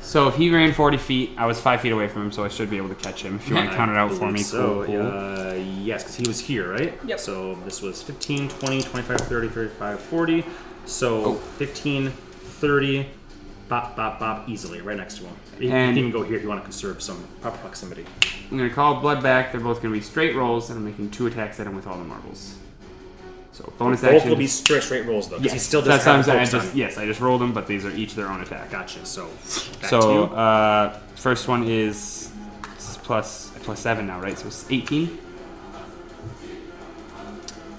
[0.00, 2.48] So if he ran 40 feet, I was 5 feet away from him, so I
[2.48, 3.36] should be able to catch him.
[3.36, 5.06] If you want to count it out for me, So, cool, cool.
[5.06, 6.98] uh, yes, because he was here, right?
[7.04, 7.18] Yep.
[7.20, 10.44] So this was 15, 20, 25, 30, 35, 40.
[10.84, 11.34] So Oh.
[11.58, 13.06] 15, 30,
[13.68, 15.34] bop, bop, bop, easily, right next to him.
[15.58, 18.04] You And- can even go here if you want to conserve some proper proximity.
[18.50, 19.50] I'm going to call Blood back.
[19.52, 21.86] They're both going to be straight rolls, and I'm making two attacks at him with
[21.86, 22.56] all the marbles.
[23.52, 24.28] So bonus Both action.
[24.30, 25.36] will be straight, straight rolls, though.
[25.36, 26.54] 'cause yes, he still that's doesn't what have.
[26.54, 28.70] I just, yes, I just rolled them, but these are each their own attack.
[28.70, 29.04] Gotcha.
[29.06, 29.26] So,
[29.80, 30.34] back So you.
[30.34, 32.30] uh, first one is
[33.02, 34.38] plus plus seven now, right?
[34.38, 35.18] So it's 18.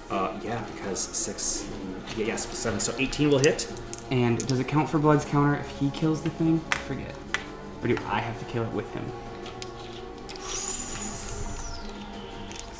[0.09, 1.66] Uh, yeah, because six.
[2.17, 2.80] Yeah, yes, seven.
[2.80, 3.67] So 18 will hit.
[4.11, 6.61] And does it count for Blood's counter if he kills the thing?
[6.72, 7.14] I forget.
[7.82, 9.06] Or do I have to kill it with him?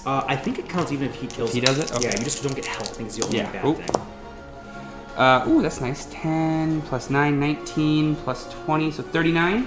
[0.06, 1.52] Uh, I think it counts even if he kills.
[1.54, 1.92] He does it.
[2.02, 2.92] Yeah, you just don't get health.
[2.92, 3.52] I think it's the only Yeah.
[3.52, 3.78] bad Oop.
[3.78, 4.02] thing.
[5.18, 6.06] Uh, ooh, that's nice.
[6.12, 9.66] 10 plus 9, 19 plus 20, so 39.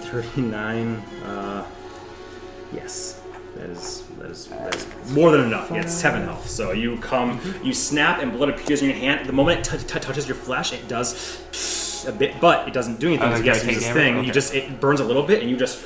[0.00, 0.96] 39.
[1.24, 1.64] Uh,
[2.74, 3.20] yes,
[3.54, 5.70] that is that is that is more than enough.
[5.70, 6.48] Yeah, it's seven health.
[6.48, 7.66] So you come, mm-hmm.
[7.66, 9.28] you snap, and blood appears in your hand.
[9.28, 13.00] The moment it t- t- touches your flesh, it does a bit, but it doesn't
[13.00, 13.32] do anything.
[13.32, 14.24] Oh, yes, it's this thing.
[14.24, 15.84] You just it burns a little bit, and you just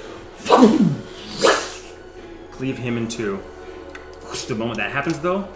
[2.51, 3.43] cleave him in two.
[4.49, 5.49] The moment that happens, though,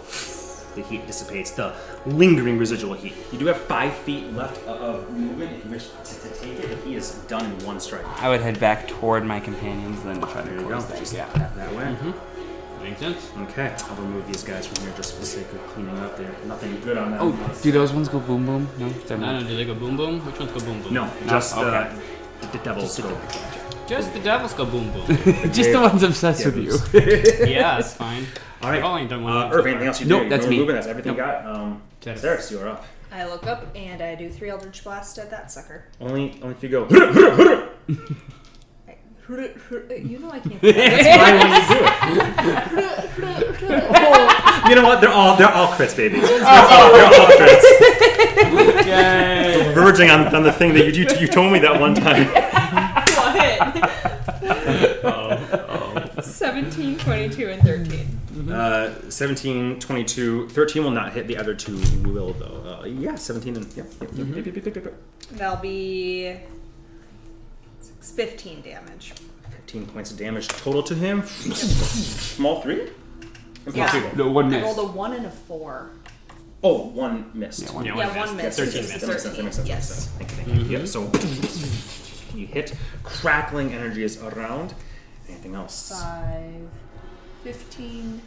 [0.75, 1.73] the heat dissipates, the
[2.05, 3.13] lingering residual heat.
[3.31, 6.77] You do have five feet left of movement if you wish to, to take it,
[6.83, 8.05] he is done in one strike.
[8.21, 11.33] I would head back toward my companions, then try to close that gap.
[11.33, 11.83] that, that way.
[11.83, 12.30] Mm-hmm.
[12.83, 13.31] Makes sense.
[13.49, 16.31] Okay, I'll remove these guys from here just for the sake of cleaning up there.
[16.45, 17.19] Nothing good on them.
[17.21, 18.67] Oh, do those ones go boom boom?
[18.79, 19.43] No, they're No, not.
[19.43, 20.25] no, do they go boom boom?
[20.25, 20.93] Which ones go boom boom?
[20.93, 21.67] No, just okay.
[21.67, 21.93] uh,
[22.41, 23.21] the, the devil's go.
[23.87, 25.05] Just the devils go boom boom.
[25.51, 26.77] Just the ones obsessed with you.
[27.45, 28.25] yeah, that's fine.
[28.61, 28.79] All right.
[28.79, 29.33] I've only done one.
[29.35, 30.29] Uh, Irv, anything else you Nope, do?
[30.29, 30.57] that's me.
[30.57, 31.25] movement, that's everything Nope.
[31.27, 31.45] you got.
[31.45, 32.85] Um, That's- Ceres, you are up.
[33.11, 35.83] I look up and I do three Eldritch Blast at that sucker.
[35.99, 36.85] Only, only if you go.
[39.39, 40.61] I- You know I can't.
[40.61, 41.75] That's why when you do
[43.69, 43.81] it.
[44.69, 45.01] You know what?
[45.01, 46.19] They're all they're all crits, baby.
[46.19, 46.91] they're all
[47.37, 47.63] crits.
[49.73, 52.27] Verging on, on the thing that you, you you told me that one time.
[55.01, 56.23] what?
[56.23, 58.51] 17, 22, and 13.
[58.51, 61.27] Uh, 17, 22, 13 will not hit.
[61.27, 62.79] The other two will though.
[62.81, 64.93] Uh, yeah, 17 and yep, yep, yep.
[65.31, 66.35] That'll be
[68.01, 69.13] six- 15 damage.
[69.51, 71.23] 15 points of damage total to him.
[71.25, 72.89] Small three.
[73.73, 74.11] Yeah.
[74.15, 75.91] No, one I rolled a 1 and a 4.
[76.63, 77.61] Oh, one missed.
[77.63, 78.57] Yeah, one Yeah, yeah, one missed.
[78.57, 78.57] miss.
[78.57, 79.35] Thirteen This is That makes sense.
[79.37, 79.67] That makes sense.
[79.67, 80.09] That Yes.
[80.17, 80.37] Thank you.
[80.37, 80.77] Thank you.
[80.77, 80.87] Yep.
[80.87, 82.73] So you hit.
[83.03, 84.73] Crackling energies around.
[85.27, 85.89] Anything else?
[85.91, 86.69] 5,
[87.43, 88.21] 15,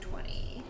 [0.00, 0.62] 20,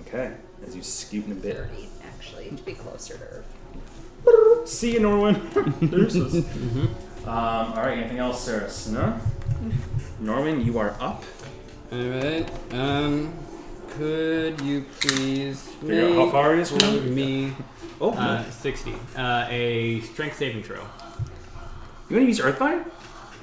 [0.00, 0.32] Okay.
[0.66, 1.56] As you scoot in a bit.
[1.56, 4.68] 30, actually, to be closer to Earth.
[4.68, 5.40] See you, Norwin.
[5.90, 6.44] Deuces.
[6.44, 6.86] Mm-hmm.
[7.30, 7.98] Um, all right.
[7.98, 8.88] Anything else, Ceres?
[8.90, 9.18] No.
[10.18, 11.24] Norman, you are up.
[11.92, 12.50] Alright.
[12.72, 13.32] Um,
[13.90, 17.52] could you please Figure out how make far he is from me
[18.00, 18.94] Oh, uh, 60?
[19.16, 20.76] Uh, a strength saving throw.
[22.08, 22.84] you want to use Earthfire?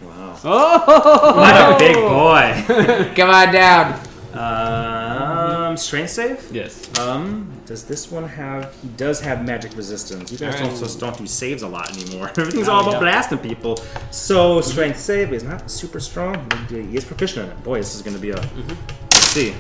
[0.01, 0.37] Wow.
[0.43, 1.33] Oh!
[1.37, 3.13] What a big boy.
[3.15, 3.99] Come on down.
[4.37, 6.49] Um, strength save.
[6.51, 6.89] Yes.
[6.99, 8.73] Um, does this one have?
[8.81, 10.31] He does have magic resistance.
[10.31, 10.69] You guys Alright.
[10.71, 12.29] don't just don't do saves a lot anymore.
[12.37, 13.01] Everything's No, all about don't.
[13.01, 13.77] blasting people.
[14.11, 16.45] So strength save is not super strong.
[16.49, 17.63] but He is proficient in it.
[17.63, 18.35] Boy, this is going to be a.
[18.35, 19.53] Let's see.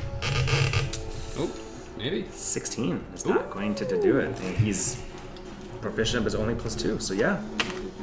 [1.37, 1.51] Oh,
[1.97, 2.25] maybe.
[2.31, 4.39] 16 is not going to, to do it.
[4.41, 5.01] And he's
[5.81, 6.99] proficient, but it's only plus two.
[6.99, 7.41] So yeah,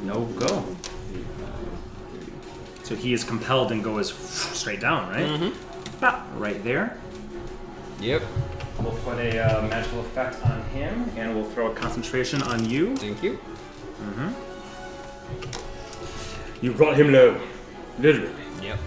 [0.03, 0.65] no go.
[2.85, 5.27] So he is compelled and goes straight down, right?
[5.27, 5.74] Mm-hmm.
[6.01, 6.97] Right there.
[8.01, 8.23] Yep.
[8.81, 12.97] We'll put a uh, magical effect on him, and we'll throw a concentration on you.
[12.97, 13.39] Thank you.
[14.03, 14.29] Mm-hmm.
[16.65, 17.41] You brought him low,
[17.99, 18.31] literally.
[18.63, 18.79] Yep.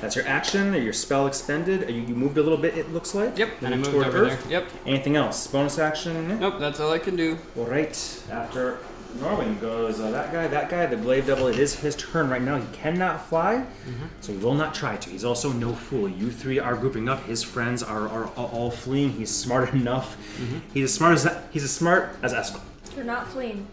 [0.00, 0.74] That's your action.
[0.74, 1.88] Your spell expended.
[1.90, 2.78] You, you moved a little bit.
[2.78, 3.36] It looks like.
[3.36, 3.62] Yep.
[3.62, 4.42] And I Moved moved over Earth.
[4.44, 4.52] there.
[4.62, 4.70] Yep.
[4.86, 5.46] Anything else?
[5.48, 6.38] Bonus action.
[6.38, 6.58] Nope.
[6.60, 7.36] That's all I can do.
[7.56, 8.22] All right.
[8.30, 8.78] After
[9.16, 11.48] Norwin goes, uh, that guy, that guy, the Glaive Devil.
[11.48, 12.56] It is his turn right now.
[12.56, 14.06] He cannot fly, mm-hmm.
[14.20, 15.10] so he will not try to.
[15.10, 16.08] He's also no fool.
[16.08, 17.24] You three are grouping up.
[17.24, 19.10] His friends are, are all- all fleeing.
[19.10, 20.16] He's smart enough.
[20.38, 20.58] Mm-hmm.
[20.74, 21.44] He's as smart as that.
[21.50, 22.60] he's as smart as Eskel.
[22.94, 23.66] They're not fleeing.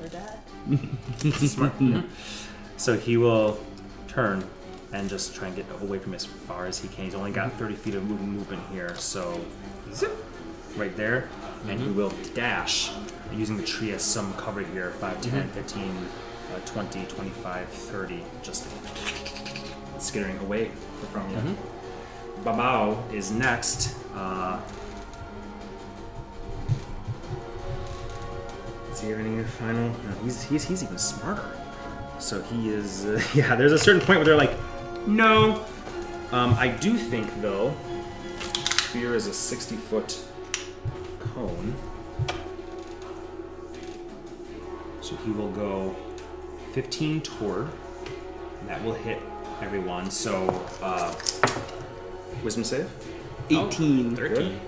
[0.00, 1.40] They're dead.
[1.48, 1.72] smart.
[1.80, 2.02] yeah.
[2.76, 3.60] So he will
[4.08, 4.44] turn
[4.92, 7.04] and just try and get away from as far as he can.
[7.04, 7.58] He's only got mm-hmm.
[7.58, 9.40] 30 feet of movement here, so
[9.92, 10.12] zip
[10.76, 11.28] right there,
[11.68, 12.90] and he will dash
[13.32, 15.82] using the tree as some cover here 5, 10, 15,
[16.54, 18.68] uh, 20, 25, 30, just
[19.98, 20.70] skittering away
[21.12, 21.56] from you.
[22.44, 23.96] Babau is next.
[24.14, 24.60] Uh,
[28.92, 29.88] Is he having a final?
[29.88, 31.50] No, he's, he's, he's even smarter.
[32.20, 33.04] So he is.
[33.04, 34.56] Uh, yeah, there's a certain point where they're like,
[35.06, 35.64] no.
[36.30, 37.70] Um, I do think, though,
[38.92, 40.24] Fear is a 60 foot
[41.34, 41.74] cone.
[45.00, 45.94] So he will go
[46.72, 47.68] 15 toward.
[48.60, 49.20] And that will hit
[49.60, 50.10] everyone.
[50.10, 50.48] So,
[50.82, 51.14] uh,
[52.42, 52.90] wisdom save?
[53.50, 54.16] 18.
[54.16, 54.60] 13.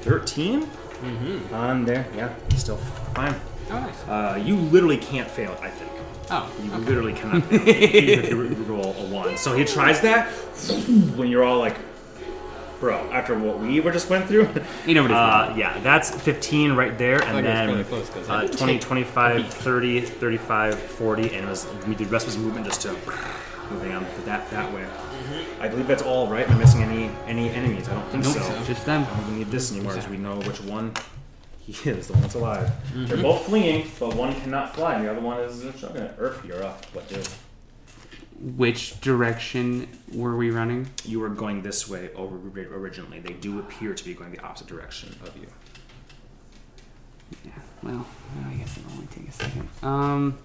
[0.00, 0.62] 13?
[0.62, 1.54] Mm-hmm.
[1.54, 2.06] On there.
[2.14, 3.34] Yeah, He's still fine.
[3.70, 4.08] Oh, nice.
[4.08, 5.90] Uh, you literally can't fail it, I think.
[6.30, 6.50] Oh.
[6.62, 9.36] You literally cannot fail it, if you roll a one.
[9.36, 10.28] So he tries that
[11.16, 11.76] when you're all like,
[12.80, 14.48] bro, after what we were just went through.
[14.86, 18.28] You know what it's Uh, yeah, that's 15 right there, and then fairly close 'cause
[18.28, 22.82] uh, 20, 25, 30, 35, 40, and it was we did rest was movement just
[22.82, 22.92] to
[23.70, 24.84] moving on that that way.
[25.60, 26.48] I believe that's all right.
[26.48, 27.88] Am I missing any any enemies?
[27.88, 28.64] I don't think Nope, so.
[28.64, 29.02] just them.
[29.02, 30.92] I don't even need this anymore, as we know which one
[31.58, 32.70] he is, the one that's alive.
[32.94, 36.14] They're both fleeing, but one cannot fly, and the other one is chugging it.
[36.18, 36.84] Earth, you're up.
[36.94, 37.20] What do?
[38.40, 40.88] Which direction were we running?
[41.04, 43.18] You were going this way originally.
[43.18, 45.46] They do appear to be going the opposite direction of you.
[47.44, 47.50] Yeah.
[47.82, 48.06] Well,
[48.48, 49.68] I guess it'll only take a second.
[49.82, 50.38] Um.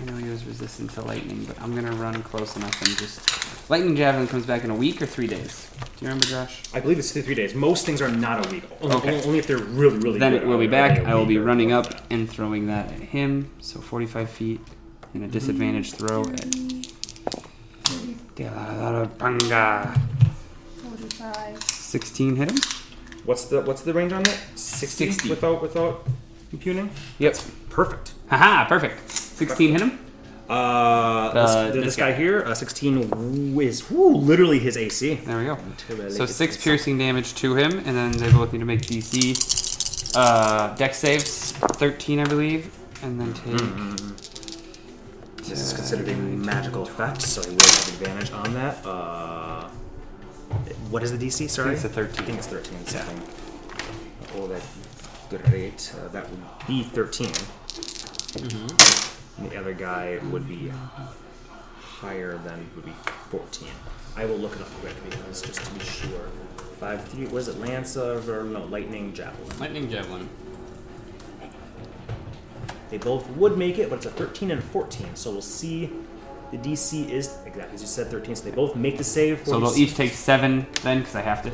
[0.00, 3.70] I know he was resistant to lightning, but I'm gonna run close enough and just.
[3.70, 5.70] Lightning javelin comes back in a week or three days.
[5.80, 6.62] Do you remember, Josh?
[6.72, 7.54] I believe it's three days.
[7.54, 8.64] Most things are not a week.
[8.80, 9.22] Only, Okay.
[9.24, 10.42] only if they're really, really then good.
[10.42, 11.00] it will be back.
[11.06, 13.50] I will be running up and throwing that at him.
[13.60, 14.60] So 45 feet
[15.14, 16.46] and a disadvantage throw at.
[19.18, 20.00] Panga.
[20.82, 21.62] 45.
[21.62, 22.56] 16 hit him.
[23.24, 24.38] What's the what's the range on that?
[24.54, 25.30] 60, 60.
[25.30, 26.06] without without
[26.52, 26.90] impugning.
[27.18, 27.36] Yep.
[27.68, 28.12] Perfect.
[28.30, 29.10] Haha, perfect.
[29.10, 29.98] 16 hit him.
[30.48, 31.32] Uh, Uh,
[31.66, 35.14] this, this this guy here, uh, 16 is woo, literally his AC.
[35.26, 35.58] There we go.
[36.08, 40.16] So six piercing damage to him, and then they both need to make DC.
[40.16, 42.70] Uh, Dex saves, 13, I believe,
[43.02, 44.37] and then take.
[45.48, 45.54] Mm-hmm.
[45.60, 48.84] This is considered a magical effect, so he will have advantage on that.
[48.84, 49.68] Uh,
[50.90, 51.48] what is the DC?
[51.48, 52.20] Sorry, it's a 13.
[52.20, 52.86] I think it's 13.
[52.86, 53.22] Something.
[54.36, 54.62] Oh, that
[55.30, 55.94] great.
[55.96, 57.28] Uh, that would be 13.
[59.38, 60.70] And the other guy would be
[61.80, 62.92] higher than would be
[63.30, 63.68] 14.
[64.16, 66.28] I will look it up quick because just to be sure.
[66.78, 67.26] Five three.
[67.26, 69.58] Was it lance of or no lightning javelin?
[69.58, 70.28] Lightning javelin.
[72.90, 75.14] They both would make it, but it's a 13 and a 14.
[75.14, 75.90] So we'll see.
[76.50, 78.34] The DC is exactly as you said, 13.
[78.36, 79.40] So they both make the save.
[79.40, 81.50] For So they'll each take seven then, because I have to.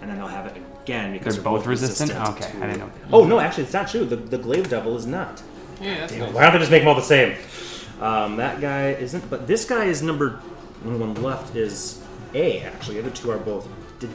[0.00, 2.10] and then they'll have it again because They're both resistant?
[2.10, 2.90] resistant Okay, to- I didn't know.
[3.12, 4.04] Oh no, actually, it's not true.
[4.06, 5.42] The the glaive devil is not.
[5.80, 6.32] Yeah, that's Damn, nice.
[6.34, 7.36] why don't they just make them all the same?
[8.00, 10.40] Um, that guy isn't, but this guy is number.
[10.84, 12.00] Only one left is
[12.34, 12.60] A.
[12.62, 13.68] Actually, the other two are both
[14.00, 14.08] d-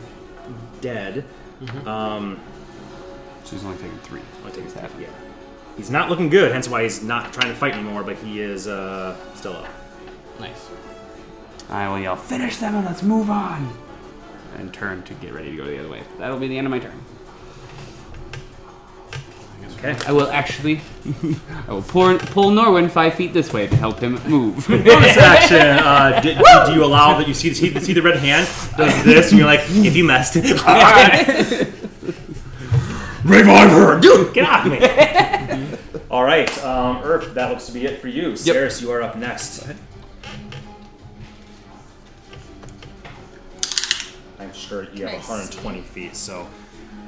[0.82, 1.24] dead.
[1.86, 2.40] Um,
[3.46, 4.22] So he's only taking three.
[4.46, 4.92] I think it's half.
[5.00, 5.08] Yeah.
[5.78, 8.68] He's not looking good, hence why he's not trying to fight anymore, but he is
[8.68, 9.68] uh, still up.
[10.40, 10.70] Nice.
[11.70, 13.72] I will yell, finish them and let's move on!
[14.58, 16.02] And turn to get ready to go the other way.
[16.18, 17.00] That'll be the end of my turn.
[19.78, 19.96] Okay.
[20.08, 20.82] I will actually,
[21.68, 24.68] I will pull, pull Norwin five feet this way to help him move.
[24.68, 25.58] Bonus action.
[25.58, 29.30] Uh, do, do you allow that you see, see, see the red hand does this,
[29.30, 30.46] and you're like, if you messed, it.
[33.24, 34.80] revive her, dude, get off me.
[36.10, 38.36] All right, um, Earth, that looks to be it for you.
[38.38, 39.68] Saris, you are up next.
[44.40, 45.28] I'm sure you have Nice.
[45.30, 46.48] 120 feet, so.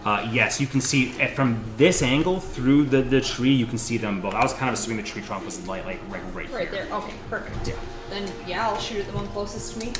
[0.06, 3.52] Uh, yes, you can see uh, from this angle through the, the tree.
[3.52, 4.34] You can see them both.
[4.34, 6.86] I was kind of assuming the tree trunk was like like right, right, Right here.
[6.86, 6.96] there.
[6.96, 7.68] Okay, perfect.
[7.68, 7.76] Yeah.
[8.10, 9.92] Then, yeah, I'll shoot at the one closest to me.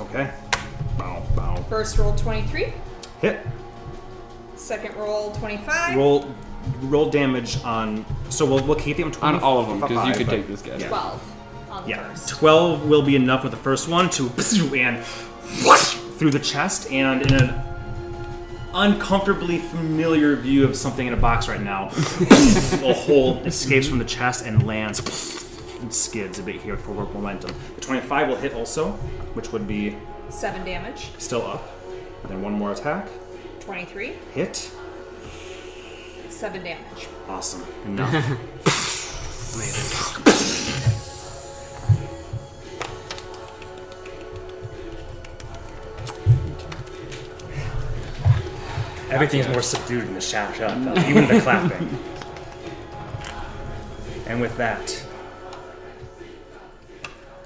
[0.00, 0.32] Okay.
[0.96, 1.62] Bow, bow.
[1.68, 2.72] First roll 23.
[3.20, 3.46] Hit.
[4.56, 5.96] Second roll 25.
[5.96, 6.34] Roll
[6.82, 8.04] roll damage on.
[8.28, 10.62] So we'll, we'll keep them 20, On all of them, because you could take this
[10.62, 10.76] guy.
[10.76, 10.88] Yeah.
[10.88, 11.36] 12
[11.70, 12.28] on the Yeah, first.
[12.30, 14.24] 12 will be enough with the first one to
[14.76, 17.62] and through the chest and in an
[18.74, 21.86] uncomfortably familiar view of something in a box right now.
[21.90, 25.00] a hole escapes from the chest and lands
[25.80, 27.54] and skids a bit here for work momentum.
[27.74, 28.92] The 25 will hit also,
[29.34, 29.96] which would be
[30.28, 31.10] 7 damage.
[31.18, 31.68] still up.
[32.28, 33.08] Then one more attack.
[33.60, 34.12] 23.
[34.34, 34.70] Hit.
[36.40, 37.06] 7 damage.
[37.28, 37.62] Awesome.
[37.84, 38.14] Enough.
[49.10, 51.98] Everything's more subdued in the shout, shut up, uh, even the clapping.
[54.26, 54.86] And with that,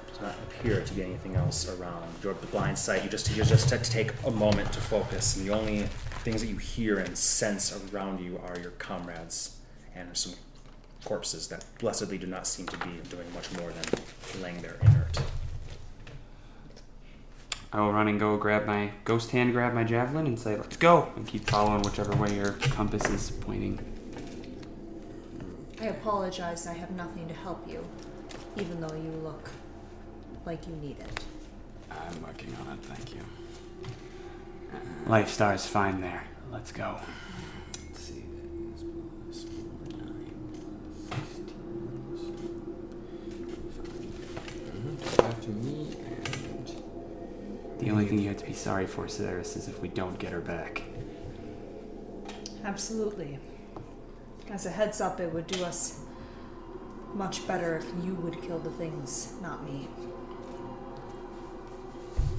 [0.07, 2.07] does not appear to be anything else around.
[2.23, 5.49] Your blind sight, you just you just have to take a moment to focus, and
[5.49, 5.89] the only
[6.25, 9.59] things that you hear and sense around you are your comrades
[9.95, 10.33] and some
[11.05, 15.19] corpses that blessedly do not seem to be doing much more than laying there inert.
[17.75, 20.77] I will run and go grab my ghost hand, grab my javelin, and say, let's
[20.77, 21.13] go!
[21.17, 23.79] And keep following whichever way your compass is pointing.
[25.81, 27.85] I apologize, I have nothing to help you,
[28.57, 29.51] even though you look
[30.47, 31.25] like you need it.
[31.91, 33.21] I'm working on it, thank you.
[35.07, 36.25] Life Star's fine there.
[36.51, 36.99] Let's go.
[37.89, 38.25] Let's see.
[38.73, 38.85] This
[39.25, 40.31] plus four, nine,
[44.73, 45.25] Mhm.
[45.25, 49.81] After me and The only thing you have to be sorry for, Ceres, is if
[49.83, 50.83] we don't get her back.
[52.65, 53.39] Absolutely.
[54.51, 56.01] As a heads up, it would do us
[57.15, 59.89] much better if you would kill the things, not me.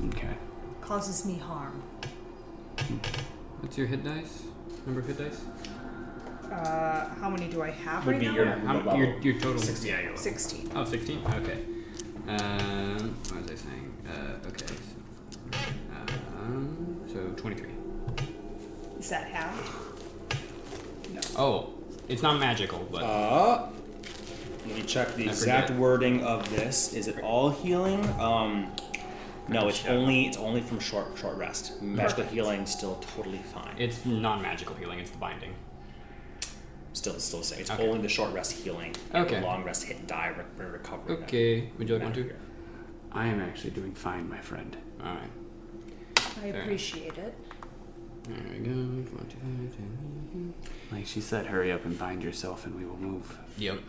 [0.07, 0.35] Okay.
[0.81, 1.81] Causes me harm.
[3.61, 4.43] What's your hit dice?
[4.85, 5.41] Number of hit dice?
[6.51, 8.33] Uh, how many do I have Would right be now?
[8.35, 8.97] your- How, level.
[8.97, 9.59] your, your total.
[9.61, 10.71] 60, yeah, your 16.
[10.75, 11.21] Oh, 16?
[11.25, 11.59] Okay.
[12.27, 13.93] Um, what was I saying?
[14.07, 14.65] Uh, okay.
[14.67, 15.57] So,
[16.39, 17.69] um, so 23.
[18.99, 19.55] Is that half?
[21.13, 21.21] No.
[21.37, 21.73] Oh,
[22.07, 23.03] it's not magical, but.
[23.03, 23.67] Uh,
[24.67, 25.79] Let me check the I exact forget.
[25.81, 26.93] wording of this.
[26.93, 28.03] Is it all healing?
[28.19, 28.71] Um,
[29.47, 29.91] no, it's check.
[29.91, 31.81] only it's only from short short rest.
[31.81, 32.33] Magical Perfect.
[32.33, 33.75] healing still totally fine.
[33.77, 34.99] It's non-magical healing.
[34.99, 35.53] It's the binding.
[36.93, 37.59] still still the same.
[37.59, 37.87] It's Okay.
[37.87, 38.95] only the short rest healing.
[39.11, 39.39] and Okay.
[39.39, 41.15] The long rest hit die re- re- recovery.
[41.23, 41.69] Okay.
[41.77, 42.35] Would you like one Matter too?
[43.11, 44.75] I am actually doing fine, my friend.
[45.03, 45.29] All right.
[46.43, 47.33] I appreciate it.
[48.23, 48.71] There we go.
[48.71, 50.53] One, two, five, ten.
[50.91, 53.37] Like she said, hurry up and bind yourself, and we will move.
[53.57, 53.79] Yep.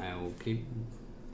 [0.00, 0.64] I will keep.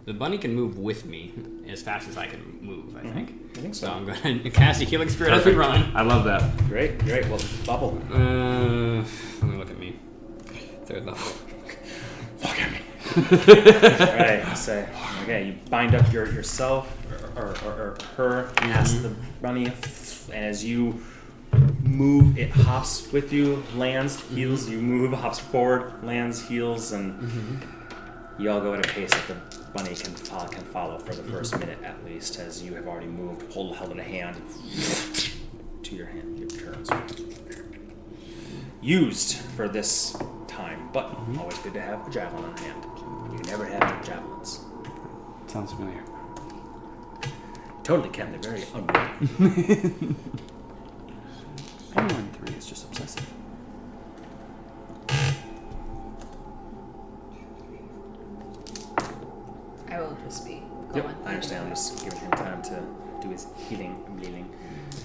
[0.06, 1.32] The bunny can move with me
[1.68, 2.96] as fast as I can move.
[2.96, 3.12] I mm-hmm.
[3.12, 3.56] think.
[3.56, 3.92] I think So so.
[3.92, 5.92] I'm going to cast a healing spirit as we run.
[5.94, 6.56] I love that.
[6.68, 7.26] Great, great.
[7.28, 8.00] Well, bubble.
[8.10, 9.04] Uh,
[9.40, 9.96] let me look at me.
[10.86, 11.32] Third level.
[12.42, 12.78] Look at me.
[13.16, 14.56] All right.
[14.56, 14.88] Say
[15.22, 15.48] okay.
[15.48, 16.96] You bind up your yourself
[17.36, 19.02] or, or, or, or her past mm-hmm.
[19.02, 19.66] the bunny,
[20.32, 21.02] and as you
[21.82, 24.36] move, it hops with you, lands, mm-hmm.
[24.36, 24.68] heals.
[24.68, 27.62] You move, hops forward, lands, heals, and
[28.38, 31.22] you all go at a pace that the bunny can follow, can follow for the
[31.22, 31.60] 1st mm-hmm.
[31.60, 34.36] minute at least, as you have already moved, hold held in a hand
[35.82, 36.90] to your hand, your turns.
[38.80, 40.16] Used for this
[40.48, 41.38] time, but mm-hmm.
[41.38, 42.84] always good to have a javelin in hand.
[43.32, 44.60] You never have javelins.
[45.46, 46.02] Sounds familiar.
[47.82, 48.30] Totally can.
[48.30, 50.16] They're very unwieldy.
[51.96, 53.26] Anyone three is just obsessive.
[59.90, 60.62] I will just be
[60.94, 61.16] Yep, going.
[61.24, 61.64] I understand.
[61.64, 62.82] I'm just giving him time to
[63.20, 64.50] do his healing and bleeding,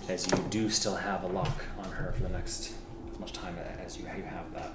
[0.10, 2.74] as you do still have a lock on her for the next
[3.12, 3.56] as much time
[3.86, 4.74] as you you have that.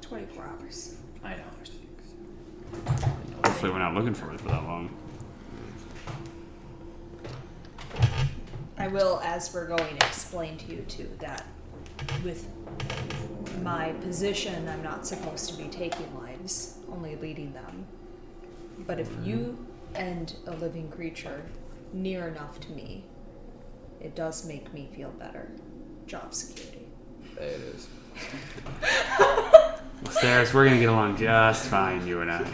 [0.00, 0.94] 24 hours.
[1.24, 1.42] I know.
[3.44, 4.94] Hopefully, we're not looking for it for that long.
[8.78, 11.44] I will, as we're going, explain to you too that
[12.22, 12.46] with
[13.62, 17.86] my position, I'm not supposed to be taking lives, only leading them.
[18.78, 19.58] But if you
[19.92, 19.96] mm-hmm.
[19.96, 21.42] end a living creature
[21.92, 23.04] near enough to me,
[24.00, 25.50] it does make me feel better.
[26.06, 26.86] Job security.
[27.34, 27.88] There it is.
[30.20, 32.46] Saris, we're gonna get along just fine, you and I.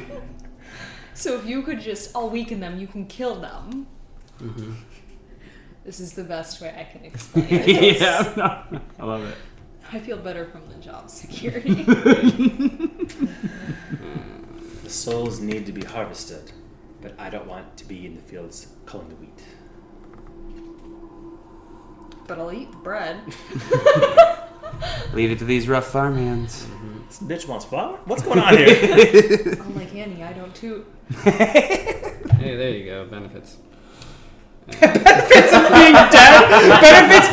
[1.14, 3.86] So if you could just, I'll weaken them, you can kill them.
[4.40, 4.72] Mm-hmm.
[5.84, 8.00] This is the best way I can explain it.
[8.00, 9.36] yeah, no, I love it.
[9.92, 11.84] I feel better from the job security.
[14.92, 16.52] The souls need to be harvested,
[17.00, 19.42] but I don't want to be in the fields culling the wheat.
[22.26, 23.16] but I'll eat the bread.
[25.14, 26.66] Leave it to these rough farmhands.
[26.66, 27.06] Mm-hmm.
[27.08, 28.00] This bitch wants flour?
[28.04, 28.68] What's going on here?
[29.64, 30.84] Unlike Ani, I don't too.
[31.22, 33.06] Hey, there you go.
[33.06, 33.56] Benefits.
[34.66, 36.50] Benefits of being dead?
[36.82, 37.28] Benefits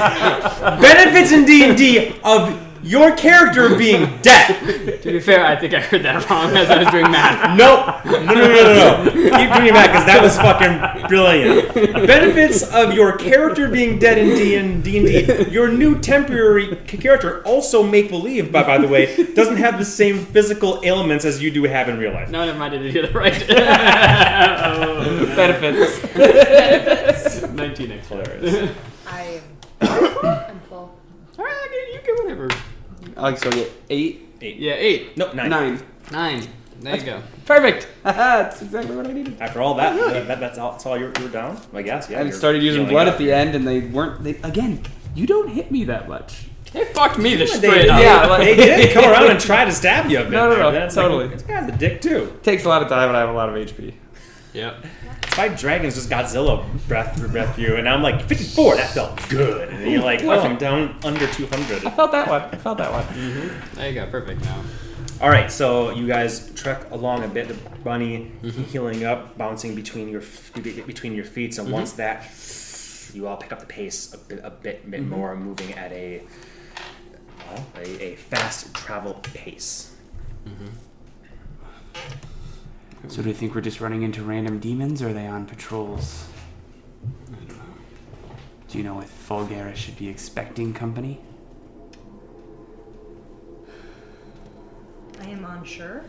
[0.82, 5.02] benefits in D and D of your character being dead.
[5.04, 7.40] To be fair, I think I heard that wrong as I was doing math.
[7.60, 8.06] Nope.
[8.06, 9.12] No, no, no, no, no.
[9.12, 11.74] Keep doing math because that was fucking brilliant.
[11.74, 15.06] Benefits of your character being dead in D and D and
[15.46, 15.52] D.
[15.52, 20.20] Your new temporary character, also make believe, by by the way, doesn't have the same
[20.26, 22.30] physical ailments as you do have in real life.
[22.30, 22.74] No, never mind.
[22.74, 23.34] I did it right.
[25.36, 26.00] Benefits.
[26.14, 27.42] Benefits.
[27.54, 28.18] 19 extra.
[28.18, 28.76] Hilarious.
[29.08, 29.42] I
[29.82, 30.98] am full.
[31.38, 32.50] All right, you get whatever.
[33.20, 34.56] Alex, so get eight, Eight.
[34.58, 35.50] Yeah, eight, No, nine.
[35.50, 35.82] nine.
[36.12, 36.44] nine.
[36.80, 37.22] There you go.
[37.46, 37.88] Perfect.
[38.04, 39.42] That's exactly what I needed.
[39.42, 40.72] After all that, that, that- that's all.
[40.72, 41.60] That's all you're, you're down.
[41.74, 42.10] I guess.
[42.10, 42.22] Yeah.
[42.22, 44.24] and started using blood at the end, and they weren't.
[44.24, 44.82] They again.
[45.14, 46.46] You don't hit me that much.
[46.72, 48.00] They fucked me the They, straight up.
[48.02, 50.32] Yeah, like- they did come around and try to stab you a bit.
[50.32, 50.60] No, no, there.
[50.64, 51.26] no, That's totally.
[51.26, 52.40] Like, this guy's a dick too.
[52.44, 53.94] Takes a lot of time, and I have a lot of HP.
[54.54, 54.86] Yep.
[55.32, 58.76] Fight dragons just Godzilla breath breath you, and I'm like 54.
[58.76, 59.70] That felt good.
[59.70, 61.86] And you're like, oh, I'm down under 200.
[61.86, 62.42] I felt that one.
[62.42, 63.04] I felt that one.
[63.06, 63.76] Mm-hmm.
[63.76, 64.08] There you go.
[64.08, 64.62] Perfect now.
[65.22, 67.50] All right, so you guys trek along a bit.
[67.50, 68.64] The bunny mm-hmm.
[68.64, 71.54] healing up, bouncing between your between your feet.
[71.54, 71.74] So mm-hmm.
[71.74, 72.26] once that,
[73.14, 76.24] you all pick up the pace a bit, a bit, bit more, moving at a
[77.50, 79.96] well, a, a fast travel pace.
[83.08, 86.28] So do you think we're just running into random demons, or are they on patrols?
[87.32, 88.36] I don't know.
[88.68, 91.20] Do you know if Fulgara should be expecting company?
[95.22, 96.04] I am unsure.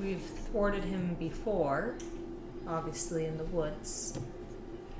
[0.00, 1.96] We've thwarted him before,
[2.66, 4.18] obviously in the woods.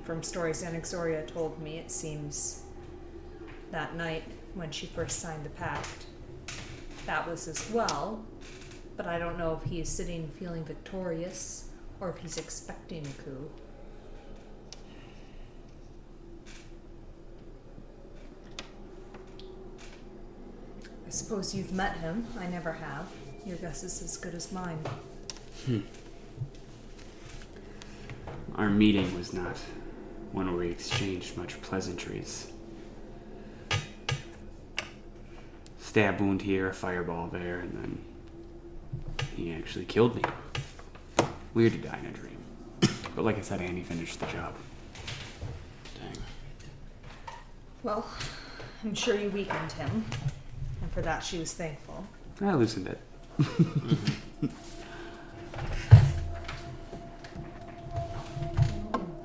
[0.04, 2.62] From stories Anaxoria told me, it seems
[3.70, 6.06] that night when she first signed the pact,
[7.06, 8.24] that was as well.
[8.96, 11.68] But I don't know if he is sitting feeling victorious
[12.00, 13.50] or if he's expecting a coup.
[21.06, 22.26] I suppose you've met him.
[22.38, 23.06] I never have.
[23.44, 24.78] Your guess is as good as mine.
[25.66, 25.80] Hmm.
[28.56, 29.56] Our meeting was not
[30.32, 32.50] one where we exchanged much pleasantries.
[35.78, 38.13] Stab wound here, a fireball there, and then
[39.36, 40.22] he actually killed me.
[41.54, 42.36] Weird to die in a dream.
[43.14, 44.54] But like I said, Ani finished the job.
[46.00, 46.22] Dang.
[47.82, 48.06] Well,
[48.84, 50.04] I'm sure you weakened him,
[50.82, 52.04] and for that she was thankful.
[52.40, 53.00] I loosened it.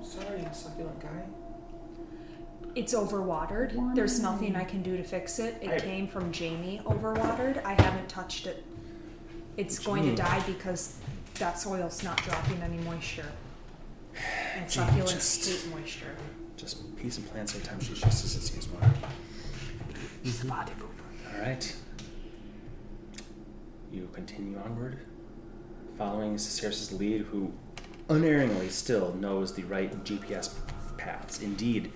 [0.03, 1.23] Sorry, succulent guy.
[2.75, 3.95] It's overwatered.
[3.95, 5.57] There's nothing I can do to fix it.
[5.61, 7.63] It I- came from Jamie overwatered.
[7.65, 8.63] I haven't touched it.
[9.59, 10.99] It's going to die because
[11.33, 13.25] that soil's not dropping any moisture.
[14.55, 16.15] And succulents just- hate moisture.
[16.55, 18.89] Just peas and plants sometimes she's just as easy as water.
[21.33, 21.75] Alright.
[23.91, 24.99] You continue onward,
[25.97, 27.51] following Caceres' lead, who
[28.09, 30.53] unerringly still knows the right GPS
[30.97, 31.41] paths.
[31.41, 31.91] Indeed.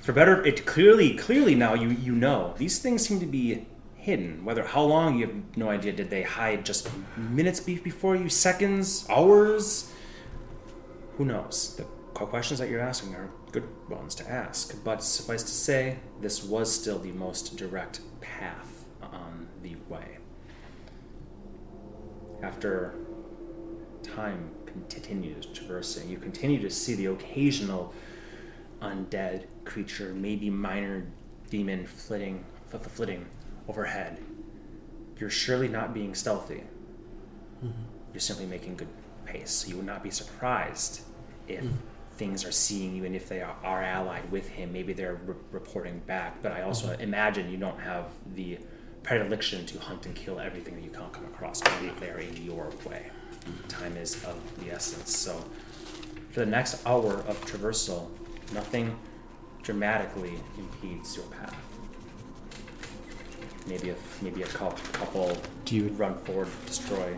[0.00, 2.54] For better it clearly clearly now you you know.
[2.56, 3.66] These things seem to be
[4.02, 4.44] hidden.
[4.44, 5.92] Whether how long you have no idea.
[5.92, 8.28] Did they hide just minutes before you?
[8.28, 9.06] Seconds?
[9.08, 9.92] Hours?
[11.16, 11.76] Who knows?
[11.76, 11.84] The
[12.26, 16.72] questions that you're asking are good ones to ask, but suffice to say, this was
[16.72, 20.18] still the most direct path on the way.
[22.42, 22.94] After
[24.02, 27.94] time continues traversing, you continue to see the occasional
[28.80, 31.06] undead creature, maybe minor
[31.50, 33.26] demon flitting, fl- fl- flitting
[33.68, 34.18] overhead.
[35.18, 36.64] You're surely not being stealthy.
[37.64, 37.82] Mm-hmm.
[38.12, 38.88] You're simply making good
[39.24, 39.66] pace.
[39.68, 41.02] You would not be surprised
[41.48, 41.72] if mm.
[42.16, 44.72] things are seeing you and if they are, are allied with him.
[44.72, 46.42] Maybe they're re- reporting back.
[46.42, 47.02] But I also mm-hmm.
[47.02, 48.58] imagine you don't have the
[49.02, 52.18] predilection to hunt and kill everything that you can't come across, only if they are
[52.18, 53.06] in your way.
[53.68, 55.16] Time is of the essence.
[55.16, 55.42] So,
[56.30, 58.08] for the next hour of traversal,
[58.52, 58.96] nothing
[59.62, 61.56] dramatically impedes your path.
[63.66, 67.16] Maybe a maybe a cou- couple Do you- run forward, destroy.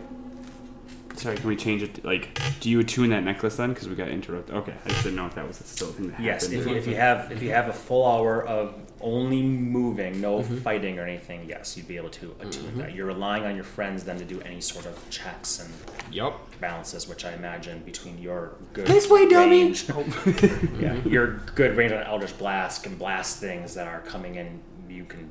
[1.17, 1.95] Sorry, can we change it?
[1.95, 3.73] To, like, do you attune that necklace then?
[3.73, 4.53] Because we got interrupted.
[4.53, 6.61] Okay, I just didn't know if that was still a thing that Yes, happened.
[6.61, 10.39] if you, if you have if you have a full hour of only moving, no
[10.39, 10.57] mm-hmm.
[10.57, 12.79] fighting or anything, yes, you'd be able to attune mm-hmm.
[12.79, 12.93] that.
[12.93, 16.39] You're relying on your friends then to do any sort of checks and Yup.
[16.59, 19.63] balances, which I imagine between your good This way, dummy!
[19.63, 19.99] range, oh.
[20.25, 21.09] yeah, mm-hmm.
[21.09, 24.59] your good range on Eldritch Blast can blast things that are coming in.
[24.89, 25.29] You can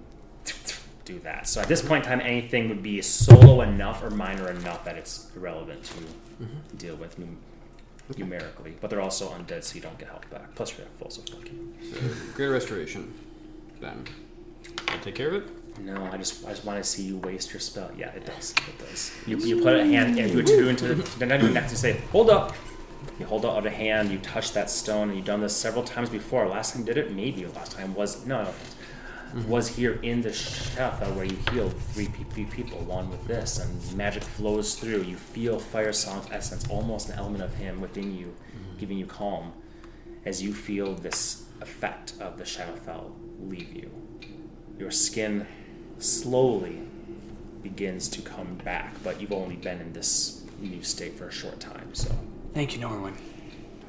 [1.04, 1.48] do that.
[1.48, 4.96] So at this point in time, anything would be solo enough or minor enough that
[4.96, 6.76] it's irrelevant to mm-hmm.
[6.76, 7.38] deal with num-
[8.16, 8.74] numerically.
[8.80, 10.54] But they're also undead, so you don't get health back.
[10.54, 11.74] Plus, you're at full, so fuck you.
[11.92, 12.00] So,
[12.34, 13.12] great restoration.
[13.80, 14.04] Then
[14.88, 15.50] I'll take care of it.
[15.80, 17.90] No, I just I just want to see you waste your spell.
[17.98, 18.52] Yeah, it does.
[18.52, 19.12] It does.
[19.26, 22.30] You, you put a hand and you attune to into the next you say, hold
[22.30, 22.54] up.
[23.18, 26.08] You hold out a hand, you touch that stone, and you've done this several times
[26.08, 26.48] before.
[26.48, 28.50] Last time you did it, maybe last time was no, no
[29.48, 33.96] was here in the Sheffield where you healed three, three people, one with this, and
[33.96, 35.02] magic flows through.
[35.02, 38.78] You feel Fire Song's essence, almost an element of him within you, mm-hmm.
[38.78, 39.52] giving you calm
[40.24, 43.90] as you feel this effect of the Shadowfell leave you.
[44.78, 45.46] Your skin
[45.98, 46.80] slowly
[47.62, 51.60] begins to come back, but you've only been in this new state for a short
[51.60, 52.10] time, so.
[52.52, 53.14] Thank you, Norwin.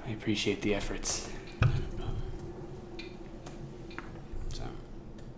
[0.08, 1.30] I appreciate the efforts.
[4.54, 4.64] So,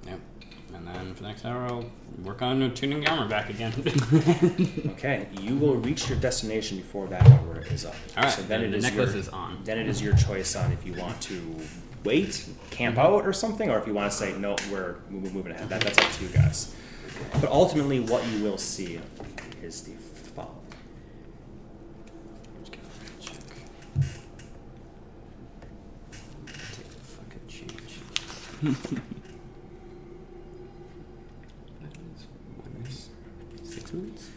[0.06, 0.20] yep.
[1.00, 1.86] And for the next hour, I'll
[2.24, 3.74] work on tuning the armor back again.
[4.98, 7.94] Okay, you will reach your destination before that hour is up.
[8.18, 9.60] All right, so then then it the is necklace your, is on.
[9.64, 11.56] Then it is your choice on if you want to
[12.04, 15.52] wait, camp out, or something, or if you want to say no, we're we're moving
[15.52, 15.70] ahead.
[15.70, 16.76] That, that's up to you guys.
[17.34, 19.00] But ultimately, what you will see
[19.62, 20.56] is the following.
[23.20, 23.42] Just.
[26.74, 29.02] Take the fucking change.
[31.82, 31.92] That
[33.64, 34.30] is Six minutes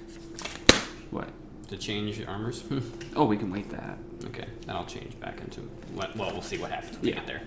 [1.10, 1.28] What?
[1.68, 2.62] to change your armors.
[3.16, 3.98] Oh, we can wait that.
[4.26, 5.68] okay, then I'll change back into.
[5.96, 7.42] Well, well, we'll see what happens when we get there.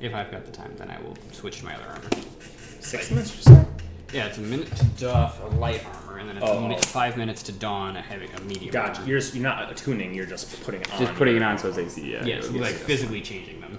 [0.00, 2.10] If I've got the time, then I will switch to my other armor.
[2.80, 3.64] Six minutes, you say?
[4.12, 6.58] Yeah, it's a minute to doff a light armor, and then it's Oh.
[6.58, 8.72] a minute, five minutes to don a heavy, a medium.
[8.72, 9.02] Gotcha.
[9.02, 9.08] armor.
[9.08, 10.12] You're, you're not attuning.
[10.12, 10.98] You're just putting it on.
[10.98, 12.10] Just putting it on so it's AC.
[12.12, 12.24] Yeah.
[12.24, 12.82] yeah, so yes, like yes.
[12.82, 13.78] physically changing them.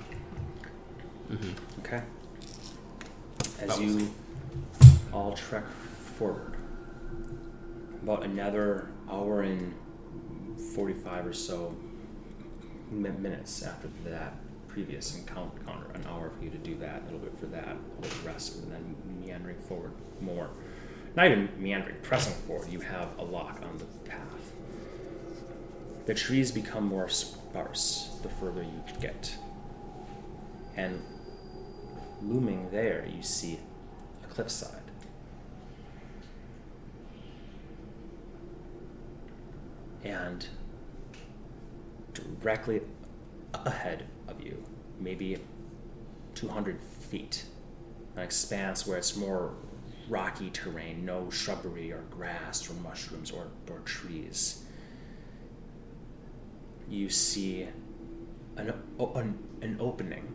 [1.29, 1.79] Mm-hmm.
[1.81, 2.01] Okay.
[3.59, 4.09] As That you
[5.11, 5.65] all trek
[6.13, 6.57] forward,
[8.01, 9.73] about another hour and
[10.75, 11.75] 45 or so
[12.91, 14.35] minutes after that
[14.67, 18.01] previous encounter, an hour for you to do that, a little bit for that, a
[18.01, 20.49] little rest, and then meandering forward more.
[21.15, 24.53] not even meandering, pressing forward, you have a lock on the path.
[26.05, 29.35] The trees become more sparse the further you get.
[30.75, 31.01] And
[32.21, 33.59] looming there, you see
[34.23, 34.82] a cliffside.
[40.03, 40.45] And
[42.13, 42.81] directly
[43.53, 44.63] ahead of you,
[44.99, 45.37] maybe
[46.35, 47.45] 200 feet,
[48.15, 49.53] an expanse where it's more
[50.09, 54.63] rocky terrain, no shrubbery or grass or mushrooms or, or trees.
[56.89, 57.67] You see
[58.57, 60.32] an, an, an opening